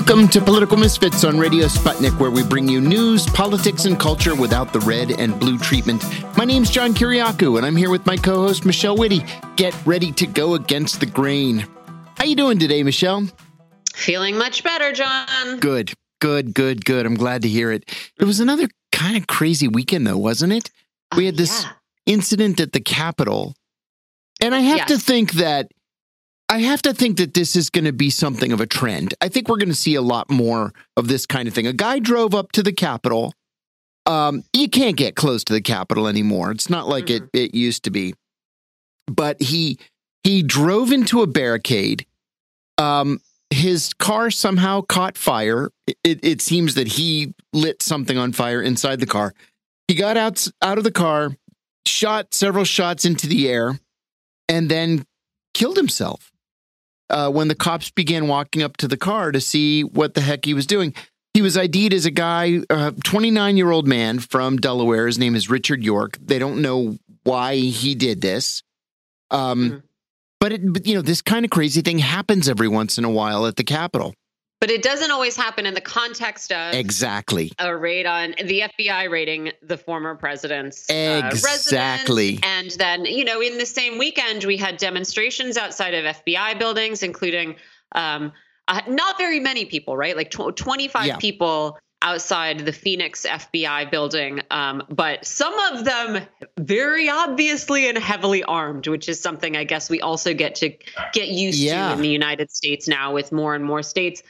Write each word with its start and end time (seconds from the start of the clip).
Welcome 0.00 0.28
to 0.28 0.40
Political 0.40 0.78
Misfits 0.78 1.24
on 1.24 1.38
Radio 1.38 1.66
Sputnik, 1.66 2.18
where 2.18 2.30
we 2.30 2.42
bring 2.42 2.66
you 2.66 2.80
news, 2.80 3.26
politics, 3.26 3.84
and 3.84 4.00
culture 4.00 4.34
without 4.34 4.72
the 4.72 4.80
red 4.80 5.10
and 5.10 5.38
blue 5.38 5.58
treatment. 5.58 6.02
My 6.38 6.46
name's 6.46 6.70
John 6.70 6.94
Kiriakou, 6.94 7.58
and 7.58 7.66
I'm 7.66 7.76
here 7.76 7.90
with 7.90 8.06
my 8.06 8.16
co-host 8.16 8.64
Michelle 8.64 8.96
Witte. 8.96 9.22
Get 9.56 9.76
ready 9.84 10.10
to 10.12 10.26
go 10.26 10.54
against 10.54 11.00
the 11.00 11.06
grain. 11.06 11.58
How 12.16 12.24
are 12.24 12.26
you 12.26 12.34
doing 12.34 12.58
today, 12.58 12.82
Michelle? 12.82 13.28
Feeling 13.94 14.38
much 14.38 14.64
better, 14.64 14.90
John. 14.90 15.60
Good, 15.60 15.92
good, 16.18 16.54
good, 16.54 16.82
good. 16.86 17.04
I'm 17.04 17.14
glad 17.16 17.42
to 17.42 17.48
hear 17.48 17.70
it. 17.70 17.84
It 18.18 18.24
was 18.24 18.40
another 18.40 18.68
kind 18.92 19.18
of 19.18 19.26
crazy 19.26 19.68
weekend, 19.68 20.06
though, 20.06 20.16
wasn't 20.16 20.54
it? 20.54 20.70
We 21.14 21.24
oh, 21.24 21.26
had 21.26 21.36
this 21.36 21.62
yeah. 21.62 21.72
incident 22.06 22.58
at 22.58 22.72
the 22.72 22.80
Capitol, 22.80 23.54
and 24.40 24.54
I 24.54 24.60
have 24.60 24.78
Yes. 24.78 24.88
to 24.88 24.98
think 24.98 25.32
that 25.32 25.70
I 26.50 26.58
have 26.62 26.82
to 26.82 26.92
think 26.92 27.18
that 27.18 27.32
this 27.32 27.54
is 27.54 27.70
going 27.70 27.84
to 27.84 27.92
be 27.92 28.10
something 28.10 28.50
of 28.50 28.60
a 28.60 28.66
trend. 28.66 29.14
I 29.20 29.28
think 29.28 29.48
we're 29.48 29.56
going 29.56 29.68
to 29.68 29.74
see 29.74 29.94
a 29.94 30.02
lot 30.02 30.28
more 30.28 30.72
of 30.96 31.06
this 31.06 31.24
kind 31.24 31.46
of 31.46 31.54
thing. 31.54 31.68
A 31.68 31.72
guy 31.72 32.00
drove 32.00 32.34
up 32.34 32.50
to 32.52 32.62
the 32.64 32.72
Capitol. 32.72 33.32
Um, 34.04 34.42
you 34.52 34.68
can't 34.68 34.96
get 34.96 35.14
close 35.14 35.44
to 35.44 35.52
the 35.52 35.60
Capitol 35.60 36.08
anymore. 36.08 36.50
It's 36.50 36.68
not 36.68 36.88
like 36.88 37.08
it 37.08 37.22
it 37.32 37.54
used 37.54 37.84
to 37.84 37.90
be. 37.90 38.14
But 39.06 39.40
he 39.40 39.78
he 40.24 40.42
drove 40.42 40.90
into 40.90 41.22
a 41.22 41.28
barricade. 41.28 42.04
Um, 42.78 43.20
his 43.50 43.94
car 43.94 44.32
somehow 44.32 44.80
caught 44.80 45.16
fire. 45.16 45.70
It, 46.02 46.18
it 46.24 46.42
seems 46.42 46.74
that 46.74 46.88
he 46.88 47.32
lit 47.52 47.80
something 47.80 48.18
on 48.18 48.32
fire 48.32 48.60
inside 48.60 48.98
the 48.98 49.06
car. 49.06 49.34
He 49.86 49.94
got 49.94 50.16
out 50.16 50.48
out 50.62 50.78
of 50.78 50.84
the 50.84 50.90
car, 50.90 51.30
shot 51.86 52.34
several 52.34 52.64
shots 52.64 53.04
into 53.04 53.28
the 53.28 53.48
air, 53.48 53.78
and 54.48 54.68
then 54.68 55.04
killed 55.54 55.76
himself. 55.76 56.29
Uh, 57.10 57.30
when 57.30 57.48
the 57.48 57.54
cops 57.54 57.90
began 57.90 58.28
walking 58.28 58.62
up 58.62 58.76
to 58.78 58.88
the 58.88 58.96
car 58.96 59.32
to 59.32 59.40
see 59.40 59.82
what 59.82 60.14
the 60.14 60.20
heck 60.20 60.44
he 60.44 60.54
was 60.54 60.66
doing, 60.66 60.94
he 61.34 61.42
was 61.42 61.56
ID'd 61.56 61.92
as 61.92 62.06
a 62.06 62.10
guy, 62.10 62.60
a 62.70 62.92
29 62.92 63.56
year 63.56 63.70
old 63.70 63.86
man 63.86 64.18
from 64.20 64.56
Delaware. 64.56 65.06
His 65.06 65.18
name 65.18 65.34
is 65.34 65.50
Richard 65.50 65.82
York. 65.84 66.16
They 66.20 66.38
don't 66.38 66.62
know 66.62 66.98
why 67.24 67.56
he 67.56 67.94
did 67.94 68.20
this. 68.20 68.62
Um, 69.30 69.70
Mhm. 69.70 69.82
but, 70.40 70.52
it, 70.52 70.72
but, 70.72 70.86
you 70.86 70.94
know, 70.94 71.02
this 71.02 71.20
kind 71.22 71.44
of 71.44 71.50
crazy 71.50 71.82
thing 71.82 71.98
happens 71.98 72.48
every 72.48 72.68
once 72.68 72.96
in 72.98 73.04
a 73.04 73.10
while 73.10 73.46
at 73.46 73.56
the 73.56 73.64
Capitol. 73.64 74.14
But 74.60 74.70
it 74.70 74.82
doesn't 74.82 75.10
always 75.10 75.36
happen 75.36 75.64
in 75.64 75.72
the 75.72 75.80
context 75.80 76.52
of 76.52 76.74
Exactly. 76.74 77.50
a 77.58 77.74
raid 77.74 78.04
on 78.04 78.34
the 78.44 78.60
FBI 78.60 79.10
raiding 79.10 79.52
the 79.62 79.78
former 79.78 80.14
president's 80.14 80.88
uh, 80.90 81.22
Exactly. 81.24 82.34
residence. 82.34 82.46
And 82.46 82.70
then, 82.72 83.04
you 83.06 83.24
know, 83.24 83.40
in 83.40 83.56
the 83.56 83.64
same 83.64 83.96
weekend, 83.96 84.44
we 84.44 84.58
had 84.58 84.76
demonstrations 84.76 85.56
outside 85.56 85.94
of 85.94 86.04
FBI 86.04 86.58
buildings, 86.58 87.02
including 87.02 87.56
um, 87.92 88.32
uh, 88.68 88.82
not 88.86 89.16
very 89.16 89.40
many 89.40 89.64
people, 89.64 89.96
right? 89.96 90.14
Like 90.14 90.30
tw- 90.30 90.54
25 90.54 91.06
Yeah. 91.06 91.16
people 91.16 91.78
outside 92.02 92.60
the 92.60 92.72
Phoenix 92.72 93.26
FBI 93.26 93.90
building, 93.90 94.40
um, 94.50 94.82
but 94.88 95.24
some 95.26 95.52
of 95.72 95.84
them 95.84 96.22
very 96.58 97.10
obviously 97.10 97.88
and 97.90 97.98
heavily 97.98 98.42
armed, 98.42 98.86
which 98.86 99.06
is 99.08 99.20
something 99.20 99.54
I 99.54 99.64
guess 99.64 99.90
we 99.90 100.00
also 100.00 100.32
get 100.32 100.54
to 100.56 100.70
get 101.12 101.28
used 101.28 101.58
Yeah. 101.58 101.88
to 101.88 101.94
in 101.94 102.00
the 102.02 102.08
United 102.08 102.50
States 102.50 102.88
now, 102.88 103.12
with 103.12 103.32
more 103.32 103.54
and 103.54 103.62
more 103.64 103.82
states 103.82 104.22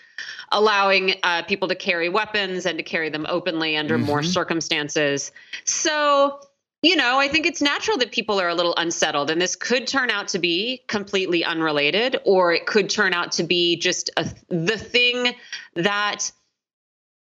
allowing 0.53 1.15
uh, 1.23 1.43
people 1.45 1.69
to 1.69 1.75
carry 1.75 2.09
weapons 2.09 2.67
and 2.67 2.79
to 2.79 2.83
carry 2.83 3.09
them 3.09 3.27
openly 3.29 3.77
under 3.77 3.99
more 3.99 4.21
Mhm. 4.21 4.33
circumstances. 4.33 5.33
So, 5.65 6.41
you 6.83 6.97
know, 6.97 7.19
I 7.19 7.29
think 7.29 7.47
it's 7.47 7.61
natural 7.61 7.99
that 7.99 8.11
people 8.11 8.41
are 8.41 8.49
a 8.49 8.55
little 8.55 8.75
unsettled, 8.77 9.31
and 9.31 9.41
this 9.41 9.55
could 9.55 9.87
turn 9.87 10.11
out 10.11 10.29
to 10.29 10.39
be 10.39 10.83
completely 10.89 11.45
unrelated, 11.45 12.21
or 12.25 12.53
it 12.53 12.67
could 12.67 12.89
turn 12.91 13.13
out 13.13 13.33
to 13.33 13.43
be 13.43 13.77
just 13.77 14.11
a, 14.17 14.27
the 14.49 14.79
thing 14.79 15.35
that 15.75 16.33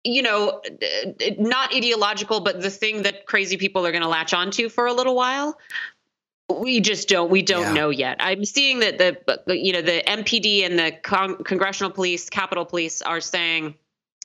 you 0.05 0.23
know, 0.23 0.63
not 1.39 1.75
ideological, 1.75 2.41
but 2.41 2.63
the 2.63 2.71
thing 2.71 3.03
that 3.03 3.27
crazy 3.27 3.57
people 3.57 3.85
are 3.85 3.91
going 3.91 4.03
to 4.03 4.09
latch 4.09 4.33
onto 4.33 4.69
for 4.69 4.87
a 4.87 4.93
little 4.93 5.15
while. 5.15 5.59
We 6.49 6.81
just 6.81 7.09
don't. 7.09 7.31
We 7.31 7.43
don't 7.43 7.63
Yeah. 7.63 7.73
know 7.75 7.91
yet. 7.91 8.17
I'm 8.21 8.45
seeing 8.45 8.81
that 8.81 8.99
the 8.99 9.17
you 9.55 9.73
know 9.73 9.83
the 9.83 10.03
MPD 10.09 10.65
and 10.65 10.79
the 10.79 10.93
con- 11.03 11.43
congressional 11.45 11.91
police, 11.91 12.31
Capitol 12.31 12.65
Police, 12.65 13.03
are 13.03 13.21
saying 13.21 13.75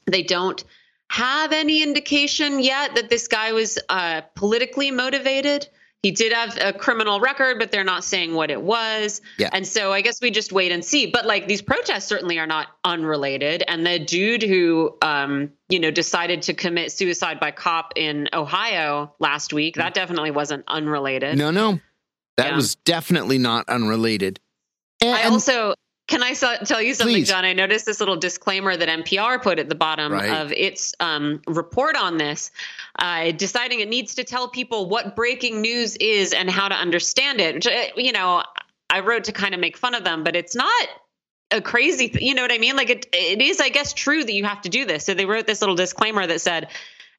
they 0.06 0.24
don't 0.24 0.64
have 1.10 1.52
any 1.52 1.84
indication 1.84 2.60
yet 2.62 2.96
that 2.96 3.10
this 3.10 3.28
guy 3.28 3.52
was 3.52 3.78
uh, 3.90 4.22
politically 4.36 4.90
motivated. 4.90 5.68
He 6.02 6.12
did 6.12 6.34
have 6.34 6.58
a 6.60 6.74
criminal 6.74 7.22
record, 7.22 7.60
but 7.60 7.72
they're 7.72 7.84
not 7.86 8.04
saying 8.04 8.34
what 8.34 8.52
it 8.52 8.62
was. 8.62 9.22
Yeah. 9.38 9.50
And 9.54 9.66
so 9.66 9.94
I 9.94 10.02
guess 10.02 10.20
we 10.22 10.32
just 10.32 10.52
wait 10.52 10.72
and 10.74 10.84
see. 10.84 11.06
But 11.06 11.26
like 11.26 11.48
these 11.48 11.62
protests 11.62 12.06
certainly 12.08 12.40
are 12.40 12.48
not 12.48 12.68
unrelated. 12.84 13.64
And 13.70 13.86
the 13.86 14.00
dude 14.00 14.44
who, 14.44 14.98
um, 15.02 15.52
you 15.70 15.80
know, 15.80 15.92
decided 15.92 16.42
to 16.44 16.54
commit 16.54 16.92
suicide 16.92 17.40
by 17.40 17.52
cop 17.52 17.94
in 17.96 18.28
Ohio 18.34 19.14
last 19.20 19.54
week, 19.54 19.76
that 19.76 19.94
definitely 19.94 20.32
wasn't 20.32 20.66
unrelated. 20.68 21.38
No, 21.38 21.52
no. 21.52 21.80
That 22.38 22.52
Yeah. 22.52 22.56
was 22.56 22.76
definitely 22.76 23.38
not 23.38 23.68
unrelated. 23.70 24.40
And, 25.02 25.16
I 25.16 25.24
also 25.24 25.76
can 26.08 26.22
I 26.22 26.34
so- 26.34 26.58
tell 26.66 26.82
you 26.82 26.94
something, 26.94 27.16
Please. 27.16 27.30
John? 27.30 27.46
I 27.46 27.54
noticed 27.54 27.86
this 27.86 28.00
little 28.02 28.18
disclaimer 28.18 28.76
that 28.76 28.90
NPR 28.90 29.40
put 29.42 29.58
at 29.58 29.70
the 29.70 29.76
bottom 29.76 30.12
Right. 30.12 30.30
of 30.30 30.52
its 30.52 30.94
um, 31.00 31.42
report 31.48 31.96
on 31.96 32.18
this, 32.18 32.52
uh, 33.00 33.32
deciding 33.32 33.80
it 33.80 33.88
needs 33.88 34.16
to 34.16 34.24
tell 34.26 34.50
people 34.50 34.90
what 34.90 35.16
breaking 35.16 35.62
news 35.62 35.96
is 35.96 36.34
and 36.34 36.50
how 36.52 36.68
to 36.68 36.76
understand 36.76 37.40
it. 37.40 37.56
Which, 37.56 37.68
you 37.98 38.12
know, 38.12 38.44
I 38.90 39.00
wrote 39.00 39.24
to 39.26 39.32
kind 39.32 39.54
of 39.54 39.60
make 39.62 39.78
fun 39.78 39.96
of 39.96 40.04
them, 40.04 40.24
but 40.24 40.36
it's 40.36 40.56
not 40.56 40.88
a 41.52 41.62
crazy, 41.62 42.10
th- 42.10 42.24
you 42.24 42.34
know 42.36 42.42
what 42.42 42.52
I 42.52 42.58
mean? 42.58 42.76
Like 42.76 42.90
it, 42.90 43.08
it 43.14 43.42
is, 43.42 43.62
I 43.62 43.70
guess, 43.70 43.94
true 43.94 44.24
that 44.24 44.34
you 44.34 44.44
have 44.44 44.62
to 44.64 44.70
do 44.70 44.86
this. 44.86 45.06
So 45.06 45.14
they 45.14 45.26
wrote 45.26 45.48
this 45.48 45.62
little 45.62 45.76
disclaimer 45.76 46.28
that 46.28 46.42
said 46.42 46.68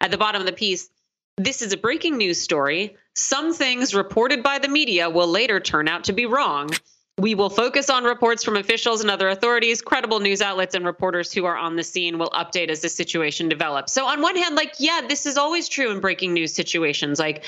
at 0.00 0.10
the 0.10 0.18
bottom 0.18 0.40
of 0.42 0.46
the 0.46 0.52
piece. 0.52 0.90
This 1.36 1.62
is 1.62 1.72
a 1.72 1.76
breaking 1.76 2.16
news 2.16 2.40
story. 2.40 2.96
Some 3.14 3.52
things 3.52 3.94
reported 3.94 4.42
by 4.42 4.58
the 4.58 4.68
media 4.68 5.10
will 5.10 5.28
later 5.28 5.60
turn 5.60 5.88
out 5.88 6.04
to 6.04 6.12
be 6.12 6.26
wrong. 6.26 6.70
We 7.18 7.34
will 7.34 7.50
focus 7.50 7.90
on 7.90 8.04
reports 8.04 8.42
from 8.42 8.56
officials 8.56 9.00
and 9.00 9.10
other 9.10 9.28
authorities. 9.28 9.80
Credible 9.80 10.18
news 10.18 10.42
outlets 10.42 10.74
and 10.74 10.84
reporters 10.84 11.32
who 11.32 11.44
are 11.44 11.56
on 11.56 11.76
the 11.76 11.84
scene 11.84 12.18
will 12.18 12.30
update 12.30 12.70
as 12.70 12.80
the 12.80 12.88
situation 12.88 13.48
develops. 13.48 13.92
So, 13.92 14.06
on 14.06 14.20
one 14.20 14.36
hand, 14.36 14.56
like, 14.56 14.74
yeah, 14.78 15.00
this 15.08 15.24
is 15.24 15.36
always 15.36 15.68
true 15.68 15.90
in 15.90 16.00
breaking 16.00 16.34
news 16.34 16.52
situations. 16.52 17.20
Like, 17.20 17.44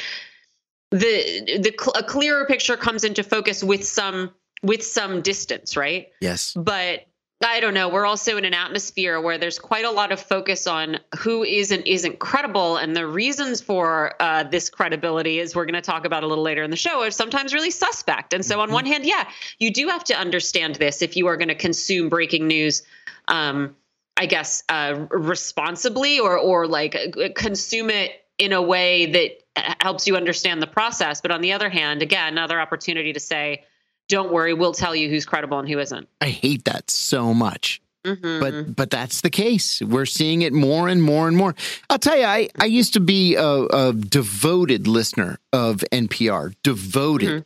the 0.93 1.59
the 1.59 1.93
a 1.97 2.03
clearer 2.05 2.47
picture 2.47 2.77
comes 2.77 3.03
into 3.03 3.25
focus 3.25 3.65
with 3.65 3.85
some 3.85 4.31
with 4.63 4.85
some 4.85 5.21
distance, 5.21 5.77
right? 5.77 6.09
yes. 6.21 6.53
but 6.55 7.07
I 7.45 7.61
don't 7.61 7.75
know. 7.75 7.91
We're 7.91 8.07
also 8.07 8.39
in 8.39 8.47
an 8.47 8.55
atmosphere 8.55 9.21
where 9.21 9.37
there's 9.37 9.59
quite 9.59 9.85
a 9.85 9.91
lot 9.91 10.11
of 10.11 10.21
focus 10.21 10.67
on 10.67 10.99
who 11.19 11.45
is 11.45 11.71
and 11.71 11.87
isn't 11.87 12.19
credible, 12.19 12.79
and 12.79 12.97
the 12.97 13.07
reasons 13.07 13.61
for 13.61 14.15
uh, 14.21 14.45
this 14.45 14.71
credibility, 14.71 15.41
as 15.41 15.55
we're 15.55 15.67
going 15.67 15.75
to 15.75 15.83
talk 15.83 16.07
about 16.07 16.23
a 16.23 16.27
little 16.27 16.45
later 16.45 16.63
in 16.63 16.71
the 16.71 16.77
show, 16.77 17.03
are 17.03 17.11
sometimes 17.11 17.53
really 17.53 17.71
suspect. 17.71 18.33
And 18.33 18.45
so, 18.45 18.61
on 18.61 18.73
one 18.73 18.87
hand, 18.87 19.05
yeah, 19.05 19.29
you 19.59 19.71
do 19.71 19.89
have 19.89 20.05
to 20.05 20.15
understand 20.15 20.77
this 20.77 21.03
if 21.03 21.17
you 21.17 21.27
are 21.27 21.37
going 21.37 21.49
to 21.49 21.55
consume 21.55 22.09
breaking 22.09 22.47
news. 22.47 22.83
Um, 23.29 23.77
I 24.17 24.25
guess 24.25 24.65
uh, 24.71 25.07
responsibly, 25.11 26.21
or 26.21 26.39
or 26.39 26.67
like 26.67 26.97
uh, 26.97 27.29
consume 27.35 27.91
it 27.91 28.13
in 28.39 28.55
a 28.55 28.63
way 28.63 29.07
that 29.07 29.31
uh, 29.57 29.75
helps 29.81 30.07
you 30.07 30.17
understand 30.17 30.63
the 30.63 30.67
process. 30.67 31.21
But 31.21 31.33
on 31.33 31.43
the 31.43 31.53
other 31.53 31.69
hand, 31.69 32.01
again, 32.01 32.33
another 32.33 32.59
opportunity 32.59 33.13
to 33.13 33.21
say, 33.21 33.65
"Don't 34.09 34.33
worry, 34.33 34.55
we'll 34.55 34.73
tell 34.73 34.95
you 34.95 35.09
who's 35.09 35.25
credible 35.25 35.59
and 35.59 35.69
who 35.69 35.79
isn't." 35.79 36.09
I 36.21 36.29
hate 36.29 36.65
that 36.65 36.91
so 36.91 37.33
much. 37.35 37.81
Mhm. 38.07 38.39
but 38.41 38.77
but 38.77 38.91
that's 38.91 39.21
the 39.23 39.31
case. 39.31 39.83
We're 39.83 40.07
seeing 40.07 40.43
it 40.43 40.53
more 40.53 40.87
and 40.87 41.03
more 41.03 41.27
and 41.27 41.37
more. 41.37 41.57
I'll 41.91 41.99
tell 41.99 42.17
you, 42.17 42.25
I 42.25 42.49
I 42.61 42.67
used 42.67 42.93
to 42.93 43.01
be 43.01 43.35
a, 43.35 43.45
a 43.67 43.93
devoted 43.93 44.87
listener 44.87 45.39
of 45.53 45.83
NPR, 45.91 46.55
devoted. 46.63 47.45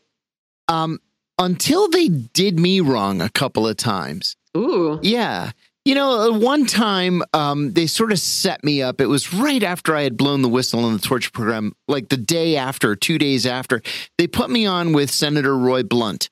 Um, 0.69 1.01
until 1.39 1.89
they 1.89 2.09
did 2.09 2.61
me 2.61 2.81
wrong 2.81 3.23
a 3.23 3.31
couple 3.31 3.67
of 3.67 3.77
times. 3.79 4.37
ooh, 4.57 4.99
Yeah. 5.03 5.53
You 5.87 5.95
know, 5.95 6.31
uh, 6.35 6.39
one 6.39 6.67
time 6.67 7.23
um, 7.33 7.73
they 7.73 7.87
sort 7.87 8.13
of 8.13 8.19
set 8.21 8.63
me 8.63 8.83
up. 8.83 9.01
It 9.01 9.07
was 9.07 9.33
right 9.33 9.63
after 9.63 9.97
I 9.97 10.03
had 10.03 10.15
blown 10.19 10.43
the 10.43 10.49
whistle 10.49 10.85
on 10.85 10.93
the 10.93 10.99
torture 10.99 11.31
program, 11.31 11.73
like 11.89 12.11
the 12.11 12.19
day 12.19 12.57
after, 12.59 12.95
two 12.95 13.17
days 13.17 13.47
after. 13.47 13.81
They 14.19 14.27
put 14.27 14.51
me 14.51 14.67
on 14.67 14.93
with 14.93 15.11
Senator 15.11 15.57
Roy 15.57 15.83
Blunt, 15.83 16.29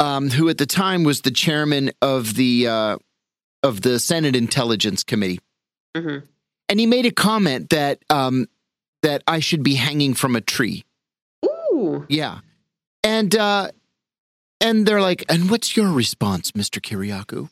um, 0.00 0.30
who 0.30 0.48
at 0.48 0.58
the 0.58 0.66
time 0.66 1.04
was 1.04 1.20
the 1.20 1.30
chairman 1.30 1.92
of 2.02 2.34
the 2.34 2.66
uh, 2.66 2.96
of 3.62 3.82
the 3.82 3.98
Senate 4.00 4.34
Intelligence 4.34 5.04
Committee, 5.04 5.38
Mhm. 5.96 6.22
and 6.68 6.80
he 6.80 6.86
made 6.86 7.06
a 7.06 7.12
comment 7.12 7.70
that 7.70 8.02
um, 8.10 8.48
that 9.02 9.22
I 9.28 9.38
should 9.40 9.62
be 9.62 9.74
hanging 9.74 10.14
from 10.14 10.34
a 10.34 10.40
tree. 10.40 10.84
ooh. 11.44 12.04
Yeah, 12.08 12.40
and 13.04 13.34
uh, 13.36 13.70
and 14.60 14.84
they're 14.86 15.00
like, 15.02 15.24
"And 15.28 15.50
what's 15.50 15.76
your 15.76 15.92
response, 15.92 16.54
Mister 16.54 16.80
Kiriakou?" 16.80 17.48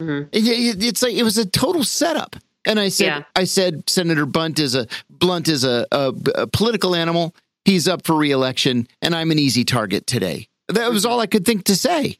Mhm. 0.00 0.28
It, 0.32 0.46
it- 0.46 0.84
it's 0.84 1.02
like 1.02 1.14
it 1.14 1.22
was 1.24 1.38
a 1.38 1.46
total 1.46 1.82
setup. 1.84 2.36
And 2.68 2.80
I 2.80 2.88
said, 2.88 3.04
Yeah. 3.06 3.22
I 3.36 3.44
said, 3.44 3.88
Senator 3.88 4.26
Bunt 4.26 4.58
is 4.58 4.74
a 4.74 4.88
Blunt 5.08 5.46
is 5.46 5.62
a, 5.62 5.86
a, 5.92 6.12
a 6.34 6.46
political 6.48 6.96
animal. 6.96 7.32
He's 7.64 7.86
up 7.86 8.04
for 8.04 8.16
reelection, 8.16 8.88
and 9.00 9.14
I'm 9.14 9.30
an 9.30 9.38
easy 9.38 9.64
target 9.64 10.04
today. 10.06 10.48
That 10.68 10.90
was 10.90 11.06
all 11.06 11.20
I 11.20 11.26
could 11.26 11.44
think 11.44 11.64
to 11.64 11.76
say. 11.76 12.18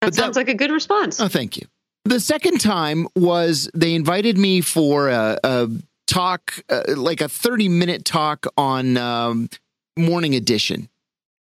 That 0.00 0.08
But 0.08 0.14
that- 0.14 0.20
sounds 0.22 0.36
like 0.36 0.48
a 0.48 0.54
good 0.54 0.70
response. 0.70 1.20
Oh, 1.20 1.28
thank 1.28 1.56
you. 1.56 1.66
The 2.04 2.20
second 2.20 2.60
time 2.60 3.06
was 3.16 3.68
they 3.74 3.94
invited 3.94 4.38
me 4.38 4.60
for 4.62 5.08
a, 5.08 5.38
a 5.44 5.68
talk, 6.06 6.54
uh, 6.70 6.82
like 6.96 7.20
a 7.20 7.28
30 7.28 7.68
minute 7.68 8.04
talk 8.04 8.46
on 8.56 8.96
um, 8.96 9.48
Morning 9.98 10.34
Edition. 10.34 10.88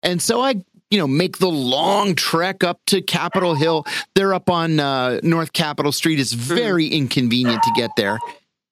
And 0.03 0.21
so 0.21 0.41
I, 0.41 0.55
you 0.89 0.97
know, 0.97 1.07
make 1.07 1.37
the 1.37 1.49
long 1.49 2.15
trek 2.15 2.63
up 2.63 2.81
to 2.87 3.01
Capitol 3.01 3.55
Hill. 3.55 3.85
They're 4.15 4.33
up 4.33 4.49
on 4.49 4.79
uh, 4.79 5.19
North 5.23 5.53
Capitol 5.53 5.91
Street. 5.91 6.19
It's 6.19 6.33
very 6.33 6.87
inconvenient 6.87 7.63
to 7.63 7.71
get 7.75 7.91
there. 7.95 8.19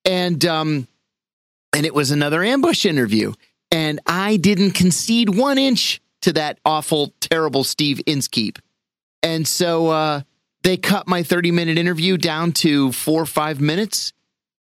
And, 0.04 0.44
um, 0.46 0.88
and 1.74 1.86
it 1.86 1.94
was 1.94 2.12
another 2.12 2.44
ambush 2.44 2.86
interview. 2.86 3.34
And 3.72 4.00
I 4.06 4.38
didn't 4.38 4.72
concede 4.72 5.30
one 5.36 5.58
inch 5.58 6.02
to 6.26 6.34
that 6.34 6.60
awful, 6.66 7.14
terrible 7.22 7.64
Steve 7.64 8.02
Inskeep. 8.08 8.58
And 9.22 9.48
so 9.48 9.90
uh, 9.90 10.22
they 10.64 10.76
cut 10.76 11.08
my 11.08 11.22
30 11.22 11.52
minute 11.52 11.78
interview 11.78 12.18
down 12.18 12.52
to 12.54 12.92
four 12.92 13.22
or 13.22 13.28
five 13.28 13.62
minutes 13.62 14.12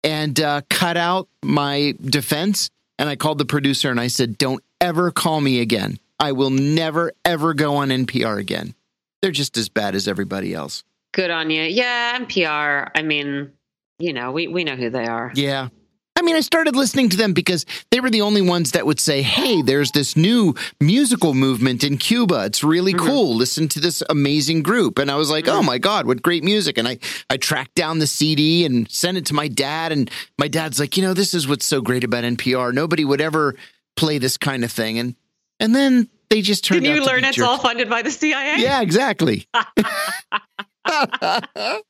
and 0.03 0.37
uh, 0.41 0.61
cut 0.69 0.97
out 0.97 1.29
my 1.41 1.95
defense. 2.01 2.69
And 2.99 3.07
I 3.07 3.15
called 3.15 3.37
the 3.37 3.45
producer 3.45 3.89
and 3.89 3.99
I 3.99 4.07
said, 4.07 4.37
Don't 4.37 4.61
ever 4.81 5.09
call 5.09 5.39
me 5.39 5.61
again. 5.61 5.99
I 6.19 6.33
will 6.33 6.49
never, 6.49 7.13
ever 7.23 7.53
go 7.53 7.77
on 7.77 7.89
NPR 7.89 8.37
again. 8.39 8.75
They're 9.21 9.31
just 9.31 9.55
as 9.55 9.69
bad 9.69 9.95
as 9.95 10.05
everybody 10.05 10.53
else. 10.53 10.83
Good 11.13 11.31
on 11.31 11.49
you. 11.49 11.63
Yeah, 11.63 12.19
NPR. 12.19 12.91
I 12.93 13.01
mean, 13.03 13.53
you 13.99 14.11
know, 14.11 14.33
we, 14.33 14.47
we 14.47 14.65
know 14.65 14.75
who 14.75 14.89
they 14.89 15.05
are. 15.05 15.31
Yeah. 15.33 15.69
I 16.15 16.21
mean, 16.21 16.35
I 16.35 16.41
started 16.41 16.75
listening 16.75 17.09
to 17.09 17.17
them 17.17 17.33
because 17.33 17.65
they 17.89 17.99
were 17.99 18.09
the 18.09 18.21
only 18.21 18.41
ones 18.41 18.71
that 18.71 18.85
would 18.85 18.99
say, 18.99 19.21
Hey, 19.21 19.61
there's 19.61 19.91
this 19.91 20.15
new 20.15 20.55
musical 20.79 21.33
movement 21.33 21.83
in 21.83 21.97
Cuba. 21.97 22.45
It's 22.45 22.63
really 22.63 22.93
mm-hmm. 22.93 23.05
cool. 23.05 23.35
Listen 23.35 23.67
to 23.69 23.79
this 23.79 24.03
amazing 24.09 24.63
group. 24.63 24.99
And 24.99 25.09
I 25.09 25.15
was 25.15 25.29
like, 25.29 25.47
oh 25.47 25.51
mm-hmm. 25.51 25.59
Oh 25.59 25.63
my 25.63 25.77
God, 25.77 26.05
what 26.05 26.21
great 26.21 26.43
music. 26.43 26.77
And 26.77 26.87
I, 26.87 26.99
I 27.29 27.37
tracked 27.37 27.75
down 27.75 27.99
the 27.99 28.07
CD 28.07 28.65
and 28.65 28.89
sent 28.91 29.17
it 29.17 29.25
to 29.27 29.33
my 29.33 29.47
dad. 29.47 29.91
And 29.91 30.09
my 30.37 30.47
dad's 30.47 30.79
like, 30.79 30.97
you 30.97 31.03
know, 31.03 31.13
this 31.13 31.33
is 31.33 31.47
what's 31.47 31.65
so 31.65 31.81
great 31.81 32.03
about 32.03 32.23
NPR. 32.23 32.73
Nobody 32.73 33.05
would 33.05 33.21
ever 33.21 33.55
play 33.95 34.17
this 34.17 34.37
kind 34.37 34.63
of 34.63 34.71
thing. 34.71 34.99
And, 34.99 35.15
and 35.59 35.73
then 35.73 36.09
they 36.29 36.41
just 36.41 36.65
turned 36.65 36.83
Did 36.83 36.95
you 36.95 37.05
learn 37.05 37.23
it's 37.23 37.37
jerks. 37.37 37.47
all 37.47 37.57
funded 37.57 37.89
by 37.89 38.01
the 38.01 38.11
CIA? 38.11 38.55
Yeah, 38.57 38.81
exactly. 38.81 39.47
I 40.85 41.81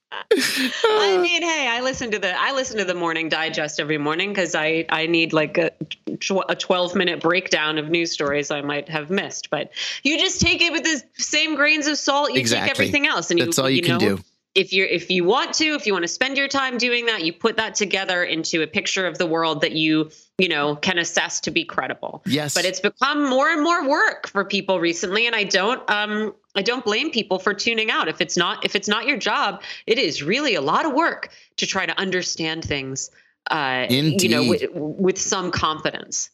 mean, 1.22 1.42
hey, 1.42 1.68
I 1.70 1.82
listen 1.82 2.12
to 2.12 2.20
the 2.20 2.40
I 2.40 2.52
listen 2.54 2.78
to 2.78 2.86
the 2.86 2.94
Morning 2.94 3.30
Digest 3.30 3.80
every 3.80 3.98
morning 3.98 4.30
because 4.30 4.54
I 4.54 4.86
I 4.90 5.08
need 5.08 5.34
like 5.34 5.58
a 5.58 5.72
a 6.48 6.56
twelve 6.56 6.96
minute 6.96 7.20
breakdown 7.20 7.78
of 7.78 7.90
news 7.90 8.12
stories 8.12 8.52
I 8.52 8.62
might 8.62 8.90
have 8.90 9.10
missed. 9.10 9.50
But 9.50 9.72
you 10.04 10.20
just 10.20 10.40
take 10.42 10.62
it 10.62 10.72
with 10.72 10.84
the 10.84 11.02
same 11.22 11.56
grains 11.56 11.88
of 11.88 11.98
salt 11.98 12.34
you 12.34 12.40
exactly. 12.40 12.70
take 12.70 12.80
everything 12.80 13.08
else, 13.08 13.32
and 13.32 13.40
you, 13.40 13.46
that's 13.46 13.58
all 13.58 13.70
you, 13.70 13.78
you 13.78 13.82
can 13.82 13.94
know, 13.94 14.18
do 14.18 14.24
if 14.56 14.72
you 14.72 14.86
if 14.86 15.10
you 15.10 15.24
want 15.24 15.54
to 15.54 15.66
if 15.74 15.88
you 15.88 15.94
want 15.94 16.04
to 16.04 16.08
spend 16.08 16.38
your 16.38 16.48
time 16.48 16.78
doing 16.78 17.08
that 17.08 17.24
you 17.24 17.34
put 17.34 17.58
that 17.58 17.76
together 17.76 18.24
into 18.24 18.62
a 18.62 18.68
picture 18.68 19.08
of 19.08 19.18
the 19.18 19.26
world 19.26 19.62
that 19.62 19.72
you 19.72 20.12
you 20.38 20.48
know 20.48 20.76
can 20.76 20.98
assess 20.98 21.40
to 21.42 21.52
be 21.52 21.64
credible. 21.64 22.22
Yes. 22.26 22.54
But 22.54 22.66
it's 22.66 22.80
become 22.80 23.30
more 23.30 23.50
and 23.50 23.64
more 23.64 23.88
work 23.88 24.28
for 24.28 24.46
people 24.46 24.80
recently 24.80 25.26
and 25.26 25.36
i 25.36 25.44
don't 25.44 25.88
um 25.90 26.34
i 26.56 26.62
don't 26.62 26.86
blame 26.86 27.12
people 27.12 27.40
for 27.40 27.54
tuning 27.54 27.90
out. 27.90 28.08
If 28.08 28.22
it's 28.22 28.38
not 28.38 28.64
if 28.66 28.76
it's 28.76 28.88
not 28.88 29.08
your 29.08 29.18
job 29.18 29.62
it 29.88 29.98
is 29.98 30.22
really 30.22 30.56
a 30.56 30.62
lot 30.62 30.86
of 30.86 30.94
work 30.94 31.30
to 31.58 31.66
try 31.66 31.86
to 31.86 31.98
understand 32.00 32.64
things 32.64 33.10
uh 33.50 33.88
Indeed. 33.90 34.22
you 34.24 34.30
know 34.30 34.48
with, 34.48 34.64
with 34.74 35.18
some 35.18 35.52
confidence 35.52 36.30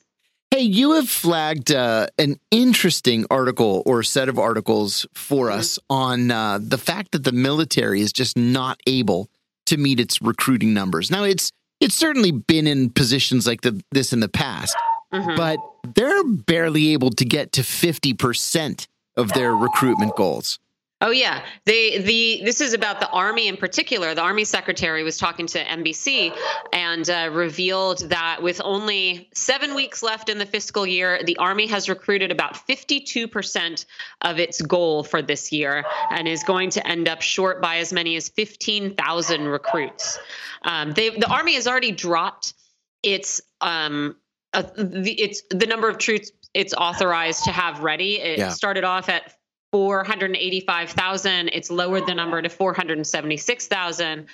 Hey, 0.52 0.62
you 0.62 0.94
have 0.94 1.08
flagged 1.08 1.72
uh, 1.72 2.08
an 2.18 2.40
interesting 2.50 3.26
article 3.30 3.84
or 3.86 4.02
set 4.02 4.30
of 4.30 4.40
articles 4.40 5.06
for 5.14 5.48
mm-hmm. 5.48 5.60
us 5.60 5.78
on 5.92 6.32
uh, 6.32 6.58
the 6.60 6.78
fact 6.80 7.12
that 7.12 7.24
the 7.24 7.32
military 7.32 8.02
is 8.02 8.12
just 8.12 8.36
not 8.36 8.80
able 8.88 9.30
to 9.68 9.78
meet 9.78 10.00
its 10.00 10.22
recruiting 10.24 10.74
numbers. 10.74 11.12
Now, 11.12 11.24
it's 11.24 11.52
it's 11.80 11.96
certainly 11.96 12.32
been 12.32 12.66
in 12.66 12.90
positions 12.90 13.46
like 13.46 13.62
the, 13.62 13.82
this 13.92 14.12
in 14.12 14.22
the 14.22 14.28
past, 14.28 14.76
mm-hmm. 15.14 15.36
but 15.38 15.60
they're 15.96 16.24
barely 16.26 16.94
able 16.94 17.12
to 17.12 17.26
get 17.26 17.52
to 17.54 17.64
fifty 17.64 18.16
percent 18.16 18.88
of 19.16 19.32
their 19.34 19.56
recruitment 19.56 20.16
goals. 20.16 20.60
Oh 21.02 21.12
yeah, 21.12 21.46
they 21.64 22.00
the 22.00 22.42
this 22.44 22.60
is 22.60 22.74
about 22.74 23.00
the 23.00 23.10
army 23.10 23.48
in 23.48 23.56
particular. 23.56 24.14
The 24.14 24.22
army 24.22 24.44
secretary 24.44 25.02
was 25.02 25.18
talking 25.18 25.48
to 25.48 25.64
NBC 25.64 26.36
and 26.74 27.10
uh, 27.10 27.30
revealed 27.32 28.10
that 28.10 28.44
with 28.44 28.60
only 28.62 29.30
seven 29.34 29.76
weeks 29.76 30.04
left 30.04 30.28
in 30.28 30.40
the 30.40 30.46
fiscal 30.46 30.86
year, 30.86 31.22
the 31.24 31.38
army 31.38 31.68
has 31.68 31.88
recruited 31.88 32.32
about 32.32 32.58
fifty-two 32.68 33.30
percent 33.30 33.86
of 34.22 34.40
its 34.40 34.62
goal 34.62 35.06
for 35.06 35.22
this 35.22 35.54
year, 35.54 35.86
and 36.12 36.28
is 36.28 36.44
going 36.44 36.70
to 36.72 36.86
end 36.86 37.08
up 37.08 37.22
short 37.22 37.62
by 37.62 37.78
as 37.78 37.94
many 37.94 38.18
as 38.18 38.28
fifteen 38.28 38.94
thousand 38.96 39.46
recruits. 39.48 40.20
Um, 40.64 40.92
they 40.92 41.12
the 41.12 41.30
army 41.30 41.54
has 41.56 41.66
already 41.66 41.94
dropped 41.94 42.56
its 43.04 43.40
um, 43.62 44.18
uh, 44.52 44.64
the, 44.76 45.14
it's 45.14 45.44
the 45.50 45.66
number 45.66 45.88
of 45.88 45.98
troops 45.98 46.32
it's 46.54 46.74
authorized 46.74 47.46
to 47.46 47.52
have 47.52 47.80
ready. 47.80 48.20
It 48.20 48.40
yeah. 48.40 48.50
started 48.50 48.84
off 48.84 49.08
at 49.08 49.34
485,000. 49.72 51.50
It's 51.54 51.70
lowered 51.70 52.08
the 52.08 52.16
number 52.16 52.42
to 52.42 52.50
476,000. 52.50 54.28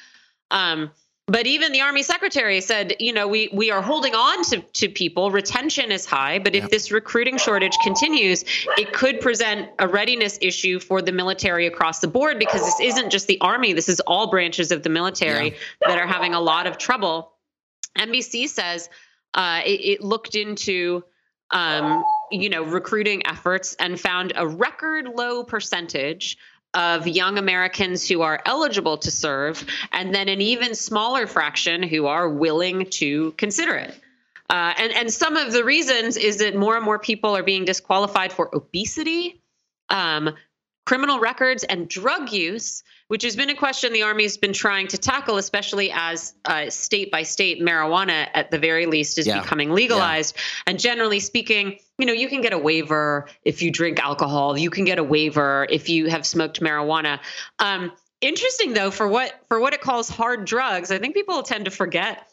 Um, 0.52 0.92
but 1.28 1.48
even 1.48 1.72
the 1.72 1.82
army 1.82 2.04
secretary 2.04 2.62
said, 2.62 2.98
you 3.00 3.12
know, 3.12 3.28
we 3.28 3.50
we 3.52 3.72
are 3.72 3.82
holding 3.82 4.14
on 4.14 4.44
to, 4.46 4.60
to 4.62 4.90
people. 4.90 5.32
Retention 5.32 5.92
is 5.92 6.06
high, 6.06 6.38
but 6.38 6.54
if 6.54 6.70
this 6.70 6.92
recruiting 6.92 7.40
shortage 7.40 7.76
continues, 7.82 8.46
it 8.78 8.94
could 8.94 9.22
present 9.22 9.70
a 9.80 9.88
readiness 9.88 10.38
issue 10.40 10.80
for 10.80 11.02
the 11.02 11.12
military 11.12 11.66
across 11.66 12.00
the 12.00 12.08
board 12.08 12.38
because 12.38 12.62
this 12.62 12.80
isn't 12.80 13.10
just 13.10 13.26
the 13.26 13.42
army. 13.42 13.74
This 13.74 13.90
is 13.90 14.00
all 14.02 14.30
branches 14.30 14.72
of 14.72 14.84
the 14.84 14.90
military 14.90 15.52
yeah. 15.52 15.58
that 15.88 15.98
are 15.98 16.06
having 16.06 16.36
a 16.36 16.40
lot 16.40 16.68
of 16.68 16.78
trouble. 16.78 17.31
NBC 17.98 18.48
says 18.48 18.88
uh, 19.34 19.62
it, 19.66 19.81
it 19.81 20.02
looked 20.04 20.36
into 20.36 21.04
um, 21.50 22.04
you 22.31 22.50
know, 22.50 22.63
recruiting 22.63 23.25
efforts 23.25 23.75
and 23.75 24.00
found 24.00 24.33
a 24.36 24.48
record 24.48 25.07
low 25.07 25.44
percentage 25.44 26.38
of 26.74 27.07
young 27.07 27.38
Americans 27.38 28.07
who 28.07 28.22
are 28.22 28.42
eligible 28.45 28.98
to 28.98 29.12
serve, 29.12 29.66
and 29.92 30.13
then 30.13 30.27
an 30.27 30.42
even 30.42 30.75
smaller 30.75 31.25
fraction 31.25 31.81
who 31.83 32.06
are 32.07 32.30
willing 32.30 32.88
to 32.89 33.31
consider 33.33 33.75
it. 33.75 34.00
Uh, 34.50 34.74
and 34.77 34.94
and 34.94 35.12
some 35.12 35.38
of 35.38 35.51
the 35.51 35.63
reasons 35.63 36.18
is 36.18 36.38
that 36.38 36.56
more 36.56 36.75
and 36.75 36.86
more 36.86 37.00
people 37.00 37.36
are 37.36 37.44
being 37.44 37.66
disqualified 37.66 38.31
for 38.31 38.54
obesity, 38.54 39.42
um, 39.90 40.35
criminal 40.85 41.19
records, 41.19 41.64
and 41.64 41.88
drug 41.88 42.31
use 42.31 42.83
which 43.07 43.23
has 43.23 43.35
been 43.35 43.50
a 43.50 43.56
question 43.56 43.94
the 43.94 44.04
Army's 44.04 44.38
been 44.38 44.54
trying 44.54 44.88
to 44.88 44.97
tackle, 44.97 45.38
especially 45.38 45.92
as 45.92 46.33
uh, 46.45 46.69
state 46.69 47.11
by 47.11 47.23
state 47.23 47.61
marijuana, 47.61 48.28
at 48.33 48.50
the 48.50 48.57
very 48.57 48.88
least, 48.88 49.19
is 49.19 49.28
yeah. 49.28 49.42
becoming 49.42 49.71
legalized. 49.71 50.35
Yeah. 50.35 50.71
And 50.71 50.80
generally 50.80 51.19
speaking, 51.19 51.80
you 51.97 52.06
know, 52.06 52.14
you 52.14 52.28
can 52.28 52.42
get 52.42 52.54
a 52.54 52.57
waiver 52.57 53.28
if 53.44 53.61
you 53.61 53.71
drink 53.71 53.99
alcohol. 53.99 54.57
You 54.57 54.69
can 54.69 54.85
get 54.85 54.99
a 54.99 55.04
waiver 55.04 55.66
if 55.69 55.90
you 55.90 56.07
have 56.07 56.25
smoked 56.25 56.59
marijuana. 56.61 57.19
Um, 57.59 57.92
interesting 58.21 58.73
though, 58.73 58.92
for 58.92 59.07
what 59.07 59.33
for 59.47 59.59
what 59.59 59.73
it 59.73 59.81
calls 59.81 60.09
hard 60.09 60.45
drugs, 60.45 60.92
I 60.92 60.97
think 60.97 61.16
people 61.16 61.42
tend 61.44 61.66
to 61.66 61.71
forget 61.71 62.28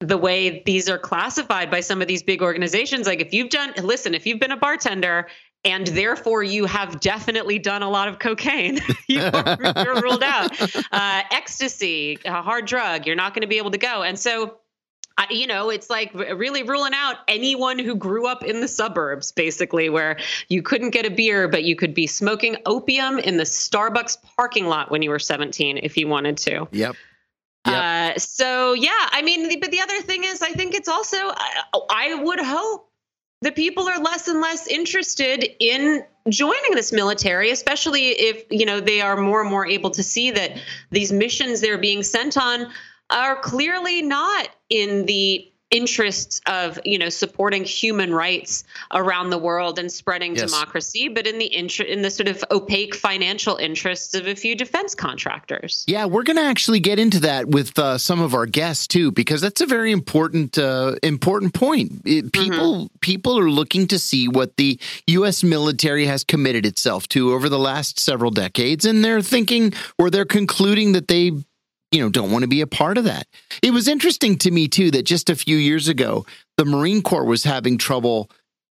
the 0.00 0.16
way 0.16 0.62
these 0.64 0.88
are 0.88 0.98
classified 0.98 1.70
by 1.70 1.80
some 1.80 2.00
of 2.00 2.06
these 2.06 2.22
big 2.22 2.42
organizations. 2.42 3.06
Like 3.06 3.20
if 3.20 3.32
you've 3.32 3.50
done, 3.50 3.72
listen, 3.82 4.14
if 4.14 4.26
you've 4.26 4.38
been 4.38 4.52
a 4.52 4.56
bartender 4.56 5.26
and 5.64 5.86
therefore 5.88 6.44
you 6.44 6.66
have 6.66 7.00
definitely 7.00 7.58
done 7.58 7.82
a 7.82 7.90
lot 7.90 8.06
of 8.06 8.18
cocaine. 8.20 8.78
you're, 9.08 9.30
you're, 9.76 10.00
ruled 10.00 10.22
out. 10.22 10.60
Uh, 10.92 11.22
ecstasy, 11.32 12.18
a 12.24 12.42
hard 12.42 12.66
drug, 12.66 13.06
you're 13.06 13.16
not 13.16 13.34
going 13.34 13.42
to 13.42 13.48
be 13.48 13.58
able 13.58 13.72
to 13.72 13.78
go. 13.78 14.02
And 14.02 14.18
so, 14.18 14.58
you 15.30 15.46
know, 15.46 15.70
it's 15.70 15.90
like 15.90 16.12
really 16.14 16.62
ruling 16.62 16.94
out 16.94 17.16
anyone 17.26 17.78
who 17.78 17.94
grew 17.94 18.26
up 18.26 18.44
in 18.44 18.60
the 18.60 18.68
suburbs, 18.68 19.32
basically, 19.32 19.88
where 19.88 20.18
you 20.48 20.62
couldn't 20.62 20.90
get 20.90 21.06
a 21.06 21.10
beer, 21.10 21.48
but 21.48 21.64
you 21.64 21.76
could 21.76 21.94
be 21.94 22.06
smoking 22.06 22.56
opium 22.66 23.18
in 23.18 23.36
the 23.36 23.44
Starbucks 23.44 24.18
parking 24.36 24.66
lot 24.66 24.90
when 24.90 25.02
you 25.02 25.10
were 25.10 25.18
17 25.18 25.78
if 25.82 25.96
you 25.96 26.08
wanted 26.08 26.36
to. 26.38 26.68
Yep. 26.70 26.96
Yep. 27.66 27.74
Uh, 27.74 28.18
so 28.18 28.72
yeah, 28.72 28.90
I 29.10 29.22
mean, 29.22 29.60
but 29.60 29.70
the 29.70 29.80
other 29.80 30.00
thing 30.00 30.24
is, 30.24 30.42
I 30.42 30.50
think 30.50 30.74
it's 30.74 30.88
also, 30.88 31.16
I, 31.16 31.62
I 31.90 32.14
would 32.14 32.40
hope 32.40 32.88
the 33.40 33.52
people 33.52 33.88
are 33.88 34.00
less 34.00 34.28
and 34.28 34.40
less 34.40 34.66
interested 34.66 35.44
in 35.60 36.04
joining 36.28 36.72
this 36.74 36.92
military 36.92 37.50
especially 37.50 38.08
if 38.08 38.44
you 38.50 38.66
know 38.66 38.80
they 38.80 39.00
are 39.00 39.16
more 39.16 39.40
and 39.40 39.48
more 39.48 39.66
able 39.66 39.90
to 39.90 40.02
see 40.02 40.30
that 40.30 40.60
these 40.90 41.10
missions 41.10 41.60
they're 41.60 41.78
being 41.78 42.02
sent 42.02 42.36
on 42.36 42.70
are 43.10 43.36
clearly 43.36 44.02
not 44.02 44.48
in 44.68 45.06
the 45.06 45.50
interests 45.70 46.40
of 46.46 46.78
you 46.84 46.98
know 46.98 47.10
supporting 47.10 47.62
human 47.62 48.12
rights 48.14 48.64
around 48.94 49.28
the 49.28 49.36
world 49.36 49.78
and 49.78 49.92
spreading 49.92 50.34
yes. 50.34 50.50
democracy 50.50 51.08
but 51.08 51.26
in 51.26 51.38
the 51.38 51.54
inter- 51.54 51.84
in 51.84 52.00
the 52.00 52.10
sort 52.10 52.26
of 52.26 52.42
opaque 52.50 52.94
financial 52.94 53.56
interests 53.56 54.14
of 54.14 54.26
a 54.26 54.34
few 54.34 54.56
defense 54.56 54.94
contractors 54.94 55.84
yeah 55.86 56.06
we're 56.06 56.22
going 56.22 56.38
to 56.38 56.42
actually 56.42 56.80
get 56.80 56.98
into 56.98 57.20
that 57.20 57.48
with 57.48 57.78
uh, 57.78 57.98
some 57.98 58.18
of 58.18 58.32
our 58.32 58.46
guests 58.46 58.86
too 58.86 59.12
because 59.12 59.42
that's 59.42 59.60
a 59.60 59.66
very 59.66 59.92
important 59.92 60.56
uh, 60.56 60.94
important 61.02 61.52
point 61.52 62.00
it, 62.06 62.32
people 62.32 62.86
mm-hmm. 62.86 62.98
people 63.00 63.38
are 63.38 63.50
looking 63.50 63.86
to 63.86 63.98
see 63.98 64.26
what 64.26 64.56
the 64.56 64.80
US 65.08 65.44
military 65.44 66.06
has 66.06 66.24
committed 66.24 66.64
itself 66.64 67.06
to 67.08 67.34
over 67.34 67.50
the 67.50 67.58
last 67.58 68.00
several 68.00 68.30
decades 68.30 68.86
and 68.86 69.04
they're 69.04 69.20
thinking 69.20 69.74
or 69.98 70.08
they're 70.08 70.24
concluding 70.24 70.92
that 70.92 71.08
they 71.08 71.32
you 71.90 72.00
know, 72.00 72.08
don't 72.08 72.30
want 72.30 72.42
to 72.42 72.48
be 72.48 72.60
a 72.60 72.66
part 72.66 72.98
of 72.98 73.04
that. 73.04 73.26
It 73.62 73.72
was 73.72 73.88
interesting 73.88 74.36
to 74.38 74.50
me 74.50 74.68
too 74.68 74.90
that 74.90 75.04
just 75.04 75.30
a 75.30 75.36
few 75.36 75.56
years 75.56 75.88
ago, 75.88 76.26
the 76.56 76.64
Marine 76.64 77.02
Corps 77.02 77.24
was 77.24 77.44
having 77.44 77.78
trouble 77.78 78.30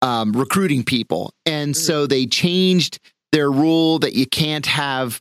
um, 0.02 0.32
recruiting 0.32 0.84
people, 0.84 1.34
and 1.44 1.74
mm-hmm. 1.74 1.80
so 1.80 2.06
they 2.06 2.26
changed 2.26 2.98
their 3.32 3.50
rule 3.50 3.98
that 4.00 4.14
you 4.14 4.26
can't 4.26 4.66
have 4.66 5.20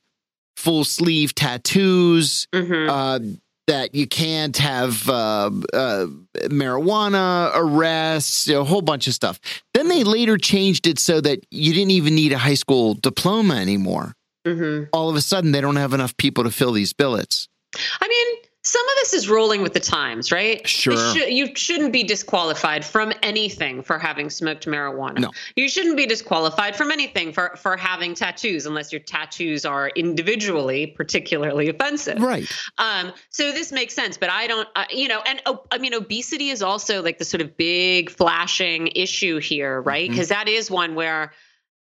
full 0.58 0.84
sleeve 0.84 1.34
tattoos. 1.36 2.48
Mm-hmm. 2.54 2.90
Uh, 2.90 3.20
that 3.68 3.94
you 3.94 4.08
can't 4.08 4.58
have 4.58 5.08
uh, 5.08 5.52
uh, 5.74 6.08
marijuana 6.46 7.52
arrests, 7.54 8.50
a 8.50 8.64
whole 8.64 8.82
bunch 8.82 9.06
of 9.06 9.14
stuff. 9.14 9.40
Then 9.76 9.90
they 9.90 10.04
later 10.04 10.40
changed 10.40 10.88
it 10.88 10.98
so 10.98 11.22
that 11.22 11.46
you 11.52 11.72
didn't 11.74 11.92
even 11.92 12.16
need 12.16 12.32
a 12.32 12.40
high 12.40 12.56
school 12.56 12.96
diploma 12.96 13.58
anymore. 13.58 14.16
Mm-hmm. 14.48 14.86
All 14.92 15.08
of 15.08 15.16
a 15.16 15.22
sudden, 15.22 15.52
they 15.52 15.62
don't 15.62 15.76
have 15.76 15.94
enough 15.94 16.18
people 16.18 16.46
to 16.46 16.50
fill 16.50 16.72
these 16.72 16.94
billets. 16.94 17.48
I 17.76 18.08
mean, 18.08 18.50
some 18.62 18.88
of 18.88 18.96
this 18.96 19.14
is 19.14 19.30
rolling 19.30 19.62
with 19.62 19.74
the 19.74 19.80
times, 19.80 20.34
right? 20.34 20.68
Sure. 20.68 20.94
you 21.16 21.56
shouldn't 21.56 21.94
be 21.94 22.04
disqualified 22.04 22.84
from 22.84 23.14
anything 23.24 23.82
for 23.82 23.98
having 23.98 24.30
smoked 24.30 24.66
marijuana. 24.66 25.20
No. 25.20 25.32
You 25.56 25.70
shouldn't 25.70 25.96
be 25.96 26.06
disqualified 26.06 26.76
from 26.76 26.92
anything 26.92 27.32
for, 27.32 27.56
for 27.56 27.78
having 27.78 28.16
tattoos 28.16 28.66
unless 28.66 28.92
your 28.92 29.00
tattoos 29.00 29.66
are 29.66 29.90
individually 29.90 30.88
particularly 30.88 31.70
offensive. 31.70 32.22
Right. 32.22 32.48
Um, 32.78 33.14
so 33.30 33.54
this 33.54 33.72
makes 33.72 33.94
sense, 33.94 34.18
but 34.18 34.30
I 34.30 34.48
don't, 34.48 34.68
uh, 34.76 34.86
you 34.92 35.08
know, 35.08 35.22
and 35.26 35.42
oh, 35.46 35.64
I 35.72 35.78
mean, 35.78 35.94
obesity 35.94 36.50
is 36.50 36.62
also 36.62 37.02
like 37.02 37.18
the 37.18 37.26
sort 37.26 37.42
of 37.42 37.56
big 37.56 38.10
flashing 38.10 38.88
issue 38.88 39.40
here, 39.40 39.82
right? 39.82 40.10
Because 40.10 40.30
mm-hmm. 40.30 40.40
one 40.70 40.96
where. 40.96 41.34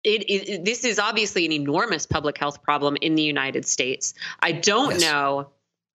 It, 0.06 0.28
it, 0.28 0.64
this 0.66 0.84
is 0.84 0.98
obviously 0.98 1.46
an 1.46 1.52
enormous 1.52 2.04
public 2.04 2.36
health 2.36 2.62
problem 2.62 2.98
in 3.00 3.14
the 3.14 3.22
United 3.22 3.66
States. 3.66 4.12
I 4.40 4.52
don't 4.52 4.90
yes. 4.90 5.00
know 5.00 5.48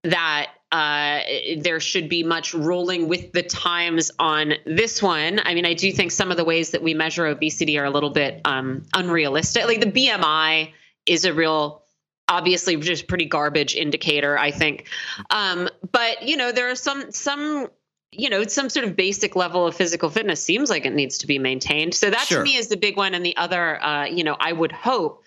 that 0.03 0.51
uh, 0.71 1.21
there 1.57 1.79
should 1.79 2.09
be 2.09 2.23
much 2.23 2.53
rolling 2.53 3.07
with 3.07 3.31
the 3.31 3.43
times 3.43 4.11
on 4.19 4.53
this 4.65 5.01
one. 5.01 5.41
I 5.43 5.55
mean, 5.55 5.65
I 5.65 5.73
do 5.73 5.91
think 5.91 6.11
some 6.11 6.31
of 6.31 6.37
the 6.37 6.45
ways 6.45 6.71
that 6.71 6.83
we 6.83 6.93
measure 6.93 7.25
obesity 7.25 7.77
are 7.79 7.85
a 7.85 7.89
little 7.89 8.11
bit 8.11 8.41
um, 8.45 8.85
unrealistic. 8.93 9.65
Like 9.65 9.81
the 9.81 9.91
BMI 9.91 10.71
is 11.05 11.25
a 11.25 11.33
real 11.33 11.81
obviously 12.29 12.75
just 12.77 13.07
pretty 13.07 13.25
garbage 13.25 13.75
indicator 13.75 14.37
i 14.37 14.51
think 14.51 14.87
um, 15.31 15.67
but 15.91 16.21
you 16.21 16.37
know 16.37 16.51
there 16.51 16.69
are 16.69 16.75
some 16.75 17.11
some 17.11 17.67
you 18.11 18.29
know 18.29 18.43
some 18.43 18.69
sort 18.69 18.85
of 18.85 18.95
basic 18.95 19.35
level 19.35 19.65
of 19.65 19.75
physical 19.75 20.09
fitness 20.09 20.41
seems 20.41 20.69
like 20.69 20.85
it 20.85 20.93
needs 20.93 21.17
to 21.17 21.27
be 21.27 21.39
maintained 21.39 21.93
so 21.93 22.09
that 22.09 22.27
sure. 22.27 22.37
to 22.37 22.43
me 22.43 22.55
is 22.55 22.67
the 22.67 22.77
big 22.77 22.95
one 22.95 23.15
and 23.15 23.25
the 23.25 23.35
other 23.35 23.83
uh, 23.83 24.05
you 24.05 24.23
know 24.23 24.37
i 24.39 24.53
would 24.53 24.71
hope 24.71 25.23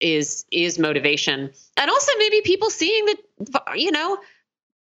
is 0.00 0.44
is 0.50 0.78
motivation 0.78 1.50
and 1.76 1.90
also 1.90 2.12
maybe 2.18 2.40
people 2.42 2.68
seeing 2.70 3.06
that 3.06 3.18
you 3.76 3.90
know 3.90 4.18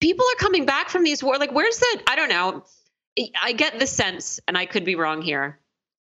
people 0.02 0.26
are 0.26 0.40
coming 0.40 0.66
back 0.66 0.90
from 0.90 1.04
these 1.04 1.24
war 1.24 1.38
Like, 1.38 1.54
where's 1.54 1.78
the? 1.78 2.02
I 2.08 2.18
don't 2.18 2.30
know. 2.30 2.66
I 3.42 3.54
get 3.54 3.80
the 3.80 3.88
sense, 3.88 4.40
and 4.48 4.58
I 4.58 4.66
could 4.66 4.84
be 4.84 4.96
wrong 4.96 5.22
here, 5.22 5.60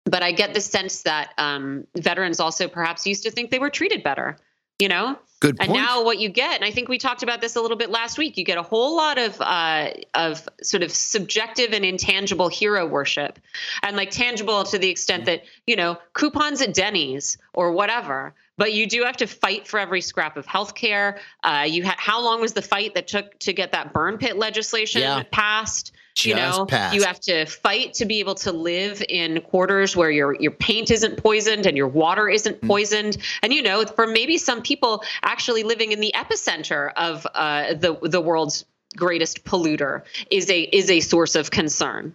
but 0.05 0.23
I 0.23 0.33
get 0.33 0.55
the 0.55 0.61
sense 0.61 1.03
that 1.03 1.33
um, 1.39 1.87
veterans 1.97 2.41
also 2.41 2.67
perhaps 2.67 3.07
used 3.07 3.25
to 3.25 3.31
think 3.31 3.51
they 3.51 3.59
were 3.59 3.71
treated 3.71 4.03
better. 4.03 4.39
You 4.81 4.89
know, 4.89 5.19
Good 5.45 5.59
point. 5.59 5.71
And 5.71 5.79
now 5.79 6.03
what 6.03 6.19
you 6.19 6.31
get, 6.31 6.55
and 6.57 6.65
I 6.65 6.71
think 6.71 6.89
we 6.89 6.97
talked 6.97 7.23
about 7.23 7.43
this 7.43 7.55
a 7.55 7.61
little 7.61 7.77
bit 7.77 7.91
last 7.91 8.17
week, 8.17 8.39
you 8.39 8.45
get 8.45 8.57
a 8.57 8.63
whole 8.63 8.97
lot 8.97 9.19
of 9.19 9.39
uh, 9.41 9.91
of 10.15 10.49
sort 10.63 10.83
of 10.83 10.91
subjective 10.91 11.73
and 11.73 11.85
intangible 11.85 12.49
hero 12.49 12.87
worship, 12.87 13.39
and 13.83 13.95
like 13.97 14.11
tangible 14.11 14.65
to 14.65 14.79
the 14.79 14.89
extent 14.89 15.27
that 15.27 15.45
you 15.67 15.77
know 15.77 15.99
coupons 16.15 16.63
at 16.63 16.73
Denny's 16.73 17.37
or 17.53 17.73
whatever 17.73 18.35
but 18.57 18.73
you 18.73 18.87
do 18.87 19.03
have 19.03 19.17
to 19.17 19.27
fight 19.27 19.67
for 19.67 19.81
every 19.81 20.01
scrap 20.01 20.37
of 20.37 20.47
health 20.47 20.75
care. 20.75 21.19
Uh, 21.43 21.67
you 21.69 21.85
ha- 21.85 21.97
how 21.99 22.23
long 22.23 22.41
was 22.41 22.53
the 22.53 22.63
fight 22.63 22.95
that 22.95 23.09
took 23.09 23.37
to 23.41 23.53
get 23.53 23.73
that 23.73 23.93
burn 23.93 24.19
pit 24.19 24.37
legislation 24.37 25.03
yeah. 25.03 25.23
passed? 25.31 25.93
Just 26.15 26.27
you 26.27 26.37
know, 26.37 26.65
passed. 26.67 26.95
you 26.95 27.03
have 27.03 27.19
to 27.21 27.45
fight 27.45 27.95
to 27.95 28.05
be 28.05 28.21
able 28.21 28.37
to 28.37 28.53
live 28.53 29.03
in 29.09 29.41
quarters 29.41 29.97
where 29.97 30.13
your 30.13 30.41
your 30.41 30.53
paint 30.53 30.93
isn't 30.93 31.17
poisoned 31.17 31.67
and 31.67 31.77
your 31.77 31.89
water 31.89 32.29
isn't 32.29 32.61
mm. 32.61 32.69
poisoned. 32.69 33.17
And 33.43 33.53
you 33.53 33.63
know, 33.63 33.85
for 33.85 34.07
maybe 34.07 34.39
some 34.39 34.63
people 34.63 35.03
actually 35.25 35.34
living 35.63 35.93
in 35.93 36.01
the 36.01 36.13
epicenter 36.15 36.93
of 36.97 37.27
uh, 37.35 37.75
the 37.75 37.97
the 38.03 38.21
world's 38.21 38.65
greatest 38.97 39.45
polluter 39.45 40.03
is 40.31 40.51
a 40.51 40.61
is 40.61 40.91
a 40.91 41.01
source 41.01 41.35
of 41.35 41.51
concern. 41.51 42.15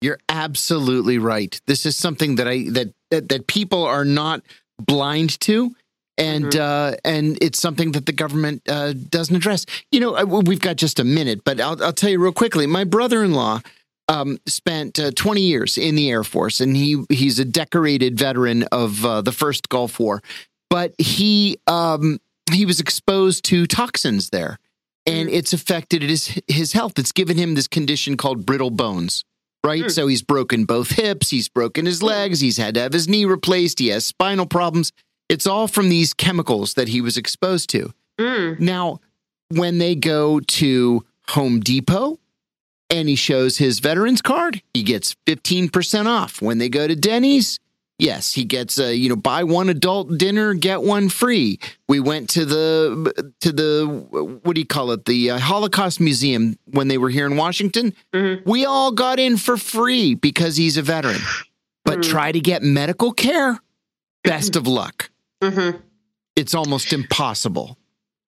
You're 0.00 0.20
absolutely 0.28 1.18
right. 1.18 1.60
This 1.66 1.86
is 1.86 1.96
something 1.96 2.36
that 2.36 2.48
I 2.48 2.68
that 2.70 2.92
that, 3.10 3.28
that 3.28 3.46
people 3.46 3.84
are 3.84 4.04
not 4.04 4.42
blind 4.78 5.38
to 5.40 5.74
and 6.16 6.46
mm-hmm. 6.46 6.60
uh, 6.60 6.96
and 7.04 7.38
it's 7.40 7.60
something 7.60 7.92
that 7.92 8.06
the 8.06 8.12
government 8.12 8.62
uh, 8.68 8.92
doesn't 8.92 9.34
address. 9.34 9.66
You 9.90 10.00
know, 10.00 10.24
we've 10.24 10.60
got 10.60 10.76
just 10.76 11.00
a 11.00 11.04
minute, 11.04 11.42
but 11.44 11.60
I'll, 11.60 11.82
I'll 11.82 11.92
tell 11.92 12.10
you 12.10 12.20
real 12.20 12.32
quickly. 12.32 12.66
My 12.66 12.84
brother-in-law 12.84 13.60
um, 14.08 14.38
spent 14.46 14.98
uh, 14.98 15.10
20 15.12 15.40
years 15.40 15.78
in 15.78 15.94
the 15.94 16.10
Air 16.10 16.24
Force, 16.24 16.60
and 16.60 16.76
he 16.76 17.04
he's 17.08 17.38
a 17.38 17.44
decorated 17.44 18.18
veteran 18.18 18.64
of 18.64 19.04
uh, 19.04 19.22
the 19.22 19.32
first 19.32 19.68
Gulf 19.68 19.98
War. 19.98 20.22
But 20.70 20.94
he 20.98 21.58
um, 21.66 22.20
he 22.52 22.66
was 22.66 22.80
exposed 22.80 23.44
to 23.46 23.66
toxins 23.66 24.30
there, 24.30 24.58
and 25.06 25.28
mm-hmm. 25.28 25.36
it's 25.36 25.52
affected 25.52 26.02
his 26.02 26.40
his 26.46 26.72
health. 26.72 26.98
It's 26.98 27.12
given 27.12 27.36
him 27.36 27.54
this 27.54 27.68
condition 27.68 28.16
called 28.16 28.46
brittle 28.46 28.70
bones 28.70 29.24
right? 29.64 29.84
Mm. 29.84 29.90
So 29.90 30.06
he's 30.06 30.22
broken 30.22 30.66
both 30.66 30.90
hips, 30.90 31.30
he's 31.30 31.48
broken 31.48 31.86
his 31.86 32.02
legs, 32.02 32.40
he's 32.40 32.58
had 32.58 32.74
to 32.74 32.80
have 32.80 32.92
his 32.92 33.08
knee 33.08 33.24
replaced, 33.24 33.80
he 33.80 33.88
has 33.88 34.04
spinal 34.04 34.46
problems. 34.46 34.92
It's 35.28 35.46
all 35.46 35.66
from 35.66 35.88
these 35.88 36.12
chemicals 36.12 36.74
that 36.74 36.88
he 36.88 37.00
was 37.00 37.16
exposed 37.16 37.70
to. 37.70 37.92
Mm. 38.20 38.60
Now, 38.60 39.00
when 39.48 39.78
they 39.78 39.94
go 39.94 40.38
to 40.38 41.04
Home 41.28 41.60
Depot 41.60 42.20
and 42.90 43.08
he 43.08 43.16
shows 43.16 43.56
his 43.56 43.78
veterans 43.78 44.20
card, 44.20 44.62
he 44.74 44.82
gets 44.82 45.16
15% 45.26 46.06
off. 46.06 46.42
When 46.42 46.58
they 46.58 46.68
go 46.68 46.86
to 46.86 46.94
Denny's, 46.94 47.58
Yes, 47.98 48.32
he 48.32 48.44
gets 48.44 48.78
a 48.78 48.94
you 48.94 49.08
know 49.08 49.16
buy 49.16 49.44
one 49.44 49.68
adult 49.68 50.18
dinner 50.18 50.52
get 50.54 50.82
one 50.82 51.08
free. 51.08 51.60
We 51.88 52.00
went 52.00 52.28
to 52.30 52.44
the 52.44 53.32
to 53.40 53.52
the 53.52 54.40
what 54.42 54.54
do 54.54 54.60
you 54.60 54.66
call 54.66 54.90
it 54.90 55.04
the 55.04 55.30
uh, 55.30 55.38
Holocaust 55.38 56.00
Museum 56.00 56.58
when 56.64 56.88
they 56.88 56.98
were 56.98 57.10
here 57.10 57.26
in 57.26 57.36
Washington. 57.36 57.94
Mm-hmm. 58.12 58.50
We 58.50 58.64
all 58.64 58.90
got 58.90 59.20
in 59.20 59.36
for 59.36 59.56
free 59.56 60.14
because 60.14 60.56
he's 60.56 60.76
a 60.76 60.82
veteran. 60.82 61.20
But 61.84 62.00
mm-hmm. 62.00 62.10
try 62.10 62.32
to 62.32 62.40
get 62.40 62.62
medical 62.62 63.12
care. 63.12 63.60
Best 64.24 64.56
of 64.56 64.66
luck. 64.66 65.10
Mm-hmm. 65.42 65.78
It's 66.34 66.54
almost 66.54 66.92
impossible. 66.92 67.78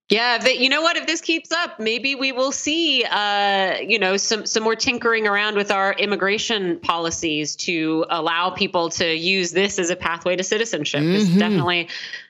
Yeah, 0.08 0.38
they, 0.38 0.54
you 0.54 0.68
know 0.68 0.82
what? 0.82 0.96
If 0.96 1.08
this 1.08 1.20
keeps 1.20 1.50
up, 1.50 1.80
maybe 1.80 2.14
we 2.14 2.30
will 2.30 2.52
see, 2.52 3.02
uh, 3.02 3.78
you 3.80 3.98
know, 3.98 4.16
some 4.16 4.46
some 4.46 4.62
more 4.62 4.76
tinkering 4.76 5.26
around 5.26 5.56
with 5.56 5.72
our 5.72 5.94
immigration 5.94 6.78
policies 6.78 7.56
to 7.56 8.06
allow 8.08 8.50
people 8.50 8.90
to 8.90 9.14
use 9.16 9.50
this 9.50 9.80
as 9.80 9.90
a 9.90 9.96
pathway 9.96 10.36
to 10.36 10.44
citizenship. 10.44 11.00
Mm-hmm. 11.00 11.16
It's 11.16 11.36
definitely 11.36 11.88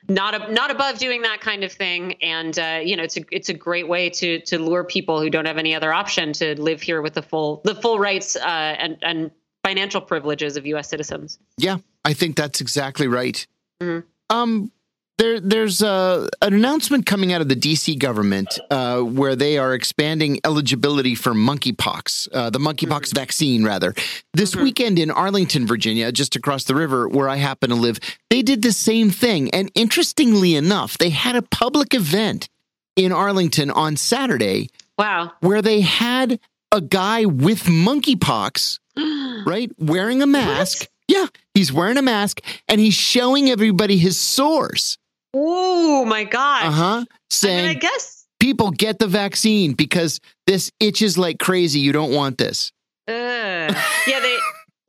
not 0.09 0.33
a, 0.33 0.51
not 0.51 0.71
above 0.71 0.97
doing 0.97 1.21
that 1.21 1.39
kind 1.41 1.63
of 1.63 1.71
thing, 1.71 2.13
and 2.23 2.57
uh, 2.57 2.79
you 2.83 2.95
know, 2.95 3.03
it's 3.03 3.17
a 3.17 3.21
it's 3.31 3.49
a 3.49 3.53
great 3.53 3.87
way 3.87 4.09
to 4.09 4.39
to 4.41 4.57
lure 4.57 4.83
people 4.83 5.21
who 5.21 5.29
don't 5.29 5.45
have 5.45 5.59
any 5.59 5.75
other 5.75 5.93
option 5.93 6.33
to 6.33 6.59
live 6.59 6.81
here 6.81 7.03
with 7.03 7.13
the 7.13 7.21
full 7.21 7.61
the 7.63 7.75
full 7.75 7.99
rights 7.99 8.35
uh, 8.35 8.39
and 8.79 8.97
and 9.03 9.29
financial 9.63 10.01
privileges 10.01 10.57
of 10.57 10.65
U.S. 10.65 10.89
citizens. 10.89 11.37
Yeah, 11.57 11.77
I 12.03 12.13
think 12.13 12.37
that's 12.37 12.59
exactly 12.59 13.07
right. 13.07 13.45
Mm-hmm. 13.79 14.07
Um, 14.35 14.71
there, 15.17 15.39
there's 15.39 15.81
uh, 15.81 16.27
an 16.41 16.53
announcement 16.53 17.05
coming 17.05 17.33
out 17.33 17.41
of 17.41 17.49
the 17.49 17.55
DC 17.55 17.97
government 17.97 18.59
uh, 18.69 19.01
where 19.01 19.35
they 19.35 19.57
are 19.57 19.73
expanding 19.73 20.39
eligibility 20.43 21.15
for 21.15 21.33
monkeypox, 21.33 22.27
uh, 22.31 22.49
the 22.51 22.59
monkeypox 22.59 23.07
mm-hmm. 23.07 23.15
vaccine, 23.15 23.63
rather. 23.63 23.95
This 24.33 24.51
mm-hmm. 24.51 24.63
weekend 24.63 24.99
in 24.99 25.09
Arlington, 25.09 25.65
Virginia, 25.65 26.11
just 26.11 26.35
across 26.35 26.65
the 26.65 26.75
river 26.75 27.07
where 27.07 27.27
I 27.27 27.37
happen 27.37 27.69
to 27.69 27.75
live, 27.75 27.99
they 28.29 28.43
did 28.43 28.61
the 28.61 28.71
same 28.71 29.09
thing. 29.09 29.49
And 29.51 29.71
interestingly 29.73 30.55
enough, 30.55 30.99
they 30.99 31.09
had 31.09 31.35
a 31.35 31.41
public 31.41 31.95
event 31.95 32.47
in 32.95 33.11
Arlington 33.11 33.71
on 33.71 33.97
Saturday. 33.97 34.69
Wow. 34.99 35.31
Where 35.39 35.63
they 35.63 35.81
had 35.81 36.39
a 36.71 36.81
guy 36.81 37.25
with 37.25 37.63
monkeypox, 37.63 38.79
right, 39.47 39.71
wearing 39.79 40.21
a 40.21 40.27
mask. 40.27 40.81
What? 40.81 40.89
Yeah, 41.07 41.27
he's 41.53 41.71
wearing 41.71 41.97
a 41.97 42.01
mask 42.01 42.41
and 42.67 42.79
he's 42.81 42.93
showing 42.93 43.49
everybody 43.49 43.97
his 43.97 44.19
sores. 44.19 44.97
Oh 45.39 46.05
my 46.05 46.23
god! 46.23 46.65
Uh 46.65 46.71
huh. 46.71 47.05
Saying, 47.29 47.59
I, 47.59 47.67
mean, 47.67 47.77
I 47.77 47.79
guess 47.79 48.25
people 48.39 48.71
get 48.71 48.99
the 48.99 49.07
vaccine 49.07 49.73
because 49.73 50.19
this 50.45 50.71
itches 50.79 51.17
like 51.17 51.39
crazy. 51.39 51.79
You 51.79 51.91
don't 51.91 52.11
want 52.11 52.37
this. 52.37 52.71
Uh, 53.07 53.71
yeah, 54.07 54.19
they 54.19 54.37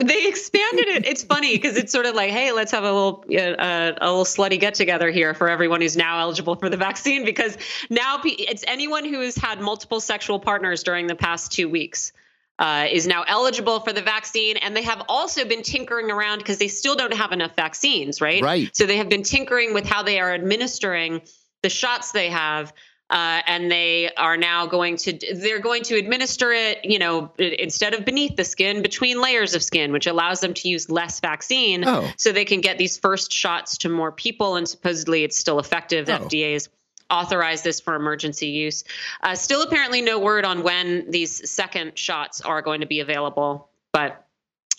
they 0.01 0.27
expanded 0.27 0.89
it. 0.89 1.07
It's 1.07 1.23
funny 1.23 1.57
because 1.57 1.77
it's 1.77 1.93
sort 1.93 2.07
of 2.07 2.15
like, 2.15 2.31
hey, 2.31 2.53
let's 2.53 2.73
have 2.73 2.85
a 2.85 2.93
little 2.93 3.25
uh, 3.31 3.93
a 4.01 4.09
little 4.09 4.25
slutty 4.25 4.59
get 4.59 4.75
together 4.75 5.11
here 5.11 5.35
for 5.35 5.49
everyone 5.49 5.81
who's 5.81 5.97
now 5.97 6.21
eligible 6.21 6.57
for 6.57 6.69
the 6.69 6.77
vaccine 6.77 7.25
because 7.25 7.59
now 7.91 8.21
it's 8.25 8.65
anyone 8.67 9.05
who 9.05 9.21
has 9.21 9.37
had 9.37 9.61
multiple 9.61 10.01
sexual 10.01 10.41
partners 10.41 10.83
during 10.83 11.07
the 11.07 11.17
past 11.17 11.53
two 11.53 11.69
weeks 11.69 12.13
uh, 12.59 12.87
is 12.91 13.07
now 13.07 13.23
eligible 13.27 13.81
for 13.81 13.93
the 13.93 14.03
vaccine. 14.03 14.57
And 14.57 14.77
they 14.77 14.83
have 14.83 15.03
also 15.09 15.45
been 15.45 15.63
tinkering 15.63 16.11
around 16.11 16.39
because 16.39 16.59
they 16.59 16.69
still 16.69 16.97
don't 16.97 17.15
have 17.15 17.33
enough 17.33 17.55
vaccines, 17.57 18.21
right? 18.21 18.43
Right. 18.43 18.75
So 18.77 18.87
they 18.87 18.97
have 18.97 19.09
been 19.09 19.23
tinkering 19.23 19.75
with 19.75 19.87
how 19.87 20.03
they 20.03 20.19
are 20.19 20.33
administering 20.35 21.23
the 21.63 21.69
shots 21.71 22.13
they 22.13 22.31
have. 22.31 22.73
Uh, 23.11 23.41
and 23.47 23.71
they 23.71 24.11
are 24.19 24.37
now 24.37 24.67
going 24.67 24.99
to 24.99 25.19
they're 25.37 25.61
going 25.61 25.83
to 25.83 25.97
administer 25.97 26.53
it 26.53 26.85
you 26.85 26.99
know 26.99 27.33
instead 27.39 27.95
of 27.95 28.05
beneath 28.05 28.37
the 28.37 28.45
skin 28.45 28.83
between 28.83 29.23
layers 29.23 29.55
of 29.55 29.63
skin 29.63 29.93
which 29.93 30.07
allows 30.07 30.41
them 30.41 30.53
to 30.53 30.69
use 30.69 30.91
less 30.91 31.19
vaccine 31.21 31.85
Oh. 31.87 32.07
so 32.19 32.33
they 32.33 32.45
can 32.45 32.61
get 32.61 32.77
these 32.77 32.99
first 32.99 33.33
shots 33.33 33.79
to 33.79 33.89
more 33.89 34.13
people 34.13 34.57
and 34.57 34.69
supposedly 34.69 35.25
it's 35.25 35.39
still 35.39 35.59
effective 35.59 36.05
the 36.05 36.21
Oh. 36.21 36.27
fda 36.27 36.69
is 37.11 37.17
authorized 37.17 37.65
this 37.65 37.81
for 37.81 37.95
emergency 37.95 38.49
use 38.49 38.85
uh, 39.23 39.35
still 39.35 39.63
apparently 39.63 40.01
no 40.01 40.19
word 40.19 40.45
on 40.45 40.63
when 40.63 41.11
these 41.11 41.51
second 41.51 41.99
shots 41.99 42.41
are 42.41 42.63
going 42.63 42.81
to 42.81 42.87
be 42.87 43.01
available 43.01 43.69
but 43.93 44.25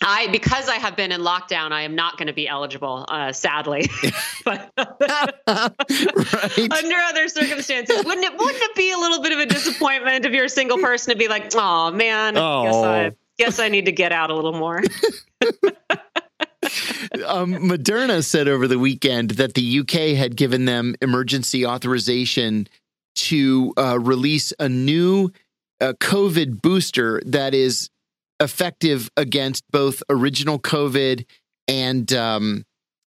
I 0.02 0.28
because 0.28 0.68
I 0.68 0.76
have 0.76 0.96
been 0.96 1.12
in 1.12 1.20
lockdown, 1.20 1.72
I 1.72 1.82
am 1.82 1.94
not 1.94 2.16
going 2.16 2.28
to 2.28 2.32
be 2.32 2.48
eligible, 2.48 3.04
uh, 3.08 3.32
sadly. 3.32 3.90
but 4.44 4.72
right. 4.78 6.72
under 6.72 6.96
other 6.96 7.28
circumstances, 7.28 8.04
wouldn't 8.04 8.24
it 8.24 8.32
wouldn't 8.38 8.62
it 8.62 8.76
be 8.76 8.92
a 8.92 8.98
little 8.98 9.20
bit 9.20 9.32
of 9.32 9.40
a 9.40 9.46
disappointment 9.46 10.24
if 10.24 10.32
you're 10.32 10.46
a 10.46 10.48
single 10.48 10.78
person 10.78 11.12
to 11.12 11.18
be 11.18 11.28
like, 11.28 11.52
oh 11.54 11.90
man, 11.90 12.34
guess 12.34 12.42
Oh. 12.42 12.84
I 12.84 13.12
guess 13.36 13.58
I 13.58 13.68
need 13.68 13.86
to 13.86 13.92
get 13.92 14.12
out 14.12 14.30
a 14.30 14.34
little 14.34 14.54
more. 14.54 14.82
um, 17.26 17.54
Moderna 17.54 18.24
said 18.24 18.48
over 18.48 18.68
the 18.68 18.78
weekend 18.78 19.32
that 19.32 19.54
the 19.54 19.80
UK 19.80 20.16
had 20.16 20.36
given 20.36 20.64
them 20.64 20.94
emergency 21.00 21.64
authorization 21.64 22.68
to 23.16 23.72
uh, 23.76 23.98
release 23.98 24.52
a 24.58 24.68
new 24.68 25.30
uh, 25.80 25.94
COVID 26.00 26.60
booster 26.62 27.20
that 27.26 27.54
is 27.54 27.88
effective 28.40 29.10
against 29.16 29.64
both 29.70 30.02
original 30.10 30.58
COVID 30.58 31.24
and 31.68 32.12
um, 32.12 32.64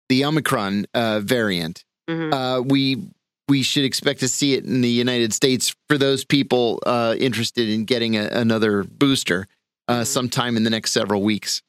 the 0.09 0.25
Omicron 0.25 0.85
uh, 0.93 1.19
variant. 1.21 1.83
Mhm. 2.09 2.33
Uh, 2.33 2.61
we 2.61 3.07
we 3.47 3.63
should 3.63 3.83
expect 3.83 4.21
to 4.21 4.27
see 4.29 4.53
it 4.53 4.63
in 4.63 4.79
the 4.81 4.89
United 4.89 5.33
States 5.33 5.75
for 5.89 5.97
those 5.97 6.23
people 6.23 6.79
uh, 6.85 7.15
interested 7.19 7.67
in 7.67 7.83
getting 7.85 8.15
a, 8.15 8.25
another 8.27 8.83
booster 8.83 9.45
uh, 9.87 10.01
Mhm. 10.01 10.07
sometime 10.07 10.55
in 10.57 10.63
the 10.63 10.69
next 10.69 10.91
several 10.91 11.21
weeks. 11.21 11.61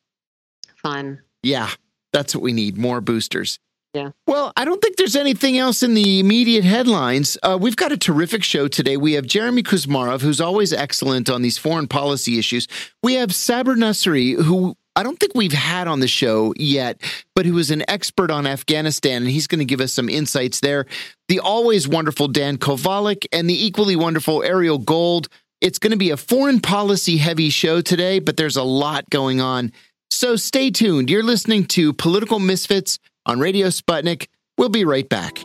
Fun. 0.76 1.20
Yeah, 1.42 1.70
that's 2.12 2.34
what 2.34 2.42
we 2.42 2.52
need 2.52 2.76
more 2.76 3.00
boosters. 3.00 3.58
Yeah. 3.94 4.12
Well, 4.26 4.54
I 4.56 4.64
don't 4.64 4.80
think 4.80 4.96
there's 4.96 5.16
anything 5.16 5.58
else 5.58 5.82
in 5.82 5.92
the 5.92 6.18
immediate 6.18 6.64
headlines. 6.64 7.36
Uh, 7.42 7.58
we've 7.60 7.76
got 7.76 7.92
a 7.92 7.98
terrific 7.98 8.42
show 8.42 8.66
today. 8.66 8.96
We 8.96 9.12
have 9.14 9.26
Jeremy 9.26 9.62
Kuzmarov, 9.62 10.22
who's 10.22 10.40
always 10.40 10.72
excellent 10.72 11.28
on 11.28 11.42
these 11.42 11.58
foreign 11.58 11.88
policy 11.88 12.38
issues. 12.38 12.68
We 13.02 13.14
have 13.14 13.34
Saber 13.34 13.74
Nasseri, 13.74 14.42
who 14.42 14.76
I 14.96 15.02
don't 15.02 15.20
think 15.20 15.34
we've 15.34 15.52
had 15.52 15.88
on 15.88 16.00
the 16.00 16.08
show 16.08 16.54
yet, 16.56 17.02
but 17.34 17.44
who 17.44 17.58
is 17.58 17.70
an 17.70 17.84
expert 17.88 18.30
on 18.30 18.46
Afghanistan, 18.46 19.22
and 19.22 19.30
he's 19.30 19.46
going 19.46 19.58
to 19.58 19.66
give 19.66 19.80
us 19.80 19.92
some 19.92 20.08
insights 20.08 20.60
there. 20.60 20.86
The 21.28 21.40
always 21.40 21.86
wonderful 21.86 22.28
Dan 22.28 22.56
Kovalik 22.56 23.26
and 23.30 23.48
the 23.48 23.66
equally 23.66 23.96
wonderful 23.96 24.42
Ariel 24.42 24.78
Gold. 24.78 25.28
It's 25.60 25.78
going 25.78 25.92
to 25.92 25.98
be 25.98 26.10
a 26.10 26.16
foreign 26.16 26.60
policy 26.60 27.18
heavy 27.18 27.50
show 27.50 27.80
today, 27.80 28.18
but 28.20 28.36
there's 28.36 28.56
a 28.56 28.62
lot 28.62 29.08
going 29.10 29.40
on. 29.40 29.72
So 30.12 30.36
stay 30.36 30.70
tuned. 30.70 31.08
You're 31.08 31.22
listening 31.22 31.64
to 31.68 31.94
Political 31.94 32.38
Misfits 32.38 32.98
on 33.24 33.40
Radio 33.40 33.68
Sputnik. 33.68 34.26
We'll 34.58 34.68
be 34.68 34.84
right 34.84 35.08
back. 35.08 35.42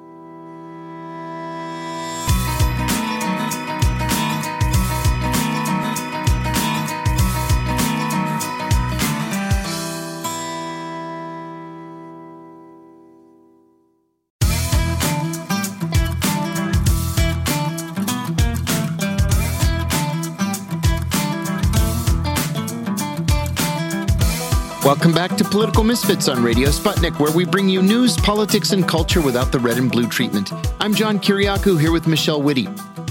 Welcome 24.88 25.12
back 25.12 25.36
to 25.36 25.44
Political 25.44 25.84
Misfits 25.84 26.30
on 26.30 26.42
Radio 26.42 26.70
Sputnik, 26.70 27.20
where 27.20 27.36
we 27.36 27.44
bring 27.44 27.68
you 27.68 27.82
news, 27.82 28.16
politics, 28.16 28.72
and 28.72 28.88
culture 28.88 29.20
without 29.20 29.52
the 29.52 29.60
red 29.60 29.78
and 29.78 29.92
blue 29.92 30.08
treatment. 30.08 30.54
I'm 30.80 30.94
John 30.94 31.20
Kiriakou 31.20 31.78
here 31.78 31.92
with 31.92 32.08
Michelle 32.08 32.42
Witte. 32.42 32.70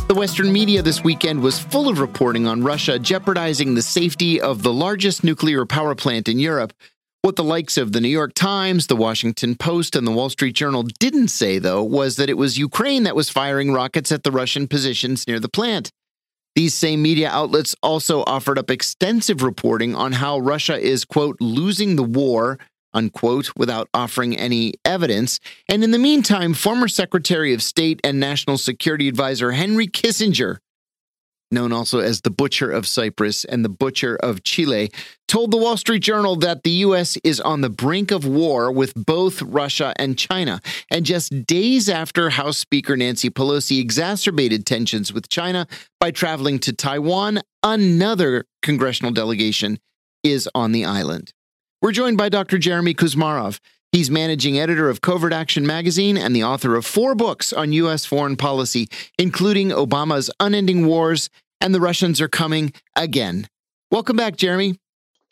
The 0.09 0.15
Western 0.15 0.51
media 0.51 0.81
this 0.81 1.05
weekend 1.05 1.43
was 1.43 1.59
full 1.59 1.91
of 1.91 1.99
reporting 1.99 2.47
on 2.47 2.65
Russia 2.65 2.99
jeopardizing 2.99 3.75
the 3.75 3.83
safety 3.83 4.41
of 4.41 4.63
the 4.63 4.73
largest 4.73 5.23
nuclear 5.23 5.67
power 5.67 5.95
plant 5.95 6.29
in 6.31 6.39
Europe. 6.39 6.73
What 7.21 7.37
the 7.37 7.45
likes 7.45 7.77
of 7.77 7.93
the 7.93 8.01
New 8.01 8.09
York 8.09 8.33
Times, 8.33 8.87
the 8.87 8.97
Washington 8.97 9.55
Post, 9.55 9.95
and 9.97 10.07
the 10.07 10.13
Wall 10.13 10.31
Street 10.31 10.57
Journal 10.57 10.85
didn't 10.99 11.29
say, 11.29 11.59
though, 11.59 11.85
was 11.85 12.17
that 12.17 12.31
it 12.31 12.39
was 12.39 12.57
Ukraine 12.57 13.03
that 13.03 13.15
was 13.15 13.29
firing 13.29 13.71
rockets 13.71 14.11
at 14.11 14.23
the 14.23 14.33
Russian 14.33 14.67
positions 14.67 15.29
near 15.29 15.39
the 15.39 15.51
plant. 15.51 15.91
These 16.57 16.73
same 16.73 17.03
media 17.03 17.29
outlets 17.29 17.77
also 17.83 18.25
offered 18.27 18.59
up 18.59 18.71
extensive 18.71 19.43
reporting 19.43 19.95
on 19.95 20.13
how 20.13 20.39
Russia 20.39 20.79
is, 20.79 21.05
quote, 21.05 21.37
losing 21.39 21.97
the 21.97 22.03
war, 22.03 22.59
unquote, 22.95 23.51
without 23.59 23.91
offering 23.93 24.35
any 24.35 24.73
evidence. 24.83 25.39
And 25.69 25.85
in 25.85 25.91
the 25.91 25.99
meantime, 25.99 26.55
former 26.55 26.89
Secretary 26.89 27.53
of 27.53 27.63
State 27.63 28.01
and 28.03 28.19
National 28.19 28.57
Security 28.57 29.07
Advisor 29.07 29.53
Henry 29.53 29.87
Kissinger, 29.87 30.57
known 31.51 31.73
also 31.73 32.01
as 32.01 32.21
the 32.21 32.31
Butcher 32.31 32.71
of 32.71 32.87
Cyprus 32.87 33.45
and 33.45 33.65
the 33.65 33.69
Butcher 33.69 34.17
of 34.17 34.43
Chile, 34.43 34.91
told 35.29 35.51
the 35.51 35.57
Wall 35.57 35.77
Street 35.77 36.03
Journal 36.03 36.37
that 36.37 36.63
the 36.63 36.71
U.S. 36.71 37.17
is 37.25 37.41
on 37.41 37.61
the 37.61 37.71
brink 37.71 38.11
of 38.11 38.25
war 38.25 38.71
with 38.71 38.95
both 38.95 39.43
Russia 39.43 39.93
and 39.97 40.19
China. 40.19 40.61
And 40.91 41.05
just 41.05 41.47
days 41.47 41.89
after 41.89 42.31
House 42.31 42.59
Speaker 42.59 42.97
Nancy 42.97 43.31
Pelosi 43.31 43.81
exacerbated 43.81 44.67
tensions 44.67 45.13
with 45.13 45.29
China 45.29 45.67
by 46.01 46.11
traveling 46.11 46.59
to 46.61 46.73
Taiwan, 46.73 47.41
another 47.63 48.47
congressional 48.63 49.13
delegation 49.13 49.79
is 50.23 50.49
on 50.55 50.73
the 50.73 50.85
island. 50.85 51.33
We're 51.83 51.93
joined 51.93 52.19
by 52.19 52.29
Dr. 52.29 52.59
Jeremy 52.59 52.95
Kuzmarov. 52.95 53.61
He's 53.97 54.11
managing 54.11 54.59
editor 54.59 54.91
of 54.91 55.01
Covert 55.01 55.33
Action 55.33 55.67
magazine 55.67 56.19
and 56.19 56.37
the 56.37 56.45
author 56.45 56.77
of 56.77 56.85
four 56.85 57.15
books 57.15 57.51
on 57.51 57.73
U.S. 57.73 58.05
foreign 58.05 58.37
policy, 58.37 58.89
including 59.19 59.71
Obama's 59.71 60.31
Unending 60.39 60.87
Wars 60.87 61.31
and 61.63 61.75
The 61.75 61.81
Russians 61.81 62.21
Are 62.21 62.29
Coming 62.29 62.75
Again. 62.95 63.49
Welcome 63.91 64.19
back, 64.19 64.37
Jeremy. 64.37 64.79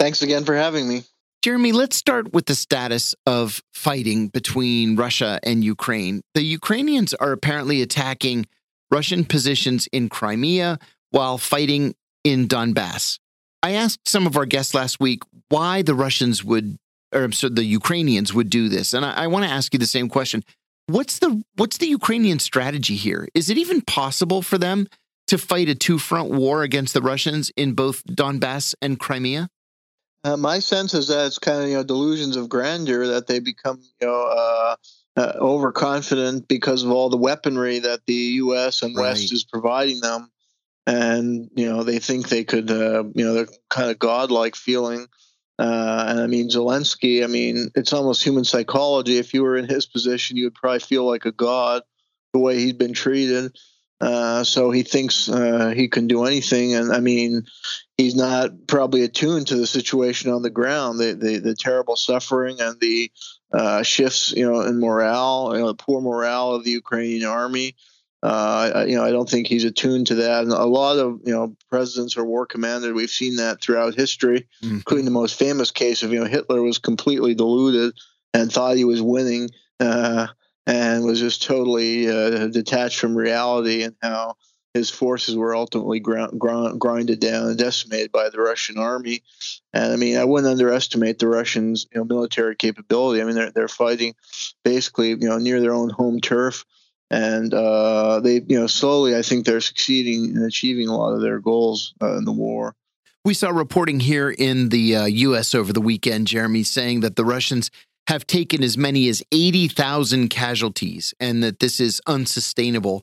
Thanks 0.00 0.22
again 0.22 0.46
for 0.46 0.55
having 0.55 0.88
me. 0.88 1.03
Jeremy, 1.42 1.72
let's 1.72 1.94
start 1.94 2.33
with 2.33 2.46
the 2.46 2.55
status 2.55 3.14
of 3.27 3.62
fighting 3.74 4.29
between 4.29 4.96
Russia 4.96 5.38
and 5.42 5.62
Ukraine. 5.62 6.22
The 6.33 6.40
Ukrainians 6.40 7.12
are 7.12 7.33
apparently 7.33 7.83
attacking 7.83 8.46
Russian 8.90 9.27
positions 9.27 9.88
in 9.92 10.09
Crimea 10.09 10.79
while 11.11 11.37
fighting 11.37 11.96
in 12.24 12.48
Donbass. 12.48 13.18
I 13.62 13.72
asked 13.72 14.09
some 14.09 14.27
of 14.27 14.38
our 14.38 14.46
guests 14.46 14.72
last 14.72 15.00
week 15.00 15.22
why 15.50 15.83
the 15.83 15.94
Russians 15.94 16.42
would, 16.42 16.79
or 17.14 17.31
so 17.33 17.48
the 17.48 17.64
Ukrainians 17.64 18.35
would 18.35 18.50
do 18.50 18.68
this, 18.68 18.92
and 18.92 19.05
I, 19.05 19.24
I 19.24 19.27
want 19.27 19.44
to 19.44 19.50
ask 19.50 19.72
you 19.72 19.79
the 19.79 19.87
same 19.87 20.09
question. 20.09 20.42
What's 20.87 21.18
the 21.18 21.42
what's 21.57 21.79
the 21.79 21.87
Ukrainian 21.87 22.38
strategy 22.38 22.96
here? 22.96 23.29
Is 23.35 23.48
it 23.48 23.59
even 23.59 23.81
possible 23.81 24.42
for 24.42 24.59
them 24.59 24.88
to 25.29 25.38
fight 25.38 25.68
a 25.68 25.74
two 25.74 25.98
front 25.98 26.31
war 26.31 26.62
against 26.62 26.92
the 26.92 27.00
Russians 27.00 27.50
in 27.57 27.72
both 27.72 28.05
Donbass 28.05 28.74
and 28.83 28.98
Crimea? 29.00 29.48
Uh, 30.24 30.37
my 30.38 30.59
sense 30.59 30.94
is 30.94 31.09
that 31.09 31.27
it's 31.27 31.38
kind 31.38 31.62
of 31.62 31.68
you 31.68 31.74
know 31.77 31.83
delusions 31.85 32.37
of 32.37 32.48
grandeur 32.48 33.07
that 33.07 33.27
they 33.27 33.40
become 33.40 33.81
you 34.00 34.07
know 34.07 34.22
uh, 34.22 34.77
uh, 35.16 35.33
overconfident 35.37 36.48
because 36.48 36.83
of 36.83 36.90
all 36.90 37.11
the 37.11 37.16
weaponry 37.16 37.79
that 37.79 38.00
the 38.07 38.14
U.S. 38.14 38.83
and 38.83 38.96
Right. 38.96 39.11
West 39.11 39.33
is 39.33 39.44
providing 39.44 40.00
them, 40.00 40.31
and 40.87 41.50
you 41.55 41.70
know 41.70 41.83
they 41.83 41.98
think 41.98 42.29
they 42.29 42.44
could 42.44 42.70
uh, 42.70 43.05
you 43.14 43.24
know 43.24 43.35
they're 43.35 43.48
kind 43.68 43.90
of 43.90 43.98
godlike 43.98 44.57
feeling. 44.57 45.07
Uh, 45.58 46.06
and 46.08 46.20
I 46.20 46.26
mean 46.26 46.48
Zelensky. 46.48 47.22
I 47.22 47.26
mean 47.26 47.70
it's 47.74 47.92
almost 47.92 48.24
human 48.24 48.44
psychology. 48.44 49.18
If 49.18 49.34
you 49.34 49.42
were 49.42 49.56
in 49.56 49.68
his 49.68 49.86
position, 49.86 50.36
you 50.36 50.44
would 50.44 50.54
probably 50.54 50.80
feel 50.80 51.04
like 51.04 51.24
a 51.24 51.32
god 51.32 51.82
the 52.32 52.40
way 52.40 52.58
he's 52.58 52.72
been 52.72 52.92
treated. 52.92 53.56
Uh, 54.00 54.44
so 54.44 54.70
he 54.70 54.82
thinks 54.82 55.28
uh, 55.28 55.72
he 55.74 55.88
can 55.88 56.08
do 56.08 56.24
anything, 56.24 56.74
and 56.74 56.92
I 56.92 57.00
mean, 57.00 57.44
he's 57.96 58.16
not 58.16 58.66
probably 58.66 59.02
attuned 59.02 59.46
to 59.46 59.56
the 59.56 59.66
situation 59.66 60.30
on 60.32 60.42
the 60.42 60.50
ground, 60.50 60.98
the 60.98 61.14
the, 61.14 61.38
the 61.38 61.54
terrible 61.54 61.96
suffering 61.96 62.60
and 62.60 62.78
the 62.80 63.10
uh, 63.52 63.82
shifts, 63.82 64.32
you 64.32 64.50
know, 64.50 64.62
in 64.62 64.80
morale, 64.80 65.52
you 65.54 65.60
know, 65.60 65.68
the 65.68 65.74
poor 65.74 66.00
morale 66.00 66.54
of 66.54 66.64
the 66.64 66.72
Ukrainian 66.72 67.24
army. 67.24 67.76
Uh, 68.24 68.70
I, 68.74 68.84
you 68.87 68.96
know, 68.96 69.04
I 69.04 69.10
don't 69.10 69.28
think 69.28 69.46
he's 69.46 69.64
attuned 69.64 70.06
to 70.06 70.14
that. 70.16 70.44
And 70.44 70.52
a 70.52 70.64
lot 70.64 70.98
of 70.98 71.20
you 71.24 71.32
know 71.32 71.54
presidents 71.68 72.16
or 72.16 72.24
war 72.24 72.46
commanders, 72.46 72.92
we've 72.94 73.10
seen 73.10 73.37
that 73.37 73.60
throughout 73.60 73.94
history, 73.94 74.46
Mhm. 74.62 74.72
including 74.72 75.04
the 75.04 75.10
most 75.10 75.38
famous 75.38 75.70
case 75.70 76.02
of 76.02 76.10
you 76.12 76.20
know 76.20 76.26
Hitler 76.26 76.62
was 76.62 76.78
completely 76.78 77.34
deluded 77.34 77.94
and 78.32 78.50
thought 78.50 78.76
he 78.76 78.84
was 78.84 79.02
winning. 79.02 79.50
Uh, 79.80 80.28
and 80.66 81.04
was 81.04 81.20
just 81.20 81.42
totally 81.42 82.08
uh, 82.08 82.46
detached 82.46 82.98
from 82.98 83.14
reality 83.14 83.82
and 83.82 83.94
how 84.00 84.34
his 84.72 84.88
forces 84.88 85.37
were 85.37 85.54
ultimately 85.54 86.00
ground, 86.00 86.40
ground, 86.40 86.80
grinded 86.80 87.20
down 87.20 87.48
and 87.48 87.58
decimated 87.58 88.10
by 88.10 88.30
the 88.30 88.40
Russian 88.40 88.78
army. 88.78 89.22
And 89.74 89.92
I 89.92 89.96
mean, 89.96 90.16
I 90.16 90.24
wouldn't 90.24 90.50
underestimate 90.50 91.18
the 91.18 91.28
Russians' 91.28 91.87
you 91.92 91.98
know 92.00 92.04
military 92.04 92.56
capability. 92.56 93.20
I 93.20 93.24
mean, 93.24 93.34
they're 93.34 93.50
they're 93.50 93.68
fighting 93.68 94.14
basically 94.64 95.10
you 95.10 95.28
know 95.28 95.37
near 95.37 95.60
their 95.60 95.74
own 95.74 95.90
home 95.90 96.20
turf. 96.20 96.64
And 97.14 97.55
uh, 97.55 98.18
they 98.20 98.42
you 98.46 98.59
know 98.59 98.66
slowly 98.66 99.16
I 99.16 99.22
think 99.22 99.46
they're 99.46 99.61
succeeding 99.61 100.35
in 100.35 100.42
achieving 100.42 100.88
a 100.88 100.96
lot 100.96 101.14
of 101.14 101.20
their 101.20 101.38
goals 101.38 101.94
uh, 102.03 102.16
in 102.16 102.24
the 102.24 102.33
war. 102.33 102.74
We 103.24 103.35
saw 103.35 103.50
reporting 103.50 104.00
here 104.00 104.31
in 104.31 104.68
the 104.68 104.96
uh, 104.96 105.05
U.S. 105.07 105.55
over 105.55 105.72
the 105.72 105.81
weekend, 105.81 106.27
Jeremy, 106.27 106.62
saying 106.62 107.00
that 107.00 107.16
the 107.16 107.24
Russians 107.24 107.70
have 108.07 108.27
taken 108.27 108.62
as 108.62 108.77
many 108.77 109.09
as 109.09 109.22
80,000 109.33 110.29
casualties 110.29 111.14
and 111.18 111.42
that 111.42 111.59
this 111.59 111.81
is 111.81 112.03
unsustainable. 112.07 113.03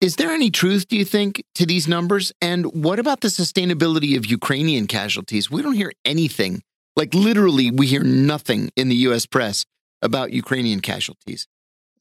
Is 0.00 0.16
there 0.16 0.30
any 0.30 0.50
truth, 0.50 0.88
do 0.88 0.96
you 0.96 1.04
think, 1.04 1.44
to 1.54 1.66
these 1.66 1.86
numbers? 1.86 2.32
And 2.40 2.66
what 2.82 2.98
about 2.98 3.20
the 3.20 3.28
sustainability 3.28 4.16
of 4.16 4.26
Ukrainian 4.26 4.88
casualties? 4.88 5.52
We 5.52 5.62
don't 5.62 5.74
hear 5.74 5.92
anything. 6.04 6.62
Like, 6.96 7.14
literally, 7.14 7.70
we 7.70 7.86
hear 7.86 8.02
nothing 8.02 8.70
in 8.74 8.88
the 8.88 8.96
U.S. 9.06 9.24
press 9.24 9.66
about 10.02 10.32
Ukrainian 10.32 10.80
casualties. 10.80 11.46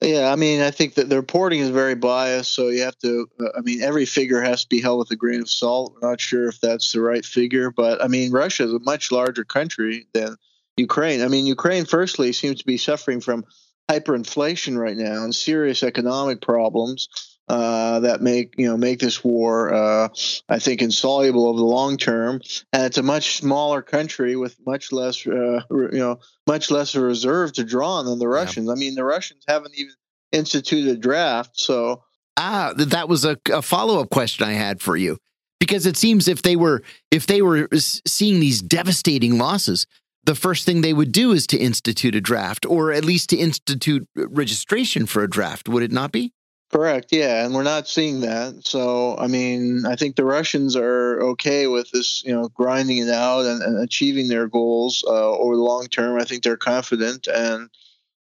Yeah, 0.01 0.31
I 0.31 0.37
mean, 0.37 0.61
I 0.61 0.71
think 0.71 0.93
that 0.93 1.09
the 1.09 1.17
reporting 1.17 1.59
is 1.59 1.69
very 1.69 1.95
biased, 1.95 2.53
so 2.53 2.69
you 2.69 2.83
have 2.83 2.97
to. 2.99 3.27
Uh, 3.39 3.49
I 3.57 3.61
mean, 3.61 3.81
every 3.81 4.05
figure 4.05 4.39
has 4.41 4.63
to 4.63 4.69
be 4.69 4.81
held 4.81 4.99
with 4.99 5.11
a 5.11 5.17
grain 5.17 5.41
of 5.41 5.49
salt. 5.49 5.93
We're 5.93 6.09
not 6.09 6.21
sure 6.21 6.47
if 6.47 6.61
that's 6.61 6.93
the 6.93 7.01
right 7.01 7.25
figure, 7.25 7.69
but 7.69 8.01
I 8.01 8.07
mean, 8.07 8.31
Russia 8.31 8.63
is 8.63 8.73
a 8.73 8.79
much 8.79 9.11
larger 9.11 9.43
country 9.43 10.07
than 10.13 10.37
Ukraine. 10.77 11.21
I 11.21 11.27
mean, 11.27 11.45
Ukraine, 11.45 11.83
firstly, 11.83 12.31
seems 12.31 12.59
to 12.59 12.65
be 12.65 12.77
suffering 12.77 13.19
from 13.19 13.43
hyperinflation 13.91 14.77
right 14.77 14.95
now 14.95 15.23
and 15.23 15.35
serious 15.35 15.83
economic 15.83 16.41
problems 16.41 17.09
uh, 17.49 17.99
that 18.01 18.21
make 18.21 18.53
you 18.57 18.67
know 18.67 18.77
make 18.77 18.99
this 18.99 19.23
war, 19.23 19.73
uh, 19.73 20.09
I 20.47 20.59
think, 20.59 20.81
insoluble 20.81 21.47
over 21.47 21.57
the 21.57 21.65
long 21.65 21.97
term. 21.97 22.41
And 22.71 22.83
it's 22.83 22.97
a 22.97 23.03
much 23.03 23.37
smaller 23.37 23.81
country 23.81 24.35
with 24.35 24.55
much 24.65 24.91
less, 24.91 25.25
uh, 25.25 25.61
you 25.69 25.89
know, 25.93 26.19
much 26.47 26.69
less 26.69 26.95
a 26.95 27.01
reserve 27.01 27.53
to 27.53 27.63
draw 27.63 27.95
on 27.95 28.05
than 28.05 28.19
the 28.19 28.27
Russians. 28.27 28.67
Yeah. 28.67 28.73
I 28.73 28.75
mean, 28.75 28.95
the 28.95 29.03
Russians 29.03 29.43
haven't 29.47 29.75
even 29.75 29.93
instituted 30.31 30.91
a 30.91 30.97
draft, 30.97 31.59
so. 31.59 32.03
Ah, 32.37 32.73
that 32.77 33.09
was 33.09 33.25
a, 33.25 33.37
a 33.51 33.61
follow 33.61 33.99
up 33.99 34.09
question 34.11 34.47
I 34.47 34.53
had 34.53 34.79
for 34.79 34.95
you 34.95 35.17
because 35.59 35.85
it 35.85 35.97
seems 35.97 36.27
if 36.27 36.41
they 36.41 36.55
were 36.55 36.81
if 37.11 37.27
they 37.27 37.41
were 37.41 37.67
seeing 37.73 38.39
these 38.39 38.61
devastating 38.61 39.37
losses 39.37 39.85
the 40.23 40.35
first 40.35 40.65
thing 40.65 40.81
they 40.81 40.93
would 40.93 41.11
do 41.11 41.31
is 41.31 41.47
to 41.47 41.57
institute 41.57 42.15
a 42.15 42.21
draft 42.21 42.65
or 42.65 42.91
at 42.91 43.03
least 43.03 43.29
to 43.29 43.37
institute 43.37 44.07
registration 44.15 45.05
for 45.05 45.21
a 45.23 45.29
draft 45.29 45.67
would 45.67 45.83
it 45.83 45.91
not 45.91 46.11
be 46.11 46.31
Correct. 46.71 47.07
Yeah, 47.11 47.43
and 47.43 47.55
we're 47.55 47.63
not 47.63 47.87
seeing 47.87 48.21
that. 48.21 48.61
So, 48.63 49.17
I 49.17 49.25
mean, 49.25 49.85
I 49.87 49.95
think 49.95 50.15
the 50.15 50.25
Russians 50.25 50.75
are 50.75 51.19
okay 51.31 51.65
with 51.65 51.89
this, 51.89 52.23
you 52.23 52.31
know, 52.31 52.47
grinding 52.49 52.99
it 52.99 53.09
out 53.09 53.45
and, 53.45 53.63
and 53.63 53.79
achieving 53.79 54.27
their 54.27 54.47
goals 54.47 55.03
uh, 55.07 55.31
over 55.31 55.55
the 55.55 55.63
long 55.63 55.87
term. 55.87 56.19
I 56.19 56.25
think 56.25 56.43
they're 56.43 56.57
confident, 56.57 57.27
and 57.27 57.69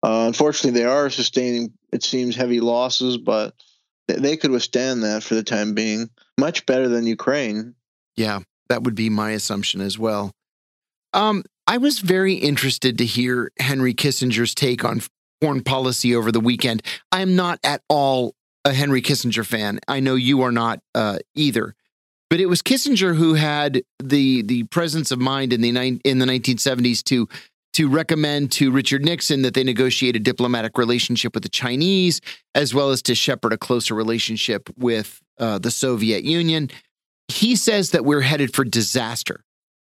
uh, 0.04 0.26
unfortunately, 0.28 0.80
they 0.80 0.86
are 0.86 1.10
sustaining, 1.10 1.74
it 1.92 2.02
seems, 2.02 2.36
heavy 2.36 2.62
losses, 2.62 3.18
but 3.18 3.54
they 4.08 4.38
could 4.38 4.52
withstand 4.52 5.04
that 5.04 5.22
for 5.22 5.36
the 5.36 5.44
time 5.44 5.74
being. 5.74 6.10
Much 6.38 6.66
better 6.66 6.88
than 6.88 7.06
Ukraine. 7.06 7.76
Yeah, 8.16 8.40
that 8.70 8.84
would 8.84 8.96
be 8.96 9.10
my 9.10 9.32
assumption 9.32 9.82
as 9.82 10.00
well. 10.00 10.32
Um, 11.14 11.44
I 11.68 11.78
was 11.78 12.00
very 12.00 12.36
interested 12.36 12.98
to 13.00 13.06
hear 13.06 13.52
Henry 13.60 13.94
Kissinger's 13.94 14.56
take 14.56 14.86
on 14.86 15.02
foreign 15.42 15.64
policy 15.64 16.16
over 16.16 16.32
the 16.32 16.40
weekend. 16.40 16.82
I'm 17.12 17.36
not 17.36 17.60
at 17.64 17.82
all 17.90 18.36
a 18.66 18.74
Henry 18.74 19.02
Kissinger 19.02 19.46
fan. 19.46 19.80
I 19.88 20.00
know 20.00 20.16
you 20.16 20.42
are 20.42 20.52
not 20.52 20.82
uh, 20.94 21.20
either. 21.36 21.76
But 22.30 22.40
it 22.40 22.46
was 22.46 22.62
Kissinger 22.62 23.16
who 23.16 23.34
had 23.34 23.82
the 24.02 24.44
the 24.44 24.64
presence 24.66 25.12
of 25.12 25.20
mind 25.20 25.52
in 25.52 25.62
the 25.62 26.00
in 26.04 26.20
the 26.20 26.26
1970s 26.26 27.04
to 27.06 27.28
to 27.74 27.90
recommend 27.90 28.52
to 28.52 28.72
Richard 28.72 29.04
Nixon 29.04 29.42
that 29.44 29.54
they 29.54 29.64
negotiate 29.64 30.16
a 30.16 30.20
diplomatic 30.20 30.78
relationship 30.78 31.34
with 31.34 31.44
the 31.44 31.50
Chinese, 31.50 32.20
as 32.56 32.74
well 32.74 32.90
as 32.90 33.02
to 33.04 33.16
shepherd 33.16 33.54
a 33.54 33.58
closer 33.58 33.96
relationship 33.96 34.70
with 34.78 35.22
uh, 35.40 35.60
the 35.60 35.72
Soviet 35.72 36.24
Union. 36.24 36.70
He 37.28 37.56
says 37.56 37.92
that 37.92 38.06
we're 38.06 38.22
headed 38.22 38.54
for 38.54 38.64
disaster. 38.64 39.44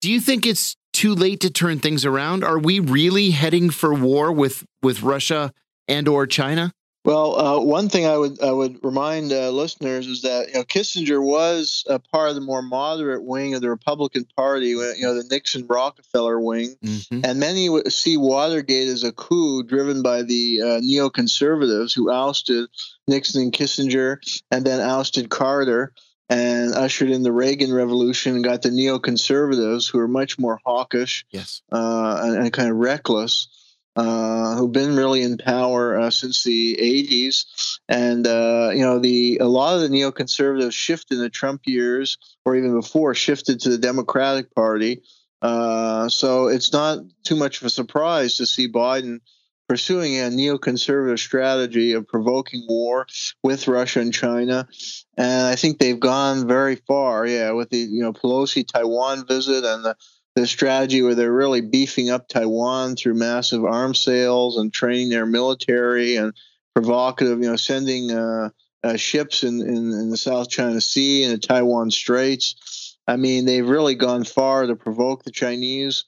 Do 0.00 0.10
you 0.10 0.20
think 0.20 0.46
it's 0.46 0.76
too 0.92 1.14
late 1.14 1.40
to 1.40 1.50
turn 1.50 1.78
things 1.78 2.04
around? 2.04 2.44
Are 2.44 2.58
we 2.58 2.80
really 2.80 3.30
heading 3.30 3.70
for 3.70 3.94
war 3.94 4.32
with 4.32 4.64
with 4.82 5.02
Russia 5.02 5.52
and 5.88 6.08
or 6.08 6.26
China? 6.26 6.72
Well, 7.04 7.36
uh, 7.36 7.60
one 7.60 7.88
thing 7.88 8.06
I 8.06 8.16
would 8.16 8.40
I 8.40 8.52
would 8.52 8.78
remind 8.84 9.32
uh, 9.32 9.50
listeners 9.50 10.06
is 10.06 10.22
that 10.22 10.48
you 10.48 10.54
know 10.54 10.62
Kissinger 10.62 11.20
was 11.20 11.84
a 11.88 11.98
part 11.98 12.28
of 12.28 12.36
the 12.36 12.40
more 12.40 12.62
moderate 12.62 13.24
wing 13.24 13.54
of 13.54 13.60
the 13.60 13.70
Republican 13.70 14.24
Party, 14.36 14.68
you 14.68 14.94
know 15.00 15.14
the 15.14 15.26
Nixon 15.28 15.66
Rockefeller 15.66 16.38
wing, 16.38 16.76
mm-hmm. 16.84 17.20
and 17.24 17.40
many 17.40 17.68
see 17.90 18.16
Watergate 18.16 18.86
as 18.86 19.02
a 19.02 19.10
coup 19.10 19.64
driven 19.64 20.02
by 20.02 20.22
the 20.22 20.62
uh, 20.62 20.80
neoconservatives 20.80 21.92
who 21.92 22.08
ousted 22.08 22.68
Nixon 23.08 23.42
and 23.42 23.52
Kissinger 23.52 24.18
and 24.52 24.64
then 24.64 24.80
ousted 24.80 25.28
Carter 25.28 25.92
and 26.32 26.74
ushered 26.74 27.10
in 27.10 27.22
the 27.22 27.32
Reagan 27.32 27.72
Revolution 27.72 28.34
and 28.34 28.44
got 28.44 28.62
the 28.62 28.70
neoconservatives 28.70 29.90
who 29.90 29.98
are 29.98 30.08
much 30.08 30.38
more 30.38 30.58
hawkish 30.64 31.26
yes. 31.30 31.60
uh, 31.70 32.20
and, 32.22 32.36
and, 32.44 32.52
kind 32.52 32.70
of 32.70 32.76
reckless, 32.76 33.48
uh, 33.96 34.56
who've 34.56 34.72
been 34.72 34.96
really 34.96 35.20
in 35.20 35.36
power 35.36 36.00
uh, 36.00 36.10
since 36.10 36.42
the 36.42 36.76
80s. 36.80 37.78
And, 37.86 38.26
uh, 38.26 38.70
you 38.72 38.80
know, 38.80 38.98
the 38.98 39.38
a 39.42 39.46
lot 39.46 39.74
of 39.74 39.82
the 39.82 39.88
neoconservatives 39.88 40.72
shifted 40.72 41.16
in 41.16 41.20
the 41.20 41.28
Trump 41.28 41.62
years 41.66 42.16
or 42.46 42.56
even 42.56 42.72
before 42.72 43.14
shifted 43.14 43.60
to 43.60 43.68
the 43.68 43.78
Democratic 43.78 44.54
Party. 44.54 45.02
Uh, 45.42 46.08
so 46.08 46.46
it's 46.46 46.72
not 46.72 47.00
too 47.24 47.36
much 47.36 47.60
of 47.60 47.66
a 47.66 47.70
surprise 47.70 48.38
to 48.38 48.46
see 48.46 48.70
Biden– 48.70 49.20
pursuing 49.68 50.16
a 50.16 50.30
neoconservative 50.30 51.18
strategy 51.18 51.92
of 51.92 52.06
provoking 52.06 52.64
war 52.68 53.06
with 53.42 53.68
Russia 53.68 54.00
and 54.00 54.12
China. 54.12 54.68
And 55.16 55.46
I 55.46 55.56
think 55.56 55.78
they've 55.78 55.98
gone 55.98 56.46
very 56.46 56.76
far, 56.76 57.26
yeah, 57.26 57.52
with 57.52 57.70
the 57.70 57.78
you 57.78 58.02
know 58.02 58.12
Pelosi 58.12 58.66
Taiwan 58.66 59.26
visit 59.26 59.64
and 59.64 59.84
the, 59.84 59.96
the 60.34 60.46
strategy 60.46 61.02
where 61.02 61.14
they're 61.14 61.32
really 61.32 61.60
beefing 61.60 62.10
up 62.10 62.28
Taiwan 62.28 62.96
through 62.96 63.14
massive 63.14 63.64
arms 63.64 64.00
sales 64.00 64.56
and 64.56 64.72
training 64.72 65.10
their 65.10 65.26
military 65.26 66.16
and 66.16 66.32
provocative, 66.74 67.40
you 67.40 67.50
know, 67.50 67.56
sending 67.56 68.10
uh, 68.10 68.50
uh, 68.82 68.96
ships 68.96 69.42
in, 69.42 69.60
in, 69.60 69.92
in 69.92 70.10
the 70.10 70.16
South 70.16 70.48
China 70.48 70.80
Sea 70.80 71.24
and 71.24 71.34
the 71.34 71.38
Taiwan 71.38 71.90
Straits. 71.90 72.96
I 73.06 73.16
mean, 73.16 73.44
they've 73.44 73.68
really 73.68 73.94
gone 73.94 74.24
far 74.24 74.66
to 74.66 74.76
provoke 74.76 75.24
the 75.24 75.30
Chinese. 75.30 76.04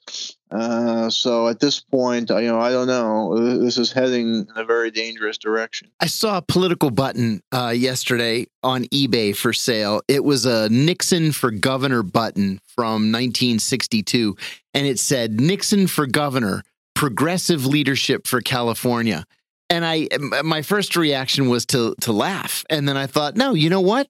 Uh, 0.55 1.11
so 1.11 1.49
at 1.49 1.59
this 1.59 1.81
point, 1.81 2.31
you 2.31 2.43
know, 2.43 2.61
I 2.61 2.71
don't 2.71 2.87
know. 2.87 3.59
This 3.59 3.77
is 3.77 3.90
heading 3.90 4.47
in 4.49 4.53
a 4.55 4.64
very 4.64 4.93
dangerous 4.93 5.37
direction. 5.37 5.90
I 5.99 6.07
saw 6.07 6.38
a 6.38 6.43
political 6.43 6.90
button 6.90 7.43
uh, 7.53 7.75
yesterday 7.77 8.47
on 8.62 8.85
eBay 8.85 9.37
for 9.37 9.53
sale. 9.53 10.01
It 10.07 10.23
was 10.23 10.47
a 10.47 10.69
Nixon 10.69 11.33
for 11.33 11.51
governor 11.51 12.05
button 12.05 12.61
from 12.69 13.11
1962, 13.11 14.37
and 14.73 14.87
it 14.87 15.01
said 15.01 15.40
Nixon 15.40 15.88
for 15.88 16.07
governor, 16.07 16.62
progressive 16.95 17.67
leadership 17.67 18.29
for 18.29 18.40
California. 18.40 19.25
And 19.71 19.85
I, 19.85 20.07
my 20.45 20.62
first 20.62 20.95
reaction 20.95 21.49
was 21.49 21.67
to 21.67 21.97
to 22.03 22.12
laugh, 22.12 22.64
and 22.71 22.88
then 22.88 22.97
I 22.97 23.09
thought, 23.09 23.37
no, 23.37 23.55
you 23.55 23.71
know 23.71 23.81
what? 23.81 24.09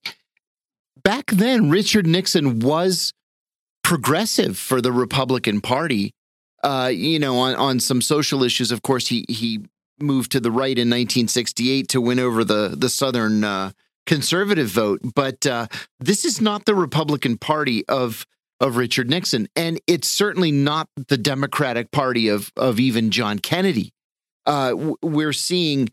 Back 1.03 1.31
then, 1.31 1.71
Richard 1.71 2.07
Nixon 2.07 2.59
was 2.59 3.15
progressive 3.83 4.59
for 4.59 4.83
the 4.83 4.93
Republican 4.93 5.63
Party 5.63 6.13
uh, 6.65 6.89
you 6.89 7.19
know, 7.19 7.37
on, 7.39 7.55
on 7.55 7.79
some 7.79 8.01
social 8.01 8.43
issues, 8.43 8.73
of 8.73 8.83
course, 8.83 9.07
he 9.07 9.27
he 9.29 9.61
moved 10.01 10.33
to 10.33 10.41
the 10.41 10.51
right 10.51 10.77
in 10.77 10.89
1968 10.89 11.89
to 11.89 12.01
win 12.01 12.19
over 12.19 12.43
the 12.43 12.75
the 12.77 12.89
Southern 12.89 13.45
uh, 13.45 13.73
conservative 14.07 14.69
vote. 14.69 15.01
But 15.15 15.47
uh, 15.47 15.67
this 16.01 16.25
is 16.25 16.41
not 16.41 16.65
the 16.65 16.75
Republican 16.75 17.37
Party 17.37 17.87
of 17.87 18.27
of 18.61 18.77
Richard 18.77 19.11
Nixon, 19.11 19.47
and 19.55 19.79
it's 19.87 20.09
certainly 20.09 20.51
not 20.51 20.89
the 20.97 21.19
Democratic 21.19 21.91
Party 21.91 22.29
of 22.29 22.51
of 22.57 22.81
even 22.81 23.11
John 23.11 23.39
Kennedy. 23.39 23.93
Uh, 24.47 24.95
we're 25.03 25.33
seeing 25.33 25.91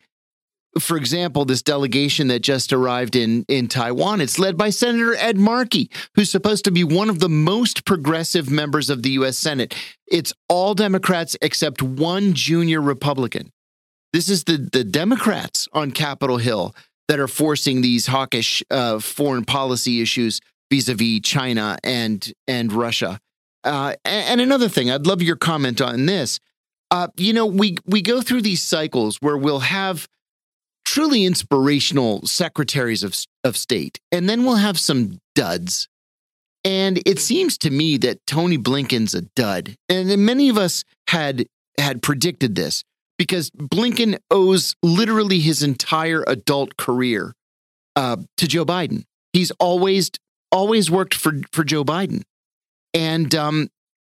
for 0.79 0.95
example, 0.95 1.43
this 1.45 1.61
delegation 1.61 2.27
that 2.27 2.39
just 2.41 2.71
arrived 2.71 3.15
in, 3.15 3.43
in 3.47 3.67
Taiwan, 3.67 4.21
it's 4.21 4.39
led 4.39 4.57
by 4.57 4.69
Senator 4.69 5.15
Ed 5.15 5.37
Markey, 5.37 5.89
who's 6.15 6.31
supposed 6.31 6.63
to 6.65 6.71
be 6.71 6.83
one 6.83 7.09
of 7.09 7.19
the 7.19 7.29
most 7.29 7.85
progressive 7.85 8.49
members 8.49 8.89
of 8.89 9.03
the 9.03 9.11
U.S. 9.11 9.37
Senate. 9.37 9.75
It's 10.07 10.33
all 10.47 10.73
Democrats 10.73 11.35
except 11.41 11.81
one 11.81 12.33
junior 12.33 12.81
Republican. 12.81 13.51
This 14.13 14.29
is 14.29 14.45
the, 14.45 14.57
the 14.57 14.83
Democrats 14.83 15.67
on 15.73 15.91
Capitol 15.91 16.37
Hill 16.37 16.75
that 17.07 17.19
are 17.19 17.27
forcing 17.27 17.81
these 17.81 18.07
hawkish 18.07 18.63
uh, 18.71 18.99
foreign 18.99 19.43
policy 19.43 20.01
issues 20.01 20.39
vis-a-vis 20.69 21.19
China 21.21 21.77
and 21.83 22.31
and 22.47 22.71
Russia. 22.71 23.19
Uh, 23.63 23.93
and 24.05 24.41
another 24.41 24.69
thing, 24.69 24.89
I'd 24.89 25.05
love 25.05 25.21
your 25.21 25.35
comment 25.35 25.81
on 25.81 26.05
this. 26.05 26.39
Uh, 26.89 27.09
you 27.17 27.33
know, 27.33 27.45
we 27.45 27.77
we 27.85 28.01
go 28.01 28.21
through 28.21 28.41
these 28.41 28.61
cycles 28.61 29.17
where 29.21 29.37
we'll 29.37 29.59
have 29.59 30.07
truly 30.91 31.23
inspirational 31.23 32.21
secretaries 32.27 33.01
of, 33.01 33.15
of 33.45 33.55
state. 33.55 33.97
And 34.11 34.27
then 34.29 34.43
we'll 34.43 34.55
have 34.55 34.77
some 34.77 35.19
duds. 35.35 35.87
And 36.65 37.01
it 37.05 37.17
seems 37.17 37.57
to 37.59 37.69
me 37.69 37.95
that 37.99 38.19
Tony 38.27 38.57
Blinken's 38.57 39.15
a 39.15 39.21
dud. 39.21 39.75
And 39.87 40.25
many 40.25 40.49
of 40.49 40.57
us 40.57 40.83
had 41.07 41.45
had 41.77 42.01
predicted 42.01 42.55
this 42.55 42.83
because 43.17 43.49
Blinken 43.51 44.17
owes 44.29 44.75
literally 44.83 45.39
his 45.39 45.63
entire 45.63 46.25
adult 46.27 46.75
career 46.75 47.33
uh, 47.95 48.17
to 48.35 48.47
Joe 48.47 48.65
Biden. 48.65 49.05
He's 49.31 49.51
always 49.51 50.11
always 50.51 50.91
worked 50.91 51.13
for 51.13 51.39
for 51.53 51.63
Joe 51.63 51.85
Biden, 51.85 52.23
and 52.93 53.33
um, 53.33 53.69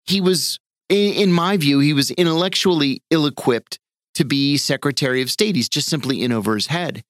he 0.06 0.20
was, 0.20 0.60
in, 0.90 1.14
in 1.14 1.32
my 1.32 1.56
view, 1.56 1.80
he 1.80 1.94
was 1.94 2.12
intellectually 2.12 3.02
ill 3.10 3.26
equipped 3.26 3.80
to 4.16 4.26
be 4.26 4.58
Secretary 4.58 5.22
of 5.22 5.30
State. 5.30 5.56
He's 5.56 5.70
just 5.70 5.88
simply 5.88 6.24
in 6.24 6.32
over 6.32 6.56
his 6.56 6.68
head. 6.68 7.04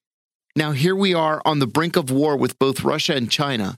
Now 0.54 0.72
here 0.72 0.96
we 0.96 1.14
are 1.14 1.42
on 1.44 1.58
the 1.58 1.66
brink 1.66 1.96
of 1.96 2.10
war 2.10 2.36
with 2.36 2.58
both 2.58 2.82
Russia 2.82 3.14
and 3.14 3.30
China. 3.30 3.76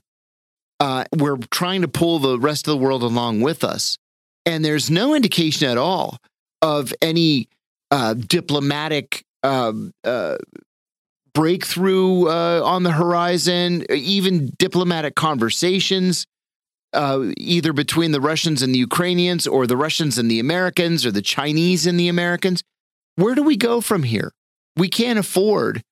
Uh, 0.79 1.03
we're 1.15 1.37
trying 1.51 1.81
to 1.81 1.87
pull 1.87 2.19
the 2.19 2.39
rest 2.39 2.67
of 2.67 2.71
the 2.71 2.77
world 2.77 3.03
along 3.03 3.41
with 3.41 3.63
us, 3.63 3.97
and 4.45 4.63
there's 4.63 4.89
no 4.89 5.13
indication 5.13 5.69
at 5.69 5.77
all 5.77 6.17
of 6.61 6.93
any 7.01 7.49
uh, 7.91 8.13
diplomatic 8.13 9.25
um, 9.43 9.91
uh, 10.03 10.37
breakthrough 11.33 12.27
uh, 12.27 12.61
on 12.63 12.83
the 12.83 12.91
horizon, 12.91 13.85
even 13.91 14.51
diplomatic 14.57 15.15
conversations, 15.15 16.25
uh, 16.93 17.25
either 17.37 17.73
between 17.73 18.11
the 18.11 18.21
Russians 18.21 18.61
and 18.61 18.73
the 18.73 18.79
Ukrainians, 18.79 19.47
or 19.47 19.67
the 19.67 19.77
Russians 19.77 20.17
and 20.17 20.29
the 20.29 20.39
Americans, 20.39 21.05
or 21.05 21.11
the 21.11 21.21
Chinese 21.21 21.85
and 21.85 21.99
the 21.99 22.07
Americans. 22.07 22.63
Where 23.19 23.35
do 23.35 23.43
we 23.43 23.57
go 23.57 23.81
from 23.81 24.03
here? 24.03 24.31
We 24.77 24.87
can't 24.87 25.19
afford 25.19 25.83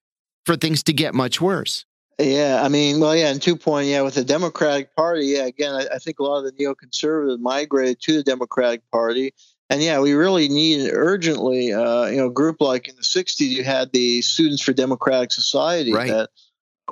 for 0.46 0.56
things 0.56 0.82
to 0.84 0.94
get 0.94 1.13
much 1.13 1.42
worse. 1.42 1.84
Yeah, 2.18 2.62
I 2.63 2.70
mean, 2.70 3.02
well, 3.02 3.13
yeah, 3.13 3.30
and 3.32 3.42
two 3.42 3.58
point, 3.58 3.88
yeah, 3.88 4.02
with 4.02 4.16
the 4.16 4.24
Democratic 4.24 4.96
Party, 4.96 5.26
yeah, 5.26 5.46
again, 5.46 5.76
I, 5.76 5.96
I 5.96 5.98
think 6.00 6.20
a 6.20 6.24
lot 6.24 6.38
of 6.38 6.46
the 6.46 6.52
neoconservatives 6.54 7.40
migrated 7.40 8.00
to 8.04 8.13
the 8.13 8.24
Democratic 8.24 8.90
Party, 8.92 9.34
and 9.70 9.84
yeah, 9.84 10.00
we 10.00 10.13
really 10.13 10.48
need 10.48 10.90
urgently, 10.94 11.74
uh, 11.74 12.06
you 12.06 12.16
know, 12.16 12.28
a 12.28 12.32
group 12.32 12.62
like 12.62 12.88
in 12.88 12.96
the 12.96 13.02
'60s, 13.02 13.42
you 13.42 13.66
had 13.66 13.92
the 13.92 14.22
Students 14.22 14.63
for 14.63 14.72
Democratic 14.72 15.34
Society 15.34 15.92
right. 15.92 16.10
that 16.10 16.30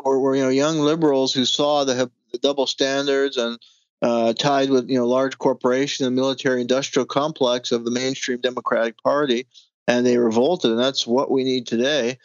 were, 0.04 0.20
were, 0.20 0.36
you 0.36 0.44
know 0.44 0.50
young 0.50 0.80
liberals 0.80 1.34
who 1.34 1.46
saw 1.46 1.86
the, 1.86 2.12
the 2.34 2.38
double 2.40 2.68
standards 2.68 3.38
and 3.38 3.58
uh, 4.02 4.34
tied 4.34 4.70
with 4.70 4.90
you 4.90 4.98
know 4.98 5.08
large 5.08 5.38
corporation 5.38 6.06
and 6.06 6.14
military 6.14 6.60
industrial 6.60 7.06
complex 7.06 7.72
of 7.72 7.86
the 7.86 7.92
mainstream 7.92 8.42
Democratic 8.42 9.02
Party, 9.02 9.48
and 9.88 10.06
they 10.06 10.18
revolted, 10.18 10.72
and 10.72 10.80
that's 10.80 11.06
what 11.06 11.30
we 11.30 11.44
need 11.44 11.68
today 11.68 12.18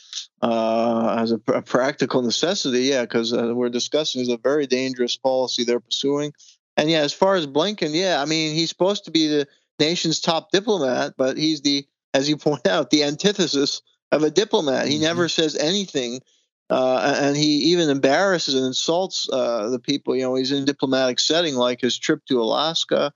uh, 0.42 1.16
as 1.18 1.32
a, 1.32 1.40
a, 1.48 1.62
practical 1.62 2.22
necessity. 2.22 2.80
Yeah, 2.80 3.02
because 3.02 3.32
uh, 3.32 3.54
we're 3.54 3.68
discussing 3.68 4.22
is 4.22 4.28
a 4.28 4.38
very 4.38 4.66
dangerous 4.66 5.16
policy 5.16 5.64
they're 5.64 5.80
pursuing, 5.80 6.32
and 6.76 6.90
yeah, 6.90 7.00
as 7.00 7.12
far 7.12 7.34
as 7.34 7.46
Blinken, 7.46 7.90
yeah, 7.92 8.20
I 8.20 8.24
mean 8.24 8.54
he's 8.54 8.70
supposed 8.70 9.04
to 9.04 9.10
be 9.10 9.28
the 9.28 9.46
nation's 9.78 10.20
top 10.20 10.50
diplomat, 10.50 11.14
but 11.16 11.36
he's 11.36 11.60
the, 11.62 11.86
as 12.14 12.28
you 12.28 12.36
point 12.38 12.66
out, 12.66 12.90
the 12.90 13.04
antithesis 13.04 13.82
of 14.12 14.22
a 14.22 14.30
diplomat. 14.30 14.86
He 14.86 14.94
mm-hmm. 14.94 15.04
never 15.04 15.28
says 15.28 15.56
anything. 15.56 16.20
Uh, 16.68 17.16
and 17.20 17.36
he 17.36 17.72
even 17.72 17.90
embarrasses 17.90 18.54
and 18.54 18.64
insults 18.64 19.28
uh, 19.32 19.70
the 19.70 19.80
people. 19.80 20.14
You 20.14 20.22
know, 20.22 20.36
he's 20.36 20.52
in 20.52 20.62
a 20.62 20.66
diplomatic 20.66 21.18
setting, 21.18 21.56
like 21.56 21.80
his 21.80 21.98
trip 21.98 22.24
to 22.26 22.40
Alaska, 22.40 23.12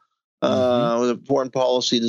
mm-hmm. 0.48 1.00
with 1.00 1.10
a 1.10 1.26
foreign 1.26 1.50
policy 1.50 2.00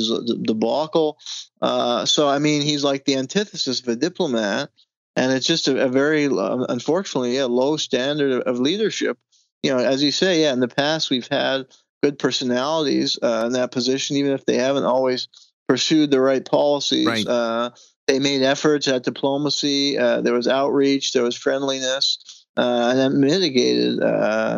debacle. 0.42 1.18
Uh, 1.60 2.04
so, 2.04 2.28
I 2.28 2.38
mean, 2.38 2.62
he's 2.62 2.84
like 2.84 3.04
the 3.04 3.16
antithesis 3.16 3.80
of 3.80 3.88
a 3.88 3.96
diplomat, 3.96 4.70
and 5.14 5.32
it's 5.32 5.46
just 5.46 5.68
a, 5.68 5.84
a 5.84 5.88
very, 5.88 6.26
uh, 6.26 6.66
unfortunately, 6.68 7.38
a 7.38 7.48
low 7.48 7.76
standard 7.76 8.32
of, 8.32 8.40
of, 8.42 8.60
leadership. 8.60 9.18
You 9.62 9.72
know, 9.72 9.78
as 9.78 10.02
you 10.02 10.12
say, 10.12 10.42
yeah, 10.42 10.52
in 10.52 10.60
the 10.60 10.68
past 10.68 11.10
we've 11.10 11.28
had 11.28 11.66
good 12.02 12.18
personalities 12.18 13.18
uh, 13.22 13.44
in 13.46 13.52
that 13.52 13.72
position, 13.72 14.16
even 14.16 14.32
if 14.32 14.44
they 14.44 14.56
haven't 14.56 14.84
always 14.84 15.28
pursued 15.68 16.10
the 16.10 16.20
right 16.20 16.44
policies. 16.44 17.06
Right. 17.06 17.26
Uh, 17.26 17.70
they 18.06 18.20
made 18.20 18.42
efforts 18.42 18.86
at 18.86 19.02
diplomacy. 19.02 19.98
Uh, 19.98 20.20
there 20.20 20.34
was 20.34 20.46
outreach. 20.46 21.12
There 21.12 21.24
was 21.24 21.36
friendliness, 21.36 22.44
and 22.56 22.98
that 22.98 23.10
mitigated 23.10 23.98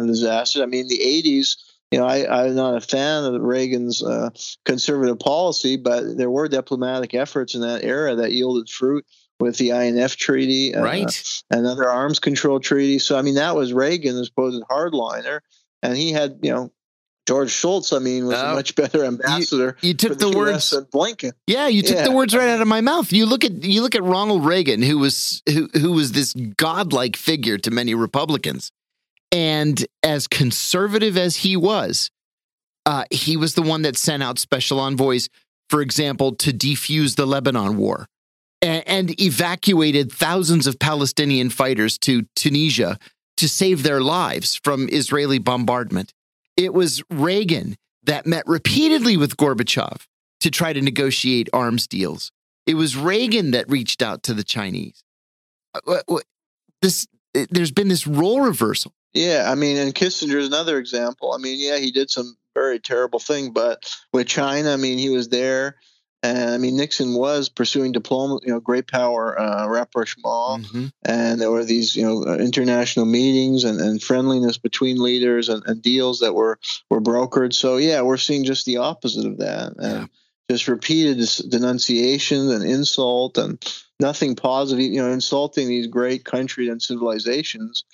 disasters. 0.06 0.60
I 0.60 0.66
mean, 0.66 0.88
the 0.88 0.98
'80s 0.98 1.56
you 1.90 1.98
know, 1.98 2.06
I, 2.06 2.46
am 2.46 2.54
not 2.54 2.76
a 2.76 2.80
fan 2.80 3.24
of 3.24 3.40
Reagan's 3.40 4.02
uh, 4.02 4.30
conservative 4.64 5.18
policy, 5.18 5.76
but 5.76 6.16
there 6.16 6.30
were 6.30 6.48
diplomatic 6.48 7.14
efforts 7.14 7.54
in 7.54 7.62
that 7.62 7.82
era 7.82 8.14
that 8.16 8.32
yielded 8.32 8.68
fruit 8.68 9.06
with 9.40 9.56
the 9.56 9.70
INF 9.70 10.16
treaty, 10.16 10.74
uh, 10.74 10.82
right, 10.82 11.42
and 11.50 11.66
other 11.66 11.88
arms 11.88 12.18
control 12.18 12.60
treaties. 12.60 13.04
So, 13.04 13.16
I 13.16 13.22
mean, 13.22 13.36
that 13.36 13.56
was 13.56 13.72
Reagan, 13.72 14.22
supposed 14.24 14.62
hardliner, 14.70 15.40
and 15.82 15.96
he 15.96 16.12
had, 16.12 16.40
you 16.42 16.52
know, 16.52 16.72
George 17.26 17.50
Shultz, 17.50 17.92
I 17.92 17.98
mean, 17.98 18.26
was 18.26 18.36
uh, 18.36 18.48
a 18.52 18.54
much 18.54 18.74
better 18.74 19.04
ambassador. 19.04 19.76
You, 19.82 19.88
you 19.88 19.94
took 19.94 20.18
the, 20.18 20.30
the 20.30 20.36
words 20.36 20.74
Blinken. 20.92 21.32
Yeah, 21.46 21.68
you 21.68 21.82
took 21.82 21.96
yeah. 21.96 22.04
the 22.04 22.12
words 22.12 22.34
right 22.34 22.48
out 22.48 22.62
of 22.62 22.68
my 22.68 22.80
mouth. 22.80 23.12
You 23.12 23.26
look 23.26 23.44
at 23.44 23.64
you 23.64 23.82
look 23.82 23.94
at 23.94 24.02
Ronald 24.02 24.46
Reagan, 24.46 24.80
who 24.80 24.98
was 24.98 25.42
who 25.46 25.68
who 25.74 25.92
was 25.92 26.12
this 26.12 26.32
godlike 26.56 27.16
figure 27.16 27.58
to 27.58 27.70
many 27.70 27.94
Republicans. 27.94 28.72
And 29.30 29.84
as 30.02 30.26
conservative 30.26 31.16
as 31.16 31.36
he 31.36 31.56
was, 31.56 32.10
uh, 32.86 33.04
he 33.10 33.36
was 33.36 33.54
the 33.54 33.62
one 33.62 33.82
that 33.82 33.96
sent 33.96 34.22
out 34.22 34.38
special 34.38 34.80
envoys, 34.80 35.28
for 35.68 35.82
example, 35.82 36.34
to 36.36 36.52
defuse 36.52 37.16
the 37.16 37.26
Lebanon 37.26 37.76
war 37.76 38.08
and, 38.62 38.82
and 38.86 39.20
evacuated 39.20 40.10
thousands 40.10 40.66
of 40.66 40.78
Palestinian 40.78 41.50
fighters 41.50 41.98
to 41.98 42.22
Tunisia 42.34 42.98
to 43.36 43.48
save 43.48 43.82
their 43.82 44.00
lives 44.00 44.58
from 44.64 44.88
Israeli 44.90 45.38
bombardment. 45.38 46.12
It 46.56 46.74
was 46.74 47.02
Reagan 47.10 47.76
that 48.04 48.26
met 48.26 48.44
repeatedly 48.46 49.16
with 49.16 49.36
Gorbachev 49.36 50.06
to 50.40 50.50
try 50.50 50.72
to 50.72 50.80
negotiate 50.80 51.48
arms 51.52 51.86
deals. 51.86 52.32
It 52.66 52.74
was 52.74 52.96
Reagan 52.96 53.52
that 53.52 53.70
reached 53.70 54.02
out 54.02 54.22
to 54.24 54.34
the 54.34 54.44
Chinese. 54.44 55.02
Uh, 55.86 55.98
this, 56.82 57.06
there's 57.50 57.70
been 57.70 57.88
this 57.88 58.06
role 58.06 58.40
reversal. 58.40 58.92
Yeah, 59.14 59.46
I 59.50 59.54
mean, 59.54 59.76
and 59.78 59.94
Kissinger 59.94 60.36
is 60.36 60.46
another 60.46 60.78
example. 60.78 61.32
I 61.32 61.38
mean, 61.38 61.58
yeah, 61.58 61.78
he 61.78 61.90
did 61.90 62.10
some 62.10 62.36
very 62.54 62.78
terrible 62.78 63.18
thing, 63.18 63.52
but 63.52 63.94
with 64.12 64.26
China, 64.26 64.72
I 64.72 64.76
mean, 64.76 64.98
he 64.98 65.10
was 65.10 65.28
there. 65.28 65.76
And 66.22 66.50
I 66.50 66.58
mean, 66.58 66.76
Nixon 66.76 67.14
was 67.14 67.48
pursuing 67.48 67.92
diplomacy, 67.92 68.46
you 68.46 68.52
know, 68.52 68.58
great 68.58 68.88
power 68.88 69.38
uh, 69.38 69.68
rapprochement, 69.68 70.66
mm-hmm. 70.66 70.86
and 71.04 71.40
there 71.40 71.50
were 71.50 71.64
these, 71.64 71.94
you 71.94 72.02
know, 72.02 72.24
uh, 72.26 72.38
international 72.38 73.06
meetings 73.06 73.62
and, 73.62 73.80
and 73.80 74.02
friendliness 74.02 74.58
between 74.58 75.00
leaders 75.00 75.48
and, 75.48 75.62
and, 75.66 75.80
deals 75.80 76.18
that 76.18 76.34
were 76.34 76.58
were 76.90 77.00
brokered. 77.00 77.52
So 77.52 77.76
yeah, 77.76 78.02
we're 78.02 78.16
seeing 78.16 78.44
just 78.44 78.66
the 78.66 78.78
opposite 78.78 79.26
of 79.26 79.38
that, 79.38 79.74
and 79.76 80.00
yeah. 80.00 80.06
just 80.50 80.66
repeated 80.66 81.24
denunciation 81.48 82.50
and 82.50 82.64
insult 82.64 83.38
and 83.38 83.64
nothing 84.00 84.34
positive. 84.34 84.82
You 84.82 85.00
know, 85.00 85.12
insulting 85.12 85.68
these 85.68 85.86
great 85.86 86.24
countries 86.24 86.68
and 86.68 86.82
civilizations 86.82 87.84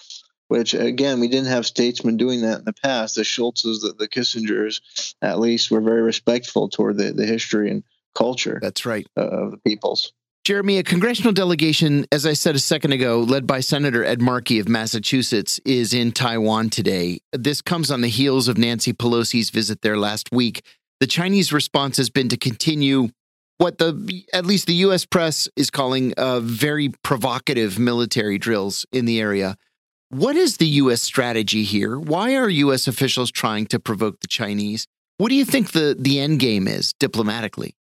which 0.48 0.74
again 0.74 1.20
we 1.20 1.28
didn't 1.28 1.48
have 1.48 1.66
statesmen 1.66 2.16
doing 2.16 2.42
that 2.42 2.60
in 2.60 2.64
the 2.64 2.72
past. 2.72 3.14
The 3.14 3.22
Shultzes, 3.22 3.80
the, 3.80 3.94
the 3.98 4.08
Kissingers, 4.08 4.80
at 5.22 5.40
least, 5.40 5.70
were 5.70 5.80
very 5.80 6.02
respectful 6.02 6.68
toward 6.68 6.98
the, 6.98 7.12
the 7.12 7.26
history 7.26 7.70
and 7.70 7.82
culture. 8.14 8.58
That's 8.60 8.86
right 8.86 9.06
of 9.16 9.50
the 9.50 9.58
peoples. 9.58 10.12
Jeremy, 10.44 10.76
a 10.76 10.82
congressional 10.82 11.32
delegation, 11.32 12.04
as 12.12 12.26
I 12.26 12.34
said 12.34 12.54
a 12.54 12.58
second 12.58 12.92
ago, 12.92 13.20
led 13.20 13.46
by 13.46 13.60
Senator 13.60 14.04
Ed 14.04 14.20
Markey 14.20 14.58
of 14.58 14.68
Massachusetts, 14.68 15.58
is 15.64 15.94
in 15.94 16.12
Taiwan 16.12 16.68
today. 16.68 17.20
This 17.32 17.62
comes 17.62 17.90
on 17.90 18.02
the 18.02 18.08
heels 18.08 18.46
of 18.46 18.58
Nancy 18.58 18.92
Pelosi's 18.92 19.48
visit 19.48 19.80
there 19.80 19.96
last 19.96 20.28
week. 20.32 20.62
The 21.00 21.06
Chinese 21.06 21.50
response 21.50 21.96
has 21.96 22.10
been 22.10 22.28
to 22.28 22.36
continue 22.36 23.08
what 23.56 23.78
the 23.78 24.24
at 24.34 24.44
least 24.44 24.66
the 24.66 24.74
U.S. 24.74 25.06
press 25.06 25.48
is 25.56 25.70
calling 25.70 26.12
uh, 26.14 26.40
very 26.40 26.90
provocative 27.02 27.78
military 27.78 28.36
drills 28.36 28.84
in 28.92 29.06
the 29.06 29.20
area. 29.20 29.56
What 30.14 30.36
is 30.36 30.58
the 30.58 30.66
U.S. 30.66 31.02
strategy 31.02 31.64
here? 31.64 31.98
Why 31.98 32.36
are 32.36 32.48
U.S. 32.48 32.86
officials 32.86 33.32
trying 33.32 33.66
to 33.66 33.80
provoke 33.80 34.20
the 34.20 34.28
Chinese? 34.28 34.86
What 35.18 35.30
do 35.30 35.34
you 35.34 35.44
think 35.44 35.72
the, 35.72 35.96
the 35.98 36.20
end 36.20 36.38
game 36.38 36.68
is 36.68 36.92
diplomatically? 37.00 37.74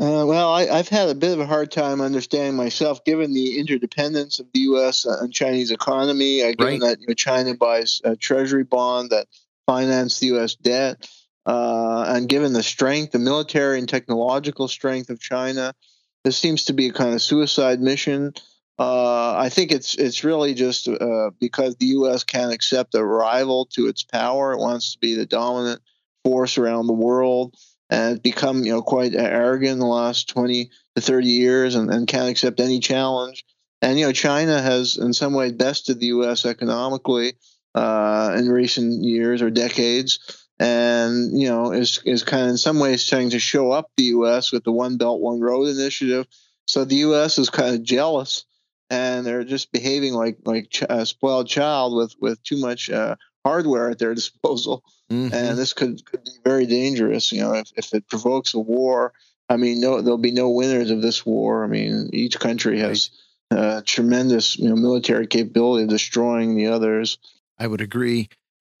Uh, 0.00 0.22
well, 0.24 0.52
I, 0.52 0.66
have 0.66 0.88
had 0.88 1.08
a 1.08 1.16
bit 1.16 1.32
of 1.32 1.40
a 1.40 1.46
hard 1.46 1.72
time 1.72 2.00
understanding 2.00 2.54
myself, 2.54 3.04
given 3.04 3.34
the 3.34 3.58
interdependence 3.58 4.38
of 4.38 4.46
the 4.54 4.60
U.S. 4.60 5.04
and 5.04 5.32
Chinese 5.32 5.72
economy. 5.72 6.44
Uh, 6.44 6.52
given 6.52 6.74
right. 6.74 6.80
that 6.80 7.00
you 7.00 7.08
know, 7.08 7.14
China 7.14 7.56
buys 7.56 8.00
a 8.04 8.14
treasury 8.14 8.62
bond 8.62 9.10
that 9.10 9.26
finance 9.66 10.20
the 10.20 10.26
U.S. 10.26 10.54
debt, 10.54 11.10
uh, 11.44 12.04
and 12.06 12.28
given 12.28 12.52
the 12.52 12.62
strength, 12.62 13.10
the 13.10 13.18
military 13.18 13.80
and 13.80 13.88
technological 13.88 14.68
strength 14.68 15.10
of 15.10 15.18
China, 15.18 15.74
this 16.22 16.38
seems 16.38 16.66
to 16.66 16.72
be 16.72 16.86
a 16.86 16.92
kind 16.92 17.14
of 17.14 17.20
suicide 17.20 17.80
mission. 17.80 18.32
Uh, 18.80 19.34
I 19.36 19.50
think 19.50 19.72
it's 19.72 19.94
it's 19.94 20.24
really 20.24 20.54
just 20.54 20.88
uh, 20.88 21.32
because 21.38 21.76
the 21.76 21.86
U.S. 21.86 22.24
can't 22.24 22.50
accept 22.50 22.94
a 22.94 23.04
rival 23.04 23.66
to 23.74 23.88
its 23.88 24.02
power. 24.02 24.52
It 24.52 24.58
wants 24.58 24.94
to 24.94 24.98
be 24.98 25.14
the 25.14 25.26
dominant 25.26 25.82
force 26.24 26.56
around 26.56 26.86
the 26.86 26.94
world, 26.94 27.54
and 27.90 28.12
it's 28.12 28.22
become 28.22 28.64
you 28.64 28.72
know 28.72 28.80
quite 28.80 29.14
arrogant 29.14 29.72
in 29.72 29.78
the 29.80 29.86
last 29.86 30.30
twenty 30.30 30.70
to 30.96 31.02
thirty 31.02 31.28
years, 31.28 31.74
and, 31.74 31.90
and 31.92 32.08
can't 32.08 32.30
accept 32.30 32.58
any 32.58 32.80
challenge. 32.80 33.44
And 33.82 33.98
you 33.98 34.06
know, 34.06 34.12
China 34.12 34.62
has 34.62 34.96
in 34.96 35.12
some 35.12 35.34
way 35.34 35.52
bested 35.52 36.00
the 36.00 36.06
U.S. 36.06 36.46
economically 36.46 37.34
uh, 37.74 38.34
in 38.38 38.48
recent 38.48 39.04
years 39.04 39.42
or 39.42 39.50
decades, 39.50 40.48
and 40.58 41.38
you 41.38 41.48
know 41.48 41.72
is 41.72 42.00
is 42.06 42.22
kind 42.22 42.44
of 42.44 42.48
in 42.48 42.56
some 42.56 42.78
ways 42.78 43.06
trying 43.06 43.28
to 43.28 43.40
show 43.40 43.72
up 43.72 43.90
the 43.98 44.04
U.S. 44.04 44.52
with 44.52 44.64
the 44.64 44.72
One 44.72 44.96
Belt 44.96 45.20
One 45.20 45.38
Road 45.38 45.68
initiative 45.68 46.26
So 46.64 46.86
the 46.86 46.96
U.S. 46.96 47.36
is 47.36 47.50
kind 47.50 47.74
of 47.74 47.82
jealous, 47.82 48.46
and 48.90 49.24
they're 49.24 49.44
just 49.44 49.72
behaving 49.72 50.14
like 50.14 50.38
like 50.44 50.74
a 50.90 51.06
spoiled 51.06 51.48
child 51.48 51.96
with 51.96 52.14
with 52.20 52.42
too 52.42 52.58
much 52.58 52.90
uh, 52.90 53.16
hardware 53.44 53.90
at 53.90 53.98
their 53.98 54.14
disposal. 54.20 54.82
Mm-hmm. 55.10 55.34
And 55.34 55.58
this 55.58 55.72
could, 55.72 56.04
could 56.04 56.24
be 56.24 56.30
very 56.44 56.66
dangerous. 56.66 57.32
You 57.32 57.40
know, 57.40 57.54
if, 57.54 57.72
if 57.76 57.94
it 57.94 58.08
provokes 58.08 58.54
a 58.54 58.60
war, 58.60 59.12
I 59.48 59.56
mean, 59.56 59.80
no, 59.80 60.00
there'll 60.00 60.18
be 60.18 60.30
no 60.30 60.50
winners 60.50 60.90
of 60.90 61.02
this 61.02 61.26
war. 61.26 61.64
I 61.64 61.66
mean, 61.66 62.10
each 62.12 62.38
country 62.38 62.78
has 62.78 63.10
uh, 63.50 63.82
tremendous 63.84 64.56
you 64.56 64.68
know, 64.68 64.76
military 64.76 65.26
capability 65.26 65.84
of 65.84 65.90
destroying 65.90 66.56
the 66.56 66.68
others. 66.68 67.18
I 67.58 67.66
would 67.66 67.80
agree. 67.80 68.28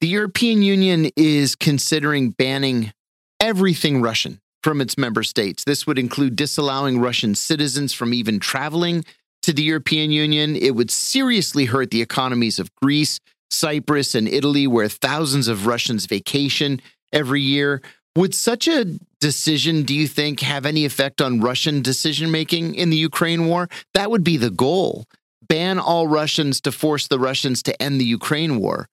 The 0.00 0.06
European 0.06 0.62
Union 0.62 1.10
is 1.16 1.56
considering 1.56 2.30
banning 2.30 2.92
everything 3.40 4.00
Russian 4.00 4.40
from 4.62 4.80
its 4.80 4.96
member 4.96 5.22
states. 5.22 5.64
This 5.64 5.86
would 5.86 5.98
include 5.98 6.36
disallowing 6.36 7.00
Russian 7.00 7.34
citizens 7.34 7.92
from 7.92 8.14
even 8.14 8.38
traveling 8.38 9.04
to 9.42 9.52
the 9.52 9.62
European 9.62 10.10
Union. 10.10 10.56
It 10.56 10.74
would 10.74 10.90
seriously 10.90 11.66
hurt 11.66 11.90
the 11.90 12.02
economies 12.02 12.58
of 12.58 12.74
Greece, 12.76 13.20
Cyprus, 13.50 14.14
and 14.14 14.28
Italy, 14.28 14.66
where 14.66 14.88
thousands 14.88 15.48
of 15.48 15.66
Russians 15.66 16.06
vacation 16.06 16.80
every 17.12 17.42
year. 17.42 17.82
Would 18.16 18.34
such 18.34 18.66
a 18.66 18.98
decision, 19.20 19.84
do 19.84 19.94
you 19.94 20.08
think, 20.08 20.40
have 20.40 20.66
any 20.66 20.84
effect 20.84 21.20
on 21.20 21.40
Russian 21.40 21.80
decision 21.80 22.30
making 22.30 22.74
in 22.74 22.90
the 22.90 22.96
Ukraine 22.96 23.46
war? 23.46 23.68
That 23.94 24.10
would 24.10 24.24
be 24.24 24.36
the 24.36 24.50
goal. 24.50 25.04
Ban 25.48 25.78
all 25.78 26.06
Russians 26.06 26.60
to 26.62 26.72
force 26.72 27.08
the 27.08 27.18
Russians 27.18 27.62
to 27.64 27.82
end 27.82 28.00
the 28.00 28.04
Ukraine 28.04 28.58
war. 28.58 28.88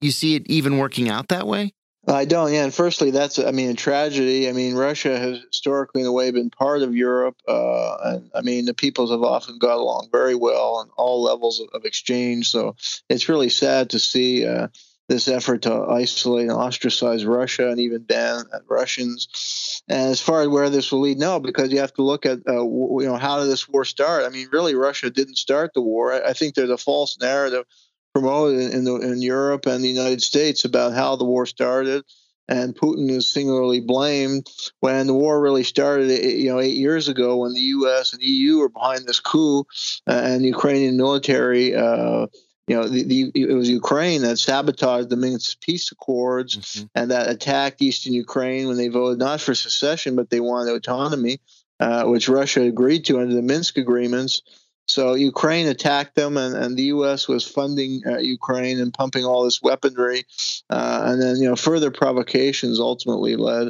You 0.00 0.10
see 0.10 0.34
it 0.34 0.46
even 0.46 0.78
working 0.78 1.08
out 1.08 1.28
that 1.28 1.46
way? 1.46 1.72
I 2.06 2.24
don't. 2.24 2.52
Yeah, 2.52 2.64
and 2.64 2.74
firstly, 2.74 3.12
that's 3.12 3.38
I 3.38 3.52
mean 3.52 3.70
a 3.70 3.74
tragedy. 3.74 4.48
I 4.48 4.52
mean, 4.52 4.74
Russia 4.74 5.16
has 5.16 5.38
historically, 5.50 6.00
in 6.00 6.08
a 6.08 6.12
way, 6.12 6.30
been 6.32 6.50
part 6.50 6.82
of 6.82 6.96
Europe, 6.96 7.36
uh, 7.46 7.96
and 8.02 8.30
I 8.34 8.40
mean 8.40 8.64
the 8.64 8.74
peoples 8.74 9.12
have 9.12 9.22
often 9.22 9.58
got 9.58 9.76
along 9.76 10.08
very 10.10 10.34
well 10.34 10.76
on 10.76 10.90
all 10.96 11.22
levels 11.22 11.60
of, 11.60 11.68
of 11.72 11.84
exchange. 11.84 12.48
So 12.50 12.74
it's 13.08 13.28
really 13.28 13.50
sad 13.50 13.90
to 13.90 14.00
see 14.00 14.44
uh, 14.44 14.68
this 15.08 15.28
effort 15.28 15.62
to 15.62 15.72
isolate 15.72 16.48
and 16.48 16.58
ostracize 16.58 17.24
Russia 17.24 17.70
and 17.70 17.78
even 17.78 18.02
ban 18.02 18.46
Russians. 18.68 19.82
And 19.88 20.10
as 20.10 20.20
far 20.20 20.42
as 20.42 20.48
where 20.48 20.70
this 20.70 20.90
will 20.90 21.02
lead, 21.02 21.18
no, 21.18 21.38
because 21.38 21.70
you 21.70 21.78
have 21.78 21.94
to 21.94 22.02
look 22.02 22.26
at 22.26 22.40
uh, 22.48 22.64
you 22.64 23.06
know 23.06 23.16
how 23.16 23.38
did 23.38 23.48
this 23.48 23.68
war 23.68 23.84
start? 23.84 24.24
I 24.24 24.28
mean, 24.28 24.48
really, 24.50 24.74
Russia 24.74 25.08
didn't 25.08 25.36
start 25.36 25.72
the 25.72 25.82
war. 25.82 26.12
I, 26.12 26.30
I 26.30 26.32
think 26.32 26.56
there's 26.56 26.68
a 26.68 26.76
false 26.76 27.16
narrative 27.20 27.64
promoted 28.12 28.72
in, 28.72 28.84
the, 28.84 28.96
in 28.96 29.22
Europe 29.22 29.66
and 29.66 29.82
the 29.82 29.88
United 29.88 30.22
States 30.22 30.64
about 30.64 30.92
how 30.92 31.16
the 31.16 31.24
war 31.24 31.46
started. 31.46 32.04
And 32.48 32.74
Putin 32.74 33.08
is 33.08 33.30
singularly 33.30 33.80
blamed 33.80 34.48
when 34.80 35.06
the 35.06 35.14
war 35.14 35.40
really 35.40 35.64
started, 35.64 36.10
you 36.10 36.50
know, 36.50 36.60
eight 36.60 36.76
years 36.76 37.08
ago 37.08 37.38
when 37.38 37.54
the 37.54 37.60
U.S. 37.60 38.12
and 38.12 38.22
EU 38.22 38.58
were 38.58 38.68
behind 38.68 39.06
this 39.06 39.20
coup, 39.20 39.60
uh, 40.06 40.12
and 40.24 40.42
the 40.42 40.48
Ukrainian 40.48 40.96
military, 40.96 41.74
uh, 41.74 42.26
you 42.66 42.76
know, 42.76 42.88
the, 42.88 43.04
the, 43.04 43.32
it 43.34 43.54
was 43.54 43.68
Ukraine 43.68 44.22
that 44.22 44.38
sabotaged 44.38 45.08
the 45.08 45.16
Minsk 45.16 45.60
peace 45.60 45.90
accords 45.92 46.56
mm-hmm. 46.56 46.86
and 46.94 47.10
that 47.10 47.30
attacked 47.30 47.82
eastern 47.82 48.12
Ukraine 48.12 48.68
when 48.68 48.76
they 48.76 48.88
voted 48.88 49.18
not 49.18 49.40
for 49.40 49.54
secession 49.54 50.16
but 50.16 50.30
they 50.30 50.40
wanted 50.40 50.74
autonomy, 50.74 51.40
uh, 51.80 52.04
which 52.04 52.28
Russia 52.28 52.62
agreed 52.62 53.04
to 53.06 53.20
under 53.20 53.34
the 53.34 53.42
Minsk 53.42 53.78
agreements. 53.78 54.42
So 54.86 55.14
Ukraine 55.14 55.68
attacked 55.68 56.16
them, 56.16 56.36
and, 56.36 56.54
and 56.54 56.76
the 56.76 56.84
U.S. 56.84 57.28
was 57.28 57.46
funding 57.46 58.02
uh, 58.06 58.18
Ukraine 58.18 58.80
and 58.80 58.92
pumping 58.92 59.24
all 59.24 59.44
this 59.44 59.62
weaponry, 59.62 60.24
uh, 60.70 61.02
and 61.06 61.22
then 61.22 61.36
you 61.36 61.48
know 61.48 61.56
further 61.56 61.90
provocations 61.90 62.80
ultimately 62.80 63.36
led. 63.36 63.68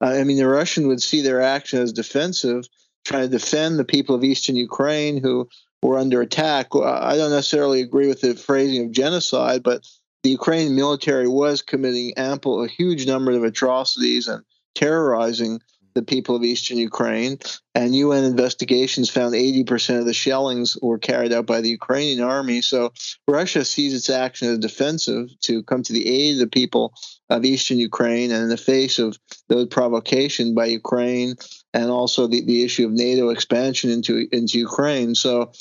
Uh, 0.00 0.06
I 0.06 0.24
mean, 0.24 0.36
the 0.36 0.48
Russian 0.48 0.88
would 0.88 1.02
see 1.02 1.22
their 1.22 1.40
action 1.40 1.80
as 1.80 1.92
defensive, 1.92 2.64
trying 3.04 3.24
to 3.24 3.38
defend 3.38 3.78
the 3.78 3.84
people 3.84 4.14
of 4.14 4.24
eastern 4.24 4.56
Ukraine 4.56 5.20
who 5.20 5.48
were 5.82 5.98
under 5.98 6.20
attack. 6.20 6.68
I 6.74 7.16
don't 7.16 7.30
necessarily 7.30 7.80
agree 7.80 8.06
with 8.06 8.20
the 8.20 8.34
phrasing 8.34 8.86
of 8.86 8.92
genocide, 8.92 9.62
but 9.62 9.84
the 10.22 10.30
Ukrainian 10.30 10.76
military 10.76 11.26
was 11.26 11.62
committing 11.62 12.14
ample, 12.16 12.62
a 12.62 12.68
huge 12.68 13.06
number 13.06 13.32
of 13.32 13.42
atrocities 13.42 14.28
and 14.28 14.44
terrorizing 14.74 15.60
the 15.94 16.02
people 16.02 16.36
of 16.36 16.44
eastern 16.44 16.78
Ukraine. 16.78 17.38
And 17.74 17.94
UN 17.94 18.24
investigations 18.24 19.08
found 19.08 19.34
80% 19.34 19.98
of 19.98 20.04
the 20.04 20.12
shellings 20.12 20.76
were 20.82 20.98
carried 20.98 21.32
out 21.32 21.46
by 21.46 21.60
the 21.60 21.70
Ukrainian 21.70 22.20
army. 22.20 22.60
So 22.60 22.92
Russia 23.26 23.64
sees 23.64 23.94
its 23.94 24.10
action 24.10 24.48
as 24.48 24.58
defensive 24.58 25.28
to 25.42 25.62
come 25.62 25.82
to 25.82 25.92
the 25.92 26.06
aid 26.08 26.34
of 26.34 26.40
the 26.40 26.46
people 26.46 26.94
of 27.30 27.44
eastern 27.44 27.78
Ukraine. 27.78 28.30
And 28.30 28.42
in 28.42 28.48
the 28.48 28.56
face 28.56 28.98
of 28.98 29.18
those 29.48 29.68
provocation 29.68 30.54
by 30.54 30.66
Ukraine 30.66 31.36
and 31.74 31.90
also 31.90 32.26
the, 32.26 32.44
the 32.44 32.62
issue 32.62 32.86
of 32.86 32.92
NATO 32.92 33.30
expansion 33.30 33.90
into, 33.90 34.28
into 34.32 34.58
Ukraine. 34.58 35.14
So 35.14 35.52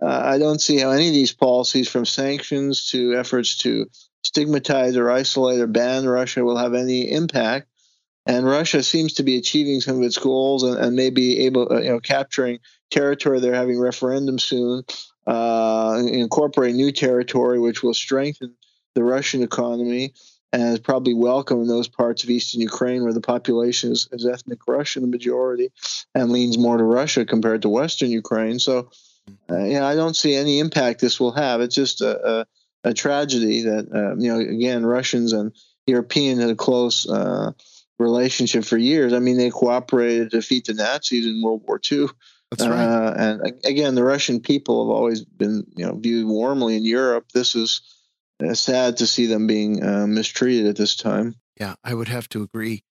uh, 0.00 0.06
I 0.24 0.38
don't 0.38 0.60
see 0.60 0.78
how 0.78 0.90
any 0.90 1.08
of 1.08 1.14
these 1.14 1.32
policies, 1.32 1.88
from 1.88 2.06
sanctions 2.06 2.86
to 2.86 3.14
efforts 3.16 3.58
to 3.58 3.86
stigmatize 4.22 4.96
or 4.96 5.10
isolate 5.10 5.60
or 5.60 5.66
ban 5.66 6.06
Russia, 6.06 6.44
will 6.44 6.56
have 6.56 6.74
any 6.74 7.10
impact 7.10 7.68
and 8.28 8.44
Russia 8.46 8.82
seems 8.82 9.14
to 9.14 9.22
be 9.22 9.38
achieving 9.38 9.80
some 9.80 9.96
of 9.96 10.02
its 10.02 10.18
goals 10.18 10.62
and, 10.62 10.76
and 10.76 10.94
maybe 10.94 11.40
able, 11.46 11.72
uh, 11.72 11.80
you 11.80 11.88
know, 11.88 11.98
capturing 11.98 12.58
territory. 12.90 13.40
They're 13.40 13.54
having 13.54 13.80
referendum 13.80 14.38
soon, 14.38 14.84
uh, 15.26 16.00
incorporating 16.06 16.76
new 16.76 16.92
territory, 16.92 17.58
which 17.58 17.82
will 17.82 17.94
strengthen 17.94 18.54
the 18.94 19.02
Russian 19.02 19.42
economy 19.42 20.12
and 20.52 20.74
is 20.74 20.78
probably 20.78 21.14
welcome 21.14 21.62
in 21.62 21.68
those 21.68 21.88
parts 21.88 22.22
of 22.22 22.30
eastern 22.30 22.60
Ukraine 22.60 23.02
where 23.02 23.14
the 23.14 23.20
population 23.20 23.92
is, 23.92 24.08
is 24.12 24.26
ethnic 24.26 24.60
Russian, 24.68 25.02
the 25.02 25.08
majority, 25.08 25.72
and 26.14 26.30
leans 26.30 26.58
more 26.58 26.76
to 26.76 26.84
Russia 26.84 27.24
compared 27.24 27.62
to 27.62 27.68
Western 27.70 28.10
Ukraine. 28.10 28.58
So, 28.58 28.90
uh, 29.50 29.64
yeah, 29.64 29.86
I 29.86 29.94
don't 29.94 30.16
see 30.16 30.34
any 30.34 30.58
impact 30.58 31.00
this 31.00 31.18
will 31.18 31.32
have. 31.32 31.60
It's 31.62 31.74
just 31.74 32.00
a, 32.02 32.28
a, 32.30 32.46
a 32.84 32.94
tragedy 32.94 33.62
that, 33.62 33.88
uh, 33.94 34.16
you 34.16 34.32
know, 34.32 34.40
again, 34.40 34.84
Russians 34.84 35.32
and 35.32 35.52
Europeans 35.86 36.40
had 36.40 36.50
a 36.50 36.54
close 36.54 37.08
uh, 37.08 37.52
relationship 37.98 38.64
for 38.64 38.76
years. 38.76 39.12
I 39.12 39.18
mean, 39.18 39.36
they 39.36 39.50
cooperated 39.50 40.30
to 40.30 40.38
defeat 40.38 40.66
the 40.66 40.74
Nazis 40.74 41.26
in 41.26 41.42
World 41.42 41.62
War 41.66 41.80
II. 41.90 42.06
That's 42.50 42.66
right. 42.66 42.84
Uh, 42.84 43.14
and 43.16 43.52
again, 43.64 43.94
the 43.94 44.04
Russian 44.04 44.40
people 44.40 44.84
have 44.84 44.94
always 44.94 45.24
been, 45.24 45.66
you 45.76 45.84
know, 45.84 45.96
viewed 45.96 46.26
warmly 46.26 46.76
in 46.76 46.84
Europe. 46.84 47.26
This 47.32 47.54
is 47.54 47.82
uh, 48.42 48.54
sad 48.54 48.98
to 48.98 49.06
see 49.06 49.26
them 49.26 49.46
being 49.46 49.84
uh, 49.84 50.06
mistreated 50.06 50.66
at 50.66 50.76
this 50.76 50.96
time. 50.96 51.34
Yeah, 51.60 51.74
I 51.84 51.94
would 51.94 52.08
have 52.08 52.28
to 52.30 52.42
agree. 52.42 52.82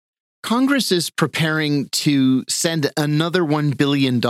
Congress 0.44 0.92
is 0.92 1.10
preparing 1.10 1.90
to 1.90 2.44
send 2.48 2.92
another 2.96 3.42
$1 3.42 3.76
billion 3.76 4.22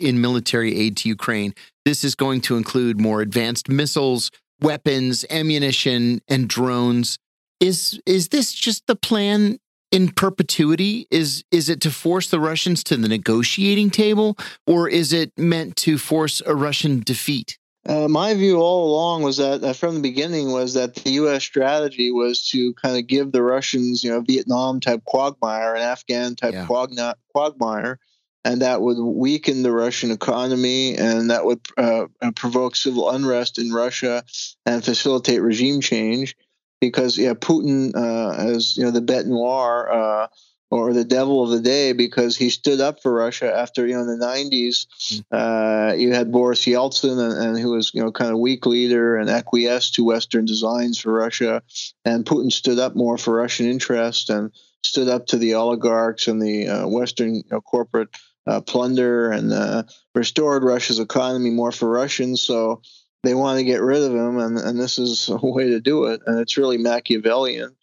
in 0.00 0.20
military 0.20 0.76
aid 0.76 0.96
to 0.98 1.08
Ukraine. 1.08 1.54
This 1.84 2.04
is 2.04 2.14
going 2.14 2.40
to 2.42 2.56
include 2.56 3.00
more 3.00 3.20
advanced 3.20 3.68
missiles, 3.68 4.30
weapons, 4.60 5.24
ammunition, 5.30 6.20
and 6.28 6.48
drones. 6.48 7.18
Is, 7.60 8.00
is 8.04 8.28
this 8.28 8.52
just 8.52 8.86
the 8.88 8.96
plan 8.96 9.58
in 9.92 10.10
perpetuity? 10.10 11.06
Is 11.10 11.44
is 11.52 11.68
it 11.68 11.80
to 11.82 11.90
force 11.90 12.28
the 12.28 12.40
Russians 12.40 12.82
to 12.84 12.96
the 12.96 13.08
negotiating 13.08 13.90
table, 13.90 14.36
or 14.66 14.88
is 14.88 15.12
it 15.12 15.30
meant 15.36 15.76
to 15.76 15.98
force 15.98 16.42
a 16.44 16.56
Russian 16.56 17.00
defeat? 17.00 17.58
Uh, 17.84 18.06
my 18.06 18.32
view 18.32 18.58
all 18.58 18.88
along 18.88 19.22
was 19.22 19.38
that 19.38 19.62
uh, 19.62 19.72
from 19.72 19.96
the 19.96 20.00
beginning 20.00 20.52
was 20.52 20.74
that 20.74 20.94
the 20.94 21.10
U.S. 21.12 21.42
strategy 21.42 22.12
was 22.12 22.48
to 22.50 22.72
kind 22.74 22.96
of 22.96 23.08
give 23.08 23.32
the 23.32 23.42
Russians, 23.42 24.04
you 24.04 24.10
know, 24.10 24.20
Vietnam 24.20 24.78
type 24.78 25.04
quagmire 25.04 25.74
and 25.74 25.82
Afghan 25.82 26.36
type 26.36 26.54
yeah. 26.54 26.66
quagmire, 26.66 27.98
and 28.44 28.62
that 28.62 28.82
would 28.82 28.98
weaken 28.98 29.64
the 29.64 29.72
Russian 29.72 30.12
economy 30.12 30.96
and 30.96 31.30
that 31.30 31.44
would 31.44 31.60
uh, 31.76 32.06
provoke 32.36 32.76
civil 32.76 33.10
unrest 33.10 33.58
in 33.58 33.72
Russia 33.72 34.22
and 34.64 34.84
facilitate 34.84 35.42
regime 35.42 35.80
change 35.80 36.36
because 36.82 37.16
yeah, 37.16 37.34
Putin 37.34 37.94
uh, 37.94 38.34
as 38.56 38.76
you 38.76 38.82
know 38.82 38.90
the 38.90 39.00
bête 39.00 39.24
noire 39.24 39.90
uh, 39.90 40.26
or 40.68 40.92
the 40.92 41.04
devil 41.04 41.44
of 41.44 41.50
the 41.50 41.60
day 41.60 41.92
because 41.92 42.36
he 42.36 42.50
stood 42.50 42.80
up 42.80 43.00
for 43.00 43.14
Russia 43.14 43.56
after 43.56 43.86
you 43.86 43.94
know 43.94 44.00
in 44.00 44.18
the 44.18 44.26
90s 44.26 44.86
mm-hmm. 44.88 45.20
uh, 45.30 45.94
you 45.94 46.12
had 46.12 46.32
Boris 46.32 46.64
Yeltsin 46.64 47.20
and, 47.20 47.38
and, 47.40 47.58
who 47.60 47.70
was 47.70 47.92
you 47.94 48.02
know 48.02 48.10
kind 48.10 48.32
of 48.32 48.40
weak 48.40 48.66
leader 48.66 49.16
and 49.16 49.30
acquiesced 49.30 49.94
to 49.94 50.04
Western 50.04 50.44
designs 50.44 50.98
for 50.98 51.12
Russia 51.12 51.62
and 52.04 52.26
Putin 52.26 52.50
stood 52.50 52.80
up 52.80 52.96
more 52.96 53.16
for 53.16 53.36
Russian 53.36 53.66
interest 53.66 54.28
and 54.28 54.50
stood 54.82 55.08
up 55.08 55.28
to 55.28 55.38
the 55.38 55.54
oligarchs 55.54 56.26
and 56.26 56.42
the 56.42 56.66
uh, 56.66 56.88
Western 56.88 57.36
you 57.36 57.44
know, 57.52 57.60
corporate 57.60 58.08
uh, 58.48 58.60
plunder 58.60 59.30
and 59.30 59.52
uh, 59.52 59.84
restored 60.16 60.64
Russia's 60.64 60.98
economy 60.98 61.50
more 61.50 61.70
for 61.70 61.88
Russians 61.88 62.42
so 62.42 62.82
they 63.22 63.34
want 63.34 63.58
to 63.58 63.64
get 63.64 63.80
rid 63.80 64.02
of 64.02 64.12
him, 64.12 64.38
and, 64.38 64.58
and 64.58 64.78
this 64.78 64.98
is 64.98 65.28
a 65.28 65.36
way 65.42 65.70
to 65.70 65.80
do 65.80 66.04
it. 66.06 66.22
And 66.26 66.40
it's 66.40 66.56
really 66.56 66.78
Machiavellian, 66.78 67.74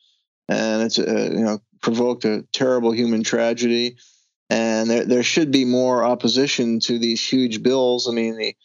and 0.48 0.84
it's 0.84 1.00
uh, 1.00 1.30
you 1.32 1.44
know 1.44 1.60
provoked 1.82 2.26
a 2.26 2.44
terrible 2.52 2.92
human 2.92 3.24
tragedy. 3.24 3.98
And 4.52 4.90
there, 4.90 5.06
there 5.06 5.24
should 5.24 5.52
be 5.52 5.64
more 5.64 6.04
opposition 6.04 6.80
to 6.82 6.98
these 6.98 7.26
huge 7.26 7.62
bills. 7.62 8.10
I 8.10 8.12
mean, 8.12 8.36
the 8.36 8.56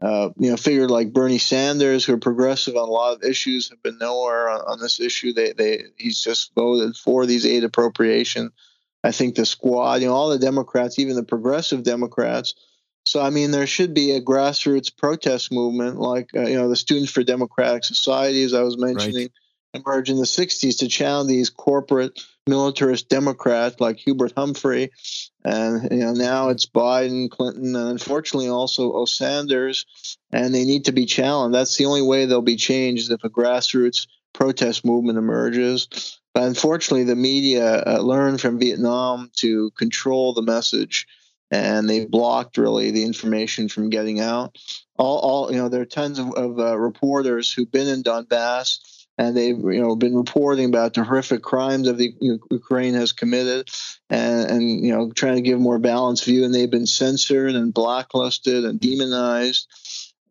uh, 0.00 0.30
you 0.38 0.50
know 0.50 0.56
figure 0.56 0.88
like 0.88 1.12
Bernie 1.12 1.38
Sanders, 1.38 2.04
who 2.04 2.14
are 2.14 2.18
progressive 2.18 2.76
on 2.76 2.88
a 2.88 2.92
lot 2.92 3.14
of 3.14 3.22
issues, 3.22 3.70
have 3.70 3.82
been 3.82 3.98
nowhere 3.98 4.48
on, 4.48 4.60
on 4.62 4.80
this 4.80 5.00
issue. 5.00 5.32
They 5.32 5.52
they 5.52 5.84
he's 5.96 6.22
just 6.22 6.54
voted 6.54 6.96
for 6.96 7.26
these 7.26 7.46
aid 7.46 7.64
appropriation. 7.64 8.50
I 9.04 9.12
think 9.12 9.34
the 9.34 9.44
squad, 9.44 10.00
you 10.00 10.08
know, 10.08 10.14
all 10.14 10.30
the 10.30 10.38
Democrats, 10.38 10.98
even 10.98 11.14
the 11.14 11.22
progressive 11.22 11.82
Democrats, 11.82 12.54
So 13.04 13.20
I 13.20 13.30
mean, 13.30 13.50
there 13.50 13.66
should 13.66 13.94
be 13.94 14.12
a 14.12 14.20
grassroots 14.20 14.94
protest 14.94 15.52
movement, 15.52 15.98
like 15.98 16.30
uh, 16.34 16.42
you 16.42 16.56
know 16.56 16.68
the 16.68 16.76
Students 16.76 17.12
for 17.12 17.22
Democratic 17.22 17.84
Society, 17.84 18.42
as 18.42 18.54
I 18.54 18.62
was 18.62 18.78
mentioning, 18.78 19.30
right. 19.74 19.82
emerged 19.84 20.10
in 20.10 20.16
the 20.16 20.24
'60s 20.24 20.78
to 20.78 20.88
challenge 20.88 21.28
these 21.28 21.50
corporate 21.50 22.18
militarist 22.46 23.08
Democrats 23.08 23.80
like 23.80 23.98
Hubert 23.98 24.32
Humphrey, 24.36 24.90
and 25.44 25.90
you 25.90 25.98
know 25.98 26.12
now 26.12 26.48
it's 26.48 26.66
Biden, 26.66 27.30
Clinton, 27.30 27.76
and 27.76 27.90
unfortunately 27.90 28.48
also 28.48 28.92
O. 28.92 29.04
Sanders, 29.04 29.84
and 30.32 30.54
they 30.54 30.64
need 30.64 30.86
to 30.86 30.92
be 30.92 31.04
challenged. 31.04 31.54
That's 31.54 31.76
the 31.76 31.86
only 31.86 32.02
way 32.02 32.24
they'll 32.24 32.42
be 32.42 32.56
changed 32.56 33.12
if 33.12 33.22
a 33.22 33.30
grassroots 33.30 34.06
protest 34.32 34.84
movement 34.84 35.18
emerges. 35.18 36.18
But 36.34 36.44
unfortunately, 36.44 37.04
the 37.04 37.16
media 37.16 37.82
uh, 37.86 38.00
learned 38.00 38.40
from 38.40 38.58
Vietnam 38.58 39.30
to 39.36 39.70
control 39.72 40.32
the 40.32 40.42
message, 40.42 41.06
and 41.54 41.88
they 41.88 42.04
blocked 42.04 42.58
really 42.58 42.90
the 42.90 43.04
information 43.04 43.68
from 43.68 43.90
getting 43.90 44.20
out. 44.20 44.58
All, 44.98 45.18
all 45.18 45.52
you 45.52 45.58
know, 45.58 45.68
there 45.68 45.82
are 45.82 45.86
tons 45.86 46.18
of, 46.18 46.34
of 46.34 46.58
uh, 46.58 46.76
reporters 46.78 47.52
who've 47.52 47.70
been 47.70 47.88
in 47.88 48.02
Donbass, 48.02 49.06
and 49.18 49.36
they've 49.36 49.58
you 49.58 49.80
know 49.80 49.94
been 49.94 50.16
reporting 50.16 50.66
about 50.66 50.94
the 50.94 51.04
horrific 51.04 51.42
crimes 51.42 51.86
that 51.86 51.96
the 51.96 52.12
Ukraine 52.50 52.94
has 52.94 53.12
committed, 53.12 53.70
and, 54.10 54.50
and 54.50 54.84
you 54.84 54.92
know 54.92 55.12
trying 55.12 55.36
to 55.36 55.42
give 55.42 55.58
a 55.58 55.62
more 55.62 55.78
balanced 55.78 56.24
view, 56.24 56.44
and 56.44 56.52
they've 56.52 56.70
been 56.70 56.86
censored 56.86 57.54
and 57.54 57.72
blacklisted 57.72 58.64
and 58.64 58.80
demonized 58.80 59.68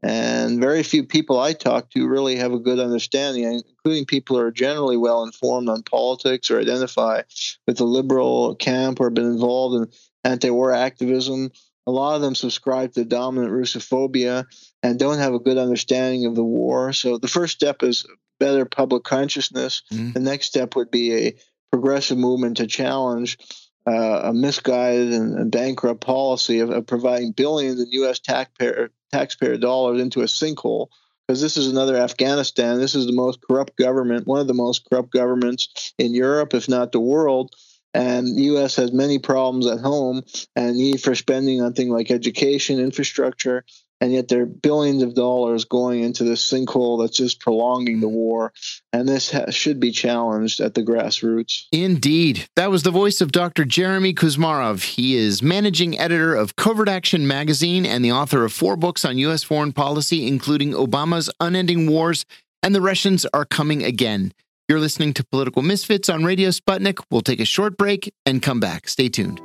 and 0.03 0.59
very 0.59 0.83
few 0.83 1.05
people 1.05 1.39
I 1.39 1.53
talk 1.53 1.89
to 1.91 2.07
really 2.09 2.35
have 2.35 2.51
a 2.51 2.59
good 2.59 2.77
understanding, 2.77 3.45
including 3.45 4.05
people 4.05 4.35
who 4.35 4.43
are 4.43 4.51
generally 4.51 4.97
well 4.97 5.23
informed 5.23 5.69
on 5.69 5.81
politics 5.81 6.51
or 6.51 6.59
identify 6.59 7.21
with 7.65 7.77
the 7.77 7.85
liberal 7.85 8.55
camp 8.55 8.99
or 8.99 9.09
been 9.09 9.31
involved 9.31 9.75
in 9.77 9.89
anti-war 10.23 10.71
activism. 10.71 11.51
A 11.85 11.91
lot 11.91 12.15
of 12.15 12.21
them 12.21 12.35
subscribe 12.35 12.93
to 12.93 13.03
dominant 13.03 13.51
Russophobia 13.51 14.45
and 14.81 14.97
don't 14.97 15.19
have 15.19 15.33
a 15.33 15.39
good 15.39 15.57
understanding 15.57 16.25
of 16.25 16.35
the 16.35 16.43
war. 16.43 16.93
So 16.93 17.17
the 17.17 17.27
first 17.27 17.53
step 17.53 17.83
is 17.83 18.05
better 18.39 18.65
public 18.65 19.03
consciousness. 19.03 19.83
Mm-hmm. 19.91 20.13
The 20.13 20.19
next 20.19 20.47
step 20.47 20.75
would 20.75 20.91
be 20.91 21.13
a 21.13 21.35
progressive 21.71 22.17
movement 22.17 22.57
to 22.57 22.67
challenge 22.67 23.37
uh, 23.85 24.21
a 24.23 24.33
misguided 24.33 25.11
and, 25.11 25.37
and 25.37 25.51
bankrupt 25.51 26.01
policy 26.01 26.59
of, 26.59 26.69
of, 26.69 26.87
providing 26.87 27.31
billions 27.31 27.81
in 27.81 27.91
U.S. 27.91 28.19
taxpayer 28.19 28.91
taxpayer 29.11 29.57
dollars 29.57 30.01
into 30.01 30.21
a 30.21 30.25
sinkhole. 30.25 30.87
Because 31.27 31.41
this 31.41 31.55
is 31.55 31.67
another 31.67 31.95
Afghanistan. 31.95 32.79
This 32.79 32.95
is 32.95 33.05
the 33.05 33.13
most 33.13 33.39
corrupt 33.41 33.77
government, 33.77 34.27
one 34.27 34.41
of 34.41 34.47
the 34.47 34.53
most 34.53 34.89
corrupt 34.89 35.11
governments 35.11 35.93
in 35.97 36.13
Europe, 36.13 36.53
if 36.53 36.67
not 36.67 36.91
the 36.91 36.99
world. 36.99 37.55
And 37.93 38.35
the 38.37 38.43
U.S. 38.43 38.75
has 38.77 38.91
many 38.91 39.19
problems 39.19 39.67
at 39.67 39.79
home 39.79 40.23
and 40.55 40.77
need 40.77 41.01
for 41.01 41.13
spending 41.15 41.61
on 41.61 41.73
things 41.73 41.91
like 41.91 42.09
education, 42.09 42.79
infrastructure, 42.79 43.63
and 44.03 44.11
yet 44.11 44.27
there 44.27 44.41
are 44.41 44.45
billions 44.45 45.01
of 45.01 45.15
dollars 45.15 45.63
going 45.63 46.03
into 46.03 46.25
this 46.25 46.51
sinkhole 46.51 47.01
that's 47.01 47.15
just 47.15 47.39
prolonging 47.39 48.01
the 48.01 48.09
war. 48.09 48.51
And 48.91 49.07
this 49.07 49.31
ha- 49.31 49.49
should 49.49 49.79
be 49.79 49.91
challenged 49.91 50.59
at 50.59 50.73
the 50.73 50.83
grassroots. 50.83 51.67
Indeed. 51.71 52.45
That 52.57 52.69
was 52.69 52.83
the 52.83 52.91
voice 52.91 53.21
of 53.21 53.31
Dr. 53.31 53.63
Jeremy 53.63 54.13
Kuzmarov. 54.13 54.83
He 54.95 55.15
is 55.15 55.41
managing 55.41 55.97
editor 55.97 56.35
of 56.35 56.57
CovertAction 56.57 57.21
magazine 57.21 57.85
and 57.85 58.03
the 58.03 58.11
author 58.11 58.43
of 58.43 58.51
four 58.51 58.75
books 58.75 59.05
on 59.05 59.17
U.S. 59.19 59.41
foreign 59.41 59.71
policy, 59.71 60.27
including 60.27 60.73
Obama's 60.73 61.29
Unending 61.39 61.89
Wars 61.89 62.25
and 62.61 62.75
The 62.75 62.81
Russians 62.81 63.25
Are 63.33 63.45
Coming 63.45 63.85
Again. 63.85 64.33
You're 64.69 64.79
listening 64.79 65.13
to 65.15 65.25
Political 65.25 65.61
Misfits 65.61 66.07
on 66.07 66.23
Radio 66.23 66.49
Sputnik. 66.49 67.03
We'll 67.11 67.21
take 67.21 67.41
a 67.41 67.45
short 67.45 67.77
break 67.77 68.13
and 68.25 68.41
come 68.41 68.61
back. 68.61 68.87
Stay 68.87 69.09
tuned. 69.09 69.41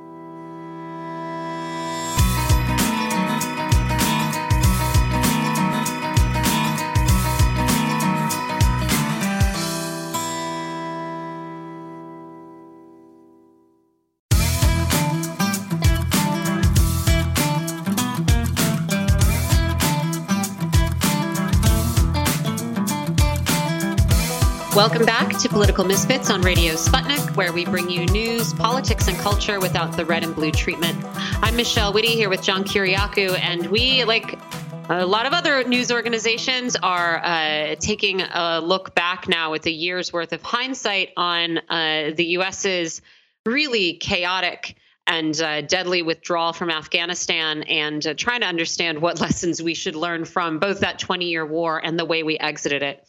Welcome 24.78 25.04
back 25.04 25.36
to 25.38 25.48
Political 25.48 25.86
Misfits 25.86 26.30
on 26.30 26.40
Radio 26.40 26.74
Sputnik, 26.74 27.34
where 27.34 27.52
we 27.52 27.64
bring 27.64 27.90
you 27.90 28.06
news, 28.06 28.54
politics, 28.54 29.08
and 29.08 29.18
culture 29.18 29.58
without 29.58 29.96
the 29.96 30.04
red 30.04 30.22
and 30.22 30.32
blue 30.32 30.52
treatment. 30.52 31.04
I'm 31.42 31.56
Michelle 31.56 31.92
Witte 31.92 32.04
here 32.04 32.28
with 32.28 32.44
John 32.44 32.62
Kiriakou, 32.62 33.36
and 33.40 33.66
we, 33.66 34.04
like 34.04 34.38
a 34.88 35.04
lot 35.04 35.26
of 35.26 35.32
other 35.32 35.64
news 35.64 35.90
organizations, 35.90 36.76
are 36.76 37.18
uh, 37.24 37.74
taking 37.80 38.20
a 38.20 38.60
look 38.62 38.94
back 38.94 39.26
now 39.26 39.50
with 39.50 39.66
a 39.66 39.72
year's 39.72 40.12
worth 40.12 40.32
of 40.32 40.42
hindsight 40.42 41.10
on 41.16 41.58
uh, 41.68 42.12
the 42.14 42.26
U.S.'s 42.36 43.02
really 43.44 43.94
chaotic 43.94 44.76
and 45.08 45.40
uh, 45.40 45.60
deadly 45.62 46.02
withdrawal 46.02 46.52
from 46.52 46.70
Afghanistan 46.70 47.64
and 47.64 48.06
uh, 48.06 48.14
trying 48.14 48.42
to 48.42 48.46
understand 48.46 49.02
what 49.02 49.20
lessons 49.20 49.60
we 49.60 49.74
should 49.74 49.96
learn 49.96 50.24
from 50.24 50.60
both 50.60 50.78
that 50.80 51.00
20 51.00 51.24
year 51.24 51.44
war 51.44 51.84
and 51.84 51.98
the 51.98 52.04
way 52.04 52.22
we 52.22 52.38
exited 52.38 52.84
it. 52.84 53.04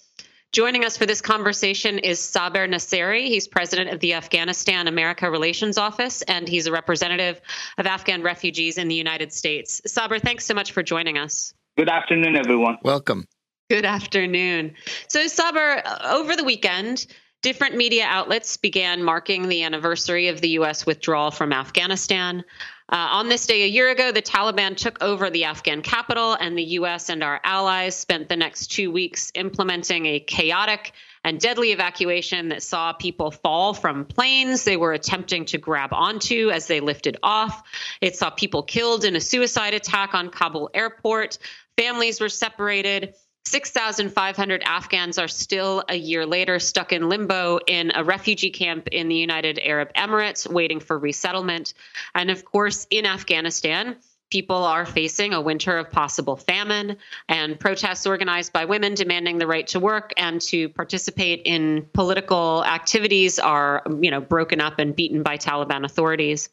Joining 0.52 0.84
us 0.84 0.98
for 0.98 1.06
this 1.06 1.22
conversation 1.22 2.00
is 2.00 2.20
Saber 2.20 2.68
Nasseri. 2.68 3.28
He's 3.28 3.48
president 3.48 3.92
of 3.92 4.00
the 4.00 4.16
Afghanistan 4.16 4.88
America 4.88 5.30
Relations 5.30 5.78
Office, 5.78 6.24
and 6.24 6.48
he's 6.48 6.66
a 6.66 6.72
representative 6.72 7.40
of 7.78 7.86
Afghan 7.86 8.24
refugees 8.24 8.80
in 8.80 8.88
the 8.88 8.96
United 8.96 9.32
States. 9.32 9.80
Saber, 9.86 10.18
thanks 10.18 10.48
so 10.48 10.56
much 10.56 10.72
for 10.72 10.82
joining 10.82 11.20
us. 11.20 11.54
Good 11.78 11.88
afternoon, 11.88 12.36
everyone. 12.36 12.80
Welcome. 12.82 13.28
Good 13.70 13.86
afternoon. 13.86 14.74
So, 15.08 15.28
Saber, 15.28 15.84
over 16.04 16.36
the 16.36 16.44
weekend, 16.44 17.06
different 17.44 17.76
media 17.76 18.06
outlets 18.08 18.58
began 18.58 19.04
marking 19.04 19.50
the 19.50 19.62
anniversary 19.62 20.30
of 20.30 20.42
the 20.42 20.50
U.S. 20.50 20.84
withdrawal 20.84 21.30
from 21.30 21.54
Afghanistan. 21.54 22.44
Uh, 22.92 22.96
on 23.12 23.30
this 23.30 23.46
day 23.46 23.64
a 23.64 23.68
year 23.68 23.92
ago, 23.92 24.12
the 24.12 24.22
Taliban 24.22 24.76
took 24.76 25.04
over 25.04 25.30
the 25.30 25.44
Afghan 25.44 25.84
capital, 25.84 26.34
and 26.34 26.58
the 26.58 26.64
U.S. 26.64 27.10
and 27.10 27.24
our 27.24 27.40
allies 27.44 27.96
spent 27.96 28.30
the 28.30 28.36
next 28.36 28.68
two 28.68 28.90
weeks 28.92 29.32
implementing 29.36 30.08
a 30.08 30.20
chaotic 30.20 30.94
and 31.24 31.40
deadly 31.40 31.72
evacuation 31.72 32.50
that 32.50 32.64
saw 32.64 32.94
people 32.94 33.30
fall 33.30 33.76
from 33.76 34.06
planes 34.06 34.64
they 34.64 34.78
were 34.78 34.94
attempting 34.94 35.46
to 35.46 35.60
grab 35.60 35.94
onto 35.94 36.50
as 36.50 36.66
they 36.66 36.80
lifted 36.80 37.18
off. 37.22 37.62
It 38.02 38.16
saw 38.16 38.32
people 38.32 38.64
killed 38.64 39.06
in 39.06 39.16
a 39.16 39.22
suicide 39.22 39.76
attack 39.76 40.16
on 40.16 40.32
Kabul 40.32 40.72
airport. 40.74 41.38
Families 41.78 42.20
were 42.20 42.30
separated. 42.30 43.14
6,500 43.46 44.64
Afghans 44.64 45.18
are 45.18 45.28
still 45.28 45.84
a 45.90 45.96
year 45.96 46.26
later 46.26 46.60
stuck 46.60 46.92
in 46.92 47.10
limbo 47.10 47.60
in 47.66 47.92
a 47.96 48.04
refugee 48.04 48.52
camp 48.52 48.88
in 48.90 49.08
the 49.08 49.16
United 49.16 49.60
Arab 49.64 49.94
Emirates 49.94 50.48
waiting 50.48 50.80
for 50.80 50.98
resettlement. 50.98 51.74
And 52.14 52.30
of 52.30 52.46
course, 52.46 52.86
in 52.90 53.06
Afghanistan, 53.06 53.98
people 54.30 54.64
are 54.64 54.86
facing 54.86 55.34
a 55.34 55.42
winter 55.42 55.78
of 55.78 55.92
possible 55.92 56.36
famine 56.36 56.98
and 57.28 57.60
protests 57.60 58.06
organized 58.06 58.54
by 58.54 58.66
women 58.66 58.94
demanding 58.94 59.38
the 59.38 59.48
right 59.48 59.68
to 59.68 59.80
work 59.80 60.14
and 60.18 60.40
to 60.40 60.70
participate 60.70 61.42
in 61.46 61.88
political 61.94 62.64
activities 62.64 63.40
are 63.40 63.82
you 64.02 64.12
know 64.12 64.22
broken 64.22 64.62
up 64.62 64.80
and 64.80 64.96
beaten 64.96 65.24
by 65.24 65.38
Taliban 65.38 65.84
authorities. 65.84 66.50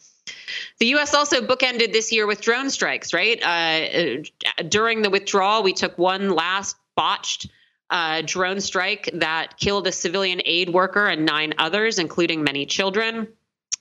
The 0.78 0.86
U.S. 0.86 1.14
also 1.14 1.40
bookended 1.40 1.92
this 1.92 2.12
year 2.12 2.26
with 2.26 2.40
drone 2.40 2.70
strikes, 2.70 3.14
right? 3.14 3.40
Uh, 3.42 4.22
during 4.68 5.02
the 5.02 5.10
withdrawal, 5.10 5.62
we 5.62 5.72
took 5.72 5.96
one 5.98 6.30
last 6.30 6.76
botched 6.96 7.48
uh, 7.90 8.22
drone 8.24 8.60
strike 8.60 9.10
that 9.14 9.58
killed 9.58 9.86
a 9.86 9.92
civilian 9.92 10.42
aid 10.44 10.70
worker 10.70 11.06
and 11.06 11.24
nine 11.24 11.54
others, 11.58 11.98
including 11.98 12.42
many 12.42 12.66
children. 12.66 13.28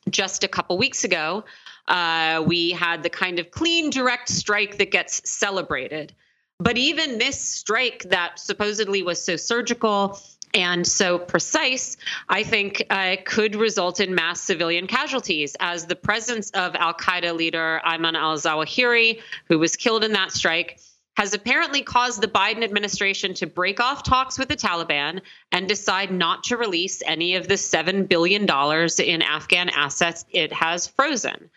Just 0.08 0.43
a 0.43 0.48
couple 0.48 0.78
weeks 0.78 1.04
ago, 1.04 1.46
uh, 1.88 2.43
we 2.45 2.71
had 2.71 3.03
the 3.03 3.09
kind 3.09 3.39
of 3.39 3.51
clean, 3.51 3.89
direct 3.89 4.29
strike 4.29 4.77
that 4.77 4.91
gets 4.91 5.29
celebrated. 5.29 6.13
But 6.59 6.77
even 6.77 7.17
this 7.17 7.39
strike 7.39 8.03
that 8.09 8.39
supposedly 8.39 9.03
was 9.03 9.21
so 9.21 9.36
surgical 9.36 10.19
and 10.53 10.88
so 10.88 11.19
precise, 11.19 11.97
I 12.29 12.43
think 12.43 12.86
uh, 12.89 13.17
could 13.25 13.55
result 13.55 13.99
in 13.99 14.15
mass 14.15 14.39
civilian 14.39 14.88
casualties, 14.88 15.57
as 15.59 15.86
the 15.86 15.97
presence 15.97 16.51
of 16.51 16.75
Al 16.75 16.93
Qaeda 16.93 17.36
leader 17.36 17.81
Ayman 17.86 18.15
al 18.15 18.38
Zawahiri, 18.38 19.19
who 19.49 19.59
was 19.59 19.75
killed 19.75 20.05
in 20.05 20.13
that 20.13 20.31
strike, 20.31 20.79
has 21.17 21.33
apparently 21.33 21.81
caused 21.81 22.21
the 22.21 22.27
Biden 22.27 22.63
administration 22.63 23.33
to 23.36 23.47
break 23.47 23.79
off 23.79 24.03
talks 24.03 24.38
with 24.38 24.47
the 24.47 24.55
Taliban 24.55 25.21
and 25.51 25.67
decide 25.67 26.11
not 26.11 26.45
to 26.45 26.57
release 26.57 27.01
any 27.05 27.36
of 27.36 27.47
the 27.47 27.53
$7 27.55 28.07
billion 28.07 28.43
in 28.43 29.21
Afghan 29.21 29.69
assets 29.69 30.25
it 30.29 30.51
has 30.53 30.88
frozen. 30.88 31.49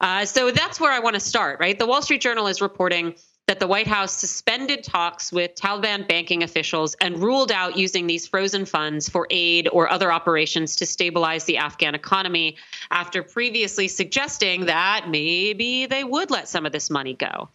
Uh, 0.00 0.24
so 0.24 0.50
that's 0.50 0.78
where 0.78 0.92
I 0.92 1.00
want 1.00 1.14
to 1.14 1.20
start, 1.20 1.58
right? 1.60 1.78
The 1.78 1.86
Wall 1.86 2.02
Street 2.02 2.20
Journal 2.20 2.46
is 2.46 2.60
reporting 2.60 3.14
that 3.48 3.58
the 3.60 3.66
White 3.66 3.86
House 3.86 4.12
suspended 4.12 4.84
talks 4.84 5.32
with 5.32 5.54
Taliban 5.54 6.06
banking 6.06 6.42
officials 6.42 6.94
and 7.00 7.18
ruled 7.18 7.50
out 7.50 7.78
using 7.78 8.06
these 8.06 8.28
frozen 8.28 8.66
funds 8.66 9.08
for 9.08 9.26
aid 9.30 9.68
or 9.72 9.90
other 9.90 10.12
operations 10.12 10.76
to 10.76 10.86
stabilize 10.86 11.44
the 11.44 11.56
Afghan 11.56 11.94
economy 11.94 12.58
after 12.90 13.22
previously 13.22 13.88
suggesting 13.88 14.66
that 14.66 15.06
maybe 15.08 15.86
they 15.86 16.04
would 16.04 16.30
let 16.30 16.46
some 16.46 16.66
of 16.66 16.72
this 16.72 16.90
money 16.90 17.14
go. 17.14 17.48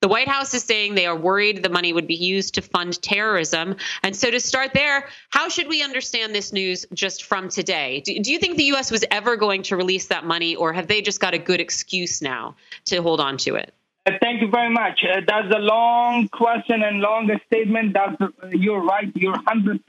The 0.00 0.08
White 0.08 0.28
House 0.28 0.54
is 0.54 0.62
saying 0.62 0.94
they 0.94 1.06
are 1.06 1.16
worried 1.16 1.62
the 1.62 1.68
money 1.68 1.92
would 1.92 2.06
be 2.06 2.14
used 2.14 2.54
to 2.54 2.62
fund 2.62 3.00
terrorism. 3.02 3.74
And 4.04 4.14
so, 4.14 4.30
to 4.30 4.38
start 4.38 4.72
there, 4.72 5.08
how 5.30 5.48
should 5.48 5.66
we 5.66 5.82
understand 5.82 6.34
this 6.34 6.52
news 6.52 6.86
just 6.94 7.24
from 7.24 7.48
today? 7.48 8.00
Do, 8.04 8.16
do 8.20 8.30
you 8.30 8.38
think 8.38 8.56
the 8.56 8.64
U.S. 8.64 8.92
was 8.92 9.04
ever 9.10 9.36
going 9.36 9.62
to 9.64 9.76
release 9.76 10.06
that 10.06 10.24
money, 10.24 10.54
or 10.54 10.72
have 10.72 10.86
they 10.86 11.02
just 11.02 11.18
got 11.18 11.34
a 11.34 11.38
good 11.38 11.60
excuse 11.60 12.22
now 12.22 12.54
to 12.84 13.02
hold 13.02 13.20
on 13.20 13.38
to 13.38 13.56
it? 13.56 13.74
Uh, 14.06 14.12
thank 14.22 14.40
you 14.40 14.48
very 14.48 14.70
much. 14.70 15.04
Uh, 15.04 15.20
that's 15.26 15.52
a 15.52 15.58
long 15.58 16.28
question 16.28 16.82
and 16.82 17.00
long 17.00 17.28
statement. 17.46 17.92
That's, 17.92 18.20
uh, 18.20 18.28
you're 18.52 18.80
right. 18.80 19.10
You're 19.16 19.34
100% 19.34 19.80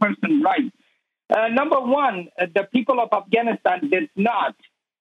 right. 0.43 0.73
Uh, 1.29 1.47
number 1.49 1.79
one, 1.79 2.29
uh, 2.39 2.47
the 2.53 2.63
people 2.63 2.99
of 2.99 3.09
Afghanistan 3.13 3.87
did 3.89 4.09
not 4.15 4.55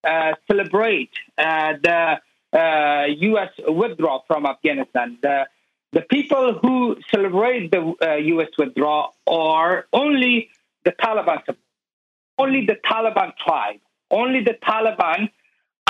uh, 0.05 0.35
celebrate 0.47 1.11
the 1.37 2.21
U.S. 2.55 3.51
withdrawal 3.67 4.25
from 4.27 4.47
Afghanistan. 4.47 5.19
The, 5.23 5.47
the 5.93 6.03
people 6.03 6.59
who 6.61 6.97
celebrate 7.11 7.71
the 7.71 7.95
U.S. 8.35 8.49
withdrawal 8.59 9.15
are 9.27 9.87
only 9.93 10.51
the 10.85 10.93
Taliban, 10.93 11.43
only 12.39 12.67
the 12.67 12.77
Taliban 12.77 13.33
tribe, 13.37 13.81
only 14.11 14.43
the 14.43 14.55
Taliban 14.55 15.31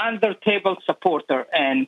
under 0.01 0.35
table 0.35 0.77
supporter 0.85 1.47
and 1.53 1.87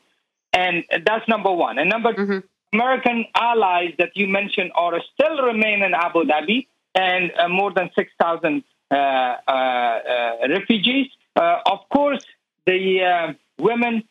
and 0.53 0.85
that's 1.07 1.29
number 1.29 1.53
one. 1.53 1.79
And 1.79 1.89
number 1.89 2.13
mm-hmm. 2.13 2.39
American 2.73 3.27
allies 3.37 3.95
that 3.99 4.11
you 4.17 4.27
mentioned 4.27 4.73
are 4.75 5.01
still 5.15 5.43
remain 5.43 5.83
in 5.83 5.95
Abu 5.95 6.25
Dhabi 6.25 6.67
and 6.95 7.31
uh, 7.39 7.49
more 7.49 7.73
than 7.73 7.91
6,000 7.95 8.65
uh, 8.91 8.95
uh, 8.95 9.51
uh, 9.51 10.49
refugees. 10.49 11.07
Uh, 11.37 11.59
of 11.67 11.89
course, 11.89 12.25
the 12.67 13.37
women, 13.59 14.03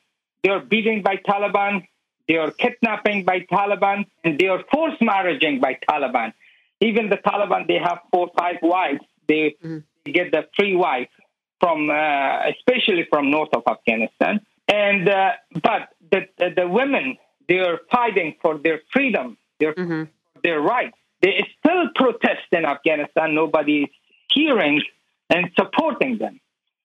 they're 0.44 0.60
beaten 0.60 1.02
by 1.02 1.18
Taliban, 1.18 1.88
they 2.28 2.38
are 2.38 2.52
kidnapping 2.52 3.26
by 3.26 3.42
Taliban, 3.42 4.06
and 4.24 4.38
they 4.40 4.48
are 4.48 4.64
forced 4.72 5.02
marrying 5.02 5.60
by 5.60 5.78
Taliban. 5.90 6.34
Even 6.80 7.10
the 7.10 7.18
Taliban, 7.18 7.68
they 7.68 7.80
have 7.80 8.00
four, 8.12 8.30
five 8.38 8.58
wives. 8.62 9.02
They, 9.28 9.56
mm-hmm. 9.64 9.80
get 10.12 10.32
the 10.32 10.48
free 10.56 10.76
wife 10.76 11.10
from, 11.60 11.90
especially 11.90 13.06
from 13.10 13.32
north 13.32 13.50
of 13.54 13.64
Afghanistan. 13.68 14.42
And 14.68 15.10
uh, 15.10 15.32
but 15.54 15.90
the, 16.12 16.28
the, 16.38 16.54
the 16.56 16.68
women 16.68 17.18
they 17.48 17.58
are 17.58 17.80
fighting 17.92 18.36
for 18.42 18.60
their 18.60 18.82
freedom, 18.94 19.38
their 19.60 19.74
mm-hmm. 19.74 20.04
their 20.44 20.62
rights. 20.62 20.96
They 21.22 21.46
still 21.58 21.90
protest 21.96 22.48
in 22.52 22.64
Afghanistan. 22.66 23.36
Nobody 23.36 23.84
is 23.84 23.90
hearing 24.32 24.82
and 25.30 25.52
supporting 25.60 26.18
them. 26.20 26.40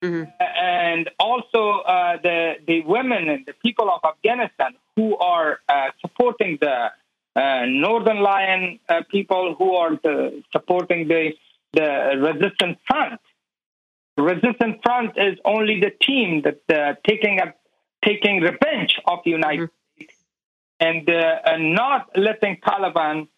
Mm-hmm. 0.04 0.22
Uh, 0.40 0.44
and 0.44 1.10
also 1.18 1.62
uh, 1.80 2.16
the 2.22 2.38
the 2.66 2.82
women 2.82 3.28
and 3.28 3.46
the 3.46 3.54
people 3.66 3.88
of 3.90 4.00
Afghanistan 4.12 4.72
who 4.96 5.16
are 5.16 5.60
uh, 5.68 5.90
supporting 6.00 6.58
the 6.60 6.76
uh, 7.36 7.64
Northern 7.66 8.20
Lion 8.20 8.78
uh, 8.88 9.02
people 9.10 9.54
who 9.58 9.74
are 9.74 9.94
the, 10.02 10.42
supporting 10.52 11.08
the 11.08 11.32
the 11.72 11.88
resistance 12.28 12.78
front. 12.86 13.20
Resistance 14.16 14.76
front 14.84 15.10
is 15.16 15.36
only 15.44 15.80
the 15.80 15.90
team 15.90 16.42
that 16.44 17.04
taking 17.04 17.40
up 17.40 17.56
taking 18.04 18.40
revenge 18.40 19.00
of 19.06 19.20
the 19.24 19.30
United 19.30 19.70
mm-hmm. 19.70 20.02
States 20.02 20.14
and, 20.80 21.08
uh, 21.08 21.36
and 21.46 21.74
not 21.74 22.10
letting 22.16 22.58
Taliban 22.58 23.28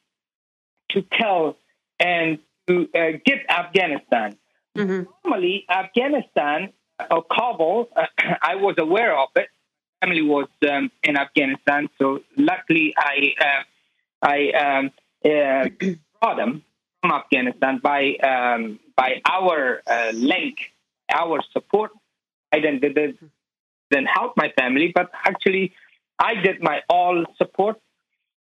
to 0.91 1.03
kill 1.03 1.57
and 2.01 2.39
to 2.67 2.89
uh, 2.95 3.19
get 3.25 3.39
Afghanistan. 3.49 4.37
Mm-hmm. 4.77 5.11
Normally, 5.25 5.65
Afghanistan 5.69 6.73
or 7.11 7.25
Kabul, 7.25 7.89
uh, 7.97 8.07
I 8.43 8.57
was 8.57 8.77
aware 8.79 9.19
of 9.19 9.29
it. 9.37 9.49
Family 10.01 10.23
was 10.23 10.49
um, 10.71 10.91
in 11.03 11.17
Afghanistan, 11.17 11.89
so 11.99 12.21
luckily 12.37 12.95
I 12.97 13.33
uh, 13.41 13.63
I 14.23 14.51
um, 14.51 14.91
uh, 15.25 15.69
brought 16.21 16.37
them 16.37 16.63
from 17.01 17.13
Afghanistan 17.13 17.81
by 17.83 18.15
um, 18.17 18.79
by 18.95 19.23
our 19.29 19.83
uh, 19.87 20.11
link, 20.13 20.73
our 21.11 21.41
support. 21.53 21.93
I 22.53 22.61
then 22.61 22.79
did 22.81 23.19
then 23.91 24.05
help 24.05 24.37
my 24.37 24.53
family, 24.59 24.93
but 24.95 25.11
actually 25.25 25.73
I 26.19 26.35
did 26.35 26.63
my 26.63 26.83
all 26.89 27.25
support 27.37 27.81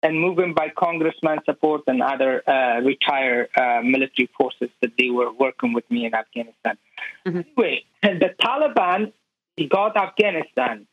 and 0.03 0.19
moving 0.19 0.53
by 0.53 0.69
congressman 0.69 1.39
support 1.45 1.83
and 1.87 2.01
other 2.01 2.41
uh, 2.49 2.81
retired 2.81 3.49
uh, 3.55 3.81
military 3.83 4.29
forces 4.37 4.69
that 4.81 4.91
they 4.97 5.09
were 5.09 5.31
working 5.31 5.73
with 5.73 5.89
me 5.91 6.05
in 6.05 6.13
Afghanistan. 6.13 6.77
Mm-hmm. 7.25 7.41
Anyway, 7.57 7.83
the 8.01 8.33
Taliban 8.41 9.13
got 9.69 9.95
Afghanistan. 9.95 10.87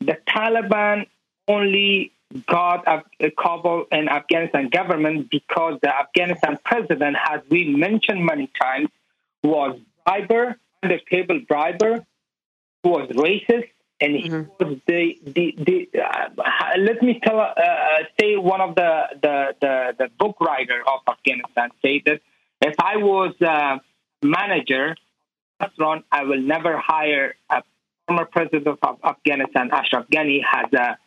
The 0.00 0.16
Taliban 0.28 1.06
only 1.46 2.12
got 2.46 2.84
Kabul 3.38 3.86
and 3.90 4.08
Afghanistan 4.08 4.68
government 4.68 5.30
because 5.30 5.78
the 5.82 5.94
Afghanistan 5.94 6.58
president, 6.64 7.16
as 7.28 7.40
we 7.50 7.74
mentioned 7.74 8.24
many 8.24 8.50
times, 8.60 8.88
was 9.42 9.78
briber, 10.04 10.56
undertable 10.84 11.46
briber, 11.46 12.06
who 12.82 12.90
was 12.90 13.08
racist, 13.10 13.70
and 14.00 14.14
he 14.14 14.28
mm-hmm. 14.28 14.64
was 14.64 14.78
the 14.86 15.18
the, 15.24 15.54
the 15.58 16.00
uh, 16.00 16.28
let 16.78 17.02
me 17.02 17.20
tell 17.22 17.40
uh, 17.40 17.54
say 18.20 18.36
one 18.36 18.60
of 18.60 18.74
the, 18.74 19.02
the 19.22 19.54
the 19.60 19.94
the 19.98 20.08
book 20.18 20.40
writer 20.40 20.82
of 20.86 21.00
Afghanistan 21.08 21.70
say 21.82 22.02
that 22.06 22.20
if 22.60 22.74
I 22.78 22.96
was 22.96 23.34
a 23.40 23.80
manager 24.22 24.96
restaurant, 25.60 26.04
I 26.12 26.24
will 26.24 26.40
never 26.40 26.78
hire 26.78 27.34
a 27.50 27.62
former 28.06 28.24
president 28.24 28.78
of 28.82 28.98
Afghanistan, 29.04 29.70
Ashraf 29.72 30.06
Ghani, 30.08 30.40
has 30.44 30.72
a 30.72 30.98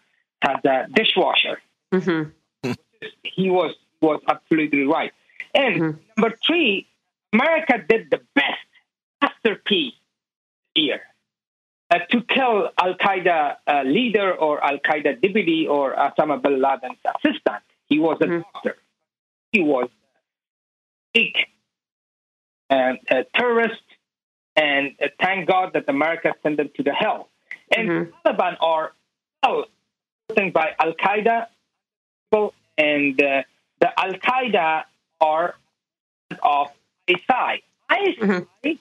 has 0.42 0.66
a 0.66 0.88
dishwasher. 0.94 1.62
Mm-hmm. 1.94 2.72
he 3.24 3.50
was 3.50 3.74
was 4.02 4.22
absolutely 4.28 4.84
right. 4.84 5.12
And 5.54 5.76
mm-hmm. 5.82 6.00
number 6.18 6.38
three, 6.46 6.88
America 7.34 7.76
did 7.88 8.10
the 8.10 8.20
best 8.36 8.68
masterpiece 9.22 9.94
here 10.74 11.02
uh, 11.92 12.00
to 12.10 12.22
kill 12.22 12.70
Al 12.82 12.94
Qaeda 12.96 13.58
uh, 13.68 13.82
leader 13.86 14.34
or 14.34 14.64
Al 14.64 14.80
Qaeda 14.80 15.22
deputy 15.22 15.68
or 15.68 15.94
Osama 15.94 16.42
bin 16.42 16.62
Laden's 16.62 16.98
assistant. 17.16 17.64
He 17.88 18.00
was 18.00 18.18
a 18.22 18.26
mm-hmm. 18.26 18.42
doctor. 18.54 18.78
He 19.52 19.62
was 19.62 19.89
a 19.89 21.20
big 21.20 21.34
uh, 22.70 22.94
a 23.10 23.26
terrorist, 23.36 23.84
and 24.56 24.96
uh, 25.02 25.08
thank 25.20 25.50
God 25.50 25.74
that 25.74 25.89
America 25.89 26.34
sent 26.42 26.58
them 26.58 26.70
to 26.78 26.84
the 26.84 26.94
hell. 26.94 27.28
And 27.76 27.89
mm-hmm. 27.89 28.12
the 28.24 28.30
Taliban 28.32 28.56
are 28.62 28.94
well 29.44 29.66
by 30.54 30.72
Al 30.80 30.94
Qaeda, 30.94 31.48
and 32.78 33.22
uh, 33.22 33.44
the 33.82 34.00
Al 34.00 34.14
Qaeda 34.14 34.84
are 35.20 35.56
of 36.42 36.68
ISI. 37.08 37.64
ISI 37.92 38.18
mm-hmm. 38.22 38.72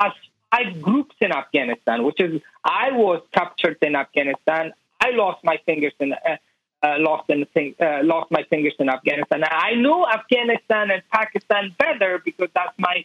has 0.00 0.12
five 0.50 0.80
groups 0.80 1.14
in 1.20 1.32
Afghanistan, 1.32 2.04
which 2.04 2.20
is 2.20 2.40
I 2.64 2.92
was 2.92 3.22
captured 3.32 3.78
in 3.82 3.96
Afghanistan. 3.96 4.72
I 5.00 5.10
lost 5.10 5.44
my 5.44 5.58
fingers 5.66 5.92
in 6.00 6.12
uh, 6.12 6.36
uh, 6.82 6.94
lost 6.98 7.28
in 7.28 7.46
uh, 7.80 8.00
lost 8.02 8.30
my 8.30 8.44
fingers 8.44 8.74
in 8.78 8.88
Afghanistan. 8.88 9.42
I 9.44 9.74
know 9.74 10.06
Afghanistan 10.06 10.90
and 10.90 11.02
Pakistan 11.12 11.74
better 11.78 12.20
because 12.24 12.48
that's 12.54 12.76
my 12.78 13.04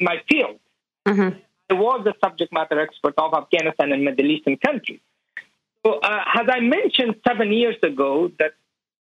my 0.00 0.22
field. 0.28 0.58
Mm-hmm. 1.06 1.38
I 1.70 1.74
was 1.74 2.06
a 2.06 2.14
subject 2.24 2.52
matter 2.52 2.78
expert 2.80 3.14
of 3.18 3.34
Afghanistan 3.34 3.92
and 3.92 4.04
Middle 4.04 4.26
Eastern 4.26 4.56
countries. 4.58 5.00
So, 5.84 5.98
uh, 5.98 6.24
as 6.34 6.46
I 6.48 6.60
mentioned 6.60 7.16
seven 7.26 7.52
years 7.52 7.76
ago, 7.82 8.30
that 8.38 8.52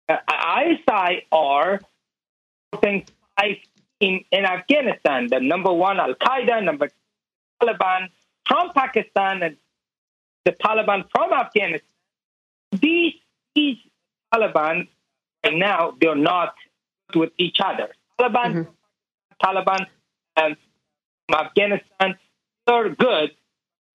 uh, 0.08 0.18
ISI 0.62 1.26
are 1.32 1.80
five 2.80 3.56
in, 3.98 4.24
in 4.30 4.44
Afghanistan. 4.44 5.28
The 5.28 5.40
number 5.40 5.72
one 5.72 5.98
Al 5.98 6.14
Qaeda, 6.14 6.62
number 6.62 6.88
Taliban 7.60 8.08
from 8.46 8.70
Pakistan 8.72 9.42
and 9.42 9.56
the 10.44 10.52
Taliban 10.52 11.04
from 11.10 11.32
Afghanistan. 11.32 11.86
These, 12.72 13.14
these 13.54 13.76
Taliban 14.32 14.88
right 15.44 15.54
now 15.54 15.94
they're 16.00 16.14
not 16.14 16.54
with 17.14 17.32
each 17.38 17.58
other. 17.64 17.88
Taliban, 18.18 18.54
mm-hmm. 18.54 18.70
Taliban, 19.42 19.86
and 20.36 20.56
from 21.28 21.46
Afghanistan 21.46 22.18
they're 22.66 22.94
good. 22.94 23.30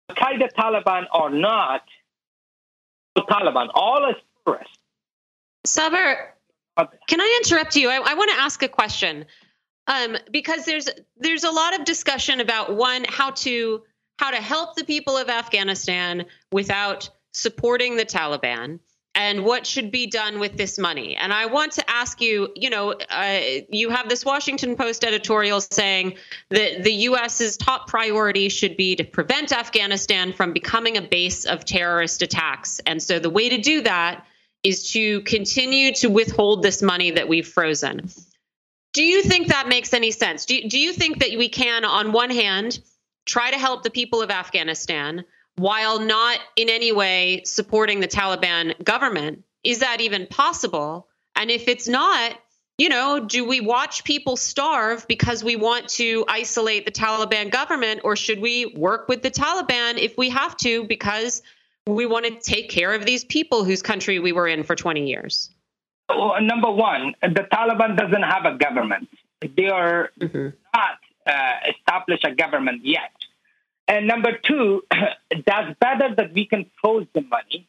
Al 0.09 0.15
Qaeda 0.15 0.51
Taliban 0.53 1.05
are 1.11 1.29
not 1.29 1.83
Taliban. 3.17 3.69
All 3.73 4.09
is 4.09 4.15
terrorists. 4.45 4.77
Saber, 5.65 6.33
can 7.07 7.21
I 7.21 7.41
interrupt 7.43 7.75
you? 7.75 7.89
I, 7.89 7.95
I 7.95 8.13
want 8.13 8.29
to 8.31 8.37
ask 8.37 8.61
a 8.61 8.67
question 8.67 9.25
um, 9.87 10.17
because 10.31 10.65
there's 10.65 10.89
there's 11.17 11.43
a 11.43 11.51
lot 11.51 11.79
of 11.79 11.85
discussion 11.85 12.39
about 12.39 12.75
one 12.75 13.05
how 13.07 13.31
to 13.31 13.83
how 14.17 14.31
to 14.31 14.37
help 14.37 14.75
the 14.75 14.83
people 14.83 15.17
of 15.17 15.29
Afghanistan 15.29 16.25
without 16.51 17.09
supporting 17.31 17.97
the 17.97 18.05
Taliban 18.05 18.79
and 19.15 19.45
what 19.45 19.65
should 19.65 19.91
be 19.91 20.07
done 20.07 20.39
with 20.39 20.57
this 20.57 20.77
money. 20.77 21.15
And 21.15 21.31
I 21.31 21.45
want 21.45 21.71
to 21.73 21.89
ask 21.89 22.19
you, 22.21 22.49
you 22.53 22.69
know, 22.69 22.91
uh, 23.09 23.39
you 23.69 23.89
have 23.89 24.09
this 24.09 24.25
Washington 24.25 24.75
Post 24.75 25.05
editorial 25.05 25.61
saying 25.61 26.15
that 26.49 26.83
the 26.83 26.91
U.S.'s 26.91 27.55
top 27.55 27.87
priority 27.87 28.49
should 28.49 28.75
be 28.75 28.95
to 28.97 29.05
prevent 29.05 29.53
Afghanistan 29.53 30.33
from 30.33 30.51
becoming 30.51 30.97
a 30.97 31.01
base 31.01 31.45
of 31.45 31.63
terrorist 31.63 32.21
attacks. 32.21 32.81
And 32.85 33.01
so 33.01 33.19
the 33.19 33.29
way 33.29 33.47
to 33.47 33.57
do 33.57 33.81
that 33.81 34.25
is 34.63 34.91
to 34.91 35.21
continue 35.21 35.93
to 35.93 36.09
withhold 36.09 36.61
this 36.61 36.81
money 36.81 37.11
that 37.11 37.29
we've 37.29 37.47
frozen. 37.47 38.09
Do 38.95 39.03
you 39.03 39.23
think 39.23 39.47
that 39.47 39.67
makes 39.67 39.93
any 39.93 40.11
sense? 40.11 40.45
Do, 40.45 40.69
do 40.69 40.79
you 40.79 40.93
think 40.93 41.19
that 41.19 41.37
we 41.37 41.49
can, 41.49 41.83
on 41.83 42.13
one 42.13 42.29
hand, 42.29 42.79
try 43.25 43.51
to 43.51 43.57
help 43.57 43.83
the 43.83 43.89
people 43.89 44.21
of 44.21 44.31
Afghanistan 44.31 45.25
while 45.57 45.99
not 45.99 46.39
in 46.55 46.69
any 46.69 46.93
way 46.93 47.41
supporting 47.43 47.99
the 47.99 48.07
Taliban 48.07 48.81
government? 48.81 49.43
Is 49.65 49.79
that 49.79 49.99
even 49.99 50.27
possible? 50.27 51.09
And 51.35 51.51
if 51.51 51.67
it's 51.67 51.89
not, 51.89 52.39
you 52.77 52.87
know, 52.87 53.19
do 53.19 53.43
we 53.43 53.59
watch 53.59 54.05
people 54.05 54.37
starve 54.37 55.05
because 55.09 55.43
we 55.43 55.57
want 55.57 55.89
to 55.89 56.23
isolate 56.29 56.85
the 56.85 56.91
Taliban 56.93 57.51
government, 57.51 57.99
or 58.05 58.15
should 58.15 58.39
we 58.39 58.65
work 58.77 59.09
with 59.09 59.21
the 59.21 59.31
Taliban 59.31 59.97
if 59.97 60.17
we 60.17 60.29
have 60.29 60.55
to 60.59 60.85
because 60.85 61.41
we 61.85 62.05
want 62.05 62.27
to 62.27 62.39
take 62.39 62.69
care 62.69 62.93
of 62.93 63.05
these 63.05 63.25
people 63.25 63.65
whose 63.65 63.81
country 63.81 64.19
we 64.19 64.31
were 64.31 64.47
in 64.47 64.63
for 64.63 64.73
20 64.73 65.05
years? 65.05 65.49
Number 66.09 66.71
one, 66.71 67.15
the 67.21 67.47
Taliban 67.51 67.97
doesn't 67.97 68.23
have 68.23 68.45
a 68.45 68.57
government. 68.57 69.09
They 69.41 69.67
are 69.67 70.11
mm-hmm. 70.19 70.49
not 70.73 70.99
uh, 71.25 71.69
established 71.69 72.25
a 72.25 72.35
government 72.35 72.81
yet. 72.83 73.11
And 73.87 74.07
number 74.07 74.37
two, 74.37 74.83
that's 75.45 75.77
better 75.79 76.13
that 76.15 76.33
we 76.33 76.45
can 76.45 76.65
close 76.81 77.05
the 77.13 77.21
money, 77.21 77.67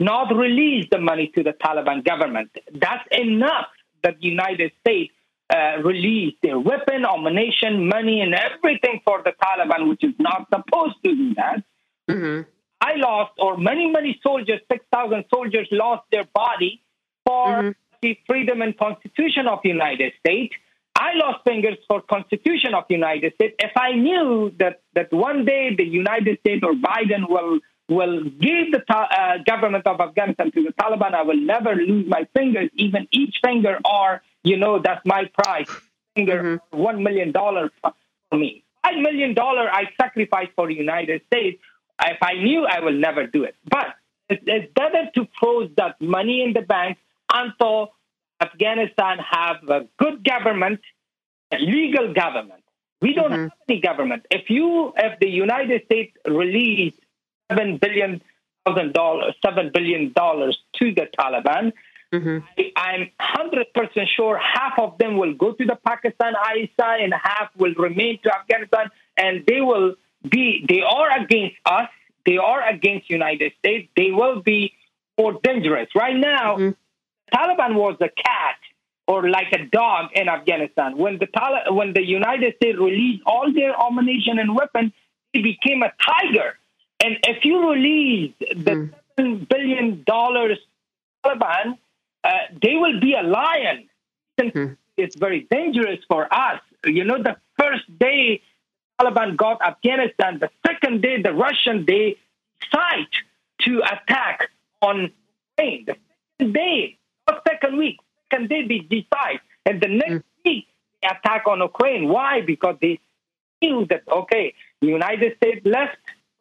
not 0.00 0.34
release 0.34 0.86
the 0.90 0.98
money 0.98 1.30
to 1.34 1.42
the 1.42 1.52
Taliban 1.52 2.04
government. 2.04 2.50
That's 2.72 3.06
enough 3.10 3.68
that 4.02 4.20
the 4.20 4.26
United 4.26 4.72
States 4.80 5.12
uh, 5.50 5.78
released 5.82 6.36
their 6.42 6.58
weapon, 6.58 7.04
ammunition, 7.04 7.88
money, 7.88 8.20
and 8.20 8.34
everything 8.34 9.00
for 9.04 9.22
the 9.22 9.32
Taliban, 9.42 9.88
which 9.88 10.04
is 10.04 10.14
not 10.18 10.46
supposed 10.52 10.96
to 11.04 11.14
do 11.14 11.34
that. 11.34 11.62
Mm-hmm. 12.08 12.48
I 12.80 12.94
lost, 12.96 13.32
or 13.38 13.56
many, 13.56 13.90
many 13.90 14.20
soldiers, 14.22 14.60
6,000 14.70 15.24
soldiers 15.32 15.66
lost 15.72 16.04
their 16.12 16.24
body 16.32 16.82
for 17.28 17.46
mm-hmm. 17.48 17.70
the 18.00 18.18
freedom 18.26 18.62
and 18.62 18.76
constitution 18.78 19.46
of 19.46 19.58
the 19.62 19.68
United 19.68 20.12
States. 20.20 20.54
I 20.96 21.10
lost 21.14 21.44
fingers 21.44 21.76
for 21.86 22.00
constitution 22.00 22.74
of 22.74 22.84
the 22.88 22.94
United 22.94 23.34
States. 23.34 23.54
If 23.58 23.72
I 23.76 23.92
knew 23.92 24.52
that, 24.58 24.80
that 24.94 25.12
one 25.12 25.44
day 25.44 25.74
the 25.76 25.84
United 25.84 26.40
States 26.40 26.62
or 26.64 26.72
Biden 26.72 27.28
will 27.28 27.60
will 27.88 28.22
give 28.24 28.66
the 28.70 28.82
uh, 28.92 29.38
government 29.46 29.86
of 29.86 29.98
Afghanistan 29.98 30.52
to 30.52 30.62
the 30.62 30.72
Taliban, 30.74 31.14
I 31.14 31.22
will 31.22 31.40
never 31.40 31.74
lose 31.74 32.06
my 32.06 32.28
fingers, 32.36 32.68
even 32.74 33.08
each 33.10 33.36
finger, 33.42 33.78
or, 33.82 34.20
you 34.44 34.58
know, 34.58 34.78
that's 34.78 35.00
my 35.06 35.24
price. 35.38 35.70
Finger, 36.14 36.60
mm-hmm. 36.70 36.78
$1 36.78 37.02
million 37.02 37.32
for 37.32 38.38
me. 38.38 38.62
$5 38.84 39.00
million 39.00 39.34
I 39.38 39.84
sacrifice 39.98 40.48
for 40.54 40.68
the 40.68 40.74
United 40.74 41.22
States. 41.28 41.62
If 42.04 42.18
I 42.22 42.34
knew, 42.34 42.66
I 42.66 42.80
will 42.80 42.92
never 42.92 43.26
do 43.26 43.44
it. 43.44 43.56
But 43.64 43.86
it's 44.28 44.70
better 44.74 45.04
to 45.14 45.26
pose 45.40 45.70
that 45.78 45.98
money 45.98 46.44
in 46.44 46.52
the 46.52 46.60
bank 46.60 46.98
until 47.32 47.90
Afghanistan 48.40 49.18
have 49.18 49.68
a 49.68 49.86
good 49.98 50.24
government, 50.24 50.80
a 51.52 51.58
legal 51.58 52.12
government. 52.14 52.62
We 53.00 53.14
don't 53.14 53.30
mm-hmm. 53.30 53.42
have 53.42 53.52
any 53.68 53.80
government. 53.80 54.26
If 54.30 54.50
you, 54.50 54.92
if 54.96 55.20
the 55.20 55.28
United 55.28 55.84
States 55.84 56.16
release 56.26 56.94
seven 57.50 57.78
billion 57.78 58.20
thousand 58.68 58.92
dollars, 58.92 59.34
seven 59.44 59.70
billion 59.72 60.12
dollars 60.12 60.58
to 60.76 60.94
the 60.94 61.06
Taliban. 61.18 61.72
Mm-hmm. 62.12 62.38
I, 62.76 62.94
am 62.94 63.10
hundred 63.20 63.66
percent 63.74 64.08
sure 64.16 64.38
half 64.38 64.78
of 64.78 64.96
them 64.98 65.18
will 65.18 65.34
go 65.34 65.52
to 65.52 65.64
the 65.64 65.76
Pakistan 65.86 66.32
ISI 66.56 67.04
and 67.04 67.12
half 67.12 67.50
will 67.56 67.74
remain 67.74 68.18
to 68.22 68.34
Afghanistan, 68.34 68.90
and 69.16 69.44
they 69.46 69.60
will 69.60 69.94
be. 70.28 70.64
They 70.66 70.80
are 70.80 71.20
against 71.20 71.56
us. 71.66 71.88
They 72.24 72.38
are 72.38 72.66
against 72.66 73.10
United 73.10 73.52
States. 73.58 73.88
They 73.96 74.10
will 74.10 74.40
be 74.42 74.72
more 75.18 75.38
dangerous. 75.42 75.88
Right 75.94 76.16
now, 76.16 76.56
mm-hmm. 76.56 76.70
Taliban 77.34 77.74
was 77.74 77.96
a 78.00 78.08
cat 78.08 78.56
or 79.06 79.28
like 79.28 79.52
a 79.52 79.64
dog 79.66 80.10
in 80.14 80.28
Afghanistan. 80.28 80.96
When 80.96 81.18
the 81.18 81.26
Taliban, 81.26 81.74
when 81.74 81.92
the 81.94 82.04
United 82.04 82.56
States 82.56 82.78
released 82.78 83.22
all 83.26 83.52
their 83.52 83.74
ammunition 83.80 84.38
and 84.38 84.54
weapons, 84.54 84.92
it 85.32 85.42
became 85.42 85.82
a 85.82 85.92
tiger. 86.04 86.58
And 87.02 87.16
if 87.26 87.44
you 87.44 87.70
release 87.70 88.34
the 88.38 88.72
mm. 88.72 88.94
seven 89.16 89.46
billion 89.48 90.02
dollars 90.04 90.58
Taliban, 91.24 91.78
uh, 92.24 92.30
they 92.62 92.74
will 92.74 93.00
be 93.00 93.14
a 93.14 93.22
lion. 93.22 93.88
Mm. 94.40 94.76
It's 94.96 95.16
very 95.16 95.46
dangerous 95.50 96.00
for 96.08 96.32
us. 96.32 96.60
You 96.84 97.04
know, 97.04 97.22
the 97.22 97.36
first 97.58 97.84
day 97.98 98.42
Taliban 99.00 99.36
got 99.36 99.62
Afghanistan, 99.62 100.38
the 100.40 100.50
second 100.66 101.02
day 101.02 101.22
the 101.22 101.32
Russian 101.32 101.84
they 101.86 102.16
decide 102.60 103.12
to 103.62 103.80
attack 103.80 104.48
on 104.82 105.12
Ukraine. 105.58 105.84
The 105.86 105.96
second 106.38 106.52
day, 106.54 106.98
second 107.48 107.76
week, 107.76 107.96
second 108.30 108.48
day 108.48 108.66
they 108.66 108.78
decide, 108.78 109.40
and 109.66 109.80
the 109.80 109.88
next 109.88 110.12
mm. 110.12 110.44
week 110.44 110.66
they 111.02 111.08
attack 111.08 111.44
on 111.46 111.60
Ukraine. 111.60 112.08
Why? 112.08 112.40
Because 112.40 112.76
they 112.80 113.00
feel 113.60 113.86
that 113.86 114.02
okay, 114.10 114.54
the 114.80 114.88
United 114.88 115.36
States 115.36 115.64
left 115.64 115.96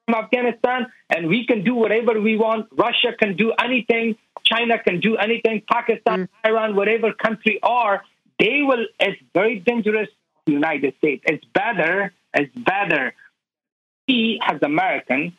from 0.06 0.16
Afghanistan, 0.24 0.88
and 1.10 1.28
we 1.28 1.46
can 1.46 1.64
do 1.64 1.76
whatever 1.76 2.20
we 2.20 2.38
want. 2.38 2.68
Russia 2.72 3.12
can 3.18 3.36
do 3.36 3.54
anything. 3.64 4.16
China 4.44 4.80
can 4.82 5.00
do 5.00 5.18
anything. 5.18 5.62
Pakistan, 5.70 6.20
mm. 6.28 6.50
Iran, 6.50 6.76
whatever 6.76 7.14
country 7.14 7.60
are, 7.64 8.04
they 8.40 8.62
will. 8.64 8.86
It's 9.00 9.22
very 9.34 9.60
dangerous. 9.60 10.10
United 10.48 10.96
States. 10.98 11.24
It's 11.28 11.46
better. 11.54 12.14
It's 12.34 12.56
better. 12.56 13.14
We, 14.08 14.40
as 14.46 14.62
American, 14.62 15.38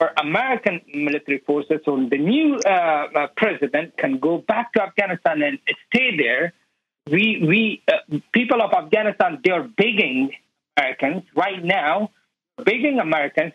or 0.00 0.12
American 0.16 0.80
military 0.94 1.38
forces, 1.38 1.80
or 1.86 1.98
the 2.08 2.18
new 2.18 2.56
uh, 2.64 2.68
uh, 2.68 3.26
president 3.36 3.96
can 3.96 4.18
go 4.18 4.38
back 4.38 4.72
to 4.72 4.82
Afghanistan 4.82 5.42
and 5.42 5.58
stay 5.88 6.16
there. 6.16 6.52
We, 7.10 7.42
we, 7.44 7.82
uh, 7.88 8.18
people 8.32 8.62
of 8.62 8.72
Afghanistan, 8.72 9.40
they 9.44 9.50
are 9.50 9.62
begging 9.64 10.32
Americans 10.76 11.24
right 11.34 11.64
now, 11.64 12.10
begging 12.64 12.98
Americans 13.00 13.52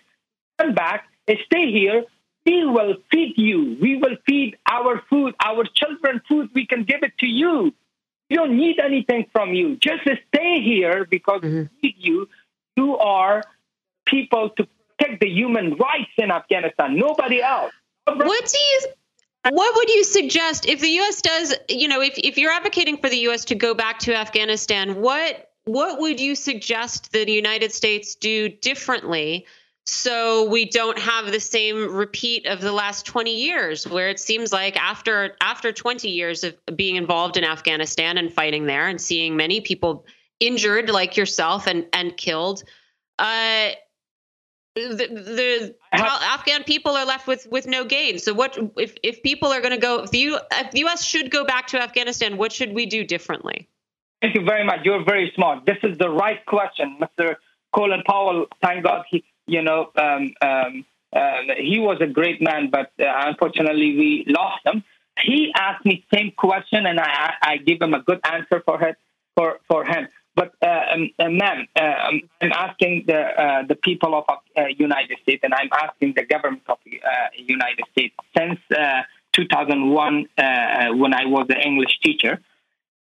come 0.60 0.74
back, 0.74 1.08
stay 1.46 1.72
here. 1.72 2.04
We 2.46 2.66
will 2.66 2.96
feed 3.10 3.36
you. 3.38 3.78
We 3.82 3.96
will 3.98 4.18
feed 4.26 4.58
our 4.70 5.02
food, 5.10 5.34
our 5.44 5.64
children 5.64 6.22
food. 6.28 6.50
We 6.54 6.66
can 6.66 6.84
give 6.84 7.04
it 7.04 7.14
to 7.20 7.28
you. 7.28 7.74
We 8.30 8.36
don't 8.36 8.58
need 8.58 8.80
anything 8.80 9.28
from 9.32 9.54
you. 9.54 9.78
Just 9.78 10.04
stay 10.04 10.62
here 10.62 11.06
because 11.06 11.41
mm-hmm. 11.41 11.74
we 11.82 11.89
need 11.89 11.96
you. 12.00 12.28
You 12.76 12.98
are 12.98 13.44
people 14.06 14.50
to 14.58 14.68
protect 14.98 15.22
the 15.22 15.30
human 15.30 15.76
rights 15.76 16.12
in 16.18 16.32
Afghanistan. 16.32 16.98
Nobody 16.98 17.41
else. 17.41 17.72
What 18.06 18.46
do 18.46 18.58
you 18.58 18.82
what 19.50 19.76
would 19.76 19.89
you 19.89 20.04
suggest 20.06 20.66
if 20.66 20.80
the 20.80 20.89
US 21.02 21.22
does, 21.22 21.54
you 21.68 21.89
know, 21.89 22.02
if, 22.02 22.18
if 22.18 22.38
you're 22.38 22.52
advocating 22.52 22.98
for 22.98 23.10
the 23.10 23.18
US 23.30 23.46
to 23.46 23.56
go 23.56 23.74
back 23.74 24.00
to 24.00 24.16
Afghanistan, 24.16 25.02
what 25.02 25.50
what 25.66 26.00
would 26.00 26.20
you 26.20 26.36
suggest 26.36 27.12
the 27.12 27.30
United 27.30 27.72
States 27.72 28.16
do 28.16 28.50
differently 28.50 29.46
so 29.86 30.46
we 30.50 30.66
don't 30.66 30.98
have 30.98 31.32
the 31.32 31.39
same 31.41 31.94
repeat 31.94 32.46
of 32.46 32.62
the 32.62 32.72
last 32.72 33.06
20 33.06 33.36
years 33.36 33.86
where 33.86 34.10
it 34.10 34.20
seems 34.20 34.54
like 34.54 34.78
after 34.78 35.36
after 35.41 35.74
20 35.74 36.10
years 36.10 36.44
of 36.46 36.56
being 36.76 36.96
involved 36.96 37.36
in 37.36 37.44
Afghanistan 37.44 38.18
and 38.18 38.32
fighting 38.32 38.66
there 38.66 38.88
and 38.88 39.02
seeing 39.02 39.36
many 39.36 39.60
people 39.60 40.06
injured 40.39 40.89
like 40.89 41.18
yourself 41.18 41.68
and 41.68 41.86
and 41.91 42.16
killed 42.16 42.64
uh 43.20 43.72
the, 44.76 45.08
the 45.08 45.76
Afghan 45.92 46.64
people 46.64 46.94
are 46.94 47.06
left 47.06 47.28
with 47.28 47.48
with 47.52 47.68
no 47.68 47.86
gain. 47.86 48.20
So 48.20 48.34
what 48.34 48.58
if 48.78 48.96
if 49.04 49.22
people 49.24 49.50
are 49.50 49.62
going 49.62 49.74
to 49.74 49.78
go 49.78 50.04
if 50.04 50.12
the, 50.12 50.20
U, 50.20 50.40
if 50.52 50.72
the 50.72 50.80
US 50.86 51.04
should 51.04 51.30
go 51.30 51.46
back 51.46 51.68
to 51.68 51.82
Afghanistan, 51.82 52.38
what 52.38 52.52
should 52.52 52.74
we 52.74 52.86
do 52.86 53.04
differently? 53.04 53.68
Thank 54.22 54.36
you 54.36 54.44
very 54.44 54.64
much. 54.64 54.80
You're 54.84 55.04
very 55.04 55.32
smart. 55.36 55.66
This 55.66 55.78
is 55.84 55.98
the 55.98 56.10
right 56.10 56.44
question, 56.46 56.98
Mr. 57.02 57.36
Colin 57.76 58.04
Powell. 58.08 58.48
Thank 58.62 58.86
God 58.86 59.04
he 59.10 59.24
you 59.46 59.62
know, 59.62 59.92
um, 59.96 60.34
um, 60.42 60.86
uh, 61.14 61.54
he 61.58 61.80
was 61.80 62.00
a 62.02 62.08
great 62.08 62.42
man, 62.42 62.70
but 62.72 62.92
uh, 63.00 63.06
unfortunately 63.28 63.96
we 63.96 64.26
lost 64.28 64.66
him. 64.66 64.84
He 65.22 65.52
asked 65.56 65.86
me 65.86 66.06
same 66.14 66.32
question, 66.36 66.86
and 66.86 67.00
I, 67.00 67.34
I 67.42 67.58
give 67.58 67.82
him 67.82 67.94
a 67.94 68.02
good 68.02 68.20
answer 68.24 68.64
for 68.66 68.82
it, 68.82 68.98
for 69.36 69.60
for 69.68 69.86
him. 69.86 70.08
But 70.36 70.54
uh, 70.62 70.94
um, 70.94 71.10
uh, 71.20 71.30
ma'am, 71.30 71.68
uh, 71.80 72.08
um, 72.08 72.22
I'm 72.42 72.52
asking 72.52 73.06
the 73.08 73.66
the 73.68 73.76
people 73.76 74.16
of 74.16 74.26
United 74.78 75.18
States, 75.24 75.42
and 75.44 75.54
I'm 75.54 75.70
asking 75.72 76.14
the 76.16 76.26
government 76.26 76.64
of 76.68 76.80
United 77.36 77.86
States 77.92 78.16
since 78.36 78.60
2001, 79.34 80.28
when 80.98 81.14
I 81.14 81.26
was 81.26 81.46
an 81.50 81.62
English 81.62 82.00
teacher, 82.04 82.42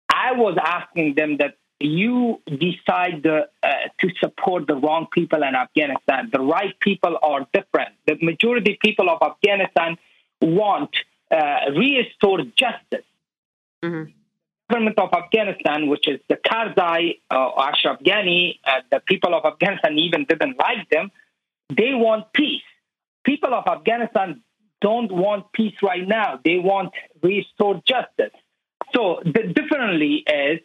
I 0.09 0.33
was 0.33 0.57
asking 0.63 1.15
them 1.17 1.39
that 1.39 1.57
you 1.79 2.41
decide 2.47 3.23
the, 3.23 3.49
uh, 3.63 3.69
to 4.01 4.09
support 4.21 4.67
the 4.67 4.77
wrong 4.77 5.07
people 5.13 5.43
in 5.43 5.55
Afghanistan. 5.55 6.31
The 6.33 6.41
right 6.41 6.79
people 6.81 7.19
are 7.23 7.47
different. 7.53 7.91
The 8.07 8.17
majority 8.23 8.79
people 8.83 9.11
of 9.11 9.19
Afghanistan 9.21 9.99
want 10.41 10.91
uh, 11.31 11.71
restore 11.77 12.39
justice. 12.57 13.07
Mm-hmm. 13.83 14.11
Government 14.71 14.99
of 14.99 15.11
Afghanistan, 15.13 15.87
which 15.87 16.09
is 16.09 16.19
the 16.29 16.37
Karzai, 16.37 17.21
uh, 17.31 17.51
Ashraf 17.59 18.01
Ghani, 18.01 18.59
uh, 18.65 18.81
the 18.91 19.01
people 19.07 19.35
of 19.35 19.45
Afghanistan 19.45 19.97
even 19.99 20.25
didn't 20.29 20.59
like 20.59 20.89
them. 20.91 21.11
They 21.69 21.95
want 21.95 22.33
peace. 22.33 22.63
People 23.25 23.55
of 23.55 23.65
Afghanistan 23.67 24.43
don't 24.81 25.13
want 25.13 25.53
peace 25.53 25.75
right 25.83 26.07
now. 26.07 26.41
They 26.45 26.59
want 26.59 26.93
restored 27.23 27.83
justice. 27.87 28.35
So 28.95 29.21
the 29.25 29.53
differently 29.55 30.25
is 30.27 30.61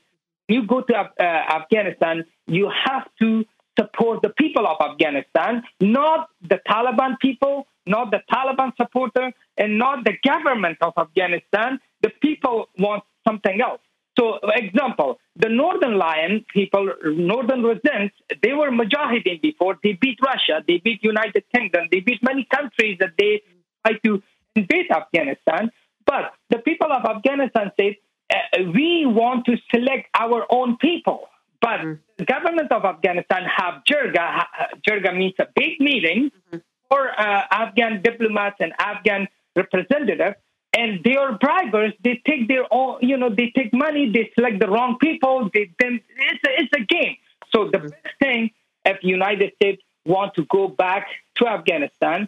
you 0.47 0.65
go 0.67 0.81
to 0.81 0.95
uh, 0.95 1.23
Afghanistan, 1.23 2.25
you 2.47 2.71
have 2.85 3.07
to 3.19 3.45
support 3.79 4.21
the 4.21 4.29
people 4.29 4.67
of 4.67 4.77
Afghanistan, 4.81 5.63
not 5.79 6.29
the 6.41 6.59
Taliban 6.67 7.19
people, 7.19 7.67
not 7.85 8.11
the 8.11 8.21
Taliban 8.31 8.75
supporter, 8.77 9.31
and 9.57 9.77
not 9.77 10.03
the 10.03 10.13
government 10.23 10.77
of 10.81 10.93
Afghanistan. 10.97 11.79
The 12.01 12.11
people 12.21 12.69
want 12.77 13.03
something 13.27 13.61
else. 13.61 13.81
So, 14.19 14.39
example, 14.43 15.19
the 15.35 15.49
Northern 15.49 15.97
Lion 15.97 16.45
people, 16.53 16.93
Northern 17.05 17.63
residents, 17.63 18.15
they 18.43 18.53
were 18.53 18.69
Mujahideen 18.69 19.41
before. 19.41 19.77
They 19.81 19.93
beat 19.93 20.19
Russia, 20.21 20.63
they 20.67 20.77
beat 20.77 21.03
United 21.03 21.43
Kingdom, 21.55 21.87
they 21.91 22.01
beat 22.01 22.21
many 22.21 22.45
countries 22.53 22.97
that 22.99 23.13
they 23.17 23.41
try 23.85 23.97
to 24.05 24.21
invade 24.55 24.91
Afghanistan. 24.91 25.71
But 26.05 26.33
the 26.49 26.57
people 26.59 26.91
of 26.91 27.05
Afghanistan 27.05 27.71
say, 27.79 27.99
uh, 28.33 28.63
we 28.73 29.05
want 29.05 29.45
to 29.45 29.57
select 29.73 30.07
our 30.13 30.45
own 30.49 30.77
people. 30.77 31.27
But 31.61 31.79
mm-hmm. 31.79 31.93
the 32.17 32.25
government 32.25 32.71
of 32.71 32.83
Afghanistan 32.83 33.43
have 33.45 33.83
Jirga. 33.89 34.45
Jirga 34.87 35.15
means 35.15 35.35
a 35.39 35.47
big 35.55 35.79
meeting 35.79 36.31
mm-hmm. 36.31 36.57
for 36.89 37.09
uh, 37.17 37.43
Afghan 37.51 38.01
diplomats 38.01 38.57
and 38.59 38.73
Afghan 38.79 39.27
representatives 39.55 40.35
and 40.77 41.03
they 41.03 41.15
are 41.15 41.37
bribers. 41.37 41.93
They 42.03 42.21
take 42.25 42.47
their 42.47 42.65
own, 42.71 42.99
you 43.01 43.17
know, 43.17 43.29
they 43.29 43.51
take 43.55 43.73
money. 43.73 44.11
They 44.13 44.31
select 44.35 44.59
the 44.59 44.67
wrong 44.67 44.97
people. 44.99 45.49
They 45.53 45.71
then 45.79 45.99
it's 46.17 46.43
a, 46.47 46.61
it's 46.61 46.71
a 46.77 46.85
game. 46.85 47.17
So 47.53 47.69
the 47.71 47.79
mm-hmm. 47.79 47.87
best 47.87 48.15
thing 48.19 48.51
if 48.85 48.97
United 49.01 49.53
States 49.55 49.81
want 50.05 50.33
to 50.35 50.45
go 50.45 50.67
back 50.67 51.07
to 51.35 51.47
Afghanistan, 51.47 52.27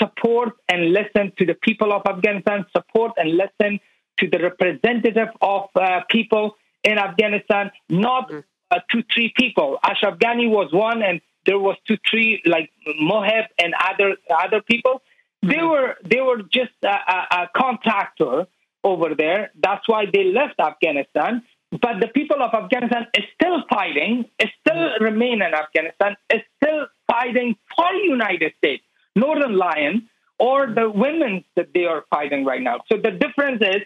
support 0.00 0.54
and 0.68 0.92
listen 0.92 1.32
to 1.38 1.46
the 1.46 1.54
people 1.54 1.92
of 1.92 2.02
Afghanistan, 2.06 2.66
support 2.76 3.12
and 3.16 3.36
listen 3.36 3.80
to 4.18 4.28
the 4.28 4.38
representative 4.38 5.28
of 5.40 5.68
uh, 5.74 6.00
people 6.10 6.56
in 6.84 6.98
Afghanistan, 6.98 7.70
not 7.88 8.28
mm-hmm. 8.28 8.40
uh, 8.70 8.78
two, 8.90 9.02
three 9.14 9.32
people. 9.36 9.78
Ashraf 9.82 10.18
Ghani 10.18 10.48
was 10.48 10.72
one, 10.72 11.02
and 11.02 11.20
there 11.46 11.58
was 11.58 11.76
two, 11.86 11.96
three 12.10 12.42
like 12.44 12.70
Moheb 13.00 13.46
and 13.58 13.74
other 13.88 14.16
other 14.44 14.60
people. 14.62 15.02
They 15.48 15.62
were 15.62 15.96
they 16.04 16.20
were 16.20 16.42
just 16.42 16.72
a, 16.84 16.88
a, 16.88 17.26
a 17.42 17.50
contractor 17.56 18.46
over 18.82 19.14
there. 19.14 19.50
That's 19.62 19.86
why 19.88 20.06
they 20.12 20.24
left 20.32 20.58
Afghanistan. 20.60 21.42
But 21.70 22.00
the 22.00 22.08
people 22.08 22.42
of 22.42 22.54
Afghanistan 22.54 23.06
is 23.14 23.24
still 23.34 23.62
fighting, 23.68 24.26
is 24.38 24.50
still 24.60 24.90
remain 25.00 25.42
in 25.42 25.52
Afghanistan, 25.52 26.16
is 26.32 26.42
still 26.62 26.86
fighting 27.10 27.56
for 27.76 27.92
United 27.92 28.52
States, 28.58 28.84
Northern 29.16 29.56
Lion, 29.56 30.08
or 30.38 30.68
the 30.68 30.88
women 30.88 31.44
that 31.56 31.68
they 31.74 31.84
are 31.84 32.04
fighting 32.08 32.44
right 32.44 32.62
now. 32.62 32.80
So 32.90 32.98
the 32.98 33.10
difference 33.10 33.62
is, 33.62 33.82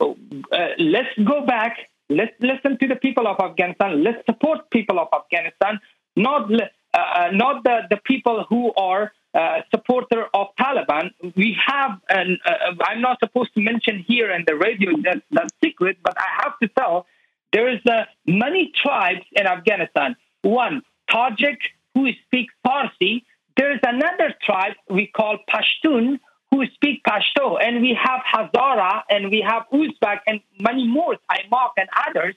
uh, 0.00 0.66
let's 0.78 1.14
go 1.24 1.46
back, 1.46 1.78
let's 2.10 2.34
listen 2.40 2.78
to 2.78 2.86
the 2.86 2.96
people 2.96 3.26
of 3.26 3.40
Afghanistan, 3.40 4.04
let's 4.04 4.24
support 4.26 4.70
people 4.70 4.98
of 4.98 5.08
Afghanistan, 5.12 5.80
not 6.16 6.52
uh, 6.52 6.98
uh 6.98 7.30
not 7.32 7.64
the, 7.64 7.76
the 7.88 8.00
people 8.04 8.44
who 8.48 8.74
are 8.74 9.12
uh, 9.34 9.60
supporter 9.70 10.26
of 10.34 10.48
Taliban. 10.58 11.10
We 11.36 11.56
have, 11.66 12.00
and 12.08 12.38
uh, 12.44 12.74
I'm 12.84 13.00
not 13.00 13.18
supposed 13.20 13.54
to 13.54 13.60
mention 13.60 14.04
here 14.06 14.30
in 14.30 14.44
the 14.46 14.56
radio 14.56 14.90
that, 15.04 15.22
that's 15.30 15.52
secret, 15.64 15.98
but 16.02 16.14
I 16.18 16.44
have 16.44 16.58
to 16.60 16.68
tell 16.68 17.06
there 17.52 17.68
is 17.68 17.80
uh, 17.86 18.04
many 18.26 18.72
tribes 18.74 19.24
in 19.32 19.46
Afghanistan. 19.46 20.16
One, 20.42 20.82
Tajik, 21.10 21.58
who 21.94 22.08
speak 22.26 22.48
Farsi. 22.66 23.24
There 23.56 23.72
is 23.72 23.80
another 23.82 24.34
tribe 24.42 24.74
we 24.88 25.06
call 25.06 25.38
Pashtun, 25.48 26.18
who 26.50 26.66
speak 26.74 27.02
Pashto, 27.04 27.58
and 27.62 27.80
we 27.80 27.98
have 28.00 28.20
Hazara, 28.32 29.02
and 29.08 29.30
we 29.30 29.44
have 29.46 29.64
Uzbek, 29.72 30.20
and 30.26 30.40
many 30.60 30.86
more, 30.86 31.16
Aimaq 31.30 31.70
and 31.78 31.88
others. 32.08 32.34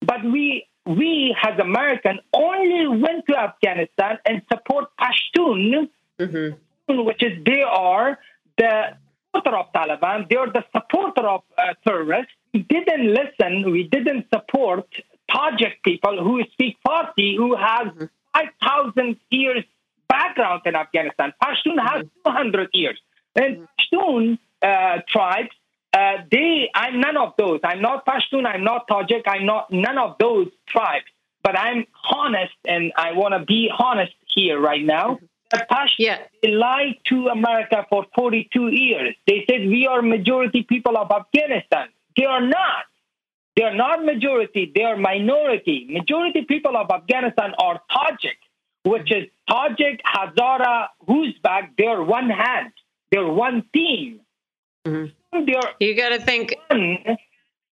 But 0.00 0.22
we, 0.22 0.66
we 0.86 1.34
as 1.42 1.58
American, 1.58 2.20
only 2.32 2.86
went 2.86 3.26
to 3.28 3.36
Afghanistan 3.36 4.18
and 4.26 4.42
support 4.52 4.90
Pashtun. 5.00 5.88
Which 6.88 7.22
is 7.22 7.44
they 7.44 7.62
are 7.62 8.18
the 8.58 8.96
supporter 9.34 9.56
of 9.56 9.72
Taliban, 9.72 10.28
they 10.28 10.36
are 10.36 10.50
the 10.50 10.64
supporter 10.72 11.26
of 11.28 11.42
uh, 11.58 11.74
terrorists. 11.86 12.32
We 12.52 12.62
didn't 12.62 13.12
listen, 13.12 13.70
we 13.70 13.84
didn't 13.84 14.26
support 14.32 14.86
Tajik 15.30 15.82
people 15.84 16.22
who 16.22 16.42
speak 16.52 16.76
Farsi, 16.86 17.36
who 17.36 17.56
have 17.56 17.88
mm-hmm. 17.88 18.04
5,000 18.62 19.16
years 19.30 19.64
background 20.08 20.62
in 20.66 20.76
Afghanistan. 20.76 21.32
Pashtun 21.42 21.78
has 21.80 22.04
mm-hmm. 22.04 22.30
200 22.30 22.68
years. 22.72 23.00
And 23.34 23.56
mm-hmm. 23.56 23.64
Pashtun 23.96 24.38
uh, 24.62 25.00
tribes, 25.08 25.50
uh, 25.92 26.18
they, 26.30 26.70
I'm 26.74 27.00
none 27.00 27.16
of 27.16 27.34
those. 27.38 27.60
I'm 27.64 27.80
not 27.80 28.06
Pashtun, 28.06 28.46
I'm 28.46 28.64
not 28.64 28.86
Tajik, 28.88 29.22
I'm 29.26 29.46
not 29.46 29.72
none 29.72 29.98
of 29.98 30.16
those 30.20 30.48
tribes. 30.68 31.06
But 31.42 31.58
I'm 31.58 31.86
honest, 32.10 32.54
and 32.66 32.92
I 32.96 33.12
want 33.12 33.34
to 33.34 33.44
be 33.44 33.70
honest 33.76 34.14
here 34.34 34.58
right 34.58 34.82
now. 34.82 35.16
Mm-hmm. 35.16 35.24
Yeah. 35.98 36.18
They 36.42 36.50
lied 36.50 36.96
to 37.08 37.28
America 37.28 37.86
for 37.88 38.06
42 38.14 38.68
years. 38.68 39.14
They 39.26 39.44
said 39.48 39.66
we 39.66 39.86
are 39.86 40.02
majority 40.02 40.62
people 40.62 40.96
of 40.96 41.10
Afghanistan. 41.10 41.88
They 42.16 42.24
are 42.24 42.40
not. 42.40 42.84
They 43.56 43.62
are 43.62 43.74
not 43.74 44.04
majority. 44.04 44.72
They 44.74 44.82
are 44.82 44.96
minority. 44.96 45.86
Majority 45.88 46.42
people 46.42 46.76
of 46.76 46.90
Afghanistan 46.90 47.52
are 47.58 47.80
Tajik, 47.90 48.40
which 48.84 49.12
is 49.12 49.28
Tajik, 49.48 50.00
Hazara, 50.02 50.88
Uzbek. 51.08 51.68
They 51.78 51.86
are 51.86 52.02
one 52.02 52.30
hand. 52.30 52.72
They're 53.10 53.26
one 53.26 53.64
team. 53.72 54.20
Mm-hmm. 54.86 55.44
They're 55.46 55.60
you 55.80 55.96
got 55.96 56.10
to 56.10 56.20
think 56.20 56.56
one. 56.68 56.98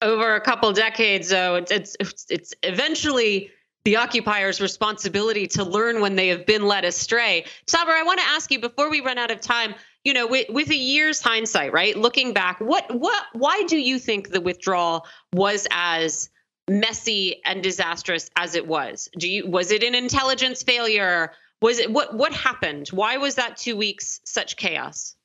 over 0.03 0.35
a 0.35 0.41
couple 0.41 0.73
decades, 0.73 1.29
though. 1.29 1.57
It's, 1.57 1.97
it's 2.01 2.27
it's 2.29 2.55
eventually 2.63 3.51
the 3.89 3.97
occupier's 3.97 4.61
responsibility 4.61 5.47
to 5.47 5.65
learn 5.65 6.03
when 6.03 6.15
they 6.15 6.29
have 6.29 6.45
been 6.45 6.67
led 6.67 6.85
astray. 6.85 7.47
Saber, 7.67 7.93
I 7.93 8.03
want 8.03 8.21
to 8.21 8.27
ask 8.27 8.51
you 8.51 8.61
before 8.61 8.91
we 8.91 9.01
run 9.01 9.17
out 9.17 9.31
of 9.31 9.41
time, 9.41 9.75
you 10.05 10.13
know, 10.13 10.27
with, 10.27 10.51
with 10.51 10.69
a 10.69 10.77
year's 10.77 11.23
hindsight, 11.23 11.73
right? 11.73 11.97
Looking 11.97 12.35
back, 12.35 12.61
what 12.61 12.95
what 12.95 13.23
why 13.33 13.63
do 13.67 13.79
you 13.79 13.99
think 13.99 14.29
the 14.29 14.43
withdrawal 14.43 15.07
was 15.33 15.67
as 15.71 16.29
messy 16.69 17.41
and 17.47 17.63
disastrous 17.63 18.29
as 18.37 18.57
it 18.57 18.67
was? 18.67 19.09
Do 19.17 19.27
you 19.27 19.47
was 19.47 19.73
it 19.73 19.83
an 19.83 19.95
intelligence 19.95 20.63
failure? 20.63 21.33
Was 21.63 21.79
it 21.79 21.91
what 21.91 22.13
what 22.15 22.35
happened? 22.35 22.89
Why 22.89 23.17
was 23.17 23.37
that 23.37 23.57
2 23.57 23.75
weeks 23.75 24.21
such 24.25 24.57
chaos? 24.57 25.17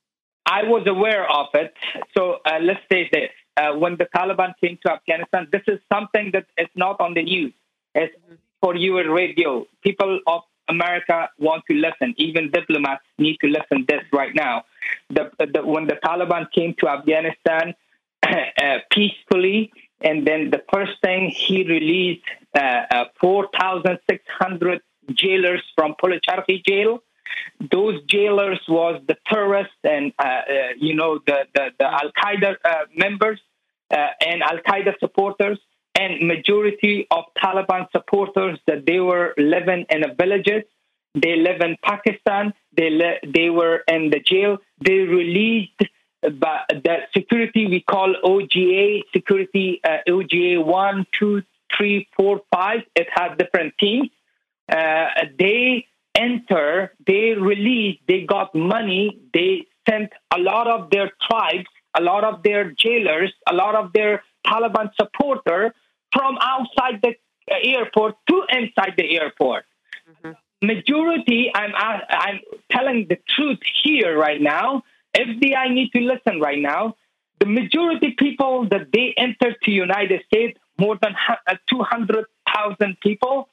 I 0.46 0.62
was 0.62 0.86
aware 0.86 1.30
of 1.30 1.48
it. 1.52 1.74
So 2.16 2.38
uh, 2.46 2.60
let's 2.62 2.80
say 2.90 3.10
this. 3.12 3.28
Uh, 3.58 3.76
when 3.76 3.98
the 3.98 4.06
Taliban 4.16 4.54
came 4.58 4.78
to 4.86 4.92
Afghanistan, 4.92 5.48
this 5.52 5.62
is 5.68 5.80
something 5.92 6.30
that 6.32 6.46
is 6.56 6.68
not 6.74 6.98
on 6.98 7.12
the 7.12 7.24
news. 7.24 7.52
It's 7.94 8.14
for 8.64 8.74
you 8.74 8.96
in 8.96 9.10
radio. 9.10 9.66
People 9.82 10.20
of 10.26 10.40
America 10.68 11.28
want 11.38 11.62
to 11.70 11.74
listen. 11.74 12.14
Even 12.16 12.50
diplomats 12.50 13.04
need 13.18 13.36
to 13.42 13.48
listen 13.48 13.84
this 13.86 14.02
right 14.10 14.34
now. 14.34 14.64
The, 15.10 15.30
the, 15.38 15.60
when 15.62 15.86
the 15.86 15.98
Taliban 16.02 16.50
came 16.50 16.74
to 16.78 16.88
Afghanistan 16.88 17.74
uh, 18.26 18.78
peacefully, 18.90 19.70
and 20.00 20.26
then 20.26 20.50
the 20.50 20.62
first 20.72 20.92
thing 21.02 21.28
he 21.28 21.64
released 21.64 22.24
uh, 22.54 22.82
uh, 22.90 23.04
4,600 23.20 24.80
jailers 25.12 25.62
from 25.74 25.94
Pul-e-Charkhi 26.00 26.64
jail. 26.64 27.00
Those 27.70 28.02
jailers 28.04 28.60
was 28.66 29.02
the 29.06 29.16
terrorists 29.26 29.82
and 29.82 30.12
uh, 30.18 30.22
uh, 30.24 30.42
you 30.78 30.94
know 30.94 31.18
the 31.26 31.38
the, 31.54 31.64
the 31.78 31.84
Al 31.84 32.10
Qaeda 32.20 32.56
uh, 32.64 32.84
members 32.96 33.40
and 33.90 34.42
Al 34.42 34.58
Qaeda 34.66 34.98
supporters 35.00 35.58
and 35.94 36.26
majority 36.26 37.06
of 37.10 37.24
Taliban 37.38 37.86
supporters 37.92 38.58
that 38.66 38.84
they 38.86 39.00
were 39.00 39.34
living 39.36 39.86
in 39.88 40.00
the 40.00 40.14
villages. 40.18 40.64
They 41.14 41.36
live 41.36 41.60
in 41.60 41.76
Pakistan. 41.82 42.52
They 42.76 42.90
le- 42.90 43.20
they 43.32 43.50
were 43.50 43.84
in 43.88 44.10
the 44.10 44.20
jail. 44.20 44.58
They 44.84 44.98
released 44.98 45.80
but 46.22 46.66
the 46.68 46.96
security 47.12 47.66
we 47.66 47.80
call 47.80 48.14
OGA 48.24 49.02
security 49.12 49.80
uh, 49.84 49.98
OGA 50.08 50.64
one, 50.64 51.06
two, 51.18 51.42
three, 51.76 52.08
four, 52.16 52.40
five. 52.52 52.80
It 52.96 53.08
has 53.10 53.36
different 53.38 53.74
teams. 53.78 54.08
Uh, 54.70 55.06
they 55.38 55.86
enter. 56.14 56.92
They 57.06 57.34
release. 57.34 57.98
They 58.08 58.22
got 58.22 58.54
money. 58.54 59.20
They 59.32 59.66
sent 59.88 60.12
a 60.34 60.38
lot 60.38 60.66
of 60.66 60.90
their 60.90 61.10
tribes, 61.28 61.66
a 61.96 62.02
lot 62.02 62.24
of 62.24 62.42
their 62.42 62.72
jailers, 62.72 63.32
a 63.48 63.54
lot 63.54 63.74
of 63.74 63.92
their 63.92 64.22
Taliban 64.46 64.90
supporters 64.98 65.72
from 66.14 66.38
outside 66.40 67.02
the 67.02 67.14
airport 67.50 68.16
to 68.28 68.42
inside 68.50 68.94
the 68.96 69.18
airport. 69.18 69.64
Mm-hmm. 70.08 70.66
Majority, 70.66 71.50
I'm 71.54 71.72
I'm 71.74 72.40
telling 72.70 73.06
the 73.08 73.18
truth 73.34 73.58
here 73.82 74.16
right 74.18 74.40
now. 74.40 74.82
FBI 75.16 75.72
need 75.72 75.90
to 75.92 76.00
listen 76.00 76.40
right 76.40 76.58
now. 76.58 76.96
The 77.40 77.46
majority 77.46 78.14
people 78.18 78.68
that 78.70 78.88
they 78.92 79.14
entered 79.16 79.56
to 79.64 79.70
United 79.70 80.22
States, 80.26 80.58
more 80.78 80.96
than 81.00 81.14
uh, 81.46 81.56
200,000 81.68 83.00
people, 83.00 83.48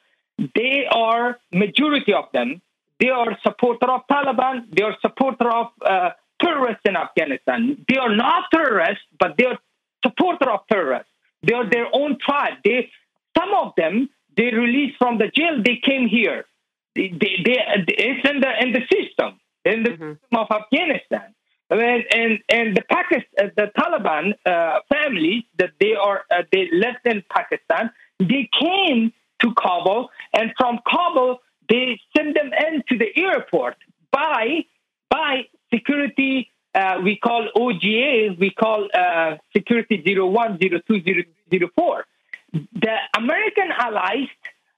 they 0.55 0.85
are 0.89 1.39
majority 1.51 2.13
of 2.13 2.25
them. 2.33 2.61
They 2.99 3.09
are 3.09 3.37
supporter 3.43 3.89
of 3.89 4.01
Taliban. 4.09 4.71
They 4.71 4.83
are 4.83 4.95
supporter 5.01 5.49
of 5.49 5.67
uh, 5.85 6.11
terrorists 6.41 6.83
in 6.85 6.95
Afghanistan. 6.95 7.85
They 7.87 7.97
are 7.97 8.15
not 8.15 8.45
terrorists, 8.53 9.03
but 9.19 9.35
they 9.37 9.45
are 9.45 9.57
supporter 10.05 10.49
of 10.49 10.61
terrorists. 10.71 11.10
They 11.43 11.53
are 11.53 11.69
their 11.69 11.87
own 11.93 12.17
tribe. 12.19 12.55
They, 12.63 12.89
some 13.37 13.53
of 13.53 13.73
them, 13.77 14.09
they 14.37 14.51
released 14.51 14.97
from 14.97 15.17
the 15.17 15.27
jail. 15.27 15.61
They 15.63 15.79
came 15.83 16.07
here. 16.07 16.45
They, 16.95 17.09
they, 17.09 17.41
they 17.45 17.57
it's 17.87 18.29
in 18.29 18.41
the 18.41 18.51
in 18.61 18.73
the 18.73 18.81
system, 18.91 19.39
in 19.65 19.83
the 19.83 19.91
mm-hmm. 19.91 20.11
system 20.13 20.37
of 20.37 20.47
Afghanistan. 20.51 21.33
And 21.69 22.03
and, 22.13 22.39
and 22.49 22.75
the 22.75 22.83
Pakistan, 22.89 23.25
uh, 23.41 23.49
the 23.55 23.71
Taliban 23.77 24.33
uh, 24.45 24.79
families 24.93 25.43
that 25.57 25.71
they 25.79 25.93
are 25.93 26.23
uh, 26.29 26.43
they 26.51 26.69
left 26.73 27.05
in 27.05 27.23
Pakistan, 27.33 27.91
they 28.19 28.49
came 28.59 29.13
to 29.41 29.53
Kabul, 29.53 30.09
and 30.33 30.51
from 30.57 30.79
Kabul 30.87 31.39
they 31.69 31.99
send 32.15 32.35
them 32.35 32.51
into 32.67 32.97
the 32.97 33.17
airport 33.17 33.77
by 34.11 34.65
by 35.09 35.47
security. 35.73 36.49
Uh, 36.73 36.99
we 37.03 37.17
call 37.17 37.47
OGAs, 37.55 38.39
we 38.39 38.49
call 38.51 38.87
uh, 38.93 39.35
security 39.55 40.01
01, 40.17 40.57
02, 40.87 41.23
04. 41.75 42.05
The 42.53 42.95
American 43.17 43.69
allies 43.77 44.29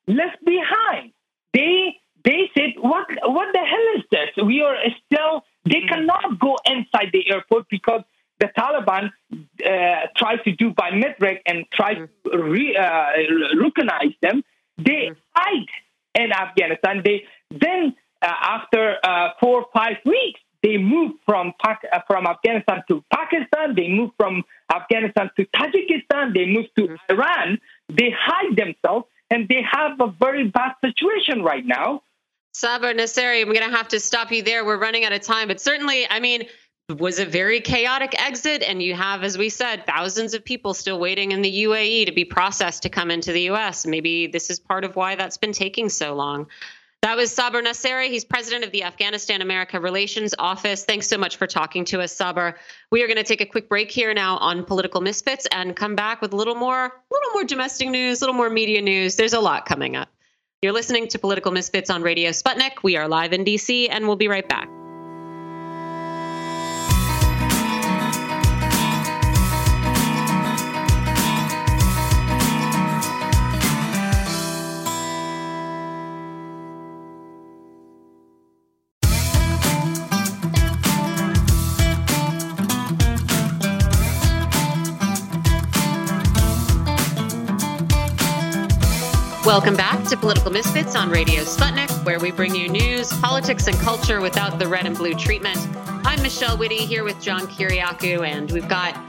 left 0.07 0.43
behind. 0.43 1.11
They 1.53 1.99
they 2.23 2.49
said, 2.55 2.73
"What 2.77 3.07
what 3.23 3.53
the 3.53 3.59
hell 3.59 3.87
is 3.97 4.03
this? 4.11 4.43
We 4.43 4.61
are 4.61 4.77
still." 5.05 5.43
They 5.65 5.81
hmm. 5.81 5.87
cannot 5.87 6.39
go 6.39 6.57
inside 6.65 7.09
the 7.13 7.31
airport 7.31 7.69
because 7.69 8.01
the 8.39 8.47
Taliban 8.47 9.11
uh, 9.31 10.07
try 10.17 10.35
to 10.37 10.51
do 10.55 10.71
biometric 10.71 11.39
and 11.45 11.65
try 11.71 11.93
to 11.95 12.09
hmm. 12.25 12.41
re, 12.41 12.75
uh, 12.75 13.61
recognize 13.61 14.13
them. 14.21 14.43
They 14.77 15.09
hmm. 15.09 15.13
hide 15.35 15.71
in 16.15 16.31
Afghanistan. 16.31 17.01
They 17.03 17.25
then 17.49 17.95
uh, 18.21 18.27
after 18.27 18.97
uh, 19.03 19.29
four 19.39 19.61
or 19.61 19.65
five 19.73 19.97
weeks, 20.05 20.39
they 20.63 20.77
moved 20.77 21.15
from 21.25 21.53
uh, 21.63 21.75
from 22.07 22.25
Afghanistan 22.25 22.83
to 22.87 23.03
Pakistan. 23.13 23.75
They 23.75 23.89
moved 23.89 24.13
from 24.17 24.43
Afghanistan 24.73 25.29
to 25.37 25.45
Tajikistan. 25.45 26.33
They 26.33 26.45
moved 26.45 26.69
to 26.77 26.97
Iran. 27.09 27.59
They 27.89 28.11
hide 28.17 28.55
themselves, 28.55 29.07
and 29.29 29.47
they 29.49 29.61
have 29.69 29.99
a 29.99 30.07
very 30.07 30.47
bad 30.47 30.73
situation 30.83 31.43
right 31.43 31.65
now. 31.65 32.03
Saber 32.53 32.93
Nasseri, 32.93 33.41
I'm 33.41 33.47
going 33.47 33.69
to 33.69 33.75
have 33.75 33.89
to 33.89 33.99
stop 33.99 34.31
you 34.31 34.43
there. 34.43 34.63
We're 34.63 34.77
running 34.77 35.05
out 35.05 35.11
of 35.11 35.21
time, 35.21 35.47
but 35.47 35.59
certainly, 35.59 36.07
I 36.07 36.19
mean, 36.19 36.43
was 36.89 37.17
a 37.19 37.25
very 37.25 37.59
chaotic 37.59 38.13
exit, 38.21 38.61
and 38.61 38.81
you 38.81 38.93
have, 38.93 39.23
as 39.23 39.37
we 39.37 39.49
said, 39.49 39.85
thousands 39.87 40.33
of 40.33 40.45
people 40.45 40.73
still 40.73 40.99
waiting 40.99 41.31
in 41.31 41.41
the 41.41 41.63
UAE 41.63 42.05
to 42.05 42.11
be 42.11 42.25
processed 42.25 42.83
to 42.83 42.89
come 42.89 43.09
into 43.09 43.31
the 43.31 43.49
US. 43.49 43.85
Maybe 43.85 44.27
this 44.27 44.49
is 44.49 44.59
part 44.59 44.83
of 44.83 44.95
why 44.95 45.15
that's 45.15 45.37
been 45.37 45.53
taking 45.53 45.89
so 45.89 46.13
long. 46.13 46.47
That 47.03 47.17
was 47.17 47.33
Saber 47.33 47.61
Nasseri. 47.61 48.07
He's 48.07 48.23
president 48.23 48.63
of 48.63 48.71
the 48.71 48.83
Afghanistan 48.83 49.41
America 49.41 49.77
Relations 49.77 50.33
Office. 50.39 50.85
Thanks 50.85 51.05
so 51.05 51.17
much 51.17 51.35
for 51.35 51.47
talking 51.47 51.83
to 51.83 51.99
us, 51.99 52.13
Saber. 52.13 52.55
We 52.91 53.03
are 53.03 53.07
going 53.07 53.17
to 53.17 53.25
take 53.25 53.41
a 53.41 53.45
quick 53.45 53.67
break 53.67 53.91
here 53.91 54.13
now 54.13 54.37
on 54.37 54.63
Political 54.63 55.01
Misfits 55.01 55.45
and 55.51 55.75
come 55.75 55.97
back 55.97 56.21
with 56.21 56.31
a 56.31 56.37
little 56.37 56.55
more, 56.55 56.85
a 56.85 56.91
little 57.11 57.31
more 57.33 57.43
domestic 57.43 57.89
news, 57.89 58.21
a 58.21 58.23
little 58.23 58.37
more 58.37 58.49
media 58.49 58.81
news. 58.81 59.17
There's 59.17 59.33
a 59.33 59.41
lot 59.41 59.65
coming 59.65 59.97
up. 59.97 60.07
You're 60.61 60.71
listening 60.71 61.09
to 61.09 61.19
Political 61.19 61.51
Misfits 61.51 61.89
on 61.89 62.03
Radio 62.03 62.29
Sputnik. 62.29 62.83
We 62.83 62.95
are 62.95 63.09
live 63.09 63.33
in 63.33 63.43
DC, 63.43 63.89
and 63.91 64.07
we'll 64.07 64.15
be 64.15 64.29
right 64.29 64.47
back. 64.47 64.69
Welcome 89.53 89.75
back 89.75 90.03
to 90.05 90.17
Political 90.17 90.49
Misfits 90.49 90.95
on 90.95 91.11
Radio 91.11 91.43
Sputnik, 91.43 91.91
where 92.07 92.19
we 92.19 92.31
bring 92.31 92.55
you 92.55 92.67
news, 92.67 93.13
politics, 93.19 93.67
and 93.67 93.77
culture 93.77 94.19
without 94.19 94.57
the 94.57 94.67
red 94.67 94.87
and 94.87 94.97
blue 94.97 95.13
treatment. 95.13 95.59
I'm 96.07 96.23
Michelle 96.23 96.57
Witte 96.57 96.71
here 96.71 97.03
with 97.03 97.21
John 97.21 97.41
Kiriakou, 97.41 98.27
and 98.27 98.49
we've 98.49 98.67
got 98.67 98.99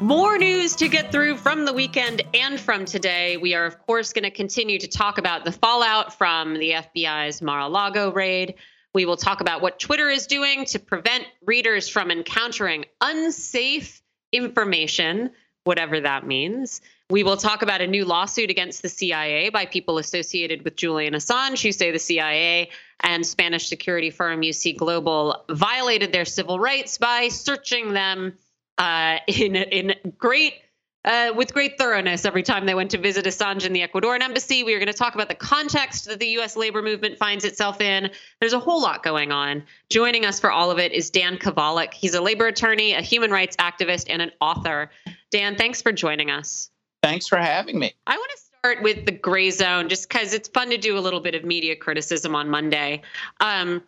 more 0.00 0.38
news 0.38 0.76
to 0.76 0.86
get 0.86 1.10
through 1.10 1.38
from 1.38 1.64
the 1.64 1.72
weekend 1.72 2.22
and 2.34 2.60
from 2.60 2.84
today. 2.84 3.36
We 3.36 3.54
are, 3.54 3.64
of 3.64 3.84
course, 3.84 4.12
going 4.12 4.22
to 4.22 4.30
continue 4.30 4.78
to 4.78 4.86
talk 4.86 5.18
about 5.18 5.44
the 5.44 5.50
fallout 5.50 6.16
from 6.16 6.54
the 6.54 6.70
FBI's 6.70 7.42
Mar 7.42 7.58
a 7.58 7.66
Lago 7.66 8.12
raid. 8.12 8.54
We 8.94 9.06
will 9.06 9.16
talk 9.16 9.40
about 9.40 9.60
what 9.60 9.80
Twitter 9.80 10.08
is 10.08 10.28
doing 10.28 10.66
to 10.66 10.78
prevent 10.78 11.24
readers 11.44 11.88
from 11.88 12.12
encountering 12.12 12.84
unsafe 13.00 14.00
information, 14.30 15.30
whatever 15.64 15.98
that 15.98 16.24
means. 16.24 16.80
We 17.10 17.24
will 17.24 17.36
talk 17.36 17.62
about 17.62 17.80
a 17.80 17.88
new 17.88 18.04
lawsuit 18.04 18.50
against 18.50 18.82
the 18.82 18.88
CIA 18.88 19.48
by 19.48 19.66
people 19.66 19.98
associated 19.98 20.62
with 20.62 20.76
Julian 20.76 21.14
Assange, 21.14 21.60
who 21.60 21.72
say 21.72 21.90
the 21.90 21.98
CIA 21.98 22.70
and 23.00 23.26
Spanish 23.26 23.68
security 23.68 24.10
firm 24.10 24.42
UC 24.42 24.76
Global 24.76 25.44
violated 25.50 26.12
their 26.12 26.24
civil 26.24 26.60
rights 26.60 26.98
by 26.98 27.26
searching 27.26 27.94
them 27.94 28.34
uh, 28.78 29.18
in 29.26 29.56
in 29.56 29.94
great. 30.16 30.54
Uh, 31.02 31.32
with 31.34 31.54
great 31.54 31.78
thoroughness 31.78 32.26
every 32.26 32.42
time 32.42 32.66
they 32.66 32.74
went 32.74 32.90
to 32.90 32.98
visit 32.98 33.24
Assange 33.24 33.64
in 33.64 33.72
the 33.72 33.80
Ecuadorian 33.80 34.20
embassy. 34.20 34.64
We 34.64 34.74
are 34.74 34.78
going 34.78 34.86
to 34.86 34.92
talk 34.92 35.14
about 35.14 35.30
the 35.30 35.34
context 35.34 36.04
that 36.04 36.18
the 36.18 36.26
U.S. 36.26 36.56
labor 36.56 36.82
movement 36.82 37.16
finds 37.16 37.46
itself 37.46 37.80
in. 37.80 38.10
There's 38.38 38.52
a 38.52 38.58
whole 38.58 38.82
lot 38.82 39.02
going 39.02 39.32
on. 39.32 39.62
Joining 39.88 40.26
us 40.26 40.38
for 40.38 40.52
all 40.52 40.70
of 40.70 40.78
it 40.78 40.92
is 40.92 41.08
Dan 41.08 41.38
Kovalik. 41.38 41.94
He's 41.94 42.12
a 42.12 42.20
labor 42.20 42.48
attorney, 42.48 42.92
a 42.92 43.00
human 43.00 43.30
rights 43.30 43.56
activist, 43.56 44.08
and 44.10 44.20
an 44.20 44.30
author. 44.42 44.90
Dan, 45.30 45.56
thanks 45.56 45.80
for 45.80 45.90
joining 45.90 46.30
us. 46.30 46.68
Thanks 47.02 47.26
for 47.26 47.38
having 47.38 47.78
me. 47.78 47.94
I 48.06 48.16
want 48.16 48.30
to 48.30 48.42
start 48.58 48.82
with 48.82 49.06
the 49.06 49.12
gray 49.12 49.50
zone 49.50 49.88
just 49.88 50.08
because 50.08 50.34
it's 50.34 50.48
fun 50.48 50.70
to 50.70 50.76
do 50.76 50.98
a 50.98 51.00
little 51.00 51.20
bit 51.20 51.34
of 51.34 51.44
media 51.44 51.76
criticism 51.76 52.34
on 52.34 52.50
Monday. 52.50 53.02
Um, 53.40 53.82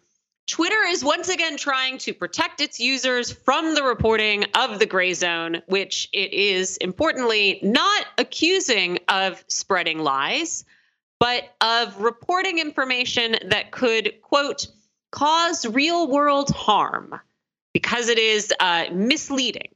Twitter 0.48 0.82
is 0.88 1.04
once 1.04 1.28
again 1.28 1.56
trying 1.56 1.98
to 1.98 2.12
protect 2.12 2.60
its 2.60 2.80
users 2.80 3.30
from 3.30 3.74
the 3.74 3.82
reporting 3.82 4.44
of 4.54 4.78
the 4.78 4.86
gray 4.86 5.14
zone, 5.14 5.62
which 5.66 6.08
it 6.12 6.32
is 6.32 6.76
importantly 6.78 7.60
not 7.62 8.06
accusing 8.18 8.98
of 9.08 9.44
spreading 9.46 9.98
lies, 10.00 10.64
but 11.20 11.54
of 11.60 12.00
reporting 12.00 12.58
information 12.58 13.36
that 13.46 13.70
could, 13.70 14.20
quote, 14.22 14.66
cause 15.12 15.64
real 15.64 16.08
world 16.10 16.50
harm 16.50 17.20
because 17.72 18.08
it 18.08 18.18
is 18.18 18.52
uh, 18.58 18.86
misleading. 18.92 19.68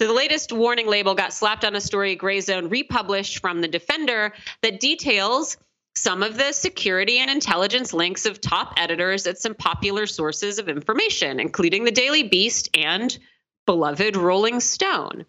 So 0.00 0.06
the 0.06 0.14
latest 0.14 0.50
warning 0.50 0.86
label 0.86 1.14
got 1.14 1.34
slapped 1.34 1.62
on 1.62 1.76
a 1.76 1.80
story 1.80 2.16
Gray 2.16 2.40
Zone 2.40 2.70
republished 2.70 3.40
from 3.40 3.60
the 3.60 3.68
Defender 3.68 4.32
that 4.62 4.80
details 4.80 5.58
some 5.94 6.22
of 6.22 6.38
the 6.38 6.52
security 6.52 7.18
and 7.18 7.30
intelligence 7.30 7.92
links 7.92 8.24
of 8.24 8.40
top 8.40 8.72
editors 8.78 9.26
at 9.26 9.36
some 9.36 9.54
popular 9.54 10.06
sources 10.06 10.58
of 10.58 10.70
information, 10.70 11.38
including 11.38 11.84
the 11.84 11.90
Daily 11.90 12.22
Beast 12.22 12.70
and 12.72 13.18
beloved 13.66 14.16
Rolling 14.16 14.60
Stone. 14.60 15.26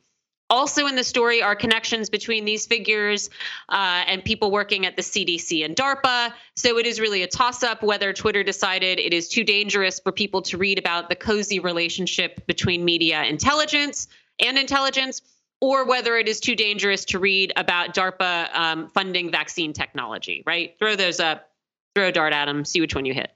Also 0.49 0.87
in 0.87 0.95
the 0.95 1.03
story 1.03 1.41
are 1.41 1.55
connections 1.55 2.09
between 2.09 2.45
these 2.45 2.65
figures 2.65 3.29
uh, 3.67 4.03
and 4.07 4.23
people 4.23 4.51
working 4.51 4.85
at 4.85 4.95
the 4.95 5.01
CDC 5.01 5.65
and 5.65 5.75
DARPA. 5.75 6.31
So 6.55 6.77
it 6.77 6.85
is 6.85 7.01
really 7.01 7.23
a 7.23 7.27
toss 7.27 7.61
up 7.61 7.83
whether 7.83 8.13
Twitter 8.13 8.43
decided 8.43 8.99
it 8.99 9.13
is 9.13 9.27
too 9.27 9.43
dangerous 9.43 9.99
for 9.99 10.13
people 10.13 10.43
to 10.43 10.57
read 10.57 10.79
about 10.79 11.09
the 11.09 11.15
cozy 11.15 11.59
relationship 11.59 12.47
between 12.47 12.85
media 12.85 13.23
intelligence 13.25 14.07
and 14.39 14.57
intelligence, 14.57 15.21
or 15.59 15.85
whether 15.85 16.17
it 16.17 16.27
is 16.27 16.39
too 16.39 16.55
dangerous 16.55 17.05
to 17.05 17.19
read 17.19 17.53
about 17.55 17.93
DARPA 17.93 18.53
um, 18.53 18.89
funding 18.89 19.31
vaccine 19.31 19.73
technology, 19.73 20.43
right? 20.45 20.75
Throw 20.79 20.95
those 20.95 21.19
up, 21.19 21.49
throw 21.95 22.07
a 22.07 22.11
dart 22.11 22.33
at 22.33 22.45
them, 22.45 22.65
see 22.65 22.81
which 22.81 22.95
one 22.95 23.05
you 23.05 23.13
hit. 23.13 23.31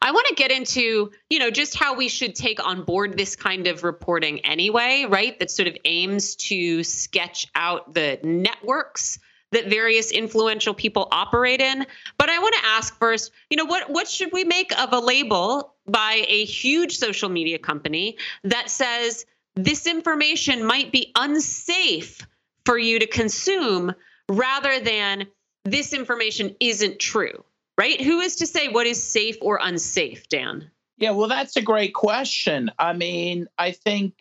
I 0.00 0.12
want 0.12 0.26
to 0.28 0.34
get 0.34 0.50
into, 0.50 1.10
you 1.28 1.38
know, 1.38 1.50
just 1.50 1.74
how 1.74 1.94
we 1.94 2.08
should 2.08 2.34
take 2.34 2.64
on 2.64 2.84
board 2.84 3.18
this 3.18 3.36
kind 3.36 3.66
of 3.66 3.84
reporting 3.84 4.40
anyway, 4.40 5.06
right? 5.08 5.38
That 5.38 5.50
sort 5.50 5.68
of 5.68 5.76
aims 5.84 6.36
to 6.36 6.82
sketch 6.84 7.48
out 7.54 7.94
the 7.94 8.18
networks 8.22 9.18
that 9.50 9.68
various 9.68 10.10
influential 10.10 10.74
people 10.74 11.08
operate 11.10 11.60
in. 11.60 11.86
But 12.18 12.28
I 12.28 12.38
want 12.38 12.54
to 12.54 12.66
ask 12.66 12.96
first, 12.98 13.32
you 13.50 13.56
know, 13.56 13.64
what 13.64 13.90
what 13.90 14.08
should 14.08 14.30
we 14.32 14.44
make 14.44 14.78
of 14.78 14.92
a 14.92 14.98
label 14.98 15.74
by 15.86 16.24
a 16.28 16.44
huge 16.44 16.98
social 16.98 17.28
media 17.28 17.58
company 17.58 18.18
that 18.44 18.70
says 18.70 19.24
this 19.64 19.86
information 19.86 20.64
might 20.64 20.92
be 20.92 21.12
unsafe 21.16 22.26
for 22.64 22.78
you 22.78 22.98
to 22.98 23.06
consume 23.06 23.94
rather 24.28 24.80
than 24.80 25.26
this 25.64 25.92
information 25.92 26.54
isn't 26.60 26.98
true, 26.98 27.44
right? 27.76 28.00
Who 28.00 28.20
is 28.20 28.36
to 28.36 28.46
say 28.46 28.68
what 28.68 28.86
is 28.86 29.02
safe 29.02 29.36
or 29.40 29.58
unsafe, 29.62 30.28
Dan? 30.28 30.70
Yeah, 30.98 31.12
well, 31.12 31.28
that's 31.28 31.56
a 31.56 31.62
great 31.62 31.94
question. 31.94 32.70
I 32.78 32.92
mean, 32.92 33.48
I 33.56 33.72
think 33.72 34.14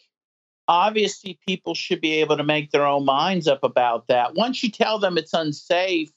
obviously 0.68 1.40
people 1.48 1.74
should 1.74 2.02
be 2.02 2.22
able 2.22 2.38
to 2.38 2.44
make 2.44 2.72
their 2.72 2.86
own 2.86 3.06
minds 3.06 3.48
up 3.48 3.64
about 3.64 4.08
that. 4.08 4.36
Once 4.36 4.64
you 4.64 4.72
tell 4.72 5.00
them 5.00 5.18
it's 5.18 5.34
unsafe, 5.34 6.12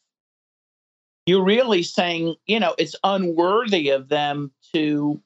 you're 1.26 1.44
really 1.44 1.82
saying, 1.82 2.34
you 2.46 2.60
know, 2.60 2.74
it's 2.78 2.96
unworthy 3.04 3.90
of 3.90 4.08
them 4.08 4.50
to 4.74 5.20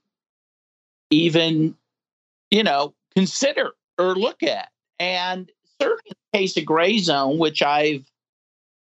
even 1.10 1.76
you 2.54 2.62
know, 2.62 2.94
consider 3.16 3.72
or 3.98 4.14
look 4.14 4.42
at. 4.42 4.70
And 4.98 5.50
certainly 5.80 6.02
in 6.06 6.16
the 6.32 6.38
case 6.38 6.56
of 6.56 6.64
Gray 6.64 6.98
Zone, 6.98 7.38
which 7.38 7.62
I've, 7.62 8.04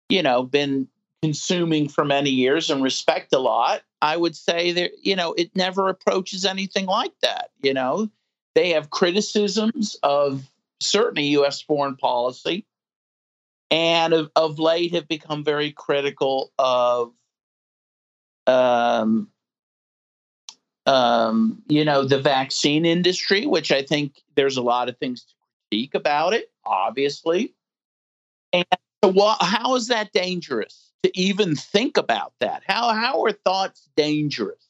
you 0.08 0.22
know, 0.22 0.42
been 0.42 0.88
consuming 1.22 1.88
for 1.88 2.04
many 2.04 2.30
years 2.30 2.70
and 2.70 2.82
respect 2.82 3.32
a 3.32 3.38
lot, 3.38 3.82
I 4.02 4.16
would 4.16 4.34
say 4.34 4.72
that, 4.72 4.92
you 5.02 5.14
know, 5.14 5.34
it 5.34 5.54
never 5.54 5.88
approaches 5.88 6.44
anything 6.44 6.86
like 6.86 7.12
that. 7.22 7.50
You 7.62 7.74
know, 7.74 8.10
they 8.54 8.70
have 8.70 8.90
criticisms 8.90 9.96
of 10.02 10.50
certainly 10.80 11.26
U.S. 11.28 11.60
foreign 11.60 11.96
policy 11.96 12.64
and 13.70 14.12
of, 14.12 14.30
of 14.34 14.58
late 14.58 14.94
have 14.94 15.06
become 15.06 15.44
very 15.44 15.70
critical 15.70 16.50
of 16.58 17.12
um, 18.46 19.28
um, 20.90 21.62
you 21.68 21.84
know, 21.84 22.04
the 22.04 22.18
vaccine 22.18 22.84
industry, 22.84 23.46
which 23.46 23.70
I 23.70 23.80
think 23.80 24.20
there's 24.34 24.56
a 24.56 24.62
lot 24.62 24.88
of 24.88 24.98
things 24.98 25.22
to 25.22 25.34
critique 25.70 25.94
about 25.94 26.34
it, 26.34 26.50
obviously. 26.64 27.54
And 28.52 28.64
how 29.04 29.76
is 29.76 29.86
that 29.86 30.12
dangerous 30.12 30.90
to 31.04 31.18
even 31.18 31.54
think 31.54 31.96
about 31.96 32.32
that? 32.40 32.64
How, 32.66 32.92
how 32.92 33.22
are 33.24 33.30
thoughts 33.30 33.88
dangerous? 33.96 34.66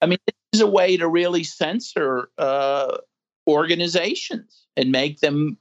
I 0.00 0.06
mean, 0.06 0.18
this 0.24 0.36
is 0.52 0.60
a 0.60 0.68
way 0.68 0.96
to 0.96 1.08
really 1.08 1.42
censor 1.42 2.30
uh, 2.38 2.98
organizations 3.48 4.66
and 4.76 4.92
make 4.92 5.18
them 5.18 5.58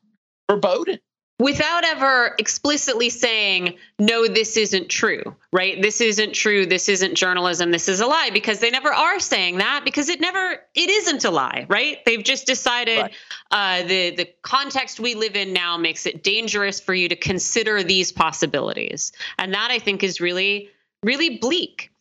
verboten 0.48 1.00
without 1.40 1.86
ever 1.86 2.36
explicitly 2.40 3.10
saying 3.10 3.76
no 4.00 4.28
this 4.28 4.58
isn't 4.58 4.90
true 4.90 5.36
right? 5.58 5.82
This 5.82 6.02
isn't 6.02 6.34
true. 6.34 6.68
This 6.68 6.88
isn't 6.88 7.16
journalism. 7.16 7.72
This 7.72 7.90
is 7.90 8.00
a 8.00 8.06
lie 8.06 8.30
because 8.32 8.60
they 8.60 8.70
never 8.70 8.94
are 8.94 9.20
saying 9.20 9.58
that 9.58 9.82
because 9.84 10.08
it 10.08 10.22
never 10.22 10.60
it 10.76 10.90
isn't 10.90 11.26
a 11.26 11.32
lie 11.32 11.66
right? 11.68 11.98
They've 12.06 12.24
just 12.24 12.46
decided 12.46 13.00
right. 13.00 13.14
uh, 13.50 13.82
the 13.88 14.16
the 14.16 14.30
context 14.44 15.00
we 15.00 15.16
live 15.16 15.36
in 15.36 15.54
now 15.54 15.78
makes 15.78 16.06
it 16.06 16.24
dangerous 16.24 16.80
for 16.80 16.94
you 16.94 17.10
to 17.10 17.16
consider 17.16 17.82
these 17.82 18.12
possibilities. 18.12 19.12
And 19.40 19.54
that 19.56 19.72
i 19.72 19.80
think 19.80 20.04
is 20.04 20.22
really 20.22 20.70
really 21.04 21.38
bleak. 21.38 21.92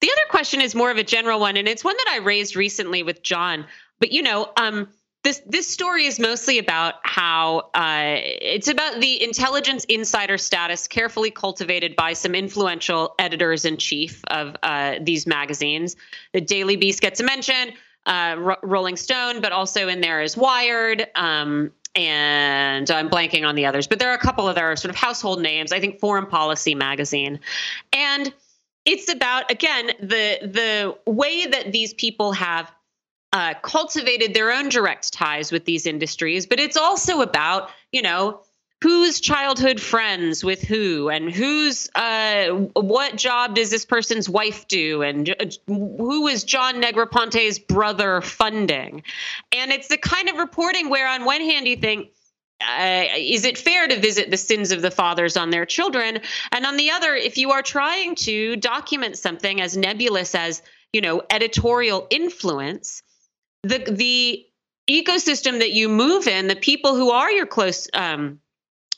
The 0.00 0.10
other 0.10 0.28
question 0.28 0.60
is 0.60 0.74
more 0.74 0.90
of 0.90 0.96
a 0.96 1.04
general 1.04 1.38
one 1.38 1.56
and 1.56 1.68
it's 1.68 1.84
one 1.84 1.96
that 1.96 2.08
i 2.10 2.18
raised 2.18 2.56
recently 2.56 3.04
with 3.04 3.22
john. 3.22 3.66
But 4.00 4.10
you 4.10 4.22
know 4.22 4.50
um 4.56 4.88
this 5.24 5.40
this 5.46 5.66
story 5.66 6.04
is 6.04 6.20
mostly 6.20 6.58
about 6.58 6.94
how 7.02 7.70
uh, 7.74 8.16
it's 8.16 8.68
about 8.68 9.00
the 9.00 9.22
intelligence 9.24 9.84
insider 9.84 10.38
status 10.38 10.86
carefully 10.86 11.30
cultivated 11.30 11.96
by 11.96 12.12
some 12.12 12.34
influential 12.34 13.14
editors 13.18 13.64
in 13.64 13.78
chief 13.78 14.22
of 14.28 14.54
uh, 14.62 14.96
these 15.00 15.26
magazines. 15.26 15.96
The 16.32 16.42
Daily 16.42 16.76
Beast 16.76 17.00
gets 17.00 17.20
a 17.20 17.24
mention, 17.24 17.72
uh, 18.04 18.54
Rolling 18.62 18.96
Stone, 18.96 19.40
but 19.40 19.50
also 19.50 19.88
in 19.88 20.02
there 20.02 20.20
is 20.20 20.36
Wired. 20.36 21.06
Um, 21.14 21.72
and 21.96 22.90
I'm 22.90 23.08
blanking 23.08 23.46
on 23.46 23.54
the 23.54 23.66
others, 23.66 23.86
but 23.86 23.98
there 24.00 24.10
are 24.10 24.14
a 24.14 24.18
couple 24.18 24.48
of 24.48 24.56
their 24.56 24.76
sort 24.76 24.90
of 24.90 24.96
household 24.96 25.40
names. 25.40 25.72
I 25.72 25.80
think 25.80 26.00
Foreign 26.00 26.26
Policy 26.26 26.74
magazine, 26.74 27.40
and 27.92 28.34
it's 28.84 29.10
about 29.10 29.50
again 29.50 29.86
the 30.00 30.38
the 30.42 31.10
way 31.10 31.46
that 31.46 31.72
these 31.72 31.94
people 31.94 32.32
have 32.32 32.70
uh, 33.34 33.52
cultivated 33.62 34.32
their 34.32 34.52
own 34.52 34.68
direct 34.68 35.12
ties 35.12 35.50
with 35.50 35.64
these 35.64 35.86
industries, 35.86 36.46
but 36.46 36.60
it's 36.60 36.76
also 36.76 37.20
about, 37.20 37.68
you 37.90 38.00
know, 38.00 38.40
who's 38.80 39.18
childhood 39.18 39.80
friends 39.80 40.44
with 40.44 40.62
who 40.62 41.08
and 41.08 41.32
who's 41.32 41.90
uh, 41.96 42.50
what 42.74 43.16
job 43.16 43.56
does 43.56 43.70
this 43.70 43.84
person's 43.84 44.28
wife 44.28 44.68
do 44.68 45.02
and 45.02 45.34
who 45.66 46.28
is 46.28 46.44
john 46.44 46.80
negroponte's 46.80 47.58
brother 47.58 48.20
funding? 48.20 49.02
And 49.50 49.72
it's 49.72 49.88
the 49.88 49.98
kind 49.98 50.28
of 50.28 50.36
reporting 50.36 50.88
where 50.88 51.08
on 51.08 51.24
one 51.24 51.40
hand 51.40 51.66
you 51.66 51.76
think 51.76 52.10
uh, 52.60 53.06
is 53.16 53.44
it 53.44 53.58
fair 53.58 53.88
to 53.88 53.98
visit 53.98 54.30
the 54.30 54.36
sins 54.36 54.70
of 54.70 54.80
the 54.80 54.92
fathers 54.92 55.36
on 55.36 55.50
their 55.50 55.66
children? 55.66 56.20
And 56.52 56.64
on 56.64 56.76
the 56.76 56.92
other 56.92 57.16
if 57.16 57.36
you 57.36 57.50
are 57.50 57.62
trying 57.62 58.14
to 58.16 58.54
document 58.56 59.18
something 59.18 59.60
as 59.60 59.76
nebulous 59.76 60.36
as 60.36 60.62
you 60.92 61.00
know 61.00 61.22
editorial 61.30 62.06
influence 62.10 63.02
the 63.64 63.90
the 63.90 64.46
ecosystem 64.88 65.58
that 65.60 65.72
you 65.72 65.88
move 65.88 66.26
in, 66.26 66.46
the 66.46 66.56
people 66.56 66.94
who 66.94 67.10
are 67.10 67.30
your 67.30 67.46
close 67.46 67.88
um, 67.94 68.40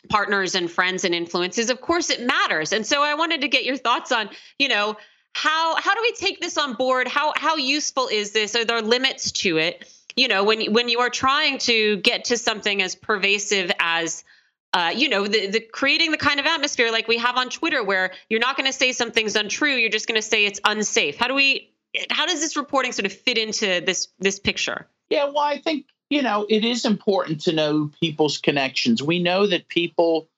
partners 0.09 0.55
and 0.55 0.71
friends 0.71 1.05
and 1.05 1.15
influences, 1.15 1.71
of 1.71 1.81
course, 1.81 2.11
it 2.11 2.21
matters. 2.21 2.73
And 2.73 2.87
so 2.87 3.03
I 3.03 3.15
wanted 3.15 3.43
to 3.43 3.49
get 3.49 3.65
your 3.65 3.77
thoughts 3.77 4.13
on, 4.13 4.31
you 4.59 4.69
know, 4.69 4.97
how 5.33 5.77
how 5.77 5.95
do 5.95 6.01
we 6.03 6.13
take 6.13 6.41
this 6.41 6.59
on 6.59 6.75
board? 6.75 7.09
How 7.09 7.33
how 7.37 7.57
useful 7.57 8.09
is 8.09 8.33
this? 8.33 8.57
Are 8.57 8.65
there 8.65 8.83
limits 8.83 9.33
to 9.33 9.59
it? 9.59 9.87
You 10.17 10.29
know, 10.29 10.45
when 10.45 10.73
when 10.73 10.89
you 10.89 11.01
are 11.01 11.11
trying 11.11 11.59
to 11.59 11.99
get 11.99 12.27
to 12.27 12.39
something 12.39 12.83
as 12.83 12.95
pervasive 12.95 13.71
as 13.79 14.25
uh, 14.73 14.93
you 14.95 15.09
know, 15.09 15.27
the, 15.27 15.47
the 15.47 15.61
creating 15.61 16.11
the 16.11 16.19
kind 16.19 16.39
of 16.39 16.45
atmosphere 16.45 16.91
like 16.91 17.09
we 17.09 17.17
have 17.17 17.37
on 17.37 17.49
Twitter, 17.49 17.83
where 17.83 18.13
you're 18.29 18.41
not 18.41 18.57
going 18.57 18.67
to 18.67 18.73
say 18.73 18.93
something's 18.93 19.35
untrue, 19.35 19.75
you're 19.75 19.91
just 19.91 20.07
going 20.07 20.21
to 20.21 20.27
say 20.27 20.45
it's 20.45 20.61
unsafe. 20.65 21.17
How 21.17 21.29
do 21.29 21.35
we 21.35 21.71
how 22.11 22.27
does 22.27 22.41
this 22.41 22.57
reporting 22.57 22.93
sort 22.93 23.07
of 23.07 23.13
fit 23.13 23.39
into 23.39 23.83
this 23.85 24.09
this 24.19 24.39
picture? 24.39 24.87
Yeah, 25.09 25.27
well, 25.27 25.39
I 25.39 25.59
think 25.59 25.87
you 26.11 26.23
know 26.23 26.47
it 26.49 26.65
is 26.65 26.85
important 26.85 27.43
to 27.43 27.53
know 27.53 27.91
people's 28.01 28.39
connections. 28.39 29.03
We 29.03 29.23
know 29.23 29.47
that 29.47 29.69
people 29.69 30.29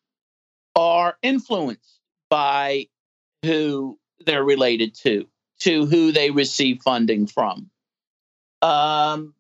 are 0.77 1.17
influenced 1.23 2.01
by 2.31 2.87
who 3.45 3.99
they're 4.25 4.45
related 4.45 4.95
to, 4.95 5.27
to 5.61 5.87
who 5.87 6.13
they 6.13 6.31
receive 6.31 6.83
funding 6.83 7.27
from. 7.27 7.71
Um, 8.63 9.35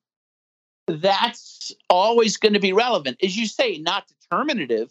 that's 0.86 1.72
always 1.90 2.36
going 2.36 2.54
to 2.54 2.60
be 2.60 2.72
relevant, 2.72 3.18
as 3.22 3.36
you 3.36 3.46
say, 3.46 3.78
not 3.78 4.04
determinative. 4.08 4.90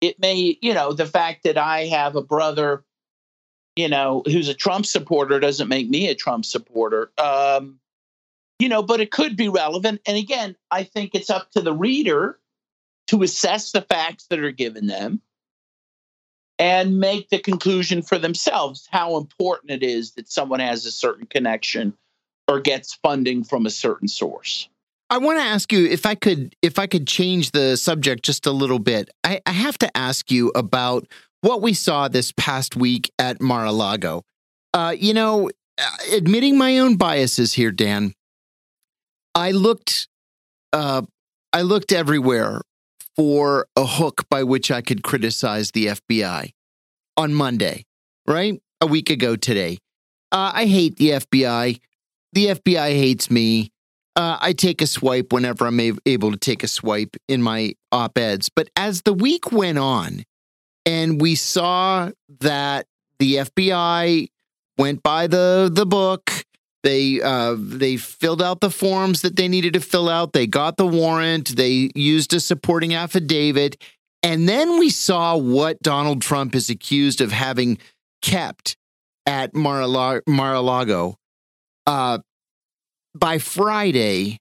It 0.00 0.18
may, 0.18 0.58
you 0.60 0.74
know, 0.74 0.92
the 0.92 1.06
fact 1.06 1.44
that 1.44 1.58
I 1.58 1.86
have 1.86 2.16
a 2.16 2.22
brother 2.22 2.82
you 3.76 3.88
know, 3.88 4.22
who's 4.26 4.48
a 4.48 4.54
Trump 4.54 4.86
supporter 4.86 5.40
doesn't 5.40 5.68
make 5.68 5.88
me 5.88 6.08
a 6.08 6.14
Trump 6.14 6.44
supporter. 6.44 7.10
Um, 7.18 7.78
you 8.58 8.68
know, 8.68 8.82
but 8.82 9.00
it 9.00 9.10
could 9.10 9.36
be 9.36 9.48
relevant. 9.48 10.00
And 10.06 10.16
again, 10.16 10.56
I 10.70 10.84
think 10.84 11.14
it's 11.14 11.30
up 11.30 11.50
to 11.52 11.60
the 11.60 11.72
reader 11.72 12.38
to 13.08 13.22
assess 13.22 13.72
the 13.72 13.82
facts 13.82 14.26
that 14.28 14.38
are 14.38 14.52
given 14.52 14.86
them 14.86 15.20
and 16.58 17.00
make 17.00 17.28
the 17.28 17.38
conclusion 17.38 18.02
for 18.02 18.18
themselves 18.18 18.88
how 18.90 19.16
important 19.16 19.72
it 19.72 19.82
is 19.82 20.12
that 20.12 20.30
someone 20.30 20.60
has 20.60 20.86
a 20.86 20.92
certain 20.92 21.26
connection 21.26 21.94
or 22.46 22.60
gets 22.60 22.94
funding 22.94 23.42
from 23.42 23.66
a 23.66 23.70
certain 23.70 24.06
source. 24.06 24.68
I 25.10 25.18
want 25.18 25.38
to 25.40 25.44
ask 25.44 25.72
you 25.72 25.86
if 25.86 26.06
I 26.06 26.14
could 26.14 26.54
if 26.62 26.78
I 26.78 26.86
could 26.86 27.06
change 27.06 27.50
the 27.50 27.76
subject 27.76 28.24
just 28.24 28.46
a 28.46 28.52
little 28.52 28.78
bit. 28.78 29.10
I, 29.24 29.40
I 29.44 29.52
have 29.52 29.76
to 29.78 29.96
ask 29.96 30.30
you 30.30 30.52
about 30.54 31.06
what 31.42 31.60
we 31.60 31.74
saw 31.74 32.08
this 32.08 32.32
past 32.32 32.74
week 32.74 33.10
at 33.18 33.40
Mar 33.42 33.66
a 33.66 33.72
Lago. 33.72 34.22
Uh, 34.72 34.94
you 34.98 35.12
know, 35.12 35.50
uh, 35.78 35.96
admitting 36.12 36.56
my 36.56 36.78
own 36.78 36.96
biases 36.96 37.52
here, 37.52 37.70
Dan, 37.70 38.14
I 39.34 39.50
looked, 39.50 40.08
uh, 40.72 41.02
I 41.52 41.62
looked 41.62 41.92
everywhere 41.92 42.62
for 43.16 43.66
a 43.76 43.84
hook 43.84 44.24
by 44.30 44.42
which 44.42 44.70
I 44.70 44.80
could 44.80 45.02
criticize 45.02 45.72
the 45.72 45.86
FBI 45.86 46.52
on 47.16 47.34
Monday, 47.34 47.84
right? 48.26 48.58
A 48.80 48.86
week 48.86 49.10
ago 49.10 49.36
today. 49.36 49.78
Uh, 50.30 50.52
I 50.54 50.66
hate 50.66 50.96
the 50.96 51.10
FBI. 51.10 51.78
The 52.32 52.46
FBI 52.46 52.90
hates 52.90 53.30
me. 53.30 53.70
Uh, 54.14 54.38
I 54.40 54.52
take 54.52 54.80
a 54.80 54.86
swipe 54.86 55.32
whenever 55.32 55.66
I'm 55.66 55.80
able 56.06 56.32
to 56.32 56.38
take 56.38 56.62
a 56.62 56.68
swipe 56.68 57.16
in 57.28 57.42
my 57.42 57.74
op 57.90 58.16
eds. 58.16 58.48
But 58.54 58.68
as 58.76 59.02
the 59.02 59.12
week 59.12 59.52
went 59.52 59.78
on, 59.78 60.24
and 60.86 61.20
we 61.20 61.34
saw 61.34 62.10
that 62.40 62.86
the 63.18 63.36
FBI 63.36 64.28
went 64.78 65.02
by 65.02 65.26
the 65.26 65.70
the 65.72 65.86
book. 65.86 66.44
They 66.82 67.20
uh, 67.22 67.54
they 67.58 67.96
filled 67.96 68.42
out 68.42 68.60
the 68.60 68.70
forms 68.70 69.22
that 69.22 69.36
they 69.36 69.46
needed 69.46 69.74
to 69.74 69.80
fill 69.80 70.08
out. 70.08 70.32
They 70.32 70.46
got 70.46 70.76
the 70.76 70.86
warrant. 70.86 71.56
They 71.56 71.90
used 71.94 72.34
a 72.34 72.40
supporting 72.40 72.94
affidavit, 72.94 73.80
and 74.22 74.48
then 74.48 74.78
we 74.78 74.90
saw 74.90 75.36
what 75.36 75.80
Donald 75.80 76.22
Trump 76.22 76.54
is 76.54 76.70
accused 76.70 77.20
of 77.20 77.30
having 77.30 77.78
kept 78.20 78.76
at 79.26 79.54
Mar-a-Lago. 79.54 81.16
Uh, 81.86 82.18
by 83.14 83.38
Friday, 83.38 84.38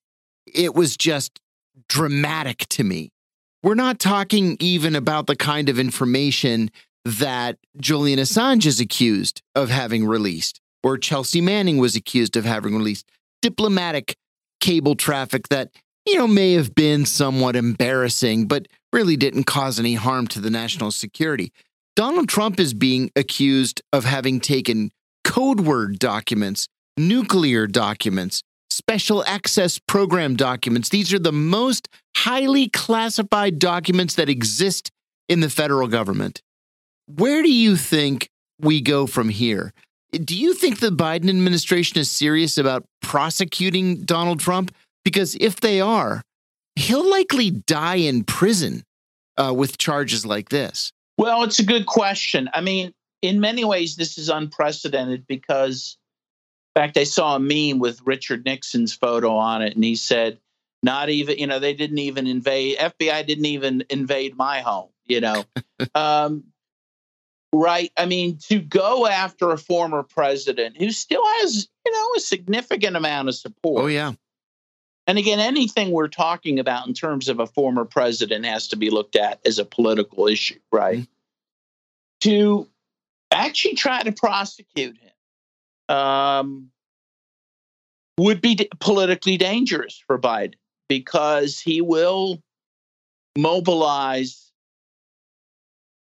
it 0.51 0.73
was 0.73 0.97
just 0.97 1.39
dramatic 1.87 2.65
to 2.69 2.83
me. 2.83 3.11
We're 3.63 3.75
not 3.75 3.99
talking 3.99 4.57
even 4.59 4.95
about 4.95 5.27
the 5.27 5.35
kind 5.35 5.69
of 5.69 5.77
information 5.77 6.71
that 7.05 7.57
Julian 7.79 8.19
Assange 8.19 8.65
is 8.65 8.79
accused 8.79 9.41
of 9.55 9.69
having 9.69 10.05
released, 10.05 10.59
or 10.83 10.97
Chelsea 10.97 11.41
Manning 11.41 11.77
was 11.77 11.95
accused 11.95 12.35
of 12.35 12.45
having 12.45 12.75
released. 12.75 13.07
Diplomatic 13.41 14.15
cable 14.59 14.95
traffic 14.95 15.47
that, 15.49 15.69
you 16.07 16.17
know, 16.17 16.27
may 16.27 16.53
have 16.53 16.73
been 16.73 17.05
somewhat 17.05 17.55
embarrassing, 17.55 18.47
but 18.47 18.67
really 18.91 19.15
didn't 19.15 19.43
cause 19.43 19.79
any 19.79 19.93
harm 19.93 20.27
to 20.27 20.39
the 20.39 20.49
national 20.49 20.91
security. 20.91 21.51
Donald 21.95 22.29
Trump 22.29 22.59
is 22.59 22.73
being 22.73 23.11
accused 23.15 23.81
of 23.93 24.05
having 24.05 24.39
taken 24.39 24.91
code 25.23 25.61
word 25.61 25.99
documents, 25.99 26.67
nuclear 26.97 27.67
documents, 27.67 28.41
special 28.81 29.23
access 29.25 29.77
program 29.77 30.35
documents. 30.35 30.89
These 30.89 31.13
are 31.13 31.19
the 31.19 31.31
most 31.31 31.87
highly 32.17 32.67
classified 32.67 33.59
documents 33.59 34.15
that 34.15 34.27
exist 34.27 34.89
in 35.29 35.39
the 35.39 35.51
federal 35.51 35.87
government. 35.87 36.41
Where 37.05 37.43
do 37.43 37.53
you 37.53 37.75
think 37.75 38.27
we 38.59 38.81
go 38.81 39.05
from 39.05 39.29
here? 39.29 39.71
Do 40.11 40.35
you 40.35 40.55
think 40.55 40.79
the 40.79 40.89
Biden 40.89 41.29
administration 41.29 41.99
is 41.99 42.09
serious 42.09 42.57
about 42.57 42.83
prosecuting 43.03 44.03
Donald 44.03 44.39
Trump? 44.39 44.73
Because 45.05 45.37
if 45.39 45.61
they 45.61 45.79
are, 45.79 46.23
he'll 46.75 47.07
likely 47.07 47.51
die 47.51 47.97
in 47.97 48.23
prison 48.23 48.83
uh, 49.37 49.53
with 49.53 49.77
charges 49.77 50.25
like 50.25 50.49
this. 50.49 50.91
Well, 51.19 51.43
it's 51.43 51.59
a 51.59 51.63
good 51.63 51.85
question. 51.85 52.49
I 52.51 52.61
mean, 52.61 52.93
in 53.21 53.39
many 53.39 53.63
ways, 53.63 53.95
this 53.95 54.17
is 54.17 54.29
unprecedented 54.29 55.27
because, 55.27 55.97
in 56.75 56.81
fact, 56.81 56.97
I 56.97 57.03
saw 57.03 57.35
a 57.35 57.39
meme 57.39 57.79
with 57.79 58.01
Richard 58.05 58.45
Nixon's 58.45 58.93
photo 58.93 59.35
on 59.35 59.61
it, 59.61 59.75
and 59.75 59.83
he 59.83 59.97
said, 59.97 60.39
not 60.83 61.09
even, 61.09 61.37
you 61.37 61.45
know, 61.45 61.59
they 61.59 61.73
didn't 61.73 61.97
even 61.97 62.27
invade, 62.27 62.77
FBI 62.77 63.27
didn't 63.27 63.45
even 63.45 63.83
invade 63.89 64.37
my 64.37 64.61
home, 64.61 64.89
you 65.05 65.19
know. 65.19 65.43
um, 65.95 66.45
right? 67.51 67.91
I 67.97 68.05
mean, 68.05 68.37
to 68.49 68.59
go 68.59 69.05
after 69.05 69.51
a 69.51 69.57
former 69.57 70.01
president 70.01 70.77
who 70.77 70.91
still 70.91 71.25
has, 71.25 71.67
you 71.85 71.91
know, 71.91 72.09
a 72.15 72.19
significant 72.21 72.95
amount 72.95 73.27
of 73.27 73.35
support. 73.35 73.83
Oh, 73.83 73.87
yeah. 73.87 74.13
And 75.07 75.17
again, 75.17 75.39
anything 75.39 75.91
we're 75.91 76.07
talking 76.07 76.57
about 76.57 76.87
in 76.87 76.93
terms 76.93 77.27
of 77.27 77.41
a 77.41 77.47
former 77.47 77.83
president 77.83 78.45
has 78.45 78.69
to 78.69 78.77
be 78.77 78.89
looked 78.89 79.17
at 79.17 79.41
as 79.45 79.59
a 79.59 79.65
political 79.65 80.27
issue, 80.27 80.59
right? 80.71 80.99
Mm-hmm. 80.99 81.11
To 82.21 82.67
actually 83.29 83.75
try 83.75 84.03
to 84.03 84.13
prosecute 84.13 84.97
him 84.97 85.10
um, 85.91 86.69
would 88.17 88.41
be 88.41 88.69
politically 88.79 89.37
dangerous 89.37 90.01
for 90.07 90.17
Biden 90.17 90.55
because 90.87 91.59
he 91.59 91.81
will 91.81 92.41
mobilize 93.37 94.51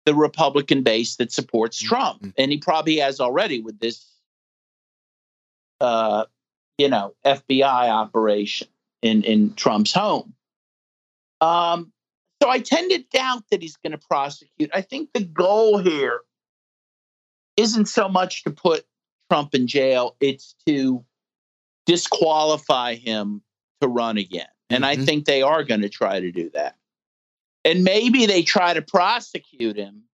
the 0.07 0.14
Republican 0.14 0.83
base 0.83 1.16
that 1.16 1.33
supports 1.33 1.79
mm-hmm. 1.79 1.89
Trump, 1.89 2.20
mm-hmm. 2.20 2.31
and 2.39 2.53
he 2.53 2.59
probably 2.59 2.99
has 2.99 3.20
already 3.20 3.61
with 3.61 3.79
this, 3.81 4.07
uh, 5.81 6.25
you 6.79 6.89
know, 6.89 7.14
FBI 7.25 7.89
operation 7.89 8.68
in 9.03 9.25
in 9.25 9.55
Trump's 9.55 9.93
home. 9.93 10.35
Um, 11.41 11.93
so 12.43 12.49
I 12.49 12.61
tend 12.61 12.91
to 12.91 13.03
doubt 13.12 13.45
that 13.51 13.62
he's 13.62 13.77
going 13.77 13.93
to 13.93 13.99
prosecute. 13.99 14.70
I 14.75 14.83
think 14.83 15.11
the 15.14 15.25
goal 15.25 15.79
here 15.79 16.20
isn't 17.57 17.87
so 17.87 18.09
much 18.09 18.45
to 18.45 18.51
put 18.51 18.85
Trump 19.35 19.55
in 19.55 19.66
jail; 19.66 20.16
it's 20.20 20.55
to 20.66 21.05
disqualify 21.87 22.95
him 22.95 23.43
to 23.80 23.89
run 23.89 24.16
again. 24.16 24.47
And 24.70 24.85
mm-hmm. 24.85 25.01
I 25.01 25.05
think 25.05 25.24
they 25.24 25.43
are 25.43 25.64
going 25.64 25.82
to 25.82 25.89
try 25.89 26.20
to 26.20 26.30
do 26.30 26.51
that. 26.55 26.76
And 27.64 27.82
maybe 27.82 28.26
they 28.26 28.43
try 28.43 28.74
to 28.74 28.82
prosecute 28.82 29.76
him 29.76 30.05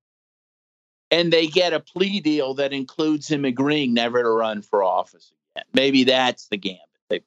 and 1.10 1.30
they 1.30 1.48
get 1.48 1.74
a 1.74 1.80
plea 1.80 2.20
deal 2.20 2.54
that 2.54 2.72
includes 2.72 3.28
him 3.28 3.44
agreeing 3.44 3.92
never 3.92 4.22
to 4.22 4.30
run 4.30 4.62
for 4.62 4.82
office 4.82 5.32
again. 5.54 5.66
Maybe 5.74 6.04
that's 6.04 6.48
the 6.48 6.56
gambit. 6.56 6.80
They- 7.10 7.24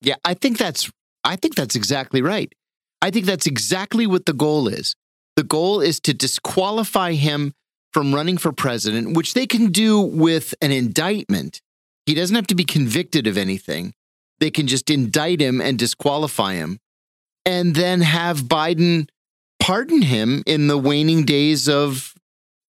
yeah, 0.00 0.16
I 0.24 0.34
think 0.34 0.58
that's 0.58 0.88
I 1.24 1.34
think 1.34 1.56
that's 1.56 1.74
exactly 1.74 2.22
right. 2.22 2.54
I 3.02 3.10
think 3.10 3.26
that's 3.26 3.46
exactly 3.46 4.06
what 4.06 4.26
the 4.26 4.34
goal 4.34 4.68
is. 4.68 4.94
The 5.36 5.42
goal 5.42 5.80
is 5.80 5.98
to 6.00 6.14
disqualify 6.14 7.14
him 7.14 7.54
from 7.94 8.12
running 8.12 8.36
for 8.36 8.52
president, 8.52 9.16
which 9.16 9.34
they 9.34 9.46
can 9.46 9.70
do 9.70 10.00
with 10.00 10.52
an 10.60 10.72
indictment. 10.72 11.62
He 12.06 12.14
doesn't 12.14 12.34
have 12.34 12.48
to 12.48 12.56
be 12.56 12.64
convicted 12.64 13.28
of 13.28 13.38
anything. 13.38 13.94
They 14.40 14.50
can 14.50 14.66
just 14.66 14.90
indict 14.90 15.40
him 15.40 15.60
and 15.60 15.78
disqualify 15.78 16.54
him, 16.54 16.80
and 17.46 17.74
then 17.74 18.00
have 18.00 18.42
Biden 18.42 19.08
pardon 19.60 20.02
him 20.02 20.42
in 20.44 20.66
the 20.66 20.76
waning 20.76 21.24
days 21.24 21.68
of, 21.68 22.12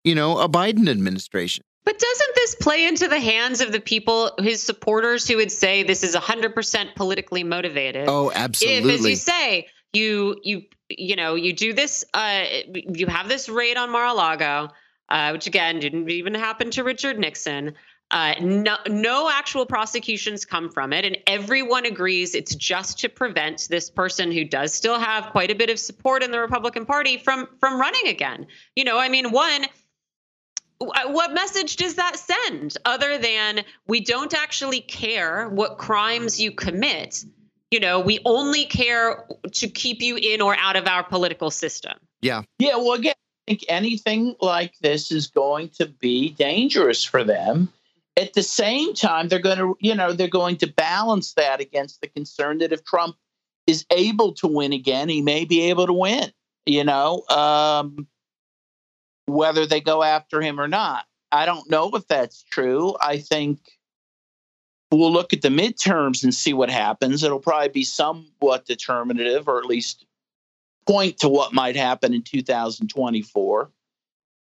you 0.04 0.14
know, 0.14 0.38
a 0.38 0.48
Biden 0.48 0.88
administration. 0.88 1.64
But 1.84 1.98
doesn't 1.98 2.34
this 2.36 2.54
play 2.54 2.86
into 2.86 3.08
the 3.08 3.20
hands 3.20 3.60
of 3.60 3.72
the 3.72 3.80
people, 3.80 4.32
his 4.38 4.62
supporters, 4.62 5.26
who 5.28 5.36
would 5.36 5.52
say 5.52 5.82
this 5.82 6.04
is 6.04 6.14
100% 6.14 6.94
politically 6.94 7.44
motivated? 7.44 8.08
Oh, 8.08 8.30
absolutely. 8.32 8.94
If, 8.94 9.00
as 9.00 9.06
you 9.08 9.16
say, 9.16 9.66
you 9.92 10.36
you 10.42 10.62
you 10.88 11.16
know 11.16 11.34
you 11.34 11.52
do 11.52 11.72
this, 11.72 12.04
uh, 12.14 12.44
you 12.74 13.06
have 13.06 13.28
this 13.28 13.48
raid 13.48 13.76
on 13.76 13.90
Mar-a-Lago, 13.90 14.70
uh, 15.08 15.30
which 15.30 15.46
again 15.46 15.78
didn't 15.78 16.10
even 16.10 16.34
happen 16.34 16.70
to 16.72 16.84
Richard 16.84 17.18
Nixon. 17.18 17.74
Uh, 18.12 18.34
no, 18.40 18.76
no 18.88 19.28
actual 19.28 19.66
prosecutions 19.66 20.44
come 20.44 20.70
from 20.70 20.92
it, 20.92 21.04
and 21.04 21.18
everyone 21.26 21.86
agrees 21.86 22.36
it's 22.36 22.54
just 22.54 23.00
to 23.00 23.08
prevent 23.08 23.66
this 23.68 23.90
person 23.90 24.30
who 24.30 24.44
does 24.44 24.72
still 24.72 24.98
have 24.98 25.30
quite 25.32 25.50
a 25.50 25.54
bit 25.56 25.70
of 25.70 25.78
support 25.78 26.22
in 26.22 26.30
the 26.30 26.38
Republican 26.38 26.86
Party 26.86 27.18
from 27.18 27.48
from 27.58 27.80
running 27.80 28.06
again. 28.06 28.46
You 28.76 28.84
know, 28.84 28.98
I 28.98 29.08
mean, 29.08 29.32
one 29.32 29.66
what 30.78 31.32
message 31.32 31.76
does 31.76 31.94
that 31.94 32.16
send 32.16 32.76
other 32.84 33.18
than 33.18 33.64
we 33.86 34.00
don't 34.00 34.34
actually 34.34 34.80
care 34.80 35.48
what 35.48 35.78
crimes 35.78 36.38
you 36.40 36.52
commit 36.52 37.24
you 37.70 37.80
know 37.80 38.00
we 38.00 38.20
only 38.24 38.66
care 38.66 39.26
to 39.52 39.68
keep 39.68 40.02
you 40.02 40.16
in 40.16 40.40
or 40.40 40.56
out 40.58 40.76
of 40.76 40.86
our 40.86 41.02
political 41.02 41.50
system 41.50 41.94
yeah 42.20 42.42
yeah 42.58 42.76
well 42.76 42.92
again 42.92 43.14
i 43.14 43.25
think 43.46 43.64
anything 43.68 44.34
like 44.40 44.74
this 44.80 45.10
is 45.10 45.26
going 45.28 45.68
to 45.68 45.86
be 45.86 46.30
dangerous 46.30 47.04
for 47.04 47.24
them 47.24 47.72
at 48.16 48.34
the 48.34 48.42
same 48.42 48.94
time 48.94 49.28
they're 49.28 49.38
going 49.38 49.58
to 49.58 49.76
you 49.80 49.94
know 49.94 50.12
they're 50.12 50.28
going 50.28 50.56
to 50.56 50.66
balance 50.66 51.34
that 51.34 51.60
against 51.60 52.00
the 52.00 52.08
concern 52.08 52.58
that 52.58 52.72
if 52.72 52.84
trump 52.84 53.16
is 53.66 53.84
able 53.90 54.32
to 54.32 54.46
win 54.46 54.72
again 54.72 55.08
he 55.08 55.22
may 55.22 55.44
be 55.44 55.62
able 55.62 55.86
to 55.86 55.92
win 55.92 56.32
you 56.64 56.84
know 56.84 57.22
um 57.28 58.06
whether 59.26 59.66
they 59.66 59.80
go 59.80 60.02
after 60.02 60.40
him 60.40 60.58
or 60.60 60.68
not. 60.68 61.04
I 61.30 61.44
don't 61.44 61.68
know 61.68 61.90
if 61.94 62.06
that's 62.06 62.42
true. 62.44 62.94
I 63.00 63.18
think 63.18 63.58
we'll 64.90 65.12
look 65.12 65.32
at 65.32 65.42
the 65.42 65.48
midterms 65.48 66.22
and 66.22 66.32
see 66.32 66.54
what 66.54 66.70
happens. 66.70 67.22
It'll 67.22 67.40
probably 67.40 67.68
be 67.68 67.84
somewhat 67.84 68.64
determinative, 68.64 69.48
or 69.48 69.58
at 69.58 69.66
least 69.66 70.05
point 70.86 71.18
to 71.18 71.28
what 71.28 71.52
might 71.52 71.76
happen 71.76 72.14
in 72.14 72.22
2024. 72.22 73.70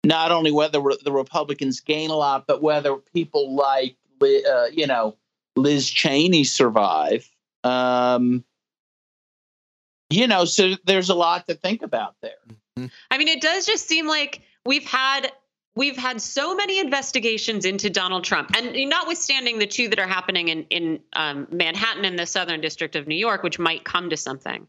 Not 0.05 0.33
only 0.33 0.53
whether 0.53 0.81
the 1.03 1.13
Republicans 1.13 1.81
gain 1.81 2.11
a 2.11 2.17
lot, 2.17 2.47
but 2.47 2.63
whether 2.63 2.97
people 2.97 3.55
like, 3.55 3.97
uh, 4.23 4.67
you 4.73 4.87
know, 4.87 5.17
Liz 5.57 5.89
Cheney 5.89 6.45
survive. 6.45 7.29
Um, 7.63 8.45
you 10.11 10.27
know, 10.27 10.45
so 10.45 10.75
there's 10.85 11.09
a 11.09 11.15
lot 11.15 11.47
to 11.49 11.55
think 11.55 11.83
about 11.83 12.17
there. 12.21 12.33
Mm-hmm. 12.79 12.87
I 13.11 13.19
mean, 13.19 13.29
it 13.29 13.41
does 13.41 13.67
just 13.67 13.89
seem 13.89 14.07
like 14.07 14.43
we've 14.67 14.85
had 14.85 15.33
we've 15.75 15.97
had 15.97 16.21
so 16.21 16.55
many 16.55 16.79
investigations 16.79 17.65
into 17.65 17.91
Donald 17.91 18.25
Trump, 18.25 18.51
and 18.57 18.75
notwithstanding 18.89 19.59
the 19.59 19.67
two 19.67 19.89
that 19.89 19.99
are 19.99 20.07
happening 20.07 20.49
in 20.49 20.67
in 20.71 21.01
um, 21.15 21.47
Manhattan 21.51 22.05
and 22.05 22.19
the 22.19 22.27
Southern 22.27 22.61
District 22.61 22.97
of 22.97 23.07
New 23.07 23.17
York, 23.17 23.43
which 23.43 23.59
might 23.59 23.85
come 23.85 24.11
to 24.11 24.17
something. 24.17 24.67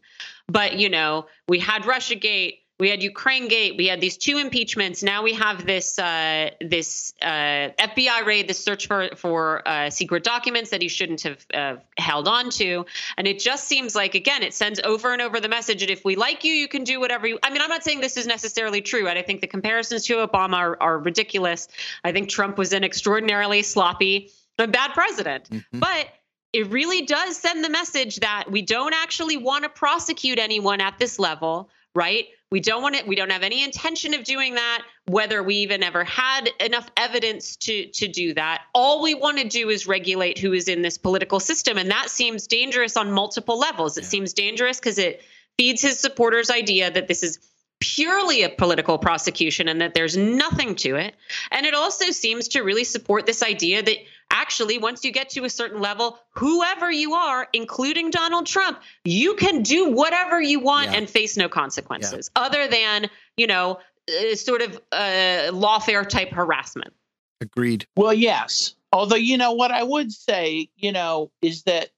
But 0.48 0.78
you 0.78 0.88
know, 0.88 1.26
we 1.48 1.58
had 1.58 1.82
RussiaGate, 1.82 2.58
we 2.78 2.90
had 2.90 3.02
Ukraine 3.02 3.48
Gate, 3.48 3.76
we 3.78 3.86
had 3.86 4.00
these 4.00 4.18
two 4.18 4.36
impeachments. 4.36 5.02
Now 5.02 5.22
we 5.22 5.32
have 5.34 5.64
this 5.64 5.98
uh, 5.98 6.50
this 6.60 7.14
uh, 7.22 7.70
FBI 7.78 8.26
raid, 8.26 8.48
this 8.48 8.62
search 8.62 8.86
for 8.86 9.08
for 9.16 9.66
uh, 9.66 9.88
secret 9.88 10.24
documents 10.24 10.70
that 10.70 10.82
he 10.82 10.88
shouldn't 10.88 11.22
have 11.22 11.46
uh, 11.54 11.76
held 11.96 12.28
on 12.28 12.50
to, 12.50 12.84
and 13.16 13.26
it 13.26 13.38
just 13.38 13.64
seems 13.64 13.94
like 13.94 14.14
again 14.14 14.42
it 14.42 14.52
sends 14.52 14.78
over 14.84 15.12
and 15.12 15.22
over 15.22 15.40
the 15.40 15.48
message 15.48 15.80
that 15.80 15.90
if 15.90 16.04
we 16.04 16.16
like 16.16 16.44
you, 16.44 16.52
you 16.52 16.68
can 16.68 16.84
do 16.84 17.00
whatever 17.00 17.26
you. 17.26 17.38
I 17.42 17.50
mean, 17.50 17.62
I'm 17.62 17.70
not 17.70 17.82
saying 17.82 18.00
this 18.00 18.18
is 18.18 18.26
necessarily 18.26 18.82
true, 18.82 19.08
and 19.08 19.18
I 19.18 19.22
think 19.22 19.40
the 19.40 19.46
comparisons 19.46 20.04
to 20.06 20.26
Obama 20.26 20.56
are, 20.56 20.76
are 20.80 20.98
ridiculous. 20.98 21.68
I 22.04 22.12
think 22.12 22.28
Trump 22.28 22.58
was 22.58 22.74
an 22.74 22.84
extraordinarily 22.84 23.62
sloppy, 23.62 24.30
a 24.58 24.68
bad 24.68 24.92
president, 24.92 25.48
mm-hmm. 25.48 25.78
but 25.78 26.08
it 26.52 26.70
really 26.70 27.02
does 27.02 27.36
send 27.36 27.64
the 27.64 27.70
message 27.70 28.16
that 28.16 28.50
we 28.50 28.62
don't 28.62 28.94
actually 28.94 29.36
want 29.36 29.64
to 29.64 29.68
prosecute 29.70 30.38
anyone 30.38 30.80
at 30.80 30.98
this 30.98 31.18
level, 31.18 31.70
right? 31.94 32.26
We 32.50 32.60
don't 32.60 32.82
want 32.82 32.94
it. 32.94 33.06
We 33.06 33.16
don't 33.16 33.32
have 33.32 33.42
any 33.42 33.64
intention 33.64 34.14
of 34.14 34.22
doing 34.22 34.54
that. 34.54 34.82
Whether 35.06 35.42
we 35.42 35.56
even 35.56 35.82
ever 35.82 36.04
had 36.04 36.48
enough 36.60 36.88
evidence 36.96 37.56
to 37.56 37.86
to 37.86 38.08
do 38.08 38.34
that, 38.34 38.62
all 38.74 39.02
we 39.02 39.14
want 39.14 39.38
to 39.38 39.48
do 39.48 39.68
is 39.68 39.86
regulate 39.86 40.38
who 40.38 40.52
is 40.52 40.68
in 40.68 40.82
this 40.82 40.98
political 40.98 41.40
system, 41.40 41.76
and 41.76 41.90
that 41.90 42.08
seems 42.10 42.46
dangerous 42.46 42.96
on 42.96 43.10
multiple 43.10 43.58
levels. 43.58 43.98
It 43.98 44.04
yeah. 44.04 44.08
seems 44.10 44.32
dangerous 44.32 44.78
because 44.78 44.98
it 44.98 45.22
feeds 45.56 45.82
his 45.82 45.98
supporters' 45.98 46.50
idea 46.50 46.90
that 46.90 47.08
this 47.08 47.22
is 47.22 47.38
purely 47.80 48.42
a 48.42 48.48
political 48.48 48.98
prosecution 48.98 49.68
and 49.68 49.80
that 49.80 49.94
there's 49.94 50.16
nothing 50.16 50.74
to 50.76 50.96
it. 50.96 51.14
And 51.50 51.66
it 51.66 51.74
also 51.74 52.10
seems 52.10 52.48
to 52.48 52.62
really 52.62 52.84
support 52.84 53.26
this 53.26 53.42
idea 53.42 53.82
that 53.82 53.96
actually, 54.30 54.78
once 54.78 55.04
you 55.04 55.12
get 55.12 55.30
to 55.30 55.44
a 55.44 55.50
certain 55.50 55.80
level, 55.80 56.18
whoever 56.30 56.90
you 56.90 57.14
are, 57.14 57.48
including 57.52 58.10
Donald 58.10 58.46
Trump, 58.46 58.80
you 59.04 59.34
can 59.34 59.62
do 59.62 59.90
whatever 59.90 60.40
you 60.40 60.60
want 60.60 60.90
yeah. 60.90 60.98
and 60.98 61.10
face 61.10 61.36
no 61.36 61.48
consequences 61.48 62.30
yeah. 62.36 62.42
other 62.42 62.68
than, 62.68 63.08
you 63.36 63.46
know, 63.46 63.78
uh, 64.08 64.34
sort 64.34 64.62
of 64.62 64.76
uh, 64.92 65.50
lawfare 65.52 66.08
type 66.08 66.30
harassment. 66.30 66.92
Agreed. 67.40 67.86
Well, 67.96 68.14
yes. 68.14 68.74
Although, 68.92 69.16
you 69.16 69.36
know, 69.36 69.52
what 69.52 69.70
I 69.70 69.82
would 69.82 70.12
say, 70.12 70.68
you 70.76 70.92
know, 70.92 71.30
is 71.42 71.64
that 71.64 71.90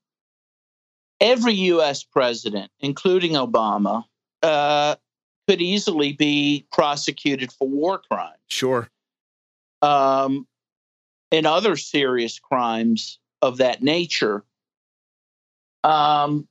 every 1.21 1.55
U.S. 1.55 2.03
president, 2.03 2.71
including 2.81 3.33
Obama, 3.33 4.05
uh, 4.43 4.97
could 5.49 5.61
easily 5.61 6.13
be 6.13 6.67
prosecuted 6.73 7.53
for 7.53 7.69
war 7.69 7.99
crimes. 8.11 8.37
Sure. 8.49 8.89
Um, 9.81 10.47
and 11.31 11.47
other 11.47 11.77
serious 11.77 12.39
crimes 12.39 13.19
of 13.43 13.59
that 13.59 13.83
nature. 13.83 14.45
Um, 15.85 16.49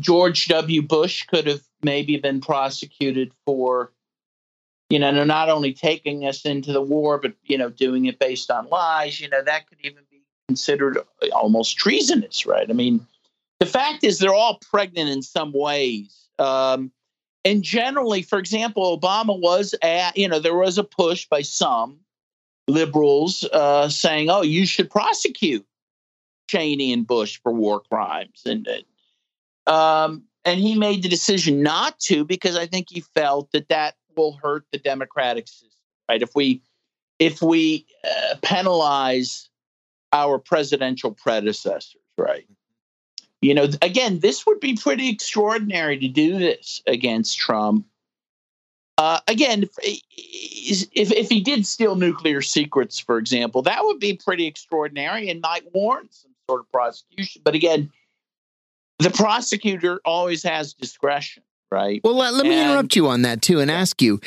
George 0.00 0.46
W. 0.48 0.82
Bush 0.82 1.24
could 1.24 1.46
have 1.46 1.62
maybe 1.82 2.16
been 2.18 2.40
prosecuted 2.40 3.32
for, 3.46 3.92
you 4.90 4.98
know, 4.98 5.24
not 5.24 5.48
only 5.48 5.72
taking 5.72 6.26
us 6.26 6.44
into 6.44 6.72
the 6.72 6.82
war, 6.82 7.18
but, 7.18 7.32
you 7.44 7.56
know, 7.56 7.70
doing 7.70 8.06
it 8.06 8.18
based 8.18 8.50
on 8.50 8.68
lies. 8.68 9.20
You 9.20 9.28
know, 9.28 9.42
that 9.42 9.68
could 9.68 9.78
even 9.82 10.02
be 10.10 10.22
considered 10.48 10.98
almost 11.32 11.78
treasonous, 11.78 12.44
right? 12.44 12.68
I 12.68 12.72
mean, 12.72 13.06
the 13.58 13.66
fact 13.66 14.04
is 14.04 14.18
they're 14.18 14.34
all 14.34 14.58
pregnant 14.70 15.08
in 15.08 15.22
some 15.22 15.52
ways. 15.52 16.28
Um, 16.38 16.92
and 17.44 17.62
generally, 17.62 18.22
for 18.22 18.38
example, 18.38 18.98
Obama 18.98 19.40
was 19.40 19.74
at, 19.82 20.16
you 20.18 20.28
know, 20.28 20.40
there 20.40 20.56
was 20.56 20.78
a 20.78 20.84
push 20.84 21.26
by 21.26 21.42
some 21.42 22.00
liberals 22.68 23.44
uh, 23.52 23.88
saying, 23.88 24.30
oh, 24.30 24.42
you 24.42 24.66
should 24.66 24.90
prosecute 24.90 25.66
Cheney 26.48 26.92
and 26.92 27.06
Bush 27.06 27.40
for 27.42 27.52
war 27.52 27.80
crimes. 27.80 28.42
And, 28.44 28.68
um, 29.66 30.24
and 30.44 30.60
he 30.60 30.76
made 30.76 31.02
the 31.02 31.08
decision 31.08 31.62
not 31.62 31.98
to 32.00 32.24
because 32.24 32.56
I 32.56 32.66
think 32.66 32.88
he 32.90 33.00
felt 33.00 33.52
that 33.52 33.68
that 33.68 33.94
will 34.16 34.32
hurt 34.32 34.64
the 34.72 34.78
democratic 34.78 35.48
system, 35.48 35.70
right? 36.08 36.22
If 36.22 36.34
we, 36.34 36.62
if 37.18 37.42
we 37.42 37.86
uh, 38.04 38.36
penalize 38.42 39.48
our 40.12 40.38
presidential 40.38 41.12
predecessors, 41.12 42.00
right? 42.16 42.46
You 43.42 43.54
know, 43.54 43.68
again, 43.82 44.20
this 44.20 44.46
would 44.46 44.60
be 44.60 44.76
pretty 44.76 45.08
extraordinary 45.08 45.98
to 45.98 46.08
do 46.08 46.38
this 46.38 46.82
against 46.86 47.38
Trump. 47.38 47.86
Uh, 48.98 49.20
again, 49.28 49.68
if, 49.82 50.88
if, 50.92 51.28
he 51.28 51.40
did 51.40 51.66
steal 51.66 51.96
nuclear 51.96 52.40
secrets, 52.40 52.98
for 52.98 53.18
example, 53.18 53.60
that 53.62 53.84
would 53.84 54.00
be 54.00 54.14
pretty 54.14 54.46
extraordinary 54.46 55.28
and 55.28 55.42
might 55.42 55.64
warrant 55.74 56.14
some 56.14 56.32
sort 56.48 56.60
of 56.60 56.72
prosecution. 56.72 57.42
But 57.44 57.54
again, 57.54 57.90
the 58.98 59.10
prosecutor 59.10 60.00
always 60.06 60.42
has 60.44 60.72
discretion, 60.72 61.42
right? 61.70 62.00
Well, 62.02 62.14
let, 62.14 62.32
let 62.32 62.44
me 62.44 62.54
and, 62.54 62.70
interrupt 62.70 62.96
you 62.96 63.08
on 63.08 63.22
that 63.22 63.42
too 63.42 63.60
and 63.60 63.70
ask 63.70 64.00
you: 64.00 64.18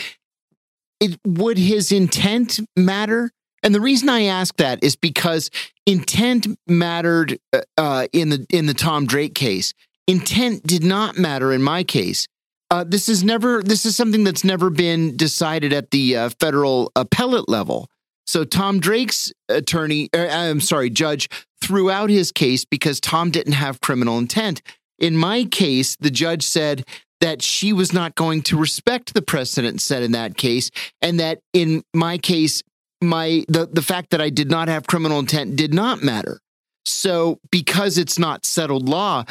it, 0.99 1.19
Would 1.25 1.57
his 1.57 1.91
intent 1.91 2.59
matter? 2.75 3.31
And 3.63 3.73
the 3.73 3.81
reason 3.81 4.07
I 4.07 4.23
ask 4.23 4.55
that 4.57 4.83
is 4.83 4.95
because 4.95 5.49
intent 5.87 6.47
mattered 6.67 7.39
uh, 7.51 7.61
uh, 7.77 8.07
in 8.13 8.29
the 8.29 8.45
in 8.51 8.67
the 8.67 8.75
Tom 8.75 9.07
Drake 9.07 9.33
case. 9.33 9.73
Intent 10.07 10.65
did 10.65 10.83
not 10.83 11.17
matter 11.17 11.51
in 11.51 11.61
my 11.61 11.83
case. 11.83 12.27
Uh, 12.71 12.83
this 12.87 13.09
is 13.09 13.23
never. 13.23 13.63
This 13.63 13.85
is 13.85 13.95
something 13.95 14.23
that's 14.23 14.43
never 14.43 14.69
been 14.69 15.17
decided 15.17 15.73
at 15.73 15.91
the 15.91 16.15
uh, 16.15 16.29
federal 16.39 16.91
appellate 16.95 17.49
level. 17.49 17.87
So 18.27 18.43
Tom 18.43 18.79
Drake's 18.79 19.33
attorney, 19.47 20.09
uh, 20.13 20.27
I'm 20.27 20.61
sorry, 20.61 20.91
judge, 20.91 21.29
threw 21.63 21.89
out 21.89 22.11
his 22.11 22.31
case 22.31 22.63
because 22.63 22.99
Tom 22.99 23.31
didn't 23.31 23.53
have 23.53 23.81
criminal 23.81 24.19
intent. 24.19 24.61
In 24.99 25.17
my 25.17 25.45
case, 25.45 25.95
the 25.99 26.11
judge 26.11 26.43
said 26.43 26.85
that 27.21 27.41
she 27.41 27.73
was 27.73 27.91
not 27.91 28.13
going 28.13 28.43
to 28.43 28.57
respect 28.57 29.15
the 29.15 29.23
precedent 29.23 29.81
set 29.81 30.03
in 30.03 30.11
that 30.11 30.37
case, 30.37 30.69
and 31.01 31.19
that 31.19 31.39
in 31.53 31.81
my 31.93 32.19
case, 32.19 32.61
my 33.01 33.45
the, 33.47 33.65
the 33.65 33.81
fact 33.81 34.11
that 34.11 34.21
I 34.21 34.29
did 34.29 34.51
not 34.51 34.67
have 34.67 34.85
criminal 34.85 35.17
intent 35.17 35.55
did 35.55 35.73
not 35.73 36.03
matter. 36.03 36.39
So 36.85 37.39
because 37.51 37.97
it's 37.97 38.19
not 38.19 38.45
settled 38.45 38.87
law, 38.87 39.25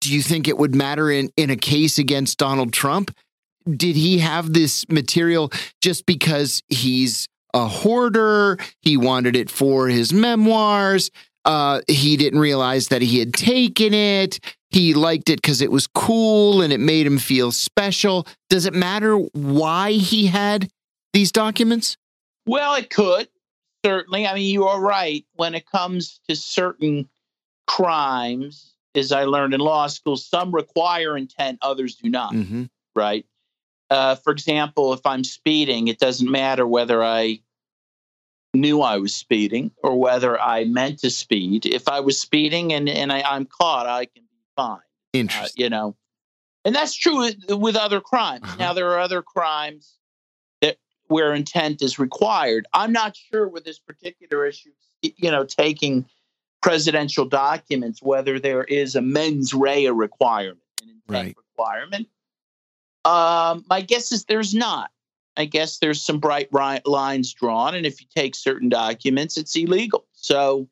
do 0.00 0.12
you 0.12 0.22
think 0.22 0.48
it 0.48 0.58
would 0.58 0.74
matter 0.74 1.10
in, 1.10 1.30
in 1.36 1.50
a 1.50 1.56
case 1.56 1.98
against 1.98 2.38
Donald 2.38 2.72
Trump? 2.72 3.14
Did 3.68 3.96
he 3.96 4.18
have 4.18 4.52
this 4.52 4.88
material 4.88 5.52
just 5.82 6.06
because 6.06 6.62
he's 6.68 7.28
a 7.54 7.66
hoarder? 7.66 8.58
He 8.80 8.96
wanted 8.96 9.36
it 9.36 9.50
for 9.50 9.88
his 9.88 10.12
memoirs. 10.12 11.10
Uh, 11.44 11.80
he 11.88 12.16
didn't 12.16 12.40
realize 12.40 12.88
that 12.88 13.02
he 13.02 13.18
had 13.18 13.34
taken 13.34 13.94
it. 13.94 14.40
He 14.70 14.94
liked 14.94 15.30
it 15.30 15.40
because 15.40 15.62
it 15.62 15.70
was 15.70 15.86
cool 15.86 16.62
and 16.62 16.72
it 16.72 16.80
made 16.80 17.06
him 17.06 17.18
feel 17.18 17.52
special. 17.52 18.26
Does 18.50 18.66
it 18.66 18.74
matter 18.74 19.16
why 19.16 19.92
he 19.92 20.26
had 20.26 20.70
these 21.12 21.32
documents? 21.32 21.96
Well, 22.46 22.74
it 22.74 22.90
could 22.90 23.28
certainly. 23.84 24.26
I 24.26 24.34
mean, 24.34 24.52
you 24.52 24.64
are 24.64 24.80
right. 24.80 25.24
When 25.34 25.54
it 25.54 25.66
comes 25.66 26.20
to 26.28 26.36
certain 26.36 27.08
crimes, 27.66 28.74
as 28.94 29.12
I 29.12 29.24
learned 29.24 29.54
in 29.54 29.60
law 29.60 29.86
school, 29.86 30.16
some 30.16 30.54
require 30.54 31.16
intent, 31.16 31.58
others 31.62 31.96
do 31.96 32.08
not. 32.08 32.32
Mm-hmm. 32.32 32.64
Right. 32.94 33.26
Uh, 33.90 34.16
for 34.16 34.32
example, 34.32 34.92
if 34.92 35.04
I'm 35.06 35.24
speeding, 35.24 35.88
it 35.88 35.98
doesn't 35.98 36.30
matter 36.30 36.66
whether 36.66 37.02
I 37.02 37.40
knew 38.54 38.82
I 38.82 38.98
was 38.98 39.14
speeding 39.14 39.70
or 39.82 39.98
whether 39.98 40.40
I 40.40 40.64
meant 40.64 40.98
to 41.00 41.10
speed. 41.10 41.64
If 41.66 41.88
I 41.88 42.00
was 42.00 42.20
speeding 42.20 42.72
and, 42.72 42.88
and 42.88 43.12
I, 43.12 43.36
am 43.36 43.46
caught, 43.46 43.86
I 43.86 44.06
can 44.06 44.22
be 44.22 44.38
fine. 44.56 44.80
Interesting. 45.12 45.62
Uh, 45.62 45.64
you 45.64 45.70
know, 45.70 45.96
and 46.64 46.74
that's 46.74 46.94
true 46.94 47.18
with, 47.18 47.36
with 47.48 47.76
other 47.76 48.00
crimes. 48.00 48.44
Uh-huh. 48.44 48.56
Now, 48.58 48.72
there 48.74 48.90
are 48.90 48.98
other 48.98 49.22
crimes 49.22 49.96
that 50.60 50.76
where 51.06 51.32
intent 51.32 51.80
is 51.80 51.98
required. 51.98 52.66
I'm 52.74 52.92
not 52.92 53.16
sure 53.16 53.48
with 53.48 53.64
this 53.64 53.78
particular 53.78 54.44
issue, 54.44 54.70
you 55.02 55.30
know, 55.30 55.44
taking 55.44 56.06
presidential 56.62 57.24
documents, 57.24 58.02
whether 58.02 58.38
there 58.38 58.64
is 58.64 58.94
a 58.94 59.02
mens 59.02 59.54
rea 59.54 59.90
requirement, 59.90 60.58
an 60.82 60.88
intent 60.88 61.26
right. 61.26 61.36
requirement. 61.36 62.08
Um, 63.04 63.64
my 63.68 63.80
guess 63.80 64.12
is 64.12 64.24
there's 64.24 64.54
not. 64.54 64.90
I 65.36 65.44
guess 65.44 65.78
there's 65.78 66.02
some 66.02 66.18
bright 66.18 66.52
lines 66.52 67.32
drawn, 67.32 67.74
and 67.76 67.86
if 67.86 68.00
you 68.00 68.08
take 68.14 68.34
certain 68.34 68.68
documents, 68.68 69.36
it's 69.36 69.54
illegal. 69.54 70.04
So 70.12 70.68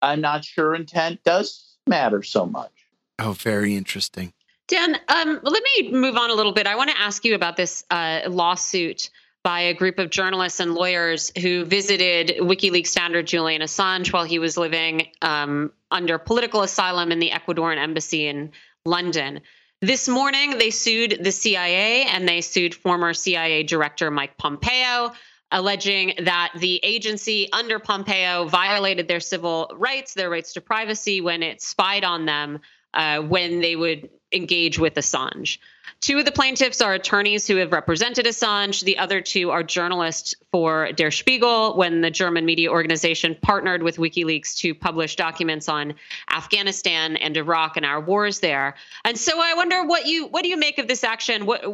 I'm 0.00 0.20
not 0.20 0.44
sure 0.44 0.74
intent 0.74 1.24
does 1.24 1.76
matter 1.86 2.22
so 2.22 2.46
much. 2.46 2.70
Oh, 3.18 3.32
very 3.32 3.76
interesting. 3.76 4.32
Dan, 4.68 4.98
um, 5.08 5.40
let 5.42 5.62
me 5.76 5.90
move 5.90 6.16
on 6.16 6.30
a 6.30 6.34
little 6.34 6.52
bit. 6.52 6.66
I 6.66 6.76
want 6.76 6.90
to 6.90 6.98
ask 6.98 7.24
you 7.24 7.34
about 7.34 7.56
this 7.56 7.84
uh, 7.90 8.20
lawsuit 8.28 9.10
by 9.42 9.62
a 9.62 9.74
group 9.74 9.98
of 9.98 10.10
journalists 10.10 10.60
and 10.60 10.74
lawyers 10.74 11.32
who 11.40 11.64
visited 11.64 12.36
WikiLeaks 12.38 12.94
founder 12.94 13.22
Julian 13.22 13.62
Assange 13.62 14.12
while 14.12 14.24
he 14.24 14.38
was 14.38 14.56
living 14.56 15.08
um, 15.20 15.72
under 15.90 16.18
political 16.18 16.62
asylum 16.62 17.10
in 17.10 17.18
the 17.18 17.30
Ecuadorian 17.30 17.78
embassy 17.78 18.26
in 18.26 18.52
London. 18.84 19.40
This 19.80 20.08
morning, 20.08 20.58
they 20.58 20.70
sued 20.70 21.18
the 21.20 21.32
CIA 21.32 22.04
and 22.04 22.28
they 22.28 22.40
sued 22.40 22.74
former 22.74 23.14
CIA 23.14 23.64
Director 23.64 24.12
Mike 24.12 24.38
Pompeo, 24.38 25.12
alleging 25.50 26.14
that 26.20 26.52
the 26.56 26.78
agency 26.84 27.52
under 27.52 27.80
Pompeo 27.80 28.46
violated 28.46 29.08
their 29.08 29.20
civil 29.20 29.72
rights, 29.76 30.14
their 30.14 30.30
rights 30.30 30.52
to 30.52 30.60
privacy, 30.60 31.20
when 31.20 31.42
it 31.42 31.60
spied 31.60 32.04
on 32.04 32.26
them 32.26 32.60
uh, 32.94 33.20
when 33.22 33.60
they 33.60 33.74
would 33.74 34.08
engage 34.30 34.78
with 34.78 34.94
Assange. 34.94 35.58
Two 36.00 36.18
of 36.18 36.24
the 36.24 36.32
plaintiffs 36.32 36.80
are 36.80 36.94
attorneys 36.94 37.46
who 37.46 37.56
have 37.56 37.72
represented 37.72 38.26
Assange. 38.26 38.82
The 38.82 38.98
other 38.98 39.20
two 39.20 39.50
are 39.50 39.62
journalists 39.62 40.34
for 40.50 40.90
Der 40.92 41.10
Spiegel 41.10 41.76
when 41.76 42.00
the 42.00 42.10
German 42.10 42.44
media 42.44 42.70
organization 42.70 43.36
partnered 43.40 43.82
with 43.82 43.98
WikiLeaks 43.98 44.56
to 44.58 44.74
publish 44.74 45.16
documents 45.16 45.68
on 45.68 45.94
Afghanistan 46.28 47.16
and 47.16 47.36
Iraq 47.36 47.76
and 47.76 47.86
our 47.86 48.00
wars 48.00 48.40
there. 48.40 48.74
And 49.04 49.16
so 49.16 49.40
I 49.40 49.54
wonder 49.54 49.84
what 49.84 50.06
you 50.06 50.26
what 50.26 50.42
do 50.42 50.48
you 50.48 50.56
make 50.56 50.78
of 50.78 50.88
this 50.88 51.04
action? 51.04 51.46
What 51.46 51.64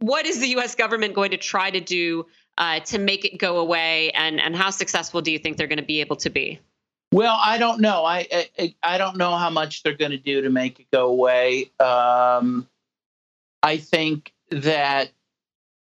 what 0.00 0.26
is 0.26 0.40
the 0.40 0.48
U.S. 0.48 0.74
government 0.74 1.14
going 1.14 1.30
to 1.30 1.36
try 1.36 1.70
to 1.70 1.80
do 1.80 2.26
uh, 2.58 2.80
to 2.80 2.98
make 2.98 3.24
it 3.24 3.38
go 3.38 3.58
away, 3.58 4.10
and 4.10 4.40
and 4.40 4.54
how 4.54 4.70
successful 4.70 5.22
do 5.22 5.30
you 5.30 5.38
think 5.38 5.56
they're 5.56 5.66
going 5.66 5.78
to 5.78 5.84
be 5.84 6.00
able 6.00 6.16
to 6.16 6.30
be? 6.30 6.60
Well, 7.12 7.36
I 7.40 7.58
don't 7.58 7.80
know. 7.80 8.04
I 8.04 8.48
I, 8.58 8.74
I 8.82 8.98
don't 8.98 9.16
know 9.16 9.36
how 9.36 9.50
much 9.50 9.82
they're 9.82 9.96
going 9.96 10.10
to 10.12 10.18
do 10.18 10.42
to 10.42 10.50
make 10.50 10.80
it 10.80 10.86
go 10.92 11.06
away. 11.08 11.70
Um, 11.80 12.68
I 13.62 13.76
think 13.76 14.32
that 14.50 15.10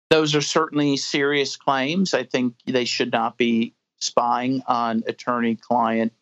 those 0.10 0.36
are 0.36 0.42
certainly 0.42 0.98
serious 0.98 1.56
claims. 1.58 2.14
I 2.14 2.24
think 2.24 2.56
they 2.66 2.86
should 2.86 3.12
not 3.12 3.38
be 3.38 3.74
spying 4.00 4.62
on 4.68 5.04
attorney 5.08 5.56
client 5.56 6.14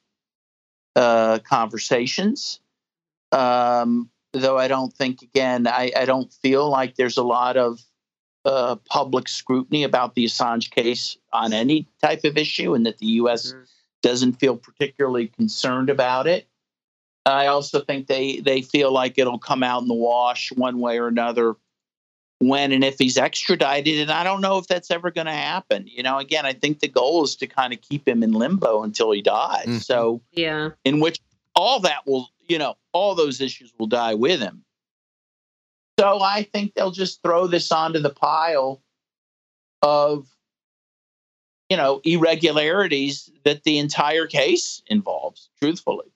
uh, 0.95 1.39
conversations. 1.39 2.59
Um, 3.31 4.09
though 4.31 4.57
I 4.57 4.67
don't 4.67 4.93
think, 4.93 5.21
again, 5.21 5.67
I, 5.67 5.91
I, 5.95 6.05
don't 6.05 6.31
feel 6.31 6.69
like 6.69 6.95
there's 6.95 7.17
a 7.17 7.23
lot 7.23 7.57
of 7.57 7.81
uh, 8.45 8.75
public 8.85 9.27
scrutiny 9.27 9.83
about 9.83 10.13
the 10.13 10.25
Assange 10.25 10.69
case 10.69 11.17
on 11.31 11.51
any 11.51 11.87
type 12.01 12.23
of 12.25 12.37
issue, 12.37 12.75
and 12.75 12.85
that 12.85 12.99
the 12.99 13.07
U.S. 13.07 13.53
Mm-hmm. 13.53 13.63
doesn't 14.03 14.33
feel 14.33 14.55
particularly 14.55 15.27
concerned 15.27 15.89
about 15.89 16.27
it. 16.27 16.47
I 17.25 17.47
also 17.47 17.81
think 17.81 18.07
they 18.07 18.39
they 18.39 18.61
feel 18.61 18.91
like 18.91 19.17
it'll 19.17 19.39
come 19.39 19.63
out 19.63 19.81
in 19.81 19.87
the 19.87 19.93
wash 19.93 20.51
one 20.51 20.79
way 20.79 20.99
or 20.99 21.07
another 21.07 21.55
when 22.39 22.73
and 22.73 22.83
if 22.83 22.97
he's 22.97 23.17
extradited. 23.17 24.01
And 24.01 24.11
I 24.11 24.23
don't 24.23 24.41
know 24.41 24.57
if 24.57 24.67
that's 24.67 24.91
ever 24.91 25.09
going 25.11 25.27
to 25.27 25.33
happen. 25.33 25.85
You 25.87 26.03
know, 26.03 26.17
again, 26.17 26.45
I 26.45 26.51
think 26.51 26.79
the 26.79 26.89
goal 26.89 27.23
is 27.23 27.37
to 27.37 27.47
kind 27.47 27.71
of 27.71 27.79
keep 27.79 28.05
him 28.05 28.23
in 28.23 28.33
limbo 28.33 28.83
until 28.83 29.11
he 29.11 29.21
dies. 29.21 29.65
Mm-hmm. 29.65 29.77
So, 29.77 30.21
yeah, 30.31 30.71
in 30.83 30.99
which 30.99 31.19
all 31.55 31.79
that 31.81 32.05
will 32.05 32.29
you 32.47 32.57
know, 32.57 32.75
all 32.91 33.15
those 33.15 33.41
issues 33.41 33.73
will 33.77 33.87
die 33.87 34.13
with 34.13 34.39
him. 34.39 34.63
So 35.99 36.21
I 36.21 36.43
think 36.43 36.73
they'll 36.73 36.91
just 36.91 37.21
throw 37.21 37.47
this 37.47 37.71
onto 37.71 37.99
the 37.99 38.09
pile 38.09 38.81
of, 39.81 40.27
you 41.69 41.77
know, 41.77 42.01
irregularities 42.03 43.29
that 43.43 43.63
the 43.63 43.77
entire 43.77 44.27
case 44.27 44.81
involves, 44.87 45.49
truthfully. 45.59 46.12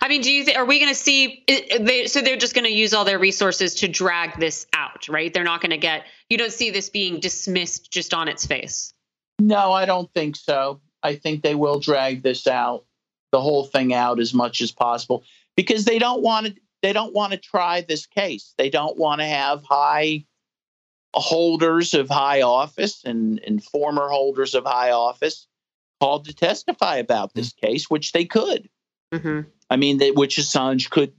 I 0.00 0.08
mean, 0.08 0.20
do 0.20 0.30
you 0.30 0.44
think, 0.44 0.58
are 0.58 0.64
we 0.64 0.78
going 0.78 0.92
to 0.92 0.98
see, 0.98 1.44
they, 1.46 2.06
so 2.06 2.20
they're 2.20 2.36
just 2.36 2.54
going 2.54 2.64
to 2.64 2.70
use 2.70 2.92
all 2.92 3.04
their 3.04 3.18
resources 3.18 3.76
to 3.76 3.88
drag 3.88 4.38
this 4.38 4.66
out, 4.72 5.08
right? 5.08 5.32
They're 5.32 5.44
not 5.44 5.60
going 5.60 5.70
to 5.70 5.78
get, 5.78 6.04
you 6.28 6.36
don't 6.36 6.52
see 6.52 6.70
this 6.70 6.90
being 6.90 7.20
dismissed 7.20 7.90
just 7.90 8.12
on 8.12 8.28
its 8.28 8.46
face. 8.46 8.92
No, 9.38 9.72
I 9.72 9.86
don't 9.86 10.12
think 10.12 10.36
so. 10.36 10.80
I 11.02 11.16
think 11.16 11.42
they 11.42 11.54
will 11.54 11.80
drag 11.80 12.22
this 12.22 12.46
out, 12.46 12.84
the 13.32 13.40
whole 13.40 13.64
thing 13.64 13.94
out 13.94 14.20
as 14.20 14.34
much 14.34 14.60
as 14.60 14.70
possible 14.70 15.24
because 15.56 15.84
they 15.84 15.98
don't 15.98 16.22
want 16.22 16.46
to, 16.46 16.54
they 16.82 16.92
don't 16.92 17.14
want 17.14 17.32
to 17.32 17.38
try 17.38 17.80
this 17.80 18.06
case. 18.06 18.54
They 18.58 18.70
don't 18.70 18.98
want 18.98 19.20
to 19.20 19.26
have 19.26 19.64
high 19.64 20.24
holders 21.14 21.94
of 21.94 22.08
high 22.08 22.42
office 22.42 23.02
and, 23.04 23.40
and 23.46 23.62
former 23.64 24.08
holders 24.08 24.54
of 24.54 24.64
high 24.64 24.90
office 24.90 25.46
called 26.00 26.26
to 26.26 26.34
testify 26.34 26.96
about 26.96 27.34
this 27.34 27.52
mm-hmm. 27.52 27.66
case, 27.66 27.90
which 27.90 28.12
they 28.12 28.24
could. 28.24 28.68
Mm-hmm. 29.12 29.48
I 29.70 29.76
mean, 29.76 29.98
that 29.98 30.14
which 30.14 30.36
Assange 30.36 30.90
could 30.90 31.12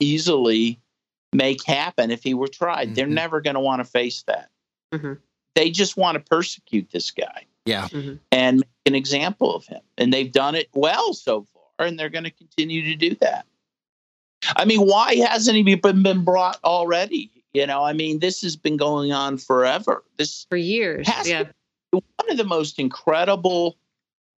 easily 0.00 0.80
make 1.32 1.64
happen 1.64 2.10
if 2.10 2.22
he 2.22 2.34
were 2.34 2.48
tried. 2.48 2.86
Mm-hmm. 2.86 2.94
They're 2.94 3.06
never 3.06 3.40
going 3.40 3.54
to 3.54 3.60
want 3.60 3.80
to 3.80 3.84
face 3.84 4.22
that. 4.26 4.50
Mhm. 4.92 5.18
They 5.54 5.70
just 5.70 5.96
want 5.96 6.16
to 6.16 6.20
persecute 6.20 6.90
this 6.90 7.10
guy 7.10 7.46
Yeah. 7.64 7.88
and 8.32 8.58
make 8.58 8.68
an 8.86 8.94
example 8.94 9.54
of 9.54 9.66
him. 9.66 9.80
And 9.98 10.12
they've 10.12 10.30
done 10.30 10.54
it 10.54 10.68
well 10.74 11.14
so 11.14 11.46
far, 11.52 11.86
and 11.86 11.98
they're 11.98 12.08
going 12.08 12.24
to 12.24 12.30
continue 12.30 12.82
to 12.84 12.96
do 12.96 13.14
that. 13.16 13.46
I 14.56 14.64
mean, 14.64 14.80
why 14.80 15.16
hasn't 15.16 15.56
he 15.56 15.74
been, 15.74 16.02
been 16.02 16.24
brought 16.24 16.58
already? 16.64 17.30
You 17.52 17.66
know, 17.66 17.82
I 17.84 17.92
mean, 17.92 18.18
this 18.18 18.42
has 18.42 18.56
been 18.56 18.76
going 18.76 19.12
on 19.12 19.38
forever. 19.38 20.02
This 20.18 20.46
For 20.50 20.56
years. 20.56 21.08
Has 21.08 21.28
yeah. 21.28 21.44
one 21.92 22.02
of 22.30 22.36
the 22.36 22.44
most 22.44 22.78
incredible 22.78 23.76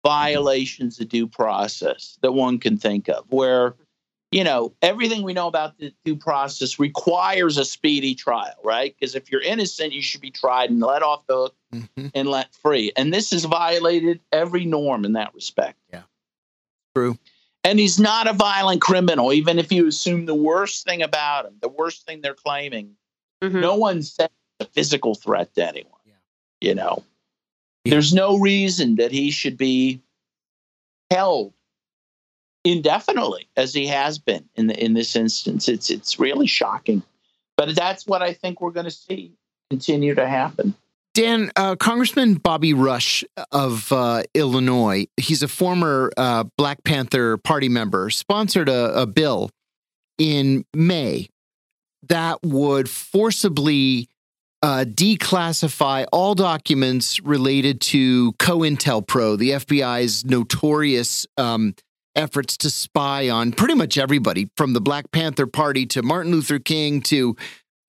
violations 0.05 1.01
of 1.01 1.09
due 1.09 1.27
process 1.27 2.19
that 2.23 2.33
one 2.33 2.59
can 2.59 2.77
think 2.77 3.09
of, 3.09 3.25
where 3.31 3.75
you 4.31 4.45
know 4.45 4.73
everything 4.83 5.23
we 5.23 5.33
know 5.33 5.49
about 5.49 5.77
the 5.79 5.93
due 6.05 6.17
process 6.17 6.79
requires 6.79 7.57
a 7.59 7.65
speedy 7.65 8.15
trial, 8.15 8.55
right? 8.63 8.95
Because 8.99 9.15
if 9.15 9.31
you're 9.33 9.41
innocent, 9.41 9.93
you 9.93 10.03
should 10.03 10.21
be 10.21 10.31
tried 10.31 10.71
and 10.71 10.81
let 10.81 11.03
off 11.03 11.27
the 11.27 11.35
hook 11.35 11.57
Mhm. 11.73 12.11
and 12.15 12.29
let 12.29 12.55
free. 12.55 12.93
And 12.97 13.13
this 13.13 13.31
has 13.33 13.45
violated 13.45 14.21
every 14.31 14.65
norm 14.65 15.05
in 15.05 15.15
that 15.15 15.35
respect. 15.35 15.79
Yeah. 15.93 16.03
True. 16.95 17.19
And 17.65 17.79
he's 17.79 17.99
not 17.99 18.27
a 18.29 18.33
violent 18.35 18.83
criminal, 18.83 19.33
even 19.33 19.59
if 19.59 19.73
you 19.73 19.87
assume 19.89 20.27
the 20.27 20.35
worst 20.35 20.85
thing 20.85 21.03
about 21.03 21.47
him, 21.47 21.57
the 21.61 21.69
worst 21.69 22.05
thing 22.07 22.21
they're 22.21 22.35
claiming 22.35 22.97
Mhm. 23.43 23.61
no 23.61 23.75
one 23.77 24.03
said 24.03 24.31
a 24.61 24.65
physical 24.67 25.15
threat 25.15 25.55
to 25.55 25.67
anyone. 25.67 26.01
Yeah. 26.05 26.13
You 26.61 26.75
know, 26.75 26.97
Yeah. 26.99 27.05
There's 27.85 28.15
no 28.15 28.39
reason 28.39 28.97
that 28.97 29.13
he 29.13 29.31
should 29.31 29.57
be 29.57 30.01
held 31.11 31.53
indefinitely 32.65 33.49
as 33.57 33.75
he 33.75 33.87
has 33.87 34.19
been 34.19 34.45
in 34.57 34.69
the, 34.69 34.85
in 34.85 34.95
this 34.95 35.15
instance. 35.17 35.69
It's 35.69 35.91
it's 35.91 36.19
really 36.19 36.47
shocking, 36.47 37.03
but 37.57 37.75
that's 37.75 38.07
what 38.07 38.23
I 38.23 38.33
think 38.33 38.61
we're 38.61 38.71
going 38.71 38.85
to 38.85 38.91
see 38.91 39.33
continue 39.71 40.15
to 40.15 40.27
happen. 40.27 40.75
Dan, 41.15 41.53
uh, 41.55 41.77
Congressman 41.77 42.35
Bobby 42.35 42.75
Rush 42.75 43.23
of 43.53 43.93
uh, 43.93 44.25
Illinois, 44.35 45.07
he's 45.17 45.45
a 45.45 45.49
former 45.49 46.11
uh, 46.17 46.45
Black 46.59 46.83
Panther 46.83 47.37
Party 47.37 47.69
member, 47.69 48.11
sponsored 48.11 48.69
a, 48.69 49.03
a 49.03 49.07
bill 49.07 49.51
in 50.19 50.65
May 50.75 51.29
that 52.09 52.41
would 52.43 52.91
forcibly 52.91 54.09
uh, 54.65 54.83
declassify 54.87 56.07
all 56.11 56.35
documents 56.35 57.21
related 57.21 57.83
to 57.83 58.33
COINTELPRO, 58.39 59.37
the 59.37 59.51
FBI's 59.51 60.25
notorious 60.25 61.27
um, 61.37 61.75
efforts 62.17 62.57
to 62.57 62.71
spy 62.71 63.29
on 63.29 63.53
pretty 63.53 63.75
much 63.75 63.99
everybody 63.99 64.49
from 64.57 64.73
the 64.73 64.81
Black 64.81 65.13
Panther 65.13 65.47
Party 65.47 65.85
to 65.85 66.03
Martin 66.03 66.33
Luther 66.33 66.59
King 66.59 67.03
to 67.03 67.37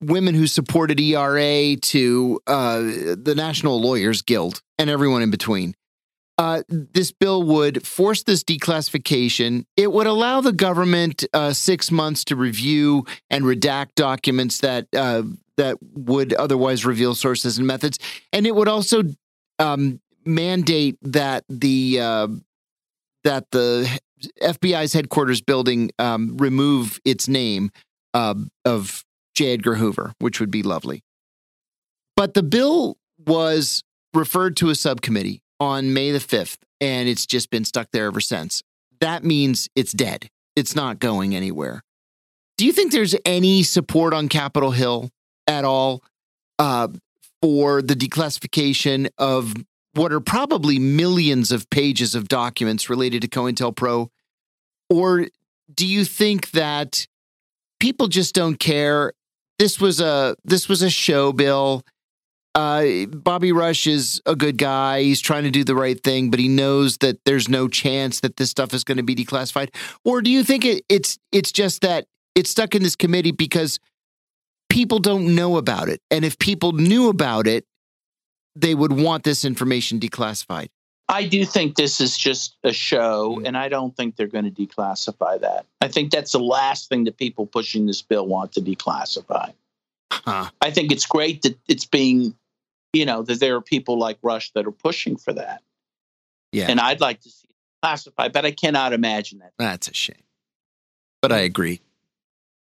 women 0.01 0.35
who 0.35 0.47
supported 0.47 0.99
ERA 0.99 1.77
to 1.77 2.41
uh, 2.45 2.79
the 2.81 3.33
National 3.37 3.79
Lawyers 3.79 4.21
Guild 4.21 4.61
and 4.77 4.89
everyone 4.89 5.21
in 5.21 5.31
between. 5.31 5.75
Uh, 6.37 6.63
this 6.69 7.11
bill 7.11 7.43
would 7.43 7.85
force 7.87 8.23
this 8.23 8.43
declassification. 8.43 9.65
It 9.77 9.91
would 9.91 10.07
allow 10.07 10.41
the 10.41 10.51
government 10.51 11.23
uh, 11.33 11.53
six 11.53 11.91
months 11.91 12.25
to 12.25 12.35
review 12.35 13.05
and 13.29 13.45
redact 13.45 13.95
documents 13.95 14.59
that 14.59 14.87
uh, 14.93 15.23
that 15.57 15.77
would 15.93 16.33
otherwise 16.33 16.85
reveal 16.85 17.15
sources 17.15 17.57
and 17.57 17.65
methods, 17.65 17.99
and 18.33 18.45
it 18.45 18.53
would 18.53 18.67
also 18.67 19.03
um, 19.59 20.01
mandate 20.25 20.97
that 21.01 21.45
the 21.47 21.99
uh, 22.01 22.27
that 23.23 23.49
the 23.51 23.99
FBI's 24.41 24.91
headquarters 24.91 25.41
building 25.41 25.91
um, 25.99 26.35
remove 26.37 26.99
its 27.05 27.29
name 27.29 27.71
uh, 28.13 28.35
of 28.65 29.05
J. 29.35 29.53
Edgar 29.53 29.75
Hoover, 29.75 30.13
which 30.19 30.41
would 30.41 30.51
be 30.51 30.63
lovely. 30.63 31.01
But 32.17 32.33
the 32.33 32.43
bill 32.43 32.97
was 33.25 33.83
referred 34.13 34.57
to 34.57 34.69
a 34.69 34.75
subcommittee 34.75 35.41
on 35.59 35.93
May 35.93 36.11
the 36.11 36.19
5th, 36.19 36.57
and 36.81 37.07
it's 37.07 37.25
just 37.25 37.49
been 37.49 37.65
stuck 37.65 37.89
there 37.91 38.05
ever 38.05 38.21
since. 38.21 38.63
That 38.99 39.23
means 39.23 39.69
it's 39.75 39.91
dead. 39.91 40.29
It's 40.55 40.75
not 40.75 40.99
going 40.99 41.35
anywhere. 41.35 41.81
Do 42.57 42.65
you 42.65 42.71
think 42.71 42.91
there's 42.91 43.15
any 43.25 43.63
support 43.63 44.13
on 44.13 44.29
Capitol 44.29 44.71
Hill 44.71 45.09
at 45.47 45.65
all 45.65 46.03
uh, 46.57 46.87
for 47.41 47.81
the 47.81 47.95
declassification 47.95 49.09
of 49.17 49.53
what 49.93 50.11
are 50.11 50.21
probably 50.21 50.79
millions 50.79 51.51
of 51.51 51.69
pages 51.69 52.15
of 52.15 52.27
documents 52.27 52.89
related 52.89 53.21
to 53.21 53.27
COINTELPRO? 53.27 54.09
Or 54.89 55.27
do 55.73 55.87
you 55.87 56.05
think 56.05 56.51
that 56.51 57.07
people 57.79 58.07
just 58.07 58.35
don't 58.35 58.59
care? 58.59 59.13
This 59.57 59.79
was 59.79 59.99
a 59.99 60.35
this 60.43 60.67
was 60.69 60.81
a 60.81 60.89
show 60.89 61.31
bill. 61.31 61.83
Uh, 62.55 63.05
Bobby 63.07 63.51
Rush 63.51 63.85
is 63.85 64.21
a 64.25 64.35
good 64.35 64.57
guy. 64.57 65.03
He's 65.03 65.19
trying 65.19 65.43
to 65.43 65.51
do 65.51 65.65
the 65.65 65.75
right 65.75 66.01
thing, 66.01 66.31
but 66.31 66.39
he 66.39 66.47
knows 66.47 66.97
that 66.99 67.19
there's 67.25 67.49
no 67.49 67.67
chance 67.67 68.21
that 68.21 68.37
this 68.37 68.49
stuff 68.49 68.73
is 68.73 68.85
going 68.85 68.97
to 68.97 69.03
be 69.03 69.13
declassified. 69.13 69.75
Or 70.05 70.21
do 70.21 70.31
you 70.31 70.43
think 70.43 70.63
it, 70.63 70.85
it's 70.87 71.19
it's 71.33 71.51
just 71.51 71.81
that 71.81 72.07
it's 72.33 72.49
stuck 72.49 72.73
in 72.73 72.81
this 72.81 72.95
committee 72.95 73.31
because 73.31 73.79
people 74.69 74.99
don't 74.99 75.35
know 75.35 75.57
about 75.57 75.89
it, 75.89 76.01
and 76.09 76.23
if 76.23 76.39
people 76.39 76.71
knew 76.71 77.09
about 77.09 77.45
it, 77.45 77.65
they 78.55 78.73
would 78.73 78.93
want 78.93 79.25
this 79.25 79.43
information 79.43 79.99
declassified? 79.99 80.69
I 81.07 81.25
do 81.27 81.45
think 81.45 81.75
this 81.75 82.01
is 82.01 82.17
just 82.17 82.55
a 82.63 82.73
show, 82.73 83.39
and 83.45 83.55
I 83.55 83.69
don't 83.69 83.95
think 83.95 84.15
they're 84.15 84.27
going 84.27 84.51
to 84.51 84.65
declassify 84.65 85.39
that. 85.41 85.65
I 85.81 85.87
think 85.87 86.09
that's 86.09 86.31
the 86.31 86.39
last 86.39 86.89
thing 86.89 87.03
that 87.03 87.17
people 87.17 87.45
pushing 87.45 87.85
this 87.85 88.01
bill 88.01 88.25
want 88.25 88.53
to 88.53 88.61
declassify. 88.61 89.53
Huh. 90.11 90.49
I 90.61 90.71
think 90.71 90.91
it's 90.91 91.05
great 91.05 91.43
that 91.43 91.59
it's 91.67 91.85
being, 91.85 92.33
you 92.95 93.05
know, 93.05 93.21
that 93.23 93.39
there 93.39 93.55
are 93.55 93.61
people 93.61 93.99
like 93.99 94.17
Rush 94.23 94.51
that 94.51 94.65
are 94.65 94.71
pushing 94.71 95.17
for 95.17 95.33
that. 95.33 95.61
Yeah. 96.51 96.67
And 96.69 96.79
I'd 96.79 97.01
like 97.01 97.21
to 97.21 97.29
see 97.29 97.47
it 97.49 97.55
classified, 97.81 98.31
but 98.31 98.45
I 98.45 98.51
cannot 98.51 98.93
imagine 98.93 99.39
that. 99.39 99.53
That's 99.57 99.87
a 99.87 99.93
shame. 99.93 100.15
But 101.21 101.31
I 101.31 101.39
agree. 101.39 101.81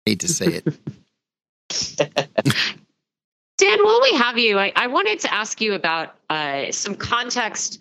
Hate 0.06 0.20
to 0.20 0.28
say 0.28 0.62
it. 0.64 0.64
Dan, 3.58 3.78
while 3.82 4.00
we 4.02 4.12
have 4.18 4.38
you, 4.38 4.58
I, 4.58 4.72
I 4.74 4.86
wanted 4.88 5.20
to 5.20 5.32
ask 5.32 5.60
you 5.60 5.74
about 5.74 6.16
uh, 6.30 6.72
some 6.72 6.94
context 6.94 7.80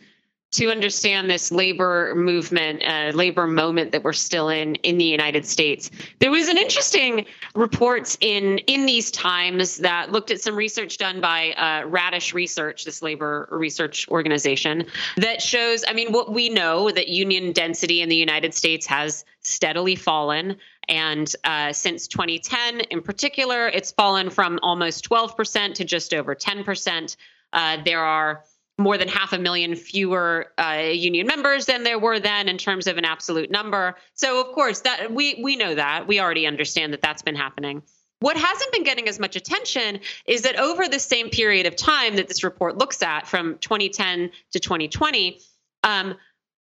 to 0.52 0.70
understand 0.70 1.30
this 1.30 1.52
labor 1.52 2.14
movement, 2.16 2.84
uh, 2.84 3.12
labor 3.16 3.48
moment 3.48 3.92
that 3.94 4.04
we're 4.04 4.14
still 4.14 4.50
in 4.50 4.76
in 4.76 4.98
the 4.98 5.06
United 5.06 5.46
States. 5.46 5.90
There 6.20 6.32
was 6.32 6.50
an 6.50 6.58
interesting 6.58 7.26
report 7.56 8.18
in 8.20 8.58
in 8.60 8.86
these 8.86 9.12
times 9.12 9.78
that 9.78 10.12
looked 10.12 10.30
at 10.30 10.42
some 10.42 10.56
research 10.56 10.98
done 10.98 11.22
by 11.22 11.54
uh, 11.54 11.88
Radish 11.88 12.34
Research, 12.34 12.84
this 12.84 13.02
labor 13.02 13.48
research 13.52 14.08
organization, 14.10 14.86
that 15.18 15.42
shows. 15.42 15.84
I 15.88 15.94
mean, 15.94 16.12
what 16.12 16.34
we 16.34 16.50
know 16.50 16.92
that 16.92 17.08
union 17.08 17.54
density 17.54 18.02
in 18.02 18.10
the 18.10 18.16
United 18.16 18.54
States 18.54 18.86
has 18.88 19.24
steadily 19.42 19.96
fallen. 19.96 20.58
And 20.90 21.34
uh, 21.44 21.72
since 21.72 22.08
2010, 22.08 22.82
in 22.92 23.02
particular, 23.02 23.68
it's 23.68 23.92
fallen 23.92 24.30
from 24.30 24.60
almost 24.62 25.08
12% 25.10 25.74
to 25.76 25.86
just 25.86 26.14
over 26.14 26.36
10%. 26.36 27.16
Uh, 27.54 27.78
there 27.84 28.04
are 28.04 28.44
more 28.82 28.98
than 28.98 29.08
half 29.08 29.34
a 29.34 29.38
million 29.38 29.76
fewer 29.76 30.52
uh, 30.58 30.90
union 30.92 31.28
members 31.28 31.66
than 31.66 31.84
there 31.84 32.00
were 32.00 32.20
then 32.20 32.50
in 32.50 32.58
terms 32.58 32.88
of 32.88 32.98
an 32.98 33.06
absolute 33.06 33.50
number. 33.50 33.96
So, 34.14 34.42
of 34.42 34.54
course, 34.54 34.82
that 34.82 35.14
we 35.14 35.40
we 35.42 35.56
know 35.56 35.76
that 35.76 36.08
we 36.08 36.20
already 36.20 36.48
understand 36.48 36.94
that 36.94 37.02
that's 37.02 37.22
been 37.22 37.36
happening. 37.36 37.84
What 38.20 38.38
hasn't 38.38 38.72
been 38.72 38.84
getting 38.84 39.08
as 39.08 39.20
much 39.20 39.36
attention 39.36 40.00
is 40.28 40.44
that 40.44 40.56
over 40.60 40.88
the 40.88 41.00
same 41.00 41.30
period 41.30 41.66
of 41.66 41.76
time 41.76 42.18
that 42.18 42.28
this 42.28 42.44
report 42.44 42.78
looks 42.78 43.02
at, 43.02 43.28
from 43.28 43.58
2010 43.58 44.30
to 44.52 44.60
2020, 44.60 45.40
um, 45.84 46.16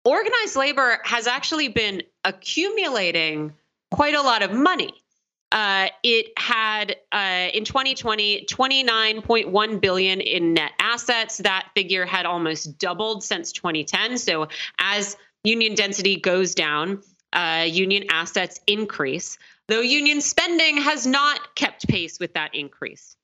organized 0.06 0.56
labor 0.56 1.00
has 1.04 1.26
actually 1.26 1.68
been 1.70 2.04
accumulating 2.24 3.54
quite 3.90 4.14
a 4.14 4.22
lot 4.22 4.44
of 4.44 4.54
money. 4.54 4.94
Uh, 5.52 5.88
it 6.04 6.34
had 6.38 6.98
uh, 7.12 7.48
in 7.54 7.64
2020 7.64 8.46
29.1 8.46 9.82
billion 9.82 10.20
in 10.20 10.54
net 10.54 10.72
assets. 10.80 11.38
That 11.38 11.70
figure 11.74 12.06
had 12.06 12.26
almost 12.26 12.78
doubled 12.78 13.24
since 13.24 13.54
2010. 13.54 14.18
So 14.18 14.50
as 14.80 15.16
union 15.44 15.76
density 15.76 16.18
goes 16.18 16.54
down, 16.54 17.02
uh, 17.32 17.66
union 17.68 18.06
assets 18.10 18.60
increase, 18.68 19.38
though 19.68 19.82
union 19.82 20.20
spending 20.22 20.78
has 20.78 21.08
not 21.08 21.56
kept 21.56 21.88
pace 21.88 22.20
with 22.20 22.34
that 22.34 22.54
increase. 22.54 23.16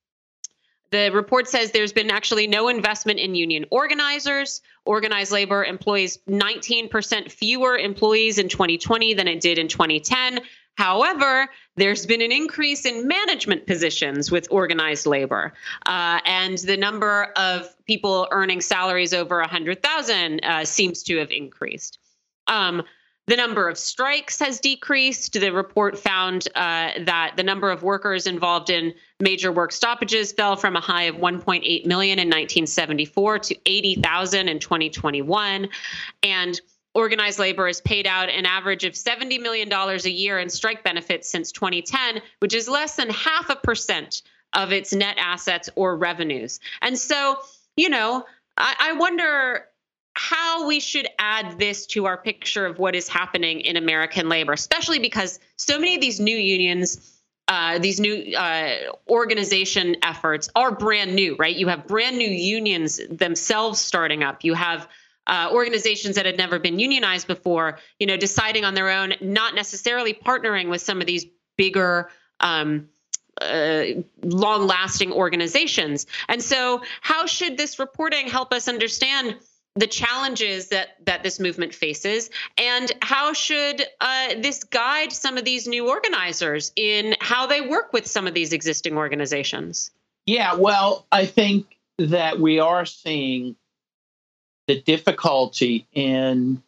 The 0.91 1.09
report 1.11 1.47
says 1.47 1.71
there's 1.71 1.91
been 1.91 2.11
actually 2.11 2.45
no 2.45 2.67
investment 2.67 3.19
in 3.19 3.33
union 3.33 3.65
organizers. 3.71 4.61
Organized 4.85 5.31
labor 5.31 5.65
employs 5.65 6.19
19% 6.29 7.31
fewer 7.31 7.77
employees 7.77 8.37
in 8.37 8.47
2020 8.47 9.15
than 9.15 9.27
it 9.27 9.41
did 9.41 9.57
in 9.57 9.67
2010. 9.67 10.41
However, 10.75 11.47
there's 11.75 12.05
been 12.05 12.21
an 12.21 12.31
increase 12.31 12.85
in 12.85 13.07
management 13.07 13.67
positions 13.67 14.31
with 14.31 14.47
organized 14.49 15.05
labor, 15.05 15.53
uh, 15.85 16.19
and 16.25 16.57
the 16.57 16.77
number 16.77 17.31
of 17.35 17.73
people 17.85 18.27
earning 18.31 18.61
salaries 18.61 19.13
over 19.13 19.39
100,000 19.39 20.39
uh, 20.43 20.65
seems 20.65 21.03
to 21.03 21.17
have 21.17 21.31
increased. 21.31 21.99
Um, 22.47 22.83
the 23.25 23.37
number 23.37 23.69
of 23.69 23.77
strikes 23.77 24.39
has 24.39 24.59
decreased. 24.59 25.31
The 25.31 25.51
report 25.51 25.97
found 25.97 26.49
uh, 26.55 26.91
that 27.05 27.33
the 27.37 27.43
number 27.43 27.71
of 27.71 27.81
workers 27.81 28.27
involved 28.27 28.69
in 28.69 28.93
major 29.21 29.51
work 29.51 29.71
stoppages 29.71 30.33
fell 30.33 30.57
from 30.57 30.75
a 30.75 30.81
high 30.81 31.03
of 31.03 31.15
1.8 31.15 31.85
million 31.85 32.19
in 32.19 32.27
1974 32.27 33.39
to 33.39 33.55
80,000 33.65 34.49
in 34.49 34.59
2021. 34.59 35.69
And 36.21 36.59
organized 36.93 37.39
labor 37.39 37.67
has 37.67 37.81
paid 37.81 38.05
out 38.05 38.29
an 38.29 38.45
average 38.45 38.83
of 38.83 38.93
$70 38.93 39.41
million 39.41 39.71
a 39.71 40.09
year 40.09 40.39
in 40.39 40.49
strike 40.49 40.83
benefits 40.83 41.29
since 41.29 41.51
2010, 41.51 42.21
which 42.39 42.53
is 42.53 42.67
less 42.67 42.95
than 42.95 43.09
half 43.09 43.49
a 43.49 43.55
percent 43.55 44.21
of 44.53 44.71
its 44.71 44.93
net 44.93 45.17
assets 45.19 45.69
or 45.75 45.97
revenues. 45.97 46.59
And 46.81 46.97
so, 46.97 47.37
you 47.75 47.89
know, 47.89 48.25
I, 48.57 48.75
I 48.79 48.93
wonder 48.93 49.65
how 50.15 50.67
we 50.67 50.79
should 50.79 51.07
add 51.17 51.57
this 51.57 51.87
to 51.87 52.05
our 52.05 52.17
picture 52.17 52.65
of 52.67 52.77
what 52.77 52.95
is 52.95 53.07
happening 53.09 53.61
in 53.61 53.77
American 53.77 54.29
labor, 54.29 54.53
especially 54.53 54.99
because 54.99 55.39
so 55.57 55.79
many 55.79 55.95
of 55.95 56.01
these 56.01 56.19
new 56.19 56.37
unions. 56.37 57.09
Uh, 57.49 57.77
these 57.77 57.99
new 57.99 58.33
uh, 58.37 58.73
organization 59.09 59.97
efforts 60.01 60.49
are 60.55 60.71
brand 60.71 61.13
new, 61.13 61.35
right? 61.35 61.57
You 61.57 61.67
have 61.67 61.85
brand 61.85 62.17
new 62.17 62.29
unions 62.29 63.01
themselves 63.09 63.81
starting 63.81 64.23
up. 64.23 64.45
You 64.45 64.53
have 64.53 64.87
uh, 65.27 65.49
organizations 65.51 66.15
that 66.15 66.25
had 66.25 66.37
never 66.37 66.59
been 66.59 66.79
unionized 66.79 67.27
before, 67.27 67.79
you 67.99 68.07
know, 68.07 68.17
deciding 68.17 68.65
on 68.65 68.73
their 68.73 68.89
own, 68.89 69.13
not 69.21 69.55
necessarily 69.55 70.13
partnering 70.13 70.69
with 70.69 70.81
some 70.81 70.99
of 71.01 71.07
these 71.07 71.25
bigger, 71.57 72.09
um, 72.39 72.89
uh, 73.41 73.83
long-lasting 74.21 75.11
organizations. 75.11 76.05
And 76.27 76.41
so, 76.41 76.81
how 77.01 77.25
should 77.25 77.57
this 77.57 77.79
reporting 77.79 78.27
help 78.27 78.53
us 78.53 78.67
understand? 78.67 79.37
the 79.75 79.87
challenges 79.87 80.67
that 80.67 80.97
that 81.05 81.23
this 81.23 81.39
movement 81.39 81.73
faces 81.73 82.29
and 82.59 82.91
how 83.01 83.33
should 83.33 83.83
uh, 84.01 84.35
this 84.39 84.63
guide 84.65 85.11
some 85.11 85.37
of 85.37 85.45
these 85.45 85.67
new 85.67 85.89
organizers 85.89 86.71
in 86.75 87.15
how 87.19 87.47
they 87.47 87.61
work 87.61 87.91
with 87.91 88.05
some 88.05 88.27
of 88.27 88.35
these 88.35 88.53
existing 88.53 88.97
organizations 88.97 89.89
yeah 90.27 90.53
well 90.53 91.07
i 91.11 91.25
think 91.25 91.77
that 91.97 92.39
we 92.39 92.59
are 92.59 92.85
seeing 92.85 93.55
the 94.67 94.81
difficulty 94.81 95.87
in 95.93 96.61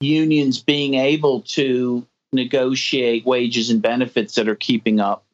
unions 0.00 0.60
being 0.62 0.94
able 0.94 1.42
to 1.42 2.06
negotiate 2.32 3.24
wages 3.24 3.70
and 3.70 3.82
benefits 3.82 4.34
that 4.34 4.48
are 4.48 4.56
keeping 4.56 5.00
up 5.00 5.24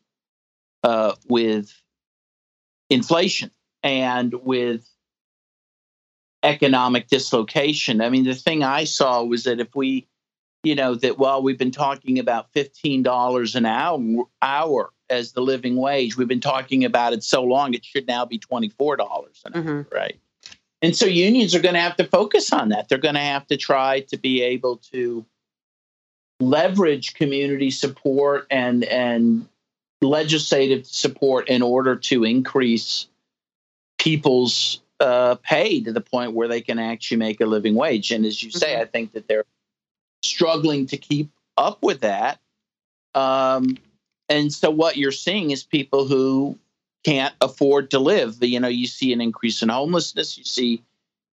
uh, 0.85 1.15
with 1.29 1.73
inflation 2.91 3.51
and 3.83 4.35
with 4.35 4.89
economic 6.43 7.09
dislocation. 7.09 8.01
I 8.01 8.11
mean, 8.11 8.25
the 8.25 8.35
thing 8.35 8.63
I 8.63 8.85
saw 8.85 9.23
was 9.25 9.45
that 9.45 9.61
if 9.61 9.75
we, 9.75 10.07
you 10.63 10.75
know, 10.75 10.95
that 10.97 11.19
while 11.19 11.43
we've 11.43 11.59
been 11.59 11.71
talking 11.71 12.19
about 12.19 12.53
fifteen 12.53 13.03
dollars 13.03 13.55
an 13.55 13.67
hour, 13.67 14.25
hour 14.43 14.91
as 15.11 15.33
the 15.33 15.41
living 15.41 15.77
wage, 15.77 16.17
we've 16.17 16.29
been 16.29 16.41
talking 16.41 16.85
about 16.85 17.13
it 17.13 17.23
so 17.23 17.43
long, 17.43 17.75
it 17.75 17.85
should 17.85 18.07
now 18.07 18.25
be 18.25 18.39
twenty 18.39 18.69
four 18.71 18.97
dollars 18.97 19.43
an 19.45 19.53
mm-hmm. 19.53 19.69
hour, 19.69 19.87
right? 19.93 20.19
And 20.81 20.97
so 20.97 21.07
unions 21.07 21.55
are 21.55 21.61
going 21.61 21.75
to 21.75 21.81
have 21.81 21.97
to 21.97 22.05
focus 22.05 22.53
on 22.53 22.69
that. 22.69 22.89
They're 22.89 22.99
going 22.99 23.17
to 23.17 23.21
have 23.21 23.47
to 23.49 23.57
try 23.57 24.01
to 24.01 24.17
be 24.17 24.43
able 24.43 24.77
to 24.93 25.25
leverage 26.41 27.15
community 27.15 27.71
support 27.71 28.47
and 28.51 28.85
and 28.85 29.49
legislative 30.01 30.87
support 30.87 31.49
in 31.49 31.63
order 31.63 31.97
to 31.97 32.25
increase 32.25 33.09
people's 33.99 34.81
uh, 35.01 35.35
pay 35.43 35.81
to 35.81 35.93
the 35.93 36.01
point 36.01 36.33
where 36.33 36.49
they 36.49 36.61
can 36.61 36.79
actually 36.79 37.17
make 37.17 37.41
a 37.41 37.47
living 37.47 37.75
wage. 37.75 38.13
And 38.13 38.25
as 38.25 38.43
you 38.43 38.51
say, 38.51 38.75
mm-hmm. 38.75 38.83
I 38.83 38.85
think 38.85 39.13
that 39.13 39.27
they're 39.27 39.45
struggling 40.23 40.87
to 40.87 40.97
keep 40.97 41.31
up 41.57 41.83
with 41.83 42.01
that. 42.01 42.39
Um, 43.15 43.79
and 44.29 44.53
so 44.53 44.71
what 44.71 44.97
you're 44.97 45.11
seeing 45.11 45.51
is 45.51 45.65
people 45.65 46.07
who 46.07 46.57
can't 47.05 47.35
afford 47.41 47.91
to 47.93 47.99
live. 47.99 48.37
You 48.41 48.61
know, 48.61 48.69
you 48.69 48.87
see 48.87 49.13
an 49.13 49.21
increase 49.21 49.63
in 49.63 49.69
homelessness. 49.69 50.37
You 50.37 50.45
see 50.45 50.83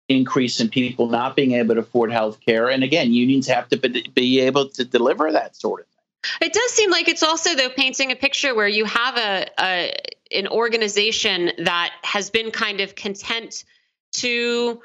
increase 0.10 0.60
in 0.60 0.70
people 0.70 1.08
not 1.08 1.36
being 1.36 1.54
able 1.54 1.76
to 1.76 1.82
afford 1.82 2.12
health 2.12 2.40
care. 2.46 2.70
And 2.70 2.84
again, 2.84 3.14
unions 3.14 3.48
have 3.48 3.70
to 3.70 3.78
be 3.78 4.40
able 4.42 4.70
to 4.70 4.84
deliver 4.84 5.32
that 5.32 5.56
sort 5.56 5.82
of 5.82 5.88
thing. 5.88 6.48
It 6.48 6.54
does 6.54 6.72
seem 6.72 6.92
like 6.92 7.08
it's 7.08 7.24
also 7.24 7.56
though 7.56 7.70
painting 7.70 8.12
a 8.12 8.16
picture 8.16 8.56
where 8.56 8.68
you 8.68 8.86
have 8.86 9.18
a, 9.18 9.48
a 9.60 9.94
an 10.32 10.48
organization 10.48 11.52
that 11.60 11.94
has 12.04 12.30
been 12.30 12.52
kind 12.52 12.82
of 12.82 12.96
content 12.96 13.66
to 14.14 14.82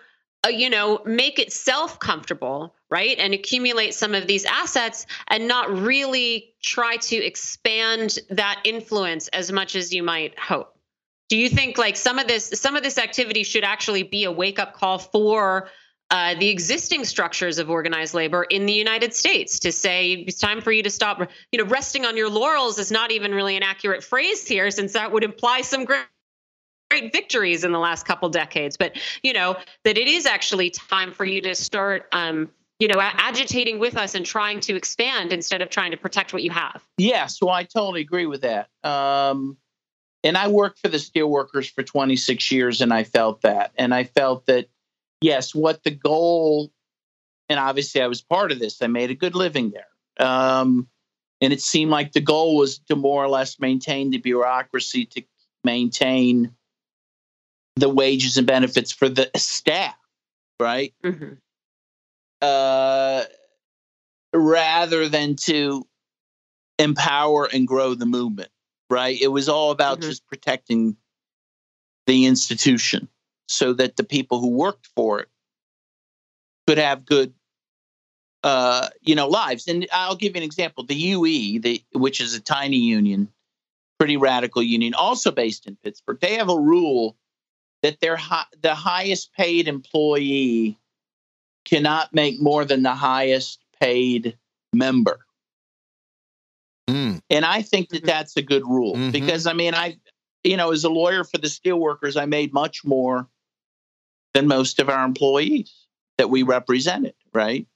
you 0.48 0.70
know 0.70 1.00
make 1.04 1.38
itself 1.38 1.98
comfortable 1.98 2.74
right 2.90 3.18
and 3.18 3.34
accumulate 3.34 3.92
some 3.94 4.14
of 4.14 4.26
these 4.26 4.44
assets 4.44 5.06
and 5.28 5.48
not 5.48 5.70
really 5.70 6.54
try 6.62 6.96
to 6.96 7.16
expand 7.16 8.18
that 8.30 8.60
influence 8.64 9.28
as 9.28 9.50
much 9.52 9.74
as 9.76 9.92
you 9.92 10.02
might 10.02 10.38
hope 10.38 10.78
do 11.28 11.36
you 11.36 11.48
think 11.48 11.76
like 11.76 11.96
some 11.96 12.18
of 12.18 12.26
this 12.26 12.50
some 12.54 12.76
of 12.76 12.82
this 12.82 12.98
activity 12.98 13.42
should 13.42 13.64
actually 13.64 14.02
be 14.02 14.24
a 14.24 14.32
wake 14.32 14.58
up 14.58 14.74
call 14.74 14.98
for 14.98 15.68
uh, 16.10 16.34
the 16.38 16.48
existing 16.48 17.04
structures 17.04 17.58
of 17.58 17.68
organized 17.68 18.14
labor 18.14 18.42
in 18.42 18.64
the 18.64 18.72
United 18.72 19.12
States 19.12 19.58
to 19.58 19.70
say 19.70 20.12
it's 20.12 20.38
time 20.38 20.62
for 20.62 20.72
you 20.72 20.82
to 20.82 20.88
stop. 20.88 21.20
You 21.52 21.62
know, 21.62 21.68
resting 21.68 22.06
on 22.06 22.16
your 22.16 22.30
laurels 22.30 22.78
is 22.78 22.90
not 22.90 23.12
even 23.12 23.34
really 23.34 23.58
an 23.58 23.62
accurate 23.62 24.02
phrase 24.02 24.46
here, 24.48 24.70
since 24.70 24.94
that 24.94 25.12
would 25.12 25.22
imply 25.22 25.60
some 25.60 25.84
great 25.84 26.06
great 26.90 27.12
victories 27.12 27.64
in 27.64 27.72
the 27.72 27.78
last 27.78 28.06
couple 28.06 28.28
decades. 28.28 28.76
But 28.76 28.96
you 29.22 29.32
know 29.32 29.56
that 29.84 29.98
it 29.98 30.08
is 30.08 30.26
actually 30.26 30.70
time 30.70 31.12
for 31.12 31.24
you 31.24 31.40
to 31.42 31.54
start. 31.54 32.08
Um, 32.12 32.50
you 32.80 32.86
know, 32.86 33.00
agitating 33.00 33.80
with 33.80 33.96
us 33.96 34.14
and 34.14 34.24
trying 34.24 34.60
to 34.60 34.76
expand 34.76 35.32
instead 35.32 35.62
of 35.62 35.68
trying 35.68 35.90
to 35.90 35.96
protect 35.96 36.32
what 36.32 36.44
you 36.44 36.50
have. 36.50 36.80
Yes, 36.96 37.42
well, 37.42 37.50
I 37.50 37.64
totally 37.64 38.02
agree 38.02 38.26
with 38.26 38.42
that. 38.42 38.68
Um, 38.84 39.56
and 40.22 40.36
I 40.36 40.46
worked 40.46 40.78
for 40.78 40.86
the 40.86 40.98
steelworkers 40.98 41.68
for 41.72 41.82
26 41.82 42.52
years, 42.52 42.80
and 42.80 42.92
I 42.92 43.02
felt 43.02 43.42
that. 43.42 43.72
And 43.76 43.92
I 43.92 44.04
felt 44.04 44.46
that 44.46 44.68
yes, 45.20 45.54
what 45.54 45.82
the 45.82 45.90
goal, 45.90 46.70
and 47.48 47.58
obviously 47.58 48.00
I 48.00 48.06
was 48.06 48.22
part 48.22 48.52
of 48.52 48.60
this, 48.60 48.80
I 48.80 48.86
made 48.86 49.10
a 49.10 49.14
good 49.14 49.34
living 49.34 49.72
there. 49.72 50.26
Um, 50.26 50.88
and 51.40 51.52
it 51.52 51.60
seemed 51.60 51.90
like 51.90 52.12
the 52.12 52.20
goal 52.20 52.56
was 52.56 52.78
to 52.88 52.96
more 52.96 53.24
or 53.24 53.28
less 53.28 53.58
maintain 53.58 54.10
the 54.10 54.18
bureaucracy, 54.18 55.06
to 55.06 55.22
maintain 55.64 56.54
the 57.80 57.88
wages 57.88 58.36
and 58.36 58.46
benefits 58.46 58.92
for 58.92 59.08
the 59.08 59.30
staff, 59.36 59.96
right? 60.60 60.94
Mm-hmm. 61.04 61.34
Uh, 62.40 63.24
rather 64.32 65.08
than 65.08 65.36
to 65.36 65.86
empower 66.78 67.48
and 67.52 67.66
grow 67.66 67.94
the 67.94 68.06
movement, 68.06 68.50
right? 68.90 69.20
It 69.20 69.28
was 69.28 69.48
all 69.48 69.70
about 69.70 69.98
mm-hmm. 69.98 70.10
just 70.10 70.26
protecting 70.26 70.96
the 72.06 72.26
institution 72.26 73.08
so 73.48 73.72
that 73.74 73.96
the 73.96 74.04
people 74.04 74.40
who 74.40 74.48
worked 74.48 74.88
for 74.94 75.20
it 75.20 75.28
could 76.66 76.78
have 76.78 77.04
good 77.04 77.32
uh, 78.44 78.88
you 79.02 79.14
know 79.14 79.26
lives 79.26 79.66
and 79.66 79.86
i'll 79.92 80.16
give 80.16 80.34
you 80.34 80.38
an 80.38 80.44
example 80.44 80.84
the 80.84 80.94
ue 80.94 81.60
the, 81.60 81.82
which 81.92 82.20
is 82.20 82.34
a 82.34 82.40
tiny 82.40 82.76
union 82.76 83.28
pretty 83.98 84.16
radical 84.16 84.62
union 84.62 84.94
also 84.94 85.30
based 85.30 85.66
in 85.66 85.76
pittsburgh 85.82 86.20
they 86.20 86.34
have 86.36 86.48
a 86.48 86.58
rule 86.58 87.16
that 87.82 88.00
their 88.00 88.16
hi- 88.16 88.46
the 88.62 88.74
highest 88.74 89.32
paid 89.34 89.68
employee 89.68 90.78
cannot 91.64 92.14
make 92.14 92.40
more 92.40 92.64
than 92.64 92.82
the 92.82 92.94
highest 92.94 93.60
paid 93.80 94.36
member 94.72 95.18
mm. 96.88 97.20
and 97.30 97.44
i 97.44 97.62
think 97.62 97.88
that 97.90 98.04
that's 98.04 98.36
a 98.36 98.42
good 98.42 98.62
rule 98.66 98.94
mm-hmm. 98.94 99.10
because 99.10 99.46
i 99.46 99.52
mean 99.52 99.74
i 99.74 99.96
you 100.44 100.56
know 100.56 100.72
as 100.72 100.84
a 100.84 100.90
lawyer 100.90 101.24
for 101.24 101.38
the 101.38 101.48
steelworkers 101.48 102.20
i 102.20 102.26
made 102.26 102.52
much 102.52 102.84
more 102.84 103.28
than 104.34 104.46
most 104.46 104.78
of 104.78 104.88
our 104.88 105.04
employees 105.04 105.86
that 106.18 106.30
we 106.30 106.42
represented, 106.42 107.14
right? 107.32 107.66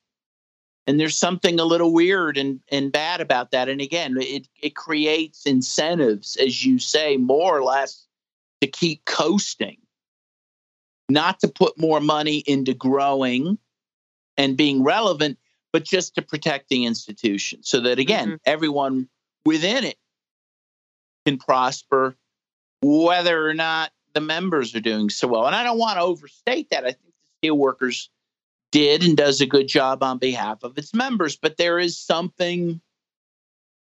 And 0.86 0.98
there's 0.98 1.16
something 1.16 1.58
a 1.58 1.64
little 1.64 1.92
weird 1.92 2.36
and, 2.36 2.60
and 2.70 2.92
bad 2.92 3.20
about 3.20 3.52
that. 3.52 3.68
And 3.68 3.80
again, 3.80 4.16
it, 4.18 4.48
it 4.60 4.74
creates 4.74 5.46
incentives, 5.46 6.36
as 6.36 6.64
you 6.64 6.78
say, 6.78 7.16
more 7.16 7.56
or 7.56 7.62
less 7.62 8.06
to 8.60 8.66
keep 8.66 9.04
coasting, 9.04 9.78
not 11.08 11.40
to 11.40 11.48
put 11.48 11.78
more 11.78 12.00
money 12.00 12.38
into 12.46 12.74
growing 12.74 13.58
and 14.36 14.56
being 14.56 14.82
relevant, 14.82 15.38
but 15.72 15.84
just 15.84 16.14
to 16.14 16.22
protect 16.22 16.68
the 16.68 16.84
institution 16.84 17.62
so 17.62 17.80
that, 17.80 17.98
again, 17.98 18.28
mm-hmm. 18.28 18.36
everyone 18.44 19.08
within 19.44 19.84
it 19.84 19.98
can 21.26 21.38
prosper, 21.38 22.16
whether 22.82 23.48
or 23.48 23.54
not 23.54 23.90
the 24.14 24.20
members 24.20 24.74
are 24.74 24.80
doing 24.80 25.10
so 25.10 25.28
well. 25.28 25.46
And 25.46 25.54
I 25.54 25.64
don't 25.64 25.78
want 25.78 25.98
to 25.98 26.02
overstate 26.02 26.70
that. 26.70 26.84
I 26.84 26.92
think 26.92 27.14
the 27.40 27.48
steelworkers 27.48 28.08
did 28.70 29.02
and 29.02 29.16
does 29.16 29.40
a 29.40 29.46
good 29.46 29.68
job 29.68 30.02
on 30.02 30.18
behalf 30.18 30.62
of 30.62 30.76
its 30.78 30.94
members, 30.94 31.36
but 31.36 31.56
there 31.56 31.78
is 31.78 31.98
something 31.98 32.80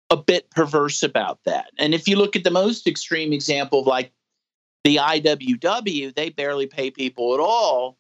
a 0.10 0.18
bit 0.18 0.50
perverse 0.52 1.04
about 1.04 1.40
that. 1.46 1.72
And 1.78 1.94
if 1.94 2.08
you 2.08 2.18
look 2.18 2.36
at 2.36 2.44
the 2.44 2.52
most 2.52 2.88
extreme 2.88 3.32
example 3.32 3.80
of 3.80 3.88
like 3.88 4.12
the 4.84 4.98
IWW, 4.98 6.14
they 6.16 6.30
barely 6.30 6.68
pay 6.68 6.92
people 6.92 7.34
at 7.34 7.40
all 7.40 7.98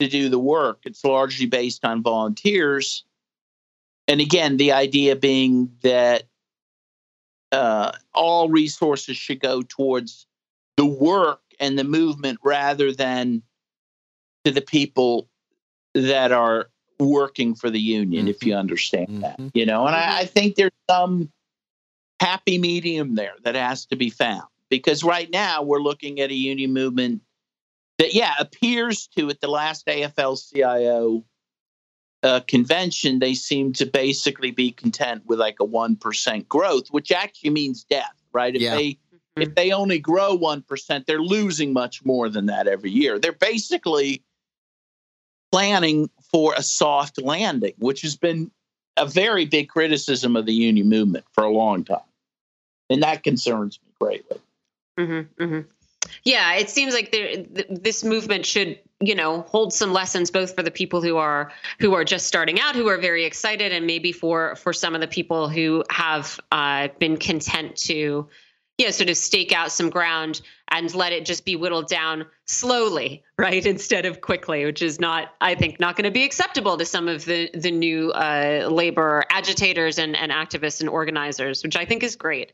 to 0.00 0.08
do 0.08 0.28
the 0.28 0.38
work. 0.38 0.80
It's 0.84 1.04
largely 1.04 1.46
based 1.46 1.84
on 1.84 2.02
volunteers. 2.02 3.04
And 4.08 4.20
again, 4.20 4.56
the 4.56 4.72
idea 4.72 5.16
being 5.16 5.72
that 5.82 6.24
uh, 7.52 7.92
all 8.14 8.48
resources 8.48 9.16
should 9.16 9.40
go 9.40 9.62
towards 9.62 10.26
the 10.76 10.86
work 10.86 11.40
and 11.58 11.78
the 11.78 11.84
movement 11.84 12.38
rather 12.42 12.92
than 12.92 13.42
to 14.44 14.50
the 14.50 14.60
people 14.60 15.28
that 15.94 16.32
are 16.32 16.68
working 16.98 17.54
for 17.54 17.70
the 17.70 17.80
union, 17.80 18.22
mm-hmm. 18.22 18.30
if 18.30 18.44
you 18.44 18.54
understand 18.54 19.08
mm-hmm. 19.08 19.20
that, 19.20 19.40
you 19.54 19.66
know. 19.66 19.86
And 19.86 19.96
I, 19.96 20.20
I 20.20 20.24
think 20.26 20.56
there's 20.56 20.72
some 20.88 21.30
happy 22.20 22.58
medium 22.58 23.14
there 23.14 23.34
that 23.44 23.54
has 23.54 23.86
to 23.86 23.96
be 23.96 24.10
found 24.10 24.44
because 24.70 25.04
right 25.04 25.30
now 25.30 25.62
we're 25.62 25.80
looking 25.80 26.20
at 26.20 26.30
a 26.30 26.34
union 26.34 26.72
movement 26.72 27.22
that, 27.98 28.14
yeah, 28.14 28.34
appears 28.38 29.08
to 29.16 29.30
at 29.30 29.40
the 29.40 29.48
last 29.48 29.86
AFL 29.86 30.52
CIO 30.52 31.24
uh, 32.22 32.40
convention, 32.48 33.18
they 33.18 33.34
seem 33.34 33.72
to 33.74 33.86
basically 33.86 34.50
be 34.50 34.72
content 34.72 35.22
with 35.26 35.38
like 35.38 35.56
a 35.60 35.66
1% 35.66 36.48
growth, 36.48 36.88
which 36.88 37.12
actually 37.12 37.50
means 37.50 37.84
death, 37.84 38.16
right? 38.32 38.54
If 38.54 38.62
yeah. 38.62 38.74
they 38.74 38.90
mm-hmm. 38.90 39.42
if 39.42 39.54
they 39.54 39.72
only 39.72 39.98
grow 39.98 40.36
1%, 40.36 41.06
they're 41.06 41.20
losing 41.20 41.72
much 41.72 42.04
more 42.04 42.28
than 42.28 42.46
that 42.46 42.66
every 42.66 42.90
year. 42.90 43.18
They're 43.18 43.32
basically 43.32 44.22
planning 45.52 46.10
for 46.30 46.54
a 46.56 46.62
soft 46.62 47.20
landing, 47.22 47.74
which 47.78 48.02
has 48.02 48.16
been 48.16 48.50
a 48.96 49.06
very 49.06 49.44
big 49.44 49.68
criticism 49.68 50.36
of 50.36 50.46
the 50.46 50.54
union 50.54 50.88
movement 50.88 51.24
for 51.32 51.44
a 51.44 51.50
long 51.50 51.84
time. 51.84 52.00
And 52.90 53.02
that 53.02 53.22
concerns 53.22 53.78
me 53.84 53.92
greatly. 54.00 54.38
Mm-hmm, 54.98 55.42
mm-hmm. 55.42 55.60
Yeah, 56.24 56.54
it 56.54 56.70
seems 56.70 56.94
like 56.94 57.12
there, 57.12 57.28
th- 57.28 57.66
this 57.68 58.04
movement 58.04 58.46
should, 58.46 58.78
you 59.00 59.14
know, 59.14 59.42
hold 59.42 59.72
some 59.72 59.92
lessons 59.92 60.30
both 60.30 60.54
for 60.54 60.62
the 60.62 60.70
people 60.70 61.02
who 61.02 61.16
are 61.16 61.52
who 61.78 61.94
are 61.94 62.04
just 62.04 62.26
starting 62.26 62.60
out, 62.60 62.74
who 62.74 62.88
are 62.88 62.98
very 62.98 63.24
excited, 63.24 63.72
and 63.72 63.86
maybe 63.86 64.12
for 64.12 64.56
for 64.56 64.72
some 64.72 64.94
of 64.94 65.00
the 65.00 65.08
people 65.08 65.48
who 65.48 65.84
have 65.90 66.38
uh, 66.52 66.88
been 66.98 67.16
content 67.16 67.76
to, 67.76 68.28
know, 68.78 68.90
sort 68.90 69.10
of 69.10 69.16
stake 69.16 69.52
out 69.52 69.72
some 69.72 69.90
ground 69.90 70.40
and 70.68 70.92
let 70.94 71.12
it 71.12 71.24
just 71.24 71.44
be 71.44 71.56
whittled 71.56 71.88
down 71.88 72.26
slowly, 72.46 73.22
right, 73.38 73.64
instead 73.66 74.06
of 74.06 74.20
quickly, 74.20 74.64
which 74.64 74.82
is 74.82 75.00
not, 75.00 75.28
I 75.40 75.54
think, 75.54 75.78
not 75.80 75.96
going 75.96 76.04
to 76.04 76.10
be 76.10 76.24
acceptable 76.24 76.76
to 76.78 76.84
some 76.84 77.08
of 77.08 77.24
the 77.24 77.50
the 77.52 77.70
new 77.70 78.10
uh, 78.12 78.68
labor 78.70 79.24
agitators 79.30 79.98
and 79.98 80.16
and 80.16 80.32
activists 80.32 80.80
and 80.80 80.88
organizers, 80.88 81.62
which 81.62 81.76
I 81.76 81.84
think 81.84 82.02
is 82.02 82.16
great 82.16 82.52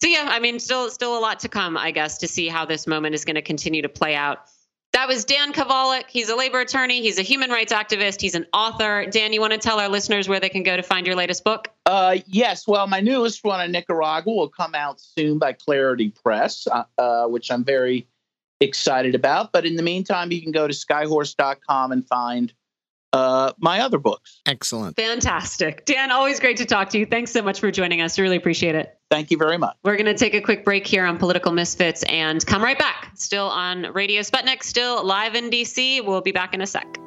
so 0.00 0.08
yeah, 0.08 0.26
I 0.28 0.40
mean, 0.40 0.58
still 0.58 0.90
still 0.90 1.18
a 1.18 1.20
lot 1.20 1.40
to 1.40 1.48
come, 1.48 1.76
I 1.76 1.90
guess, 1.90 2.18
to 2.18 2.28
see 2.28 2.48
how 2.48 2.64
this 2.64 2.86
moment 2.86 3.14
is 3.14 3.24
going 3.24 3.36
to 3.36 3.42
continue 3.42 3.82
to 3.82 3.88
play 3.88 4.14
out. 4.14 4.48
That 4.92 5.08
was 5.08 5.26
Dan 5.26 5.52
Kovalik. 5.52 6.04
He's 6.08 6.30
a 6.30 6.36
labor 6.36 6.60
attorney. 6.60 7.02
He's 7.02 7.18
a 7.18 7.22
human 7.22 7.50
rights 7.50 7.72
activist. 7.72 8.20
He's 8.20 8.34
an 8.34 8.46
author. 8.54 9.04
Dan, 9.04 9.34
you 9.34 9.42
want 9.42 9.52
to 9.52 9.58
tell 9.58 9.78
our 9.78 9.90
listeners 9.90 10.26
where 10.26 10.40
they 10.40 10.48
can 10.48 10.62
go 10.62 10.74
to 10.74 10.82
find 10.82 11.06
your 11.06 11.16
latest 11.16 11.44
book? 11.44 11.68
Uh, 11.84 12.16
yes. 12.26 12.66
Well, 12.66 12.86
my 12.86 13.00
newest 13.00 13.44
one 13.44 13.60
on 13.60 13.72
Nicaragua 13.72 14.32
will 14.32 14.48
come 14.48 14.74
out 14.74 14.98
soon 14.98 15.38
by 15.38 15.52
Clarity 15.52 16.14
Press, 16.22 16.66
uh, 16.66 16.84
uh, 16.96 17.26
which 17.26 17.50
I'm 17.50 17.62
very 17.62 18.06
excited 18.60 19.14
about. 19.14 19.52
But 19.52 19.66
in 19.66 19.76
the 19.76 19.82
meantime, 19.82 20.32
you 20.32 20.40
can 20.40 20.52
go 20.52 20.66
to 20.66 20.72
skyhorse.com 20.72 21.92
and 21.92 22.06
find 22.06 22.54
uh, 23.12 23.52
my 23.58 23.80
other 23.80 23.98
books. 23.98 24.40
Excellent. 24.46 24.96
Fantastic. 24.96 25.84
Dan, 25.84 26.10
always 26.10 26.40
great 26.40 26.58
to 26.58 26.64
talk 26.64 26.90
to 26.90 26.98
you. 26.98 27.06
Thanks 27.06 27.30
so 27.30 27.42
much 27.42 27.60
for 27.60 27.70
joining 27.70 28.00
us. 28.00 28.18
Really 28.18 28.36
appreciate 28.36 28.74
it. 28.74 28.98
Thank 29.10 29.30
you 29.30 29.38
very 29.38 29.58
much. 29.58 29.76
We're 29.84 29.96
going 29.96 30.06
to 30.06 30.14
take 30.14 30.34
a 30.34 30.40
quick 30.40 30.64
break 30.64 30.86
here 30.86 31.06
on 31.06 31.16
Political 31.18 31.52
Misfits 31.52 32.02
and 32.04 32.44
come 32.44 32.62
right 32.62 32.78
back. 32.78 33.12
Still 33.14 33.46
on 33.46 33.92
Radio 33.92 34.22
Sputnik, 34.22 34.62
still 34.62 35.04
live 35.04 35.34
in 35.34 35.50
DC. 35.50 36.04
We'll 36.04 36.22
be 36.22 36.32
back 36.32 36.54
in 36.54 36.60
a 36.60 36.66
sec. 36.66 36.98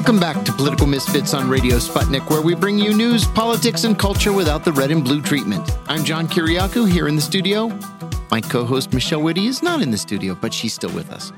Welcome 0.00 0.18
back 0.18 0.42
to 0.46 0.52
Political 0.52 0.86
Misfits 0.86 1.34
on 1.34 1.50
Radio 1.50 1.76
Sputnik, 1.76 2.30
where 2.30 2.40
we 2.40 2.54
bring 2.54 2.78
you 2.78 2.94
news, 2.94 3.26
politics, 3.26 3.84
and 3.84 3.98
culture 3.98 4.32
without 4.32 4.64
the 4.64 4.72
red 4.72 4.90
and 4.90 5.04
blue 5.04 5.20
treatment. 5.20 5.70
I'm 5.88 6.04
John 6.04 6.26
Kiriakou 6.26 6.90
here 6.90 7.06
in 7.06 7.16
the 7.16 7.20
studio. 7.20 7.68
My 8.30 8.40
co 8.40 8.64
host 8.64 8.94
Michelle 8.94 9.20
Witte 9.20 9.36
is 9.36 9.62
not 9.62 9.82
in 9.82 9.90
the 9.90 9.98
studio, 9.98 10.34
but 10.34 10.54
she's 10.54 10.72
still 10.72 10.90
with 10.94 11.12
us. 11.12 11.32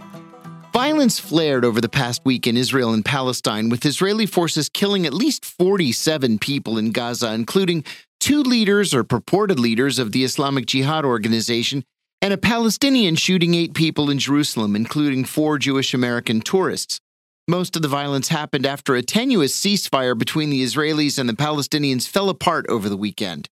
Violence 0.73 1.19
flared 1.19 1.65
over 1.65 1.81
the 1.81 1.89
past 1.89 2.25
week 2.25 2.47
in 2.47 2.57
Israel 2.57 2.93
and 2.93 3.05
Palestine, 3.05 3.69
with 3.69 3.85
Israeli 3.85 4.27
forces 4.27 4.69
killing 4.69 5.07
at 5.07 5.13
least 5.13 5.45
47 5.45 6.39
people 6.39 6.79
in 6.79 6.93
Gaza, 6.93 7.33
including 7.33 7.85
two 8.21 8.45
leaders 8.45 8.95
or 8.95 9.03
purported 9.03 9.59
leaders 9.59 9.99
of 9.99 10.13
the 10.13 10.23
Islamic 10.23 10.67
Jihad 10.67 11.05
organization, 11.05 11.83
and 12.23 12.33
a 12.33 12.39
Palestinian 12.39 13.17
shooting 13.17 13.55
eight 13.55 13.75
people 13.75 14.09
in 14.09 14.21
Jerusalem, 14.21 14.77
including 14.77 15.25
four 15.25 15.59
Jewish 15.59 15.93
American 15.93 16.41
tourists. 16.41 17.01
Most 17.49 17.75
of 17.75 17.83
the 17.83 17.89
violence 17.89 18.29
happened 18.29 18.65
after 18.65 18.95
a 18.95 19.03
tenuous 19.03 19.59
ceasefire 19.59 20.17
between 20.17 20.49
the 20.51 20.63
Israelis 20.63 21.19
and 21.19 21.29
the 21.29 21.33
Palestinians 21.33 22.07
fell 22.07 22.29
apart 22.29 22.67
over 22.69 22.89
the 22.89 22.97
weekend. 22.97 23.49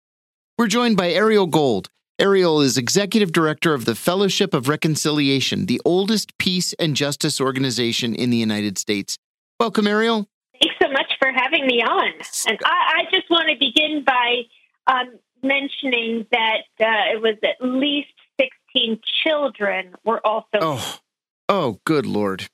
We're 0.59 0.67
joined 0.67 0.99
by 0.99 1.11
Ariel 1.11 1.47
Gold. 1.47 1.89
Ariel 2.19 2.61
is 2.61 2.77
executive 2.77 3.33
director 3.33 3.73
of 3.73 3.87
the 3.87 3.95
Fellowship 3.95 4.53
of 4.53 4.69
Reconciliation, 4.69 5.65
the 5.65 5.81
oldest 5.87 6.37
peace 6.37 6.75
and 6.75 6.97
justice 6.97 7.41
organization 7.41 8.15
in 8.15 8.29
the 8.29 8.37
United 8.37 8.77
States. 8.77 9.17
Welcome, 9.59 9.87
Ariel. 9.87 10.27
Thanks 10.61 10.77
so 10.83 10.91
much 10.91 11.11
for 11.19 11.33
having 11.33 11.67
me 11.67 11.81
on. 11.81 12.13
And 12.47 12.59
I, 12.67 13.01
I 13.01 13.05
just 13.11 13.31
want 13.31 13.49
to 13.49 13.57
begin 13.59 14.05
by 14.05 14.43
um, 14.87 15.19
mentioning 15.43 16.27
that 16.31 16.65
uh, 16.79 17.15
it 17.15 17.23
was 17.23 17.37
at 17.43 17.67
least 17.67 18.09
16 18.39 19.01
children 19.25 19.95
were 20.05 20.21
also. 20.27 20.59
Oh, 20.61 20.99
oh 21.49 21.81
good 21.87 22.05
Lord. 22.05 22.49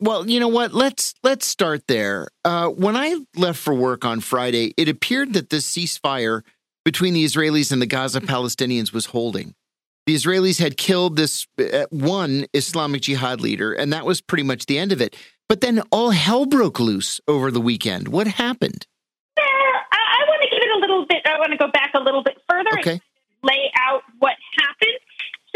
Well, 0.00 0.28
you 0.28 0.40
know 0.40 0.48
what? 0.48 0.72
Let's 0.72 1.14
let's 1.22 1.46
start 1.46 1.86
there. 1.88 2.28
Uh, 2.44 2.68
when 2.68 2.96
I 2.96 3.16
left 3.36 3.58
for 3.58 3.74
work 3.74 4.04
on 4.04 4.20
Friday, 4.20 4.72
it 4.76 4.88
appeared 4.88 5.34
that 5.34 5.50
this 5.50 5.70
ceasefire 5.70 6.42
between 6.84 7.12
the 7.12 7.24
Israelis 7.24 7.70
and 7.70 7.82
the 7.82 7.86
Gaza 7.86 8.20
Palestinians 8.20 8.92
was 8.92 9.06
holding. 9.06 9.54
The 10.06 10.14
Israelis 10.14 10.58
had 10.58 10.76
killed 10.76 11.16
this 11.16 11.46
uh, 11.58 11.86
one 11.90 12.46
Islamic 12.52 13.02
Jihad 13.02 13.40
leader, 13.40 13.72
and 13.72 13.92
that 13.92 14.04
was 14.04 14.20
pretty 14.20 14.42
much 14.42 14.66
the 14.66 14.78
end 14.78 14.92
of 14.92 15.00
it. 15.00 15.16
But 15.48 15.60
then 15.60 15.82
all 15.90 16.10
hell 16.10 16.46
broke 16.46 16.80
loose 16.80 17.20
over 17.28 17.50
the 17.50 17.60
weekend. 17.60 18.08
What 18.08 18.26
happened? 18.26 18.86
I, 19.38 19.42
I 19.92 20.24
want 20.28 20.42
to 20.42 20.48
give 20.50 20.62
it 20.62 20.76
a 20.76 20.80
little 20.80 21.06
bit. 21.06 21.22
I 21.26 21.38
want 21.38 21.52
to 21.52 21.58
go 21.58 21.70
back 21.70 21.92
a 21.94 22.00
little 22.00 22.22
bit 22.22 22.38
further 22.48 22.78
okay. 22.78 22.90
and 22.92 23.00
lay 23.42 23.70
out 23.78 24.02
what 24.18 24.34
happened. 24.58 24.98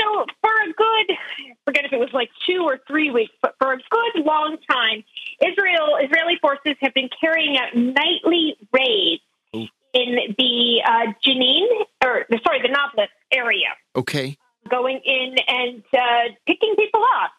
So, 0.08 0.24
for 0.40 0.50
a 0.50 0.72
good, 0.72 1.16
forget 1.64 1.84
if 1.84 1.92
it 1.92 1.98
was 1.98 2.10
like 2.12 2.30
two 2.46 2.62
or 2.64 2.80
three 2.86 3.10
weeks, 3.10 3.32
but 3.42 3.54
for 3.60 3.72
a 3.72 3.76
good 3.76 4.24
long 4.24 4.56
time, 4.70 5.04
Israel 5.44 5.98
Israeli 6.02 6.38
forces 6.40 6.74
have 6.80 6.94
been 6.94 7.08
carrying 7.20 7.56
out 7.56 7.74
nightly 7.74 8.56
raids 8.72 9.22
Ooh. 9.54 9.66
in 9.92 10.34
the 10.38 10.82
uh, 10.84 11.12
Jenin, 11.24 11.66
or 12.02 12.26
sorry, 12.44 12.62
the 12.62 12.68
Nablus 12.68 13.10
area. 13.32 13.68
Okay. 13.96 14.36
Going 14.68 15.00
in 15.04 15.36
and 15.46 15.82
uh, 15.92 16.32
picking 16.46 16.74
people 16.76 17.00
off. 17.00 17.30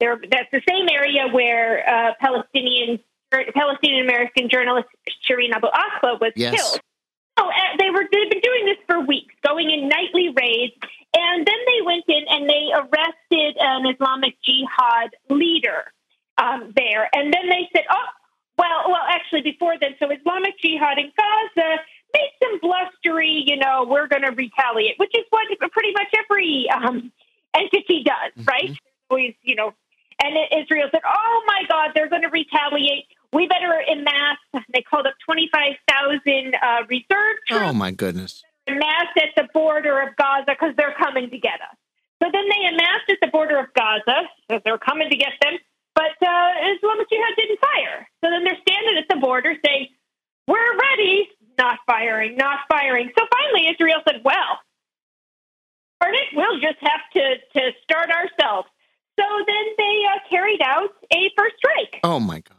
They're, 0.00 0.20
that's 0.30 0.50
the 0.52 0.62
same 0.68 0.88
area 0.90 1.28
where 1.32 1.88
uh, 1.88 2.12
Palestinian 2.20 3.00
Palestinian 3.30 4.04
American 4.04 4.48
journalist 4.48 4.88
Shireen 5.28 5.52
Abu 5.52 5.66
Akleh 5.66 6.20
was 6.20 6.32
yes. 6.36 6.54
killed. 6.54 6.80
So 7.38 7.46
uh, 7.46 7.52
they 7.78 7.90
were 7.90 8.04
they've 8.10 8.30
been 8.30 8.40
doing 8.40 8.64
this 8.66 8.78
for 8.86 9.00
weeks, 9.00 9.34
going 9.44 9.70
in 9.70 9.88
nightly 9.88 10.30
raids 10.30 10.74
And 11.14 11.46
then 11.46 11.60
they 11.66 11.80
went 11.84 12.04
in 12.08 12.24
and 12.28 12.48
they 12.48 12.68
arrested 12.74 13.56
an 13.58 13.86
Islamic 13.86 14.34
Jihad 14.44 15.10
leader 15.30 15.92
um, 16.36 16.72
there. 16.76 17.08
And 17.12 17.32
then 17.32 17.48
they 17.48 17.68
said, 17.74 17.84
oh, 17.90 18.08
well, 18.58 18.90
well, 18.90 19.04
actually, 19.08 19.42
before 19.42 19.74
then, 19.80 19.94
so 19.98 20.10
Islamic 20.10 20.58
Jihad 20.60 20.98
in 20.98 21.10
Gaza 21.16 21.76
made 22.12 22.30
some 22.42 22.58
blustery, 22.60 23.44
you 23.46 23.56
know, 23.56 23.86
we're 23.88 24.08
going 24.08 24.22
to 24.22 24.32
retaliate, 24.32 24.94
which 24.98 25.12
is 25.14 25.24
what 25.30 25.46
pretty 25.72 25.92
much 25.92 26.08
every 26.18 26.66
um, 26.70 27.12
entity 27.54 28.04
does, 28.04 28.32
mm-hmm. 28.36 28.44
right? 28.44 28.78
Always, 29.10 29.34
you 29.42 29.54
know, 29.54 29.72
and 30.22 30.36
Israel 30.62 30.88
said, 30.90 31.02
oh 31.06 31.42
my 31.46 31.62
God, 31.68 31.90
they're 31.94 32.08
going 32.08 32.22
to 32.22 32.28
retaliate. 32.28 33.04
We 33.32 33.46
better 33.46 33.72
amass, 33.92 34.64
they 34.72 34.82
called 34.82 35.06
up 35.06 35.14
25,000 35.24 36.54
uh, 36.54 36.86
reserve 36.88 37.36
troops. 37.46 37.64
Oh 37.64 37.72
my 37.72 37.92
goodness. 37.92 38.42
Amassed 38.68 39.16
at 39.16 39.32
the 39.36 39.48
border 39.52 40.00
of 40.00 40.16
Gaza 40.16 40.52
because 40.52 40.74
they're 40.76 40.94
coming 40.98 41.30
to 41.30 41.38
get 41.38 41.60
us. 41.60 41.76
So 42.22 42.28
then 42.32 42.44
they 42.48 42.66
amassed 42.68 43.08
at 43.08 43.18
the 43.22 43.28
border 43.28 43.58
of 43.58 43.66
Gaza 43.74 44.28
because 44.48 44.62
they're 44.64 44.78
coming 44.78 45.10
to 45.10 45.16
get 45.16 45.32
them. 45.40 45.58
But 45.94 46.14
uh, 46.22 46.76
Islamic 46.76 47.08
Jihad 47.10 47.34
didn't 47.36 47.60
fire. 47.60 48.06
So 48.22 48.30
then 48.30 48.44
they're 48.44 48.60
standing 48.66 48.98
at 48.98 49.08
the 49.08 49.20
border 49.20 49.54
saying, 49.64 49.88
We're 50.46 50.76
ready. 50.76 51.28
Not 51.58 51.80
firing, 51.90 52.36
not 52.36 52.60
firing. 52.70 53.10
So 53.18 53.26
finally, 53.26 53.68
Israel 53.68 53.98
said, 54.06 54.22
Well, 54.24 54.62
it, 56.06 56.28
we'll 56.34 56.60
just 56.60 56.78
have 56.80 57.02
to, 57.14 57.34
to 57.58 57.72
start 57.82 58.10
ourselves. 58.10 58.68
So 59.18 59.24
then 59.46 59.64
they 59.76 59.96
uh, 60.06 60.18
carried 60.30 60.62
out 60.62 60.90
a 61.12 61.30
first 61.36 61.56
strike. 61.58 62.00
Oh, 62.04 62.20
my 62.20 62.40
God. 62.40 62.58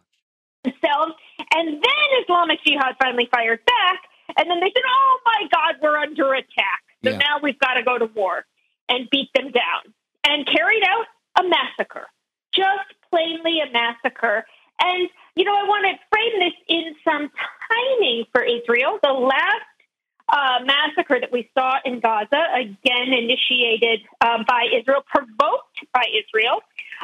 Themselves. 0.64 1.14
And 1.56 1.82
then 1.82 2.08
Islamic 2.24 2.60
Jihad 2.66 2.96
finally 3.02 3.30
fired 3.32 3.64
back. 3.66 4.00
And 4.38 4.50
then 4.50 4.60
they 4.60 4.72
said, 4.76 4.84
Oh, 4.88 5.20
my 5.26 5.48
God, 5.52 5.76
we're 5.82 5.98
under 5.98 6.34
attack. 6.34 6.84
So 7.04 7.12
yeah. 7.12 7.18
now 7.18 7.40
we've 7.42 7.60
got 7.60 7.76
to 7.76 7.84
go 7.84 7.98
to 7.98 8.06
war 8.06 8.46
and 8.88 9.10
beat 9.10 9.30
them 9.34 9.52
down. 9.52 9.94
And 10.26 10.46
carried 10.46 10.84
out 10.84 11.06
a 11.44 11.48
massacre. 11.48 12.08
Just 12.54 12.94
plainly 13.10 13.60
a 13.62 13.72
massacre. 13.72 14.46
And, 14.82 15.10
you 15.36 15.46
know, 15.46 15.54
I 15.54 15.64
want 15.64 15.86
to 15.86 15.98
frame 16.10 16.40
this 16.40 16.54
in 16.68 16.96
some 17.04 17.32
timing 17.70 18.26
for 18.32 18.44
Israel. 18.44 19.00
The 19.02 19.14
last 19.14 19.70
uh, 20.28 20.60
massacre 20.66 21.20
that 21.20 21.32
we 21.32 21.50
saw 21.58 21.78
in 21.86 22.00
Gaza, 22.00 22.44
again 22.56 23.14
initiated 23.14 24.02
uh, 24.22 24.44
by 24.48 24.68
Israel, 24.78 25.04
provoked 25.08 25.80
by 25.94 26.04
Israel, 26.14 26.62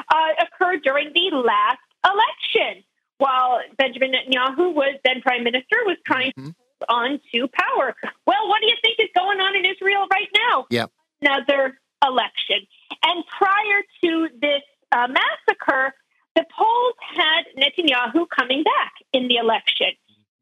uh, 0.09 0.27
occurred 0.43 0.83
during 0.83 1.11
the 1.13 1.35
last 1.35 1.79
election 2.05 2.83
while 3.17 3.59
Benjamin 3.77 4.11
Netanyahu 4.11 4.73
was 4.73 4.99
then 5.03 5.21
prime 5.21 5.43
minister, 5.43 5.77
was 5.85 5.97
trying 6.05 6.31
mm-hmm. 6.37 6.49
to 6.49 6.55
on 6.89 7.19
to 7.33 7.47
power. 7.47 7.95
Well, 8.25 8.47
what 8.47 8.61
do 8.61 8.67
you 8.67 8.75
think 8.81 8.99
is 8.99 9.09
going 9.15 9.39
on 9.39 9.55
in 9.55 9.65
Israel 9.65 10.07
right 10.11 10.29
now? 10.49 10.65
Yep. 10.69 10.91
Another 11.21 11.79
election. 12.05 12.67
And 13.03 13.23
prior 13.37 13.81
to 14.03 14.29
this 14.39 14.61
uh, 14.91 15.07
massacre, 15.07 15.93
the 16.35 16.45
polls 16.57 16.95
had 17.15 17.45
Netanyahu 17.57 18.27
coming 18.29 18.63
back 18.63 18.93
in 19.13 19.27
the 19.27 19.37
election. 19.37 19.91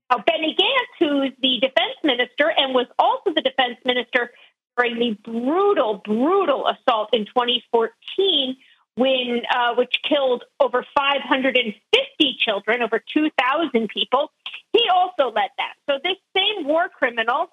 Now, 0.09 0.23
Benny 0.25 0.55
Gantz, 0.59 0.99
who's 0.99 1.31
the 1.41 1.59
defense 1.59 1.97
minister 2.03 2.51
and 2.55 2.73
was 2.73 2.87
also 2.99 3.33
the 3.33 3.41
defense 3.41 3.77
minister 3.85 4.31
during 4.77 4.99
the 4.99 5.17
brutal, 5.23 6.01
brutal 6.03 6.67
assault 6.67 7.09
in 7.13 7.25
2014, 7.25 8.57
when 8.95 9.41
uh, 9.53 9.75
which 9.75 9.95
killed 10.07 10.43
over 10.59 10.85
550 10.95 12.37
children, 12.39 12.81
over 12.81 12.99
2,000 12.99 13.89
people, 13.89 14.31
he 14.71 14.83
also 14.93 15.33
led 15.33 15.49
that. 15.57 15.73
So 15.89 15.99
this 16.03 16.17
same 16.35 16.67
war 16.67 16.89
criminal, 16.89 17.47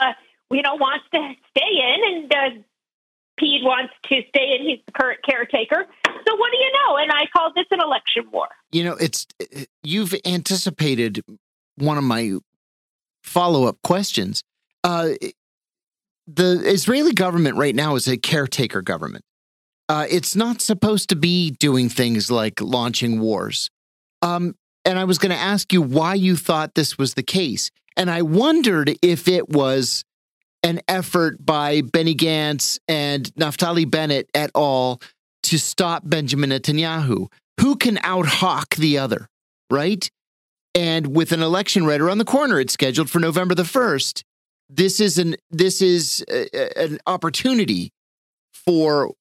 uh, 0.00 0.12
you 0.50 0.62
know, 0.62 0.74
wants 0.76 1.04
to 1.12 1.34
stay 1.50 1.70
in 1.70 2.14
and 2.14 2.34
uh, 2.34 2.62
Pete 3.38 3.62
wants 3.62 3.92
to 4.04 4.22
stay 4.28 4.56
in. 4.58 4.66
He's 4.66 4.80
the 4.86 4.92
current 4.92 5.20
caretaker. 5.28 5.86
So 6.06 6.36
what 6.36 6.52
do 6.52 6.58
you 6.58 6.72
know? 6.72 6.96
And 6.96 7.12
I 7.12 7.26
call 7.34 7.52
this 7.54 7.66
an 7.70 7.80
election 7.80 8.24
war. 8.32 8.48
You 8.72 8.84
know, 8.84 8.94
it's 8.94 9.26
you've 9.82 10.14
anticipated 10.24 11.22
one 11.76 11.98
of 11.98 12.04
my 12.04 12.34
follow 13.22 13.66
up 13.66 13.78
questions. 13.82 14.42
Uh, 14.82 15.10
the 16.26 16.62
Israeli 16.64 17.12
government 17.12 17.56
right 17.56 17.74
now 17.74 17.94
is 17.94 18.08
a 18.08 18.16
caretaker 18.16 18.82
government. 18.82 19.24
Uh, 19.88 20.06
it's 20.10 20.36
not 20.36 20.60
supposed 20.60 21.08
to 21.08 21.16
be 21.16 21.50
doing 21.50 21.88
things 21.88 22.30
like 22.30 22.60
launching 22.60 23.20
wars. 23.20 23.70
Um, 24.22 24.54
and 24.84 24.98
I 24.98 25.04
was 25.04 25.18
going 25.18 25.32
to 25.32 25.38
ask 25.38 25.72
you 25.72 25.82
why 25.82 26.14
you 26.14 26.36
thought 26.36 26.74
this 26.74 26.98
was 26.98 27.14
the 27.14 27.22
case. 27.22 27.70
And 27.96 28.10
I 28.10 28.22
wondered 28.22 28.96
if 29.02 29.28
it 29.28 29.48
was 29.48 30.04
an 30.62 30.80
effort 30.88 31.44
by 31.44 31.82
Benny 31.82 32.14
Gantz 32.14 32.78
and 32.88 33.32
Naftali 33.34 33.88
Bennett 33.90 34.28
et 34.34 34.50
al. 34.54 35.00
to 35.44 35.58
stop 35.58 36.02
Benjamin 36.04 36.50
Netanyahu. 36.50 37.30
Who 37.60 37.76
can 37.76 37.98
out 38.02 38.26
hawk 38.26 38.76
the 38.76 38.98
other, 38.98 39.28
right? 39.70 40.08
And 40.74 41.16
with 41.16 41.32
an 41.32 41.42
election 41.42 41.84
right 41.86 42.00
around 42.00 42.18
the 42.18 42.24
corner, 42.24 42.60
it's 42.60 42.72
scheduled 42.72 43.10
for 43.10 43.18
November 43.18 43.54
the 43.54 43.64
first. 43.64 44.24
This 44.68 45.00
is 45.00 45.18
an 45.18 45.36
this 45.50 45.80
is 45.80 46.24
a, 46.30 46.78
an 46.78 46.98
opportunity 47.06 47.90
for 48.52 49.12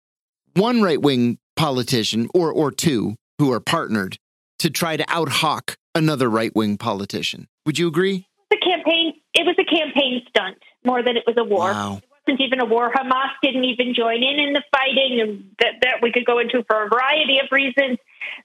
one 0.58 0.82
right 0.82 1.02
wing 1.02 1.38
politician 1.56 2.28
or 2.34 2.52
or 2.52 2.72
two 2.72 3.16
who 3.38 3.52
are 3.52 3.60
partnered 3.60 4.18
to 4.60 4.70
try 4.70 4.98
to 4.98 5.06
outhawk 5.08 5.78
another 5.94 6.30
right 6.30 6.56
wing 6.56 6.78
politician. 6.78 7.48
Would 7.66 7.78
you 7.78 7.88
agree? 7.88 8.28
The 8.50 8.58
campaign 8.58 9.14
it 9.34 9.46
was 9.46 9.56
a 9.60 9.64
campaign 9.64 10.24
stunt 10.30 10.58
more 10.84 11.04
than 11.04 11.16
it 11.16 11.24
was 11.28 11.36
a 11.38 11.44
war. 11.44 11.72
Wow. 11.72 11.98
It 11.98 12.10
wasn't 12.28 12.42
even 12.42 12.60
a 12.60 12.66
war. 12.66 12.92
Hamas 12.92 13.30
didn't 13.44 13.66
even 13.66 13.94
join 13.94 14.24
in 14.24 14.40
in 14.40 14.54
the 14.54 14.64
fighting, 14.72 15.22
and 15.22 15.52
that, 15.60 15.76
that 15.84 16.02
we 16.02 16.12
could 16.12 16.26
go 16.26 16.40
into 16.40 16.64
for 16.68 16.84
a 16.84 16.90
variety 16.90 17.40
of 17.40 17.48
reasons. 17.52 18.00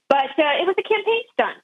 But 0.08 0.30
uh, 0.38 0.60
it 0.60 0.66
was 0.66 0.74
a 0.78 0.82
campaign 0.82 1.22
stunt. 1.32 1.58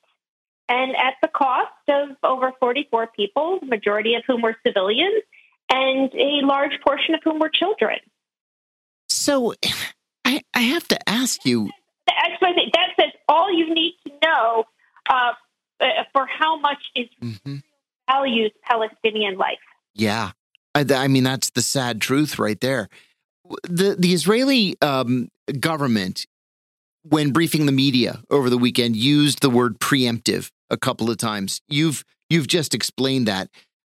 And 0.70 0.97
at 0.97 1.15
the 1.23 1.29
cost 1.29 1.73
of 1.89 2.16
over 2.23 2.53
44 2.61 3.09
people, 3.09 3.59
the 3.61 3.66
majority 3.66 4.15
of 4.15 4.23
whom 4.27 4.43
were 4.43 4.57
civilians, 4.66 5.23
and 5.70 6.11
a 6.15 6.47
large 6.47 6.79
portion 6.87 7.15
of 7.15 7.20
whom 7.23 7.39
were 7.39 7.51
children. 7.51 7.99
So 9.09 9.55
I, 10.29 10.43
I 10.53 10.61
have 10.61 10.87
to 10.89 11.09
ask 11.09 11.47
you. 11.47 11.71
That 12.07 12.89
says 13.01 13.13
all 13.29 13.51
you 13.51 13.73
need 13.73 13.95
to 14.07 14.13
know 14.23 14.65
uh, 15.09 15.33
uh 15.81 15.85
for 16.13 16.27
how 16.27 16.59
much 16.59 16.79
is 16.95 17.07
mm-hmm. 17.23 17.57
values 18.11 18.53
Palestinian 18.69 19.39
life. 19.39 19.59
Yeah. 19.95 20.33
I, 20.75 20.85
I, 20.91 21.09
mean, 21.09 21.25
that's 21.25 21.51
the 21.51 21.63
sad 21.63 22.03
truth 22.03 22.39
right 22.39 22.61
there. 22.61 22.89
The, 23.63 23.97
the 23.99 24.13
Israeli 24.13 24.77
um, 24.83 25.29
government, 25.59 26.27
when 27.03 27.33
briefing 27.33 27.65
the 27.65 27.73
media 27.73 28.23
over 28.29 28.51
the 28.51 28.59
weekend, 28.59 28.97
used 28.97 29.41
the 29.41 29.51
word 29.51 29.81
preemptive 29.81 30.51
a 30.69 30.77
couple 30.77 31.11
of 31.11 31.17
times. 31.17 31.63
You've, 31.69 32.05
you've 32.29 32.49
just 32.49 32.75
explained 32.75 33.29
that. 33.29 33.49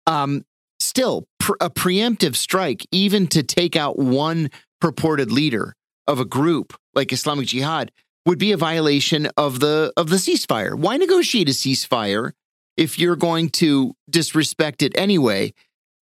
Um, 0.06 0.45
still, 0.80 1.28
pr- 1.40 1.53
a 1.62 1.70
preemptive 1.70 2.36
strike, 2.36 2.86
even 2.91 3.28
to 3.28 3.41
take 3.41 3.78
out 3.78 3.98
one 3.98 4.49
purported 4.82 5.32
leader 5.32 5.76
of 6.07 6.19
a 6.19 6.26
group 6.26 6.73
like 6.94 7.11
Islamic 7.11 7.48
Jihad, 7.48 7.91
would 8.26 8.40
be 8.40 8.52
a 8.52 8.57
violation 8.57 9.27
of 9.38 9.60
the 9.60 9.94
of 9.95 10.10
the 10.10 10.15
ceasefire. 10.15 10.76
Why 10.76 10.98
negotiate 10.98 11.49
a 11.49 11.52
ceasefire 11.52 12.32
if 12.77 12.98
you're 12.98 13.15
going 13.15 13.49
to 13.49 13.95
disrespect 14.10 14.82
it 14.82 14.98
anyway? 14.98 15.53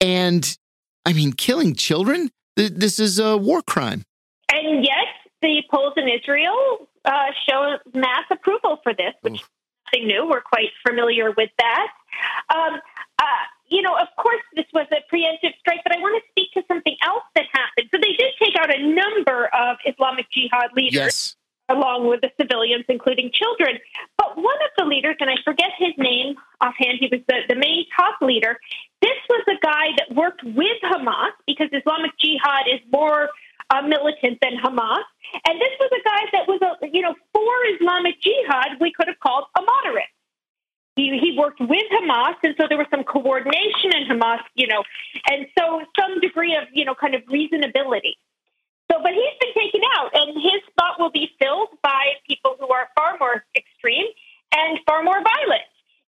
And 0.00 0.56
I 1.04 1.12
mean, 1.12 1.32
killing 1.32 1.74
children, 1.74 2.30
this 2.56 2.98
is 2.98 3.18
a 3.18 3.36
war 3.36 3.62
crime. 3.62 4.04
And 4.50 4.84
yet, 4.84 5.08
the 5.40 5.62
polls 5.70 5.94
in 5.96 6.08
Israel 6.08 6.88
uh, 7.04 7.26
show 7.48 7.76
mass 7.94 8.24
approval 8.30 8.78
for 8.82 8.92
this, 8.94 9.14
which 9.22 9.40
is 9.40 9.48
nothing 9.92 10.06
new. 10.06 10.28
We're 10.28 10.42
quite 10.42 10.70
familiar 10.86 11.32
with 11.36 11.50
that. 11.58 11.88
Um, 12.54 12.74
uh, 13.18 13.24
you 13.72 13.82
know, 13.82 13.96
of 13.96 14.08
course, 14.16 14.42
this 14.54 14.66
was 14.72 14.86
a 14.92 15.00
preemptive 15.12 15.56
strike, 15.58 15.80
but 15.82 15.96
I 15.96 16.00
want 16.00 16.22
to 16.22 16.30
speak 16.30 16.52
to 16.52 16.62
something 16.68 16.96
else 17.02 17.24
that 17.34 17.46
happened. 17.52 17.88
So 17.90 17.98
they 18.00 18.12
did 18.16 18.32
take 18.38 18.54
out 18.56 18.68
a 18.68 18.80
number 18.84 19.48
of 19.52 19.78
Islamic 19.86 20.30
Jihad 20.30 20.70
leaders. 20.76 20.94
Yes 20.94 21.36
along 21.68 22.06
with 22.06 22.20
the 22.20 22.30
civilians, 22.40 22.84
including 22.88 23.30
children. 23.32 23.78
But 24.18 24.36
one 24.36 24.60
of 24.66 24.70
the 24.76 24.84
leaders, 24.84 25.16
and 25.20 25.30
I 25.30 25.36
forget 25.44 25.70
his 25.78 25.94
name 25.96 26.34
offhand, 26.60 26.98
he 27.00 27.08
was 27.10 27.20
the, 27.28 27.48
the 27.48 27.54
main 27.54 27.86
top 27.96 28.20
leader. 28.20 28.58
This 29.00 29.18
was 29.30 29.44
a 29.48 29.58
guy 29.64 29.94
that 29.98 30.14
worked 30.14 30.42
with 30.44 30.78
Hamas 30.84 31.32
because 31.46 31.68
Islamic 31.72 32.12
Jihad 32.18 32.66
is 32.68 32.80
more 32.92 33.30
uh, 33.70 33.82
militant 33.82 34.38
than 34.42 34.58
Hamas. 34.58 35.06
And 35.46 35.60
this 35.60 35.74
was 35.80 35.90
a 35.92 36.02
guy 36.04 36.22
that 36.32 36.48
was, 36.48 36.60
a, 36.60 36.88
you 36.92 37.00
know, 37.00 37.14
for 37.32 37.54
Islamic 37.74 38.20
Jihad, 38.20 38.78
we 38.80 38.92
could 38.92 39.08
have 39.08 39.20
called 39.20 39.44
a 39.56 39.62
moderate. 39.62 40.12
He, 40.96 41.18
he 41.18 41.36
worked 41.38 41.60
with 41.60 41.88
Hamas, 41.90 42.36
and 42.42 42.54
so 42.60 42.66
there 42.68 42.76
was 42.76 42.86
some 42.90 43.04
coordination 43.04 43.96
in 43.96 44.04
Hamas, 44.06 44.40
you 44.54 44.66
know, 44.66 44.84
and 45.30 45.46
so 45.58 45.80
some 45.98 46.20
degree 46.20 46.54
of, 46.54 46.64
you 46.72 46.84
know, 46.84 46.94
kind 46.94 47.14
of 47.14 47.22
reasonability. 47.22 48.20
So, 48.90 48.98
but 49.02 49.12
he's 49.12 49.36
been 49.40 49.54
taken 49.54 49.80
out, 49.96 50.10
and 50.12 50.36
his 50.36 50.60
spot 50.68 51.00
will 51.00 51.10
be 51.10 51.30
filled 51.40 51.68
by 51.82 52.20
people 52.28 52.56
who 52.60 52.68
are 52.68 52.88
far 52.94 53.16
more 53.18 53.42
extreme 53.56 54.06
and 54.54 54.78
far 54.86 55.02
more 55.02 55.16
violent. 55.22 55.64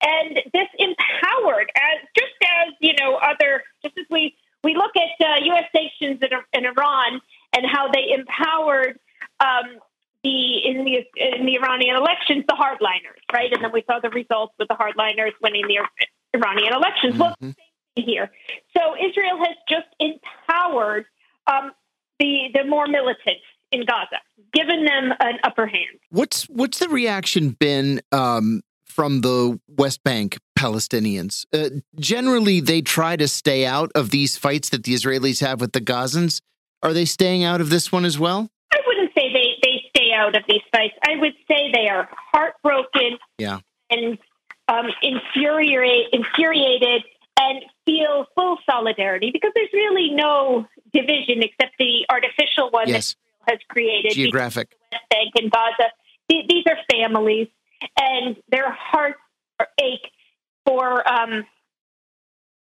And 0.02 0.40
this 0.55 0.69
empowered, 0.78 1.70
as 1.77 2.09
just 2.16 2.32
as 2.40 2.73
you 2.81 2.94
know, 2.98 3.16
other 3.16 3.62
just 3.82 3.98
as 3.98 4.07
we 4.11 4.35
we 4.65 4.74
look 4.74 4.93
at 4.97 5.27
uh, 5.27 5.44
U.S. 5.44 5.65
sanctions 5.77 6.20
in, 6.23 6.31
in 6.59 6.66
Iran 6.66 7.20
and 7.55 7.66
how 7.66 7.90
they 7.93 8.12
empowered 8.12 8.98
um, 9.40 9.78
Iranian 10.25 11.97
elections, 11.97 12.45
the 12.49 12.55
hardliners, 12.55 13.21
right? 13.33 13.53
And 13.53 13.63
then 13.65 13.73
we 13.73 13.85
saw 13.87 14.01
the 14.01 14.11
results 14.11 14.55
with 14.59 14.69
the 14.69 14.75
hardliners 14.75 15.33
winning 15.43 15.67
the 15.67 15.79
Iranian 16.35 16.73
elections. 16.75 17.15
Mm-hmm. 17.15 17.23
Well, 17.23 17.37
same 17.41 17.55
thing 17.97 18.05
here. 18.05 18.31
So 18.77 18.95
Israel 18.95 19.39
has 19.39 19.57
just 19.69 19.89
empowered 19.99 21.07
um, 21.47 21.73
the 22.19 22.49
the 22.55 22.65
more 22.65 22.87
militant 22.87 23.39
in 23.73 23.85
Gaza, 23.87 24.21
given 24.53 24.85
them 24.85 25.13
an 25.21 25.39
upper 25.45 25.67
hand. 25.67 25.99
What's 26.11 26.45
what's 26.45 26.79
the 26.79 26.89
reaction 26.89 27.51
been 27.51 28.01
um, 28.13 28.63
from 28.85 29.21
the 29.21 29.61
West 29.69 30.03
Bank 30.03 30.39
Palestinians? 30.59 31.47
Uh, 31.53 31.81
generally, 31.99 32.61
they 32.61 32.83
try 32.83 33.17
to 33.17 33.29
stay 33.29 33.65
out 33.65 33.91
of 33.95 34.11
these 34.11 34.37
fights 34.37 34.71
that 34.71 34.85
the 34.85 34.95
Israelis 34.95 35.41
have 35.41 35.61
with 35.61 35.73
the 35.73 35.81
Gazans. 35.81 36.41
Are 36.83 36.93
they 36.93 37.05
staying 37.05 37.45
out 37.45 37.61
of 37.61 37.71
this 37.71 37.93
one 37.93 38.05
as 38.05 38.19
well? 38.19 38.51
I 38.73 38.79
wouldn't 38.87 39.11
say 39.15 39.33
they, 39.33 39.57
they 39.63 39.83
stay 39.95 40.10
out 40.21 40.37
of 40.37 40.43
these 40.49 40.63
fights. 40.73 40.95
I 41.03 41.17
would 41.17 41.35
say 41.49 41.71
they 41.73 41.89
are 41.89 42.09
heartbroken 42.33 43.19
yeah. 43.39 43.61
and 43.91 44.19
um, 44.69 44.87
infuriate, 45.03 46.09
infuriated 46.13 47.03
and 47.39 47.63
feel 47.87 48.27
full 48.35 48.59
solidarity 48.69 49.31
because 49.33 49.51
there's 49.55 49.73
really 49.73 50.11
no 50.11 50.67
division 50.93 51.43
except 51.43 51.75
the 51.79 52.07
artificial 52.11 52.71
one 52.71 52.89
yes. 52.89 52.93
that 52.93 52.99
Israel 52.99 53.17
has 53.49 53.59
created. 53.69 54.13
Geographic. 54.13 54.77
West 54.93 55.05
Bank 55.11 55.33
and 55.37 55.51
Gaza. 55.51 55.91
These 56.29 56.65
are 56.69 56.77
families, 56.93 57.49
and 57.99 58.37
their 58.51 58.71
hearts 58.71 59.19
ache 59.81 60.09
for 60.65 61.07
um, 61.11 61.45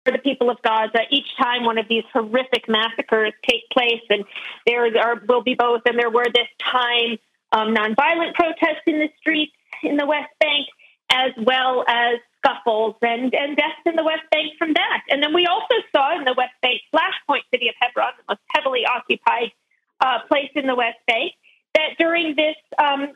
for 0.04 0.12
the 0.12 0.18
people 0.18 0.48
of 0.48 0.56
Gaza 0.62 1.00
each 1.10 1.26
time 1.36 1.64
one 1.64 1.76
of 1.76 1.86
these 1.88 2.04
horrific 2.14 2.66
massacres 2.66 3.34
take 3.46 3.68
place. 3.70 4.00
And 4.08 4.24
there 4.66 4.86
are, 4.98 5.20
will 5.28 5.42
be 5.42 5.54
both, 5.54 5.82
and 5.86 5.98
there 5.98 6.10
were 6.10 6.24
this 6.24 6.48
time 6.58 7.18
um, 7.52 7.74
nonviolent 7.74 8.34
protests 8.34 8.84
in 8.86 8.98
the 8.98 9.08
streets 9.18 9.52
in 9.82 9.96
the 9.96 10.06
West 10.06 10.32
Bank, 10.40 10.66
as 11.10 11.32
well 11.42 11.84
as 11.88 12.18
scuffles 12.38 12.96
and, 13.02 13.34
and 13.34 13.56
deaths 13.56 13.82
in 13.86 13.96
the 13.96 14.04
West 14.04 14.24
Bank 14.30 14.52
from 14.58 14.74
that. 14.74 15.02
And 15.10 15.22
then 15.22 15.34
we 15.34 15.46
also 15.46 15.74
saw 15.94 16.16
in 16.16 16.24
the 16.24 16.34
West 16.36 16.54
Bank, 16.62 16.80
Flashpoint 16.94 17.42
City 17.52 17.68
of 17.68 17.74
Hebron, 17.80 18.12
the 18.18 18.34
most 18.34 18.40
heavily 18.54 18.84
occupied 18.86 19.52
uh, 20.00 20.18
place 20.28 20.50
in 20.54 20.66
the 20.66 20.74
West 20.74 20.98
Bank, 21.06 21.32
that 21.74 21.96
during 21.98 22.36
this 22.36 22.56
um, 22.78 23.08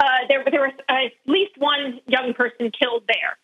uh, 0.00 0.26
there, 0.28 0.44
there 0.50 0.62
was 0.62 0.72
at 0.88 1.12
least 1.26 1.52
one 1.58 2.00
young 2.06 2.34
person 2.34 2.70
killed 2.70 3.04
there. 3.06 3.36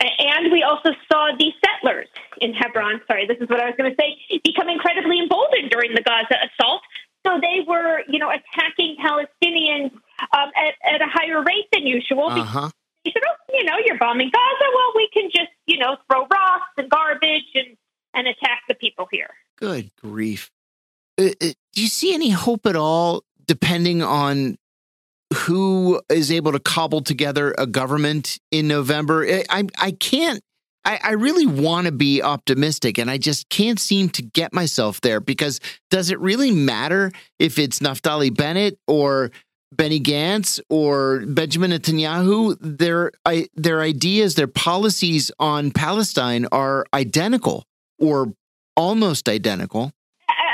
And 0.00 0.50
we 0.50 0.62
also 0.62 0.90
saw 1.12 1.36
the 1.38 1.52
settlers 1.60 2.08
in 2.40 2.54
Hebron, 2.54 3.02
sorry, 3.06 3.26
this 3.26 3.36
is 3.38 3.50
what 3.50 3.60
I 3.60 3.66
was 3.66 3.74
going 3.76 3.90
to 3.90 3.96
say, 4.00 4.40
become 4.42 4.70
incredibly 4.70 5.20
emboldened 5.20 5.70
during 5.70 5.94
the 5.94 6.00
Gaza 6.00 6.36
assault. 6.40 6.80
So 7.26 7.38
they 7.40 7.64
were, 7.66 8.00
you 8.08 8.18
know, 8.18 8.30
attacking 8.30 8.96
Palestinians 9.02 9.92
um, 10.32 10.50
at, 10.56 10.94
at, 10.94 11.02
a 11.02 11.06
higher 11.06 11.42
rate 11.42 11.66
than 11.72 11.86
usual. 11.86 12.28
Uh-huh. 12.28 12.70
They 13.04 13.12
said, 13.12 13.22
oh, 13.26 13.56
you 13.58 13.64
know, 13.64 13.74
you're 13.84 13.98
bombing 13.98 14.30
Gaza. 14.30 14.70
Well, 14.74 14.92
we 14.94 15.08
can 15.12 15.30
just, 15.30 15.50
you 15.66 15.78
know, 15.78 15.96
throw 16.10 16.26
rocks 16.26 16.72
and 16.76 16.88
garbage 16.88 17.50
and, 17.54 17.76
and 18.14 18.26
attack 18.26 18.62
the 18.68 18.74
people 18.74 19.06
here. 19.10 19.30
Good 19.56 19.90
grief. 19.96 20.50
Uh, 21.18 21.30
uh, 21.42 21.52
do 21.74 21.82
you 21.82 21.88
see 21.88 22.14
any 22.14 22.30
hope 22.30 22.66
at 22.66 22.76
all, 22.76 23.24
depending 23.46 24.02
on 24.02 24.56
who 25.34 26.00
is 26.08 26.30
able 26.30 26.52
to 26.52 26.58
cobble 26.58 27.02
together 27.02 27.54
a 27.56 27.66
government 27.66 28.38
in 28.50 28.68
November. 28.68 29.24
I 29.48 29.66
I 29.78 29.92
can't. 29.92 30.42
I, 30.84 30.98
I 31.02 31.10
really 31.12 31.46
want 31.46 31.86
to 31.86 31.92
be 31.92 32.22
optimistic, 32.22 32.98
and 32.98 33.10
I 33.10 33.18
just 33.18 33.48
can't 33.48 33.78
seem 33.78 34.08
to 34.10 34.22
get 34.22 34.52
myself 34.52 35.00
there 35.00 35.20
because 35.20 35.60
does 35.90 36.10
it 36.10 36.18
really 36.20 36.50
matter 36.50 37.12
if 37.38 37.58
it's 37.58 37.80
Naftali 37.80 38.34
Bennett 38.34 38.78
or 38.86 39.30
Benny 39.72 40.00
Gantz 40.00 40.60
or 40.68 41.24
Benjamin 41.26 41.70
Netanyahu? 41.72 42.56
Their 42.60 43.12
I, 43.24 43.48
their 43.54 43.80
ideas, 43.82 44.34
their 44.34 44.46
policies 44.46 45.30
on 45.38 45.70
Palestine 45.70 46.46
are 46.50 46.86
identical 46.94 47.64
or 47.98 48.32
almost 48.76 49.28
identical. 49.28 49.92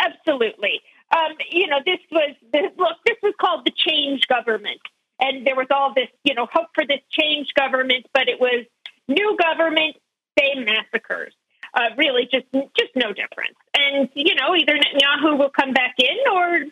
Absolutely 0.05 0.81
um, 1.15 1.37
you 1.51 1.67
know, 1.67 1.79
this 1.85 2.01
was 2.11 2.35
this, 2.53 2.71
look, 2.77 2.97
this 3.05 3.17
was 3.23 3.35
called 3.41 3.65
the 3.65 3.73
change 3.77 4.27
government, 4.27 4.81
and 5.21 5.47
there 5.47 5.55
was 5.55 5.69
all 5.71 5.93
this, 5.95 6.09
you 6.25 6.35
know, 6.35 6.47
hope 6.53 6.69
for 6.75 6.85
this 6.87 7.01
change 7.11 7.49
government, 7.55 8.07
but 8.13 8.29
it 8.29 8.41
was 8.41 8.67
new 9.09 9.37
government, 9.41 9.97
same 10.39 10.65
massacres. 10.65 11.33
Uh, 11.75 11.91
really, 11.97 12.29
just 12.31 12.47
just 12.53 12.95
no 12.95 13.13
difference. 13.13 13.57
And 13.77 14.09
you 14.15 14.35
know, 14.35 14.55
either 14.55 14.73
Netanyahu 14.73 15.39
will 15.39 15.51
come 15.51 15.73
back 15.73 15.95
in, 15.99 16.17
or 16.33 16.65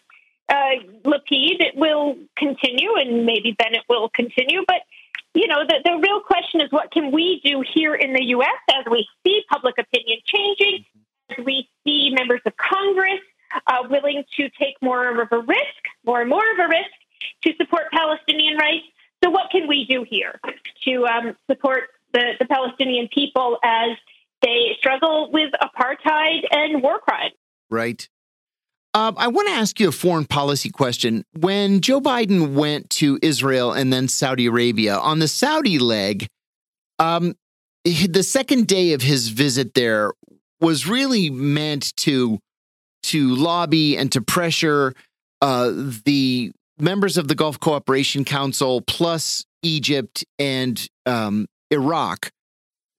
uh, 0.48 0.82
Lapid 1.04 1.76
will 1.76 2.16
continue, 2.36 2.94
and 2.96 3.26
maybe 3.26 3.52
Bennett 3.52 3.82
will 3.88 4.08
continue. 4.08 4.62
But 4.66 4.82
you 5.34 5.48
know, 5.48 5.64
the, 5.66 5.80
the 5.84 5.96
real 5.96 6.20
question 6.20 6.60
is, 6.60 6.70
what 6.70 6.90
can 6.90 7.10
we 7.10 7.40
do 7.44 7.62
here 7.74 7.94
in 7.94 8.12
the 8.12 8.24
U.S. 8.26 8.78
as 8.78 8.84
we 8.90 9.06
see 9.26 9.42
public 9.50 9.74
opinion 9.78 10.18
changing, 10.24 10.84
as 11.30 11.44
we 11.44 11.68
see 11.84 12.10
members 12.14 12.40
of 12.46 12.56
Congress 12.56 13.20
uh, 13.66 13.86
willing 13.88 14.24
to 14.36 14.48
take 14.50 14.80
more 14.80 15.20
of 15.20 15.28
a 15.32 15.38
risk, 15.38 15.82
more 16.06 16.20
and 16.20 16.30
more 16.30 16.44
of 16.52 16.58
a 16.58 16.68
risk 16.68 16.90
to 17.42 17.52
support 17.56 17.84
Palestinian 17.92 18.56
rights. 18.56 18.86
So, 19.22 19.30
what 19.30 19.50
can 19.50 19.66
we 19.66 19.86
do 19.86 20.04
here 20.08 20.40
to 20.84 21.06
um, 21.06 21.36
support 21.50 21.90
the, 22.14 22.32
the 22.38 22.46
Palestinian 22.46 23.08
people 23.12 23.58
as 23.62 23.98
they 24.40 24.76
struggle 24.78 25.30
with 25.30 25.52
apartheid 25.60 26.44
and 26.50 26.82
war 26.82 26.98
crimes? 26.98 27.34
Right. 27.70 28.08
Um, 28.94 29.16
I 29.18 29.26
want 29.26 29.48
to 29.48 29.54
ask 29.54 29.80
you 29.80 29.88
a 29.88 29.92
foreign 29.92 30.24
policy 30.24 30.70
question. 30.70 31.24
When 31.36 31.80
Joe 31.80 32.00
Biden 32.00 32.54
went 32.54 32.90
to 32.90 33.18
Israel 33.22 33.72
and 33.72 33.92
then 33.92 34.06
Saudi 34.06 34.46
Arabia, 34.46 34.96
on 34.96 35.18
the 35.18 35.26
Saudi 35.26 35.80
leg, 35.80 36.28
um, 37.00 37.34
the 37.84 38.22
second 38.22 38.68
day 38.68 38.92
of 38.92 39.02
his 39.02 39.28
visit 39.28 39.74
there 39.74 40.12
was 40.60 40.86
really 40.86 41.28
meant 41.28 41.94
to 41.96 42.38
to 43.02 43.34
lobby 43.34 43.98
and 43.98 44.10
to 44.12 44.22
pressure 44.22 44.94
uh, 45.42 45.70
the 46.06 46.52
members 46.78 47.18
of 47.18 47.28
the 47.28 47.34
Gulf 47.34 47.60
Cooperation 47.60 48.24
Council 48.24 48.80
plus 48.80 49.44
Egypt 49.62 50.24
and 50.38 50.88
um, 51.04 51.46
Iraq, 51.74 52.30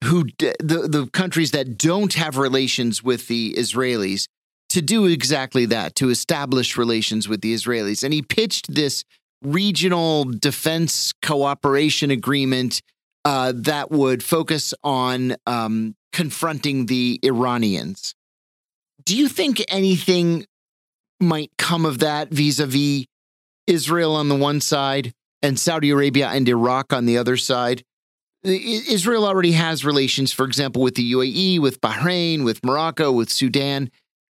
who 0.04 0.24
the 0.38 0.88
the 0.88 1.08
countries 1.12 1.50
that 1.50 1.76
don't 1.76 2.14
have 2.14 2.38
relations 2.38 3.02
with 3.02 3.26
the 3.28 3.54
Israelis, 3.54 4.28
to 4.68 4.82
do 4.82 5.06
exactly 5.06 5.66
that, 5.66 5.94
to 5.96 6.10
establish 6.10 6.76
relations 6.76 7.28
with 7.28 7.40
the 7.40 7.54
Israelis. 7.54 8.02
And 8.04 8.12
he 8.12 8.22
pitched 8.22 8.72
this 8.72 9.04
regional 9.42 10.24
defense 10.24 11.12
cooperation 11.22 12.10
agreement 12.10 12.82
uh, 13.24 13.52
that 13.54 13.90
would 13.90 14.22
focus 14.22 14.72
on 14.84 15.36
um, 15.46 15.94
confronting 16.12 16.86
the 16.86 17.18
Iranians. 17.22 18.14
Do 19.04 19.16
you 19.16 19.28
think 19.28 19.64
anything 19.68 20.46
might 21.20 21.50
come 21.58 21.84
of 21.84 21.98
that 22.00 22.30
vis 22.30 22.58
a 22.58 22.66
vis 22.66 23.06
Israel 23.66 24.14
on 24.14 24.28
the 24.28 24.36
one 24.36 24.60
side 24.60 25.12
and 25.42 25.58
Saudi 25.58 25.90
Arabia 25.90 26.28
and 26.28 26.48
Iraq 26.48 26.92
on 26.92 27.06
the 27.06 27.18
other 27.18 27.36
side? 27.36 27.82
Israel 28.44 29.26
already 29.26 29.52
has 29.52 29.84
relations, 29.84 30.32
for 30.32 30.44
example, 30.44 30.82
with 30.82 30.94
the 30.94 31.12
UAE, 31.12 31.60
with 31.60 31.80
Bahrain, 31.80 32.44
with 32.44 32.64
Morocco, 32.64 33.10
with 33.10 33.30
Sudan. 33.30 33.90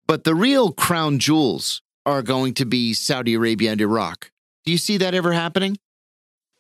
But 0.06 0.24
the 0.24 0.34
real 0.34 0.72
crown 0.72 1.18
jewels 1.18 1.82
are 2.06 2.22
going 2.22 2.54
to 2.54 2.64
be 2.64 2.94
Saudi 2.94 3.34
Arabia 3.34 3.72
and 3.72 3.80
Iraq. 3.80 4.30
Do 4.64 4.72
you 4.72 4.78
see 4.78 4.96
that 4.98 5.14
ever 5.14 5.32
happening? 5.32 5.76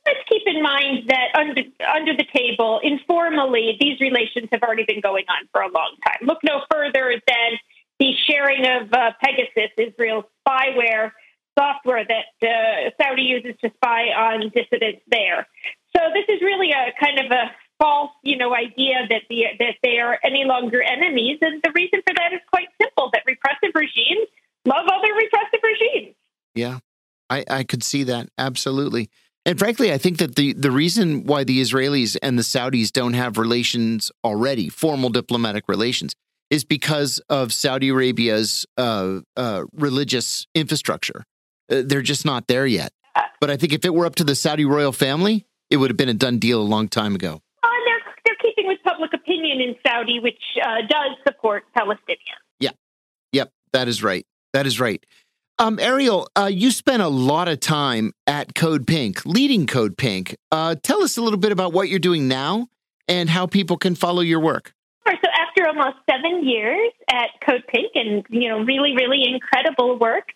Let's 0.06 0.20
keep 0.28 0.42
in 0.46 0.62
mind 0.62 1.08
that 1.08 1.28
under, 1.34 1.62
under 1.94 2.16
the 2.16 2.26
table, 2.34 2.80
informally, 2.82 3.76
these 3.80 4.00
relations 4.00 4.48
have 4.52 4.62
already 4.62 4.84
been 4.84 5.00
going 5.00 5.24
on 5.28 5.48
for 5.52 5.62
a 5.62 5.70
long 5.70 5.96
time. 6.06 6.26
Look 6.26 6.38
no 6.44 6.62
further 6.70 7.20
than 7.26 7.58
the 7.98 8.12
sharing 8.26 8.64
of 8.66 8.92
uh, 8.92 9.12
Pegasus, 9.22 9.70
Israel's 9.76 10.24
spyware 10.46 11.12
software 11.58 12.04
that 12.04 12.46
uh, 12.46 12.90
Saudi 13.02 13.22
uses 13.22 13.54
to 13.62 13.70
spy 13.74 14.08
on 14.08 14.50
dissidents 14.54 15.02
there. 15.08 15.46
So 15.96 16.02
this 16.14 16.24
is 16.28 16.40
really 16.42 16.70
a 16.70 16.92
kind 16.98 17.18
of 17.18 17.30
a 17.30 17.50
false, 17.78 18.10
you 18.22 18.36
know, 18.36 18.54
idea 18.54 19.06
that 19.08 19.22
the 19.28 19.44
that 19.58 19.74
they 19.82 19.98
are 19.98 20.18
any 20.24 20.44
longer 20.44 20.82
enemies, 20.82 21.38
and 21.40 21.60
the 21.62 21.72
reason 21.74 22.00
for 22.06 22.14
that 22.14 22.32
is 22.32 22.40
quite 22.50 22.68
simple: 22.80 23.10
that 23.12 23.22
repressive 23.26 23.74
regimes 23.74 24.28
love 24.64 24.86
other 24.86 25.12
repressive 25.14 25.60
regimes. 25.62 26.14
Yeah, 26.54 26.78
I, 27.30 27.44
I 27.48 27.64
could 27.64 27.82
see 27.82 28.04
that 28.04 28.28
absolutely. 28.36 29.10
And 29.46 29.58
frankly, 29.58 29.92
I 29.92 29.98
think 29.98 30.18
that 30.18 30.36
the, 30.36 30.52
the 30.52 30.70
reason 30.70 31.24
why 31.24 31.42
the 31.42 31.60
Israelis 31.60 32.18
and 32.22 32.38
the 32.38 32.42
Saudis 32.42 32.92
don't 32.92 33.14
have 33.14 33.38
relations 33.38 34.12
already, 34.22 34.68
formal 34.68 35.08
diplomatic 35.08 35.68
relations, 35.68 36.12
is 36.50 36.64
because 36.64 37.18
of 37.30 37.52
Saudi 37.52 37.88
Arabia's 37.88 38.66
uh, 38.76 39.20
uh, 39.36 39.64
religious 39.72 40.46
infrastructure. 40.54 41.24
Uh, 41.70 41.82
they're 41.84 42.02
just 42.02 42.26
not 42.26 42.46
there 42.46 42.66
yet. 42.66 42.92
But 43.40 43.50
I 43.50 43.56
think 43.56 43.72
if 43.72 43.84
it 43.84 43.94
were 43.94 44.04
up 44.04 44.16
to 44.16 44.24
the 44.24 44.34
Saudi 44.34 44.64
royal 44.64 44.92
family, 44.92 45.46
it 45.70 45.76
would 45.76 45.90
have 45.90 45.96
been 45.96 46.08
a 46.08 46.14
done 46.14 46.38
deal 46.38 46.60
a 46.60 46.64
long 46.64 46.88
time 46.88 47.14
ago. 47.14 47.42
Uh, 47.62 47.68
they're, 47.84 48.14
they're 48.24 48.36
keeping 48.42 48.66
with 48.66 48.78
public 48.84 49.12
opinion 49.12 49.60
in 49.60 49.74
Saudi, 49.86 50.20
which 50.20 50.42
uh, 50.62 50.86
does 50.88 51.16
support 51.26 51.64
Palestinians. 51.76 52.40
Yeah. 52.60 52.70
Yep. 53.32 53.52
That 53.72 53.88
is 53.88 54.02
right. 54.02 54.26
That 54.52 54.66
is 54.66 54.80
right. 54.80 55.04
Um, 55.60 55.80
Ariel, 55.80 56.28
uh, 56.36 56.48
you 56.52 56.70
spent 56.70 57.02
a 57.02 57.08
lot 57.08 57.48
of 57.48 57.58
time 57.58 58.12
at 58.28 58.54
Code 58.54 58.86
Pink, 58.86 59.26
leading 59.26 59.66
Code 59.66 59.96
Pink. 59.96 60.36
Uh, 60.52 60.76
tell 60.80 61.02
us 61.02 61.16
a 61.16 61.22
little 61.22 61.38
bit 61.38 61.50
about 61.50 61.72
what 61.72 61.88
you're 61.88 61.98
doing 61.98 62.28
now 62.28 62.68
and 63.08 63.28
how 63.28 63.46
people 63.46 63.76
can 63.76 63.96
follow 63.96 64.20
your 64.20 64.38
work. 64.38 64.72
Sure. 65.06 65.16
So 65.24 65.30
after 65.30 65.66
almost 65.66 65.96
seven 66.08 66.46
years 66.46 66.92
at 67.10 67.30
Code 67.44 67.64
Pink 67.66 67.90
and 67.94 68.24
you 68.28 68.48
know 68.48 68.60
really 68.60 68.94
really 68.94 69.24
incredible 69.24 69.98
work, 69.98 70.28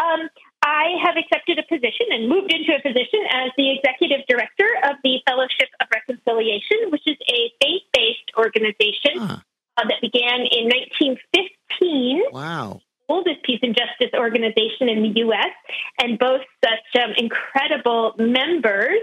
um, 0.00 0.28
I 0.62 0.96
have 1.04 1.14
accepted 1.16 1.58
a 1.58 1.62
position 1.62 2.06
and 2.10 2.28
moved 2.28 2.52
into 2.52 2.74
a 2.74 2.82
position 2.82 3.20
as 3.32 3.50
the 3.56 3.70
executive 3.78 4.26
director 4.28 4.66
of 4.84 4.96
the 5.04 5.20
Fellowship 5.26 5.68
of 5.80 5.86
Reconciliation, 5.94 6.90
which 6.90 7.06
is 7.06 7.16
a 7.30 7.52
faith 7.62 7.82
based 7.92 8.28
organization 8.36 9.18
Huh. 9.18 9.36
uh, 9.76 9.84
that 9.88 10.00
began 10.00 10.40
in 10.50 10.66
1915 10.68 12.22
Wow. 12.32 12.80
oldest 13.08 13.42
peace 13.44 13.60
and 13.62 13.74
justice 13.76 14.10
organization 14.18 14.88
in 14.88 15.02
the 15.02 15.12
U.S. 15.26 15.54
and 16.02 16.18
boasts 16.18 16.46
such 16.64 17.02
um, 17.02 17.12
incredible 17.16 18.14
members 18.18 18.98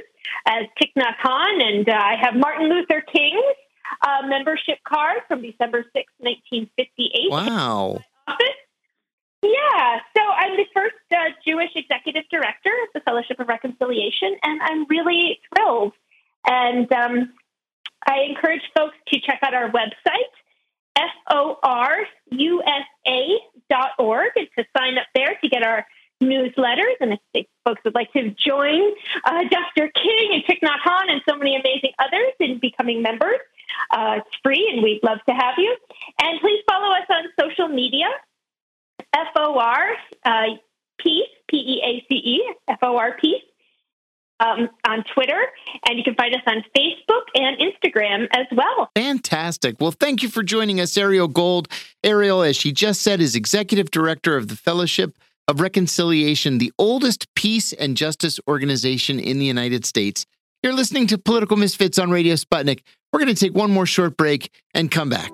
as 0.47 0.63
Thich 0.81 0.91
Nhat 0.97 1.15
Hanh, 1.23 1.63
and 1.63 1.87
uh, 1.89 1.93
I 1.93 2.15
have 2.19 2.35
Martin 2.35 2.67
Luther 2.69 3.01
King's 3.01 3.55
uh, 4.05 4.27
membership 4.27 4.79
card 4.87 5.21
from 5.27 5.41
December 5.41 5.85
6, 5.93 6.11
1958 6.19 7.31
Wow. 7.31 7.99
office. 8.27 8.47
Yeah, 9.45 9.99
so 10.17 10.23
I'm 10.23 10.57
the 10.57 10.65
first 10.73 10.95
uh, 11.11 11.29
Jewish 11.45 11.69
executive 11.75 12.23
director 12.31 12.71
of 12.83 12.89
the 12.93 13.01
Fellowship 13.01 13.39
of 13.39 13.47
Reconciliation, 13.47 14.35
and 14.43 14.59
I'm 14.61 14.85
really 14.87 15.39
thrilled. 15.53 15.93
And 16.47 16.91
um, 16.91 17.33
I 18.07 18.21
encourage 18.29 18.61
folks 18.75 18.95
to 19.09 19.19
check 19.19 19.39
out 19.43 19.53
our 19.53 19.71
website, 19.71 20.31
forusa.org, 21.29 22.07
and 24.35 24.47
to 24.57 24.65
sign 24.77 24.97
up 24.97 25.07
there 25.13 25.37
to 25.41 25.49
get 25.49 25.63
our 25.63 25.85
newsletters. 26.23 26.95
And 27.01 27.19
if 27.33 27.45
folks 27.65 27.81
would 27.83 27.95
like 27.95 28.13
to 28.13 28.29
join 28.31 28.93
uh, 29.25 29.43
Dr. 29.49 29.91
King 29.93 30.29
and 30.33 30.45
Thich 30.45 30.61
Nhat 30.63 30.79
Hanh 30.85 31.11
and 31.11 31.21
so 31.29 31.35
many 31.35 31.55
amazing 31.55 31.91
others 31.99 32.31
in 32.39 32.59
becoming 32.59 33.01
members, 33.01 33.39
uh, 33.91 34.19
it's 34.19 34.29
free, 34.43 34.71
and 34.73 34.81
we'd 34.83 35.01
love 35.03 35.19
to 35.27 35.35
have 35.35 35.55
you. 35.57 35.75
And 36.21 36.39
please 36.39 36.63
follow 36.69 36.95
us 36.95 37.03
on 37.09 37.25
social 37.39 37.67
media. 37.67 38.07
F 39.15 39.27
O 39.37 39.57
R 39.57 39.85
uh, 40.25 40.55
Peace, 40.99 41.29
P 41.49 41.57
E 41.57 41.81
A 41.83 42.05
C 42.09 42.15
E, 42.15 42.53
F 42.67 42.79
O 42.81 42.97
R 42.97 43.15
Peace, 43.19 43.41
um, 44.39 44.69
on 44.87 45.03
Twitter. 45.13 45.39
And 45.87 45.97
you 45.97 46.03
can 46.03 46.15
find 46.15 46.35
us 46.35 46.41
on 46.45 46.63
Facebook 46.77 47.23
and 47.35 47.57
Instagram 47.57 48.27
as 48.31 48.45
well. 48.51 48.89
Fantastic. 48.95 49.77
Well, 49.79 49.91
thank 49.91 50.21
you 50.21 50.29
for 50.29 50.43
joining 50.43 50.79
us, 50.79 50.97
Ariel 50.97 51.27
Gold. 51.27 51.67
Ariel, 52.03 52.41
as 52.41 52.57
she 52.57 52.71
just 52.71 53.01
said, 53.01 53.21
is 53.21 53.35
executive 53.35 53.91
director 53.91 54.35
of 54.35 54.47
the 54.47 54.55
Fellowship 54.55 55.17
of 55.47 55.61
Reconciliation, 55.61 56.57
the 56.57 56.73
oldest 56.77 57.33
peace 57.35 57.71
and 57.71 57.95
justice 57.95 58.39
organization 58.47 59.19
in 59.19 59.39
the 59.39 59.45
United 59.45 59.85
States. 59.85 60.25
You're 60.63 60.73
listening 60.73 61.05
to 61.07 61.19
Political 61.19 61.57
Misfits 61.57 61.99
on 61.99 62.09
Radio 62.09 62.33
Sputnik. 62.33 62.81
We're 63.13 63.19
going 63.19 63.33
to 63.33 63.39
take 63.39 63.53
one 63.53 63.71
more 63.71 63.85
short 63.85 64.17
break 64.17 64.49
and 64.73 64.89
come 64.89 65.09
back. 65.09 65.31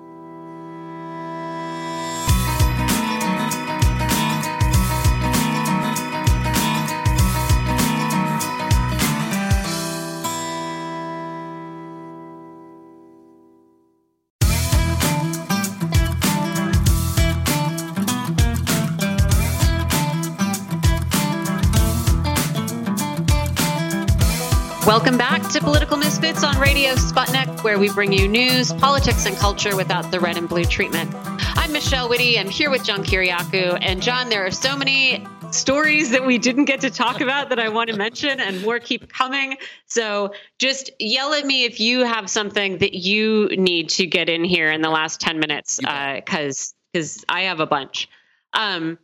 Welcome 24.92 25.16
back 25.16 25.48
to 25.52 25.58
Political 25.58 25.96
Misfits 25.96 26.44
on 26.44 26.58
Radio 26.58 26.92
Sputnik, 26.96 27.64
where 27.64 27.78
we 27.78 27.90
bring 27.90 28.12
you 28.12 28.28
news, 28.28 28.74
politics, 28.74 29.24
and 29.24 29.34
culture 29.34 29.74
without 29.74 30.10
the 30.10 30.20
red 30.20 30.36
and 30.36 30.46
blue 30.46 30.66
treatment. 30.66 31.10
I'm 31.14 31.72
Michelle 31.72 32.10
Witte. 32.10 32.38
I'm 32.38 32.50
here 32.50 32.68
with 32.68 32.84
John 32.84 33.02
Kiriakou. 33.02 33.78
And 33.80 34.02
John, 34.02 34.28
there 34.28 34.44
are 34.44 34.50
so 34.50 34.76
many 34.76 35.26
stories 35.50 36.10
that 36.10 36.26
we 36.26 36.36
didn't 36.36 36.66
get 36.66 36.82
to 36.82 36.90
talk 36.90 37.22
about 37.22 37.48
that 37.48 37.58
I 37.58 37.70
want 37.70 37.88
to 37.88 37.96
mention, 37.96 38.38
and 38.38 38.60
more 38.60 38.78
keep 38.78 39.10
coming. 39.10 39.56
So 39.86 40.34
just 40.58 40.90
yell 41.00 41.32
at 41.32 41.46
me 41.46 41.64
if 41.64 41.80
you 41.80 42.04
have 42.04 42.28
something 42.28 42.76
that 42.76 42.92
you 42.92 43.48
need 43.56 43.88
to 43.88 44.04
get 44.04 44.28
in 44.28 44.44
here 44.44 44.70
in 44.70 44.82
the 44.82 44.90
last 44.90 45.22
10 45.22 45.38
minutes, 45.38 45.78
because 45.78 46.74
because 46.92 47.24
I 47.30 47.44
have 47.44 47.60
a 47.60 47.66
bunch. 47.66 48.10
Um, 48.52 48.98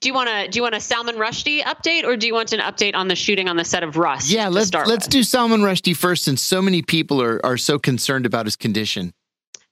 do 0.00 0.08
you 0.08 0.14
want 0.14 0.28
to 0.28 0.48
do 0.48 0.58
you 0.58 0.62
want 0.62 0.74
a 0.74 0.80
Salman 0.80 1.16
Rushdie 1.16 1.62
update, 1.62 2.04
or 2.04 2.16
do 2.16 2.26
you 2.26 2.34
want 2.34 2.52
an 2.52 2.60
update 2.60 2.94
on 2.94 3.08
the 3.08 3.16
shooting 3.16 3.48
on 3.48 3.56
the 3.56 3.64
set 3.64 3.82
of 3.82 3.96
Rust? 3.96 4.30
Yeah, 4.30 4.48
let's 4.48 4.68
start 4.68 4.86
let's 4.86 5.06
with? 5.06 5.12
do 5.12 5.22
Salman 5.22 5.60
Rushdie 5.60 5.96
first, 5.96 6.24
since 6.24 6.42
so 6.42 6.62
many 6.62 6.82
people 6.82 7.20
are 7.20 7.44
are 7.44 7.56
so 7.56 7.78
concerned 7.78 8.26
about 8.26 8.46
his 8.46 8.56
condition. 8.56 9.12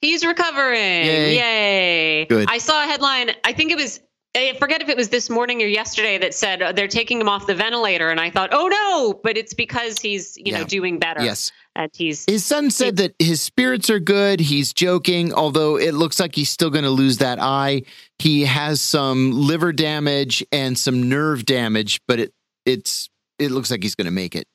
He's 0.01 0.25
recovering. 0.27 0.79
Yay. 0.79 1.37
Yay. 1.37 2.25
Good. 2.27 2.51
I 2.51 2.59
saw 2.59 2.83
a 2.83 2.87
headline. 2.87 3.31
I 3.45 3.53
think 3.53 3.73
it 3.73 3.77
was, 3.77 4.01
I 4.37 4.55
forget 4.59 4.83
if 4.83 4.89
it 4.89 4.97
was 4.97 5.09
this 5.09 5.31
morning 5.31 5.63
or 5.63 5.67
yesterday 5.67 6.19
that 6.19 6.35
said 6.35 6.61
uh, 6.63 6.73
they're 6.73 6.89
taking 6.89 7.21
him 7.21 7.29
off 7.29 7.47
the 7.47 7.55
ventilator. 7.55 8.11
And 8.11 8.21
I 8.21 8.31
thought, 8.31 8.51
oh 8.53 8.69
no, 8.69 9.19
but 9.23 9.37
it's 9.37 9.55
because 9.55 9.99
he's, 9.99 10.37
you 10.37 10.53
Yeah. 10.53 10.59
know, 10.61 10.65
doing 10.65 10.99
better. 10.99 11.23
Yes. 11.25 11.53
And 11.75 11.91
he's, 11.95 12.25
His 12.27 12.45
son 12.45 12.71
said 12.71 12.97
that 12.97 13.15
his 13.19 13.41
spirits 13.41 13.91
are 13.91 13.99
good. 14.01 14.41
He's 14.41 14.73
joking, 14.73 15.33
although 15.33 15.77
it 15.79 15.95
looks 15.95 16.19
like 16.21 16.35
he's 16.35 16.51
still 16.51 16.71
going 16.71 16.85
to 16.85 16.91
lose 16.91 17.19
that 17.19 17.39
eye. 17.41 17.83
He 18.19 18.45
has 18.47 18.81
some 18.81 19.33
liver 19.33 19.73
damage 19.73 20.45
and 20.53 20.79
some 20.79 21.09
nerve 21.09 21.45
damage, 21.45 22.01
but 22.09 22.19
it 22.19 22.33
it's 22.65 23.09
it 23.39 23.51
looks 23.51 23.71
like 23.71 23.83
he's 23.83 23.95
going 23.95 24.07
to 24.07 24.11
make 24.11 24.35
it. 24.35 24.47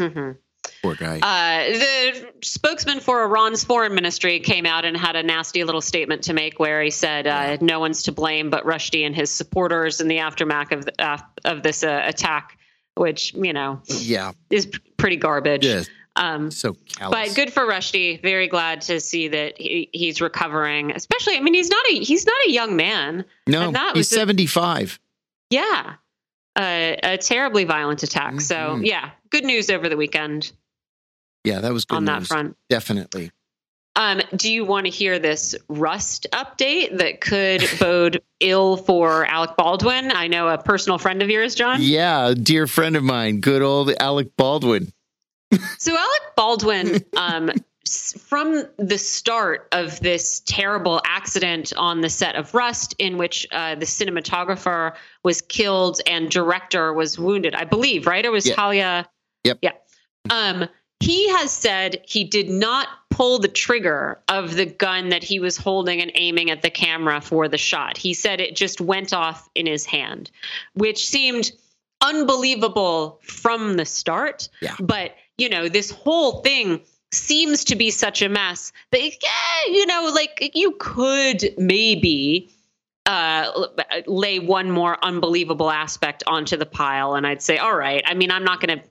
Mhm. 0.00 0.36
Poor 0.82 0.94
guy. 0.94 1.18
Uh, 1.20 1.78
the 1.78 2.32
spokesman 2.42 3.00
for 3.00 3.22
Iran's 3.22 3.64
foreign 3.64 3.94
ministry 3.94 4.40
came 4.40 4.66
out 4.66 4.84
and 4.84 4.96
had 4.96 5.16
a 5.16 5.22
nasty 5.22 5.64
little 5.64 5.80
statement 5.80 6.22
to 6.24 6.32
make 6.34 6.58
where 6.58 6.82
he 6.82 6.90
said 6.90 7.26
uh, 7.26 7.56
no 7.60 7.80
one's 7.80 8.02
to 8.04 8.12
blame 8.12 8.50
but 8.50 8.64
Rushdie 8.64 9.04
and 9.06 9.14
his 9.14 9.30
supporters 9.30 10.00
in 10.00 10.08
the 10.08 10.18
aftermath 10.18 10.72
of, 10.72 10.84
the, 10.86 10.92
uh, 11.02 11.18
of 11.44 11.62
this 11.62 11.82
uh, 11.82 12.02
attack, 12.04 12.58
which, 12.94 13.34
you 13.34 13.52
know, 13.52 13.80
yeah, 13.86 14.32
is 14.50 14.66
pretty 14.96 15.16
garbage. 15.16 15.66
yeah, 15.66 15.82
Um, 16.16 16.50
so 16.50 16.76
callous. 16.86 17.28
But 17.28 17.36
good 17.36 17.52
for 17.52 17.62
Rushdie. 17.66 18.22
Very 18.22 18.48
glad 18.48 18.80
to 18.82 19.00
see 19.00 19.28
that 19.28 19.60
he, 19.60 19.90
he's 19.92 20.20
recovering. 20.20 20.92
Especially, 20.92 21.36
I 21.36 21.40
mean, 21.40 21.54
he's 21.54 21.68
not 21.68 21.84
a 21.90 21.94
he's 22.02 22.24
not 22.24 22.36
a 22.46 22.50
young 22.50 22.74
man. 22.76 23.24
No, 23.46 23.66
and 23.68 23.74
that 23.76 23.96
he's 23.96 24.08
seventy 24.08 24.46
five. 24.46 24.98
Yeah, 25.50 25.94
a, 26.58 26.98
a 27.02 27.18
terribly 27.18 27.64
violent 27.64 28.02
attack. 28.02 28.40
So 28.40 28.56
Mhm. 28.56 28.86
yeah, 28.86 29.10
good 29.36 29.44
news 29.44 29.68
over 29.70 29.88
the 29.88 29.96
weekend 29.96 30.52
Yeah, 31.44 31.60
that 31.60 31.72
was 31.72 31.84
good 31.84 31.96
on 31.96 32.04
that 32.06 32.26
front. 32.26 32.56
Definitely. 32.70 33.30
Um, 33.94 34.20
do 34.34 34.52
you 34.52 34.64
want 34.66 34.84
to 34.86 34.90
hear 34.90 35.18
this 35.18 35.54
Rust 35.68 36.26
update 36.32 36.98
that 36.98 37.20
could 37.20 37.66
bode 37.80 38.20
ill 38.40 38.76
for 38.76 39.24
Alec 39.26 39.56
Baldwin? 39.56 40.12
I 40.12 40.26
know 40.26 40.48
a 40.48 40.58
personal 40.58 40.98
friend 40.98 41.22
of 41.22 41.30
yours, 41.30 41.54
John. 41.54 41.78
Yeah, 41.80 42.34
dear 42.34 42.66
friend 42.66 42.94
of 42.96 43.02
mine, 43.04 43.40
good 43.40 43.62
old 43.62 43.90
Alec 44.00 44.36
Baldwin. 44.36 44.92
So 45.78 45.96
Alec 45.96 46.22
Baldwin, 46.36 47.04
um, 47.16 47.50
from 48.18 48.64
the 48.78 48.98
start 48.98 49.68
of 49.72 49.98
this 50.00 50.40
terrible 50.44 51.00
accident 51.06 51.72
on 51.76 52.00
the 52.00 52.10
set 52.10 52.34
of 52.34 52.52
Rust, 52.52 52.94
in 52.98 53.16
which 53.16 53.46
uh, 53.52 53.76
the 53.76 53.86
cinematographer 53.86 54.94
was 55.22 55.40
killed 55.40 56.00
and 56.06 56.28
director 56.30 56.92
was 56.92 57.18
wounded, 57.18 57.54
I 57.54 57.64
believe, 57.64 58.06
right? 58.06 58.24
It 58.24 58.32
was 58.32 58.46
Yeah. 58.46 58.54
Talia. 58.56 59.08
Yep. 59.46 59.58
Yeah. 59.62 59.72
Um, 60.30 60.68
he 61.00 61.28
has 61.30 61.50
said 61.50 62.02
he 62.06 62.24
did 62.24 62.48
not 62.48 62.88
pull 63.10 63.38
the 63.38 63.48
trigger 63.48 64.18
of 64.28 64.54
the 64.54 64.66
gun 64.66 65.10
that 65.10 65.22
he 65.22 65.40
was 65.40 65.56
holding 65.56 66.00
and 66.00 66.10
aiming 66.14 66.50
at 66.50 66.62
the 66.62 66.70
camera 66.70 67.20
for 67.20 67.48
the 67.48 67.58
shot. 67.58 67.96
He 67.96 68.14
said 68.14 68.40
it 68.40 68.56
just 68.56 68.80
went 68.80 69.12
off 69.12 69.48
in 69.54 69.66
his 69.66 69.84
hand, 69.84 70.30
which 70.74 71.06
seemed 71.06 71.52
unbelievable 72.00 73.20
from 73.22 73.76
the 73.76 73.84
start. 73.84 74.48
Yeah. 74.60 74.74
But, 74.80 75.14
you 75.38 75.48
know, 75.48 75.68
this 75.68 75.90
whole 75.90 76.40
thing 76.40 76.80
seems 77.12 77.64
to 77.64 77.76
be 77.76 77.90
such 77.90 78.22
a 78.22 78.28
mess 78.28 78.72
that, 78.90 79.02
yeah, 79.02 79.72
you 79.72 79.86
know, 79.86 80.10
like 80.14 80.52
you 80.54 80.76
could 80.78 81.54
maybe 81.58 82.50
uh, 83.06 83.66
lay 84.06 84.38
one 84.38 84.70
more 84.70 84.98
unbelievable 85.04 85.70
aspect 85.70 86.24
onto 86.26 86.56
the 86.56 86.66
pile. 86.66 87.14
And 87.14 87.26
I'd 87.26 87.42
say, 87.42 87.58
all 87.58 87.76
right, 87.76 88.02
I 88.06 88.14
mean, 88.14 88.30
I'm 88.30 88.44
not 88.44 88.60
going 88.60 88.78
to 88.78 88.84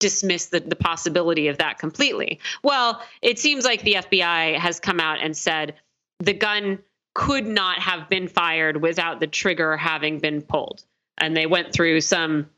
dismiss 0.00 0.46
the, 0.46 0.58
the 0.58 0.74
possibility 0.74 1.46
of 1.46 1.58
that 1.58 1.78
completely. 1.78 2.40
Well, 2.64 3.00
it 3.22 3.38
seems 3.38 3.64
like 3.64 3.82
the 3.82 3.94
FBI 3.94 4.58
has 4.58 4.80
come 4.80 4.98
out 4.98 5.20
and 5.22 5.36
said 5.36 5.76
the 6.18 6.32
gun 6.32 6.80
could 7.14 7.46
not 7.46 7.78
have 7.78 8.08
been 8.08 8.26
fired 8.26 8.80
without 8.80 9.20
the 9.20 9.26
trigger 9.26 9.76
having 9.76 10.18
been 10.18 10.42
pulled. 10.42 10.82
And 11.18 11.36
they 11.36 11.46
went 11.46 11.72
through 11.72 12.00
some 12.00 12.50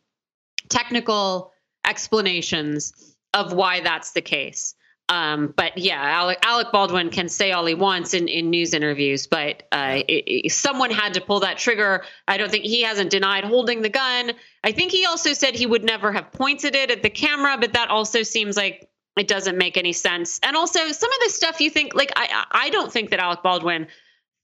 technical 0.68 1.52
explanations 1.86 3.14
of 3.34 3.52
why 3.52 3.80
that's 3.80 4.12
the 4.12 4.20
case. 4.20 4.74
Um, 5.08 5.52
but 5.56 5.76
yeah, 5.76 6.00
Alec, 6.00 6.38
Alec, 6.42 6.72
Baldwin 6.72 7.10
can 7.10 7.28
say 7.28 7.52
all 7.52 7.66
he 7.66 7.74
wants 7.74 8.14
in, 8.14 8.28
in 8.28 8.50
news 8.50 8.72
interviews, 8.72 9.26
but 9.26 9.64
uh, 9.72 10.00
it, 10.08 10.24
it, 10.26 10.52
someone 10.52 10.90
had 10.90 11.14
to 11.14 11.20
pull 11.20 11.40
that 11.40 11.58
trigger. 11.58 12.04
I 12.28 12.38
don't 12.38 12.50
think 12.50 12.64
he 12.64 12.82
hasn't 12.82 13.10
denied 13.10 13.44
holding 13.44 13.82
the 13.82 13.88
gun. 13.88 14.32
I 14.64 14.72
think 14.72 14.92
he 14.92 15.04
also 15.04 15.32
said 15.34 15.54
he 15.54 15.66
would 15.66 15.84
never 15.84 16.12
have 16.12 16.32
pointed 16.32 16.74
it 16.74 16.90
at 16.90 17.02
the 17.02 17.10
camera, 17.10 17.58
but 17.58 17.74
that 17.74 17.90
also 17.90 18.22
seems 18.22 18.56
like 18.56 18.88
it 19.18 19.28
doesn't 19.28 19.58
make 19.58 19.76
any 19.76 19.92
sense. 19.92 20.40
And 20.42 20.56
also, 20.56 20.78
some 20.92 21.12
of 21.12 21.18
the 21.24 21.30
stuff 21.30 21.60
you 21.60 21.68
think, 21.68 21.94
like, 21.94 22.12
I, 22.16 22.44
I 22.50 22.70
don't 22.70 22.90
think 22.90 23.10
that 23.10 23.18
Alec 23.18 23.42
Baldwin 23.42 23.88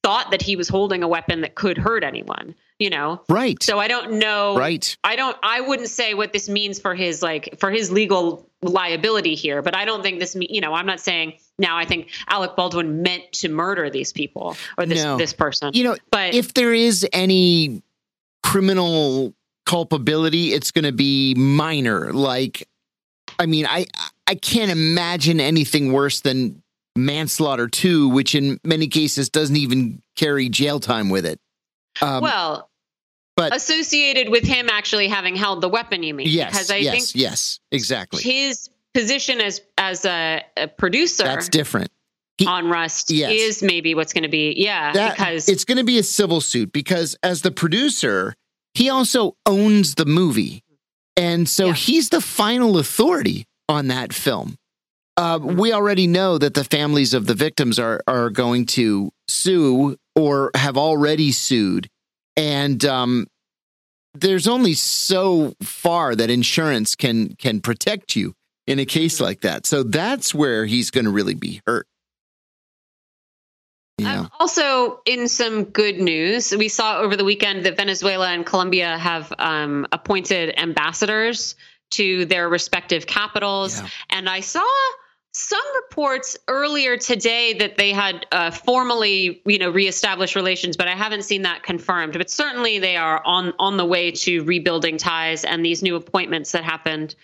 thought 0.02 0.32
that 0.32 0.42
he 0.42 0.56
was 0.56 0.68
holding 0.68 1.02
a 1.02 1.08
weapon 1.08 1.40
that 1.42 1.54
could 1.54 1.78
hurt 1.78 2.04
anyone 2.04 2.54
you 2.78 2.90
know? 2.90 3.22
Right. 3.28 3.60
So 3.62 3.78
i 3.78 3.88
don't 3.88 4.12
know. 4.14 4.56
Right. 4.56 4.96
I 5.04 5.16
don't 5.16 5.36
i 5.42 5.60
wouldn't 5.60 5.88
say 5.88 6.14
what 6.14 6.32
this 6.32 6.48
means 6.48 6.78
for 6.80 6.94
his 6.94 7.22
like 7.22 7.56
for 7.58 7.70
his 7.70 7.90
legal 7.90 8.48
liability 8.62 9.34
here 9.36 9.62
but 9.62 9.76
i 9.76 9.84
don't 9.84 10.02
think 10.02 10.18
this 10.18 10.36
you 10.40 10.60
know 10.60 10.74
i'm 10.74 10.84
not 10.86 10.98
saying 10.98 11.34
now 11.60 11.76
i 11.76 11.84
think 11.84 12.10
alec 12.28 12.56
baldwin 12.56 13.02
meant 13.02 13.22
to 13.30 13.48
murder 13.48 13.88
these 13.88 14.12
people 14.12 14.56
or 14.76 14.84
this 14.84 15.02
No. 15.04 15.16
this 15.16 15.32
person. 15.32 15.70
You 15.74 15.84
know 15.84 15.96
but 16.10 16.34
if 16.34 16.54
there 16.54 16.74
is 16.74 17.06
any 17.12 17.82
criminal 18.42 19.34
culpability 19.66 20.52
it's 20.54 20.70
going 20.70 20.84
to 20.84 20.92
be 20.92 21.34
minor. 21.34 22.12
Like 22.12 22.66
i 23.38 23.46
mean 23.46 23.66
i 23.66 23.86
i 24.26 24.34
can't 24.34 24.70
imagine 24.70 25.38
anything 25.40 25.92
worse 25.92 26.20
than 26.22 26.62
manslaughter 26.96 27.68
2 27.68 28.08
which 28.08 28.34
in 28.34 28.58
many 28.64 28.88
cases 28.88 29.28
doesn't 29.28 29.56
even 29.56 30.02
carry 30.16 30.48
jail 30.48 30.80
time 30.80 31.10
with 31.10 31.26
it. 31.26 31.38
Um, 32.00 32.22
well 32.22 32.67
but- 33.38 33.54
associated 33.56 34.28
with 34.28 34.44
him 34.44 34.68
actually 34.70 35.08
having 35.08 35.34
held 35.36 35.60
the 35.62 35.68
weapon 35.68 36.02
you 36.02 36.12
mean? 36.14 36.26
Yes 36.28 36.50
because 36.52 36.70
i 36.70 36.76
yes 36.76 36.92
think 37.12 37.22
yes 37.22 37.60
exactly. 37.72 38.22
his 38.22 38.68
position 38.94 39.40
as 39.40 39.60
as 39.78 40.04
a, 40.04 40.42
a 40.56 40.68
producer 40.68 41.24
that's 41.24 41.48
different. 41.48 41.88
He- 42.38 42.46
on 42.46 42.68
rust 42.68 43.10
Yes. 43.10 43.32
is 43.32 43.62
maybe 43.62 43.94
what's 43.94 44.12
going 44.12 44.22
to 44.24 44.28
be 44.28 44.54
yeah 44.56 44.92
that 44.92 45.16
because 45.16 45.48
it's 45.48 45.64
going 45.64 45.78
to 45.78 45.84
be 45.84 45.98
a 45.98 46.02
civil 46.02 46.40
suit 46.40 46.72
because 46.72 47.16
as 47.22 47.42
the 47.42 47.50
producer 47.50 48.34
he 48.74 48.90
also 48.90 49.34
owns 49.46 49.94
the 49.96 50.04
movie. 50.06 50.62
And 51.16 51.48
so 51.48 51.66
Yeah. 51.68 51.72
he's 51.74 52.10
the 52.10 52.20
final 52.20 52.78
authority 52.78 53.44
on 53.68 53.88
that 53.88 54.12
film. 54.12 54.54
Uh, 55.16 55.40
we 55.42 55.72
already 55.72 56.06
know 56.06 56.38
that 56.38 56.54
the 56.54 56.62
families 56.62 57.12
of 57.12 57.26
the 57.26 57.34
victims 57.34 57.78
are 57.80 58.00
are 58.06 58.30
going 58.30 58.66
to 58.66 59.10
sue 59.26 59.96
or 60.14 60.52
have 60.54 60.76
already 60.76 61.32
sued 61.32 61.88
and 62.38 62.84
um, 62.84 63.26
there's 64.14 64.46
only 64.46 64.74
so 64.74 65.54
far 65.62 66.14
that 66.14 66.30
insurance 66.30 66.94
can 66.94 67.34
can 67.34 67.60
protect 67.60 68.16
you 68.16 68.34
in 68.66 68.78
a 68.78 68.84
case 68.84 69.20
like 69.20 69.40
that 69.40 69.66
so 69.66 69.82
that's 69.82 70.34
where 70.34 70.64
he's 70.64 70.90
going 70.90 71.04
to 71.04 71.10
really 71.10 71.34
be 71.34 71.60
hurt 71.66 71.86
yeah 73.98 74.20
Um, 74.20 74.30
also, 74.38 75.00
in 75.04 75.26
some 75.28 75.64
good 75.64 75.98
news, 75.98 76.54
we 76.56 76.68
saw 76.68 77.00
over 77.00 77.16
the 77.16 77.24
weekend 77.24 77.64
that 77.66 77.76
Venezuela 77.76 78.28
and 78.28 78.46
Colombia 78.46 78.96
have 78.96 79.32
um, 79.38 79.86
appointed 79.90 80.54
ambassadors 80.56 81.56
to 81.90 82.24
their 82.26 82.48
respective 82.48 83.06
capitals. 83.06 83.80
Yeah. 83.80 83.88
And 84.10 84.28
I 84.28 84.40
saw 84.40 84.64
some 85.32 85.62
reports 85.76 86.36
earlier 86.48 86.96
today 86.96 87.52
that 87.54 87.76
they 87.76 87.92
had 87.92 88.26
uh, 88.32 88.50
formally, 88.50 89.42
you 89.44 89.58
know, 89.58 89.70
reestablished 89.70 90.34
relations, 90.34 90.76
but 90.76 90.88
I 90.88 90.96
haven't 90.96 91.22
seen 91.22 91.42
that 91.42 91.62
confirmed. 91.62 92.14
But 92.14 92.30
certainly, 92.30 92.78
they 92.78 92.96
are 92.96 93.22
on 93.24 93.52
on 93.58 93.76
the 93.76 93.84
way 93.84 94.10
to 94.10 94.42
rebuilding 94.44 94.98
ties, 94.98 95.44
and 95.44 95.64
these 95.64 95.82
new 95.82 95.96
appointments 95.96 96.52
that 96.52 96.64
happened 96.64 97.14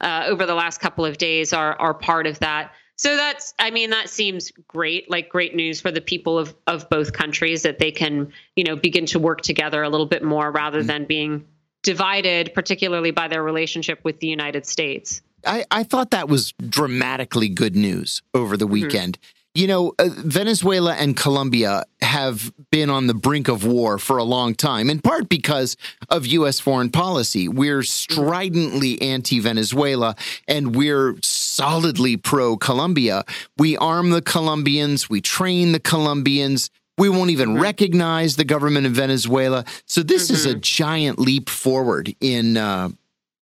uh, 0.00 0.24
over 0.26 0.46
the 0.46 0.54
last 0.54 0.80
couple 0.80 1.04
of 1.04 1.18
days 1.18 1.52
are 1.52 1.74
are 1.80 1.94
part 1.94 2.26
of 2.26 2.38
that. 2.40 2.72
So 2.96 3.16
that's, 3.16 3.54
I 3.58 3.72
mean, 3.72 3.90
that 3.90 4.08
seems 4.08 4.52
great, 4.68 5.10
like 5.10 5.28
great 5.28 5.56
news 5.56 5.80
for 5.80 5.90
the 5.90 6.00
people 6.00 6.38
of, 6.38 6.54
of 6.68 6.88
both 6.88 7.12
countries 7.12 7.62
that 7.62 7.80
they 7.80 7.90
can, 7.90 8.32
you 8.54 8.62
know, 8.62 8.76
begin 8.76 9.06
to 9.06 9.18
work 9.18 9.40
together 9.40 9.82
a 9.82 9.88
little 9.88 10.06
bit 10.06 10.22
more 10.22 10.52
rather 10.52 10.80
than 10.80 11.04
being 11.04 11.44
divided, 11.82 12.52
particularly 12.54 13.10
by 13.10 13.26
their 13.26 13.42
relationship 13.42 13.98
with 14.04 14.20
the 14.20 14.28
United 14.28 14.64
States. 14.64 15.22
I, 15.46 15.64
I 15.70 15.82
thought 15.84 16.10
that 16.10 16.28
was 16.28 16.52
dramatically 16.52 17.48
good 17.48 17.76
news 17.76 18.22
over 18.34 18.56
the 18.56 18.64
Mm-hmm. 18.66 18.72
weekend. 18.72 19.18
You 19.56 19.68
know, 19.68 19.92
uh, 20.00 20.08
Venezuela 20.10 20.94
and 20.94 21.16
Colombia 21.16 21.84
have 22.02 22.52
been 22.72 22.90
on 22.90 23.06
the 23.06 23.14
brink 23.14 23.46
of 23.46 23.64
war 23.64 23.98
for 23.98 24.16
a 24.18 24.24
long 24.24 24.56
time, 24.56 24.90
in 24.90 24.98
part 25.00 25.28
because 25.28 25.76
of 26.08 26.26
U.S. 26.26 26.58
foreign 26.58 26.90
policy. 26.90 27.46
We're 27.48 27.84
stridently 27.84 29.00
anti 29.00 29.38
Venezuela 29.38 30.16
and 30.48 30.74
we're 30.74 31.14
solidly 31.22 32.16
pro 32.16 32.56
Colombia. 32.56 33.22
We 33.56 33.76
arm 33.76 34.10
the 34.10 34.22
Colombians, 34.22 35.08
we 35.08 35.20
train 35.20 35.70
the 35.70 35.78
Colombians. 35.80 36.68
We 36.98 37.08
won't 37.08 37.30
even 37.30 37.50
Mm-hmm. 37.50 37.62
recognize 37.62 38.34
the 38.36 38.44
government 38.44 38.86
of 38.86 38.92
Venezuela. 38.92 39.64
So 39.86 40.02
this 40.02 40.30
is 40.30 40.46
Mm-hmm. 40.46 40.56
a 40.56 40.60
giant 40.60 41.18
leap 41.20 41.48
forward 41.48 42.12
in 42.20 42.56
uh, 42.56 42.88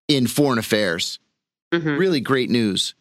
in 0.09 0.27
foreign 0.27 0.59
affairs. 0.59 1.19
Mhm. 1.71 1.97
Really 1.99 2.19
great 2.19 2.49
news. 2.49 2.93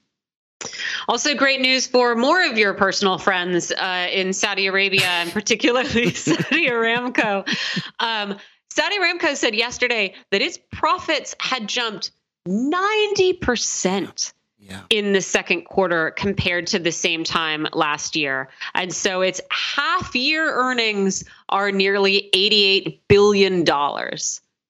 Also, 1.08 1.34
great 1.34 1.60
news 1.60 1.86
for 1.86 2.14
more 2.14 2.44
of 2.44 2.58
your 2.58 2.74
personal 2.74 3.16
friends 3.18 3.72
uh, 3.72 4.08
in 4.12 4.32
Saudi 4.34 4.66
Arabia 4.66 5.06
and 5.06 5.32
particularly 5.32 6.10
Saudi 6.14 6.68
Aramco. 6.68 7.48
Um, 7.98 8.36
Saudi 8.68 8.98
Aramco 8.98 9.34
said 9.36 9.54
yesterday 9.54 10.14
that 10.30 10.42
its 10.42 10.58
profits 10.70 11.34
had 11.40 11.66
jumped 11.66 12.10
90% 12.46 14.32
Yeah. 14.58 14.82
in 14.90 15.12
the 15.14 15.20
second 15.22 15.62
quarter 15.64 16.10
compared 16.12 16.66
to 16.68 16.78
the 16.78 16.92
same 16.92 17.24
time 17.24 17.66
last 17.72 18.14
year. 18.14 18.50
And 18.74 18.92
so 18.94 19.22
its 19.22 19.40
half 19.50 20.14
year 20.14 20.52
earnings 20.54 21.24
are 21.48 21.72
nearly 21.72 22.28
$88 22.34 23.00
billion. 23.08 23.64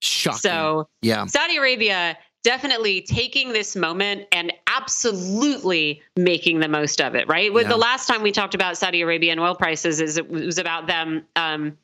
Shocking. 0.02 0.38
So 0.38 0.88
yeah. 1.02 1.26
Saudi 1.26 1.56
Arabia 1.56 2.16
definitely 2.42 3.02
taking 3.02 3.52
this 3.52 3.76
moment 3.76 4.26
and 4.32 4.52
absolutely 4.66 6.02
making 6.16 6.60
the 6.60 6.68
most 6.68 7.00
of 7.00 7.14
it, 7.14 7.28
right? 7.28 7.52
With 7.52 7.64
Yeah. 7.64 7.70
the 7.70 7.76
last 7.76 8.06
time 8.06 8.22
we 8.22 8.32
talked 8.32 8.54
about 8.54 8.76
Saudi 8.76 9.00
Arabian 9.02 9.38
oil 9.38 9.54
prices 9.54 10.00
is 10.00 10.16
it 10.16 10.28
was 10.30 10.58
about 10.58 10.86
them 10.86 11.24
um, 11.36 11.76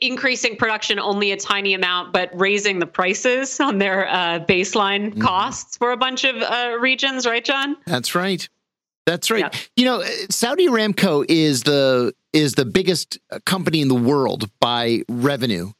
increasing 0.00 0.56
production 0.56 0.98
only 0.98 1.32
a 1.32 1.36
tiny 1.36 1.74
amount, 1.74 2.12
but 2.12 2.30
raising 2.34 2.78
the 2.78 2.86
prices 2.86 3.58
on 3.68 3.78
their 3.78 4.08
uh, 4.08 4.38
baseline 4.40 5.10
Mm-hmm. 5.10 5.20
costs 5.20 5.76
for 5.76 5.92
a 5.92 5.96
bunch 5.96 6.24
of 6.24 6.36
uh, 6.36 6.76
regions, 6.80 7.26
right, 7.26 7.44
John? 7.44 7.76
That's 7.86 8.14
right. 8.14 8.48
That's 9.06 9.30
right. 9.32 9.40
Yeah. 9.52 9.60
You 9.76 9.84
know, 9.86 10.02
Saudi 10.30 10.68
Aramco 10.68 11.24
is 11.28 11.64
the 11.64 12.14
is 12.32 12.54
the 12.54 12.64
biggest 12.64 13.18
company 13.44 13.80
in 13.82 13.88
the 13.88 13.94
world 13.96 14.48
by 14.60 15.02
revenue. 15.08 15.72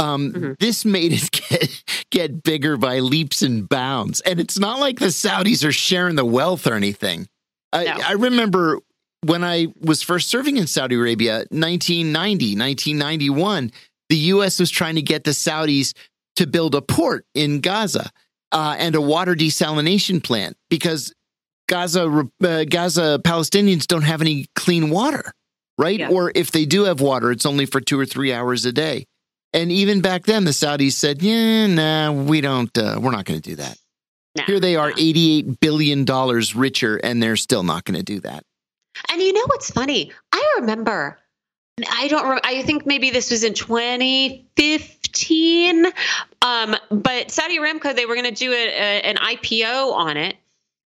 Um, 0.00 0.32
Mhm. 0.32 0.58
This 0.58 0.84
made 0.84 1.12
it 1.12 1.30
get, 1.48 1.83
get 2.14 2.44
bigger 2.44 2.76
by 2.76 3.00
leaps 3.00 3.42
and 3.42 3.68
bounds, 3.68 4.20
and 4.20 4.38
it's 4.38 4.58
not 4.58 4.78
like 4.78 5.00
the 5.00 5.06
Saudis 5.06 5.64
are 5.64 5.72
sharing 5.72 6.14
the 6.14 6.24
wealth 6.24 6.66
or 6.66 6.74
anything. 6.74 7.26
I, 7.72 7.84
No. 7.84 7.96
I 8.06 8.12
remember 8.12 8.78
when 9.26 9.42
I 9.42 9.66
was 9.80 10.00
first 10.00 10.30
serving 10.30 10.56
in 10.56 10.68
Saudi 10.68 10.94
Arabia, 10.94 11.38
1990, 11.50 12.56
1991, 12.56 13.72
the 14.08 14.16
U.S. 14.16 14.60
was 14.60 14.70
trying 14.70 14.94
to 14.94 15.02
get 15.02 15.24
the 15.24 15.32
Saudis 15.32 15.92
to 16.36 16.46
build 16.46 16.74
a 16.74 16.82
port 16.82 17.26
in 17.34 17.60
Gaza 17.60 18.10
uh, 18.52 18.76
and 18.78 18.94
a 18.94 19.00
water 19.00 19.34
desalination 19.34 20.22
plant 20.22 20.56
because 20.70 21.12
Gaza 21.68 22.28
uh, 22.42 22.64
Gaza 22.64 23.20
Palestinians 23.24 23.86
don't 23.86 24.02
have 24.02 24.20
any 24.20 24.46
clean 24.54 24.90
water, 24.90 25.32
right? 25.78 25.98
Yeah. 25.98 26.10
Or 26.10 26.30
if 26.34 26.52
they 26.52 26.64
do 26.64 26.84
have 26.84 27.00
water, 27.00 27.32
it's 27.32 27.46
only 27.46 27.66
for 27.66 27.80
two 27.80 27.98
or 27.98 28.06
three 28.06 28.32
hours 28.32 28.64
a 28.64 28.72
day. 28.72 29.06
And 29.54 29.72
even 29.72 30.02
back 30.02 30.24
then, 30.24 30.44
the 30.44 30.50
Saudis 30.50 30.92
said, 30.92 31.22
"Yeah, 31.22 31.66
nah, 31.68 32.12
we 32.12 32.40
don't. 32.40 32.76
Uh, 32.76 32.98
we're 33.00 33.12
not 33.12 33.24
going 33.24 33.40
to 33.40 33.50
do 33.50 33.56
that." 33.56 33.78
No, 34.36 34.42
Here 34.44 34.58
they 34.58 34.74
are, 34.74 34.88
no. 34.90 34.96
eighty-eight 34.98 35.60
billion 35.60 36.04
dollars 36.04 36.56
richer, 36.56 36.96
and 36.96 37.22
they're 37.22 37.36
still 37.36 37.62
not 37.62 37.84
going 37.84 37.96
to 37.96 38.02
do 38.02 38.18
that. 38.20 38.42
And 39.10 39.22
you 39.22 39.32
know 39.32 39.44
what's 39.46 39.70
funny? 39.70 40.10
I 40.32 40.56
remember. 40.58 41.18
I 41.88 42.08
don't. 42.08 42.40
I 42.44 42.62
think 42.62 42.84
maybe 42.84 43.10
this 43.10 43.30
was 43.30 43.44
in 43.44 43.54
2015. 43.54 45.86
Um, 46.42 46.76
but 46.90 47.30
Saudi 47.30 47.58
Aramco, 47.58 47.94
they 47.94 48.06
were 48.06 48.14
going 48.14 48.32
to 48.32 48.32
do 48.32 48.52
a, 48.52 48.68
a, 48.68 49.00
an 49.02 49.16
IPO 49.16 49.92
on 49.92 50.16
it, 50.16 50.36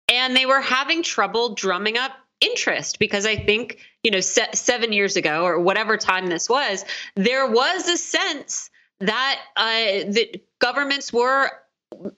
and 0.09 0.35
they 0.35 0.45
were 0.45 0.61
having 0.61 1.03
trouble 1.03 1.55
drumming 1.55 1.97
up 1.97 2.11
interest 2.41 2.99
because 2.99 3.25
I 3.25 3.35
think 3.35 3.79
you 4.03 4.11
know 4.11 4.19
se- 4.19 4.53
seven 4.53 4.93
years 4.93 5.15
ago 5.15 5.43
or 5.43 5.59
whatever 5.59 5.97
time 5.97 6.27
this 6.27 6.49
was, 6.49 6.85
there 7.15 7.49
was 7.49 7.87
a 7.87 7.97
sense 7.97 8.69
that 8.99 9.39
uh, 9.55 10.11
that 10.11 10.45
governments 10.59 11.11
were 11.11 11.49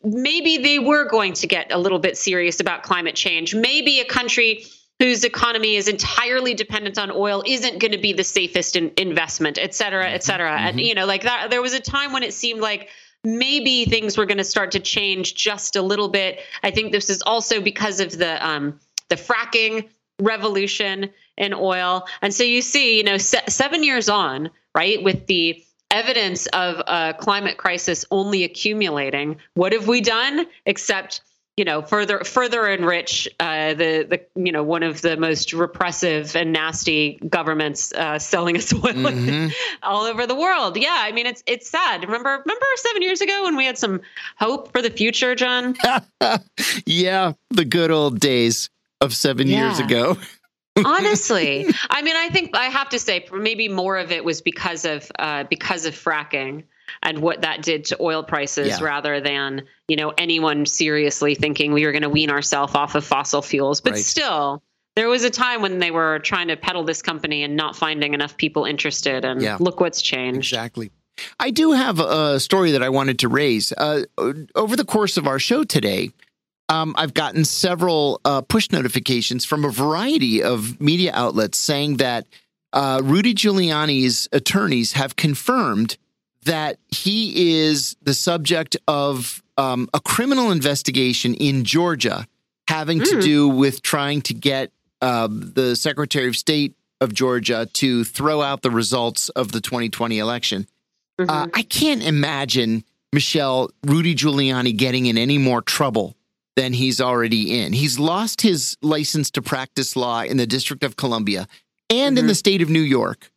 maybe 0.04 0.58
they 0.58 0.80
were 0.80 1.08
going 1.10 1.34
to 1.34 1.48
get 1.48 1.72
a 1.72 1.78
little 1.78 2.00
bit 2.00 2.18
serious 2.18 2.60
about 2.60 2.84
climate 2.84 3.16
change. 3.16 3.54
Maybe 3.54 4.00
a 4.00 4.06
country 4.06 4.66
whose 5.00 5.24
economy 5.24 5.76
is 5.76 5.88
entirely 5.88 6.56
dependent 6.56 6.98
on 6.98 7.12
oil 7.12 7.44
isn't 7.46 7.80
going 7.80 7.92
to 7.92 8.00
be 8.00 8.14
the 8.14 8.24
safest 8.24 8.76
in 8.76 8.92
investment, 8.98 9.60
et 9.60 9.76
cetera, 9.76 10.10
et 10.10 10.24
cetera. 10.24 10.58
And, 10.60 10.82
you 10.82 10.96
know, 10.96 11.06
like 11.06 11.24
that, 11.24 11.52
there 11.52 11.62
was 11.62 11.74
a 11.74 11.80
time 11.80 12.14
when 12.14 12.24
it 12.24 12.34
seemed 12.34 12.62
like 12.62 12.90
maybe 13.24 13.86
things 13.86 14.18
were 14.18 14.26
going 14.26 14.40
to 14.40 14.44
start 14.44 14.72
to 14.72 14.80
change 14.80 15.36
just 15.36 15.76
a 15.76 15.84
little 15.84 16.08
bit. 16.08 16.40
I 16.64 16.72
think 16.72 16.92
this 16.92 17.12
is 17.12 17.22
also 17.22 17.62
because 17.62 18.00
of 18.00 18.18
the, 18.18 18.44
um, 18.44 18.80
the 19.10 19.16
fracking 19.16 19.88
revolution 20.20 21.10
in 21.38 21.54
oil. 21.54 22.08
And 22.22 22.34
so 22.34 22.44
you 22.44 22.62
see, 22.62 22.98
you 22.98 23.04
know, 23.04 23.18
se- 23.18 23.48
seven 23.48 23.84
years 23.84 24.10
on, 24.10 24.50
right, 24.74 25.02
with 25.02 25.28
the 25.28 25.64
evidence 25.92 26.48
of 26.48 26.82
a 26.88 27.16
climate 27.18 27.58
crisis 27.58 28.06
only 28.12 28.44
accumulating, 28.44 29.38
what 29.54 29.74
have 29.74 29.88
we 29.88 30.02
done 30.02 30.46
except 30.66 31.22
you 31.56 31.66
know 31.66 31.82
further 31.82 32.24
further 32.24 32.68
enrich 32.68 33.28
uh, 33.40 33.74
the 33.74 34.06
the 34.08 34.22
you 34.36 34.52
know 34.52 34.64
one 34.64 34.84
of 34.84 35.02
the 35.02 35.18
most 35.18 35.54
repressive 35.54 36.36
and 36.36 36.54
nasty 36.54 37.20
governments 37.28 37.92
uh, 37.94 38.20
selling 38.20 38.56
us 38.56 38.72
oil 38.76 38.94
mm-hmm. 38.94 39.48
all 39.82 40.04
over 40.04 40.28
the 40.28 40.36
world. 40.36 40.78
Yeah, 40.78 40.96
I 40.96 41.12
mean 41.12 41.26
it's 41.26 41.44
it's 41.48 41.68
sad. 41.68 42.04
Remember 42.04 42.30
remember 42.30 42.66
seven 42.76 43.02
years 43.02 43.22
ago 43.22 43.44
when 43.46 43.56
we 43.56 43.66
had 43.66 43.78
some 43.78 44.02
hope 44.38 44.72
for 44.72 44.82
the 44.82 44.92
future, 44.92 45.34
John? 45.34 45.76
yeah, 46.86 47.34
the 47.50 47.66
good 47.66 47.90
old 47.90 48.20
days 48.20 48.70
of 49.02 49.16
seven 49.16 49.48
yeah. 49.48 49.68
years 49.68 49.80
ago. 49.80 50.18
Honestly, 50.84 51.66
I 51.90 52.02
mean, 52.02 52.16
I 52.16 52.30
think 52.30 52.56
I 52.56 52.66
have 52.66 52.90
to 52.90 53.00
say 53.00 53.28
maybe 53.34 53.68
more 53.68 53.98
of 53.98 54.12
it 54.12 54.24
was 54.24 54.42
because 54.42 54.86
of 54.86 55.12
uh, 55.18 55.44
because 55.46 55.86
of 55.86 55.94
fracking 55.94 56.64
and 57.04 57.20
what 57.20 57.42
that 57.42 57.62
did 57.62 57.86
to 57.86 57.98
oil 58.02 58.24
prices 58.24 58.68
yeah. 58.68 58.84
rather 58.84 59.20
than 59.20 59.64
you 59.88 59.96
know 59.96 60.14
anyone 60.18 60.66
seriously 60.66 61.36
thinking 61.36 61.74
we 61.74 61.86
were 61.86 61.92
going 61.92 62.02
to 62.02 62.10
wean 62.10 62.30
ourselves 62.30 62.76
off 62.76 62.96
of 62.96 63.04
fossil 63.04 63.42
fuels 63.42 63.82
but 63.82 63.94
right. 63.94 64.04
still 64.04 64.64
there 64.96 65.08
was 65.10 65.24
a 65.24 65.30
time 65.30 65.62
when 65.62 65.80
they 65.80 65.92
were 65.92 66.20
trying 66.20 66.48
to 66.48 66.58
peddle 66.58 66.84
this 66.84 67.02
company 67.02 67.44
and 67.44 67.56
not 67.56 67.76
finding 67.76 68.14
enough 68.14 68.38
people 68.38 68.66
interested 68.66 69.26
and 69.26 69.42
yeah. 69.42 69.58
look 69.60 69.80
what's 69.80 70.02
changed 70.02 70.54
exactly 70.54 70.92
i 71.40 71.50
do 71.50 71.72
have 71.72 72.00
a 72.00 72.40
story 72.40 72.72
that 72.72 72.84
i 72.84 72.90
wanted 72.90 73.20
to 73.20 73.28
raise 73.28 73.74
uh, 73.74 74.04
over 74.56 74.76
the 74.76 74.86
course 74.86 75.18
of 75.18 75.28
our 75.28 75.40
show 75.40 75.64
today 75.64 76.10
um, 76.70 76.96
I've 76.98 77.14
gotten 77.14 77.46
several 77.46 78.20
uh, 78.26 78.42
push 78.42 78.72
notifications 78.72 79.46
from 79.46 79.64
a 79.64 79.70
variety 79.70 80.44
of 80.44 80.80
media 80.82 81.12
outlets 81.14 81.58
saying 81.58 81.98
that 81.98 82.28
uh, 82.74 83.02
Rudy 83.04 83.34
Giuliani's 83.34 84.28
attorneys 84.32 84.94
have 84.94 85.16
confirmed 85.16 85.98
that 86.44 86.80
he 86.90 87.62
is 87.62 87.96
the 88.02 88.14
subject 88.14 88.78
of 88.88 89.42
um, 89.58 89.90
a 89.94 90.00
criminal 90.00 90.52
investigation 90.52 91.34
in 91.34 91.64
Georgia 91.64 92.28
having 92.68 93.00
mm. 93.00 93.06
to 93.06 93.16
hmm. 93.16 93.22
do 93.22 93.50
with 93.50 93.82
trying 93.82 94.22
to 94.22 94.34
get 94.34 94.72
uh, 95.02 95.28
the 95.30 95.76
Secretary 95.76 96.28
of 96.28 96.36
State 96.36 96.76
of 97.00 97.14
Georgia 97.14 97.68
to 97.74 98.04
throw 98.04 98.42
out 98.42 98.62
the 98.62 98.72
results 98.72 99.30
of 99.30 99.52
the 99.52 99.62
2020 99.62 100.20
election. 100.20 100.68
Mm-hmm. 101.20 101.30
Uh, 101.30 101.48
I 101.54 101.64
can't 101.64 102.04
imagine, 102.04 102.84
Michelle, 103.14 103.70
Rudy 103.86 104.16
Giuliani 104.16 104.76
getting 104.76 105.06
in 105.06 105.18
any 105.18 105.38
more 105.38 105.62
trouble 105.62 106.16
than 106.58 106.74
he's 106.74 107.00
already 107.00 107.62
in. 107.62 107.72
He's 107.72 108.00
lost 108.00 108.42
his 108.42 108.78
license 108.82 109.30
to 109.32 109.44
practice 109.44 109.96
law 109.96 110.24
in 110.24 110.38
the 110.38 110.48
District 110.48 110.84
of 110.84 110.98
Columbia 110.98 111.48
and 111.88 112.16
mm-hmm. 112.16 112.24
in 112.24 112.28
the 112.28 112.36
state 112.36 112.64
of 112.64 112.70
New 112.70 112.82
York. 112.82 113.30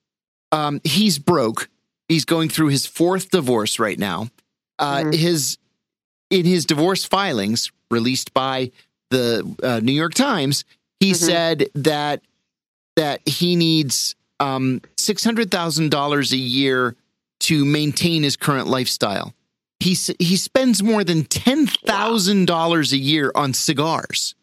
Um, 0.51 0.81
he's 0.85 1.19
broke. 1.19 1.69
He's 2.09 2.25
going 2.25 2.49
through 2.49 2.69
his 2.69 2.87
fourth 2.87 3.31
divorce 3.31 3.79
right 3.79 3.99
now. 3.99 4.29
Uh, 4.79 5.03
mm-hmm. 5.03 5.13
His 5.13 5.59
in 6.31 6.47
his 6.47 6.65
divorce 6.65 7.05
filings 7.05 7.71
released 7.91 8.33
by 8.33 8.71
the 9.11 9.55
uh, 9.63 9.81
New 9.81 9.93
York 9.93 10.15
Times, 10.15 10.65
he 10.99 11.11
mm-hmm. 11.11 11.27
said 11.27 11.69
that 11.75 12.23
that 12.97 13.21
he 13.29 13.55
needs 13.55 14.15
um, 14.41 14.81
six 14.97 15.23
hundred 15.23 15.51
thousand 15.51 15.91
dollars 15.91 16.33
a 16.33 16.39
year 16.39 16.97
to 17.41 17.67
maintain 17.67 18.23
his 18.23 18.37
current 18.37 18.67
lifestyle. 18.67 19.35
He 19.81 19.97
he 20.19 20.37
spends 20.37 20.83
more 20.83 21.05
than 21.05 21.25
ten 21.25 21.67
thousand 21.67 22.47
dollars 22.47 22.93
a 22.93 22.99
year 22.99 23.33
on 23.35 23.55
cigars. 23.55 24.35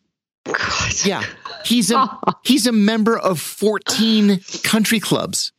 God. 0.45 1.05
Yeah, 1.05 1.23
he's 1.63 1.91
a 1.91 2.19
he's 2.43 2.67
a 2.67 2.71
member 2.71 3.17
of 3.17 3.39
fourteen 3.39 4.41
country 4.63 4.99
clubs. 4.99 5.51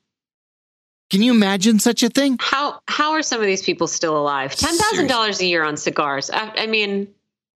Can 1.11 1.23
you 1.23 1.33
imagine 1.33 1.79
such 1.79 2.03
a 2.03 2.11
thing? 2.11 2.37
How 2.41 2.81
how 2.87 3.13
are 3.13 3.23
some 3.23 3.41
of 3.41 3.47
these 3.47 3.63
people 3.63 3.87
still 3.87 4.19
alive? 4.19 4.55
Ten 4.55 4.77
thousand 4.77 5.07
dollars 5.07 5.41
a 5.41 5.47
year 5.47 5.65
on 5.65 5.77
cigars. 5.77 6.29
I, 6.29 6.53
I 6.57 6.67
mean, 6.67 7.15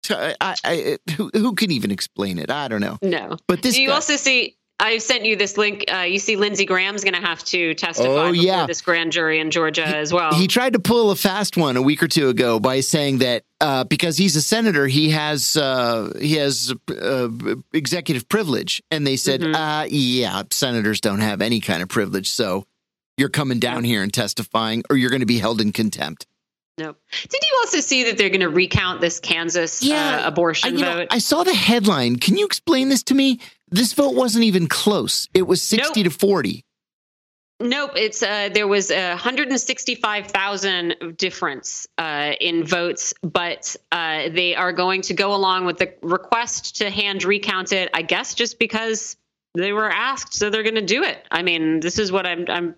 I, 0.09 0.55
I, 0.63 0.97
who, 1.15 1.29
who 1.33 1.55
can 1.55 1.71
even 1.71 1.91
explain 1.91 2.39
it? 2.39 2.49
I 2.49 2.67
don't 2.67 2.81
know. 2.81 2.97
No, 3.01 3.37
but 3.47 3.61
this. 3.61 3.75
Do 3.75 3.81
you 3.81 3.89
guy, 3.89 3.95
also 3.95 4.15
see? 4.15 4.57
I 4.81 4.97
sent 4.97 5.25
you 5.25 5.35
this 5.35 5.57
link. 5.57 5.85
Uh, 5.93 5.99
you 5.99 6.17
see, 6.17 6.37
Lindsey 6.37 6.65
Graham's 6.65 7.03
going 7.03 7.13
to 7.13 7.21
have 7.21 7.43
to 7.45 7.75
testify 7.75 8.09
oh, 8.09 8.31
yeah. 8.31 8.65
this 8.65 8.81
grand 8.81 9.11
jury 9.11 9.39
in 9.39 9.51
Georgia 9.51 9.87
he, 9.87 9.93
as 9.93 10.11
well. 10.11 10.33
He 10.33 10.47
tried 10.47 10.73
to 10.73 10.79
pull 10.79 11.11
a 11.11 11.15
fast 11.15 11.55
one 11.55 11.77
a 11.77 11.83
week 11.83 12.01
or 12.01 12.07
two 12.07 12.29
ago 12.29 12.59
by 12.59 12.79
saying 12.79 13.19
that 13.19 13.43
uh, 13.61 13.83
because 13.83 14.17
he's 14.17 14.35
a 14.35 14.41
senator, 14.41 14.87
he 14.87 15.11
has 15.11 15.55
uh, 15.55 16.11
he 16.19 16.37
has 16.37 16.73
uh, 16.89 17.29
executive 17.73 18.27
privilege, 18.27 18.81
and 18.89 19.05
they 19.05 19.17
said, 19.17 19.41
mm-hmm. 19.41 19.53
Uh, 19.53 19.85
"Yeah, 19.87 20.41
senators 20.49 20.99
don't 20.99 21.19
have 21.19 21.41
any 21.41 21.61
kind 21.61 21.83
of 21.83 21.89
privilege." 21.89 22.27
So 22.29 22.65
you're 23.17 23.29
coming 23.29 23.59
down 23.59 23.83
here 23.83 24.01
and 24.01 24.11
testifying, 24.11 24.83
or 24.89 24.97
you're 24.97 25.11
going 25.11 25.19
to 25.19 25.27
be 25.27 25.37
held 25.37 25.61
in 25.61 25.71
contempt. 25.71 26.25
Nope. 26.79 26.97
Did 27.29 27.41
you 27.43 27.57
also 27.59 27.79
see 27.79 28.05
that 28.05 28.17
they're 28.17 28.29
going 28.29 28.41
to 28.41 28.49
recount 28.49 29.01
this 29.01 29.19
Kansas 29.19 29.83
uh, 29.83 29.87
yeah, 29.87 30.27
abortion 30.27 30.77
I, 30.77 30.81
vote? 30.81 30.97
Know, 30.97 31.07
I 31.11 31.19
saw 31.19 31.43
the 31.43 31.53
headline. 31.53 32.15
Can 32.15 32.37
you 32.37 32.45
explain 32.47 32.89
this 32.89 33.03
to 33.03 33.13
me? 33.13 33.39
This 33.71 33.93
vote 33.93 34.13
wasn't 34.13 34.43
even 34.43 34.67
close. 34.67 35.29
It 35.33 35.47
was 35.47 35.61
60 35.61 36.03
nope. 36.03 36.11
to 36.11 36.17
40. 36.17 36.65
Nope, 37.61 37.91
it's 37.95 38.23
uh, 38.23 38.49
there 38.51 38.67
was 38.67 38.89
a 38.89 39.09
165,000 39.09 41.15
difference 41.15 41.87
uh, 41.97 42.31
in 42.41 42.65
votes, 42.65 43.13
but 43.21 43.75
uh, 43.91 44.29
they 44.29 44.55
are 44.55 44.73
going 44.73 45.03
to 45.03 45.13
go 45.13 45.35
along 45.35 45.65
with 45.65 45.77
the 45.77 45.93
request 46.01 46.77
to 46.77 46.89
hand 46.89 47.23
recount 47.23 47.71
it. 47.71 47.91
I 47.93 48.01
guess 48.01 48.33
just 48.33 48.57
because 48.57 49.15
they 49.53 49.73
were 49.73 49.91
asked, 49.91 50.33
so 50.33 50.49
they're 50.49 50.63
going 50.63 50.73
to 50.75 50.81
do 50.81 51.03
it. 51.03 51.23
I 51.29 51.43
mean, 51.43 51.81
this 51.81 51.99
is 51.99 52.11
what 52.11 52.25
I'm 52.25 52.45
I'm 52.49 52.75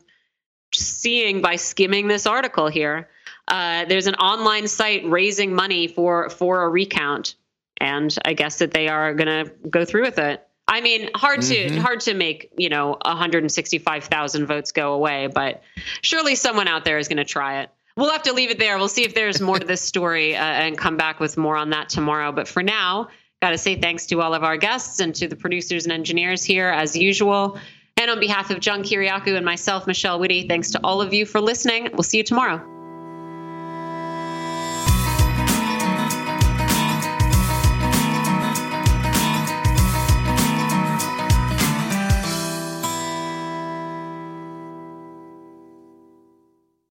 seeing 0.74 1.42
by 1.42 1.56
skimming 1.56 2.10
this 2.10 2.28
article 2.28 2.68
here. 2.68 3.08
Uh, 3.48 3.86
there's 3.86 4.08
an 4.08 4.16
online 4.16 4.68
site 4.68 5.06
raising 5.06 5.56
money 5.56 5.88
for 5.88 6.30
for 6.30 6.64
a 6.64 6.70
recount, 6.70 7.36
and 7.78 8.14
I 8.26 8.34
guess 8.34 8.60
that 8.60 8.72
they 8.72 8.90
are 8.90 9.14
going 9.14 9.46
to 9.46 9.52
go 9.70 9.86
through 9.86 10.02
with 10.02 10.20
it. 10.20 10.46
I 10.74 10.82
mean, 10.82 11.12
hard 11.14 11.44
to 11.44 11.56
mm-hmm. 11.56 11.78
hard 11.78 12.00
to 12.02 12.16
make 12.16 12.50
you 12.58 12.68
know 12.68 12.98
165,000 13.06 14.46
votes 14.48 14.72
go 14.72 14.94
away, 14.94 15.28
but 15.28 15.62
surely 16.02 16.34
someone 16.34 16.68
out 16.68 16.84
there 16.84 16.98
is 16.98 17.08
going 17.08 17.18
to 17.18 17.26
try 17.26 17.62
it. 17.62 17.70
We'll 17.96 18.10
have 18.10 18.24
to 18.24 18.34
leave 18.34 18.50
it 18.50 18.58
there. 18.58 18.76
We'll 18.80 18.88
see 18.88 19.04
if 19.04 19.14
there's 19.14 19.40
more 19.40 19.60
to 19.60 19.68
this 19.68 19.82
story 19.94 20.36
uh, 20.36 20.44
and 20.44 20.76
come 20.76 20.98
back 20.98 21.20
with 21.20 21.38
more 21.38 21.56
on 21.56 21.70
that 21.70 21.90
tomorrow. 21.90 22.32
But 22.32 22.48
for 22.48 22.64
now, 22.64 23.10
got 23.40 23.52
to 23.52 23.58
say 23.60 23.80
thanks 23.80 24.08
to 24.08 24.22
all 24.22 24.34
of 24.34 24.44
our 24.44 24.58
guests 24.58 25.00
and 25.00 25.14
to 25.14 25.28
the 25.28 25.36
producers 25.36 25.84
and 25.84 25.94
engineers 25.94 26.44
here 26.44 26.70
as 26.70 26.98
usual. 26.98 27.60
And 27.98 28.10
on 28.10 28.20
behalf 28.20 28.50
of 28.50 28.60
John 28.60 28.82
Kiriakou 28.82 29.36
and 29.36 29.46
myself, 29.46 29.86
Michelle 29.86 30.20
Witte, 30.20 30.48
thanks 30.50 30.72
to 30.72 30.80
all 30.84 31.04
of 31.04 31.14
you 31.14 31.28
for 31.28 31.40
listening. 31.40 31.90
We'll 31.94 32.02
see 32.02 32.18
you 32.18 32.24
tomorrow. 32.24 32.83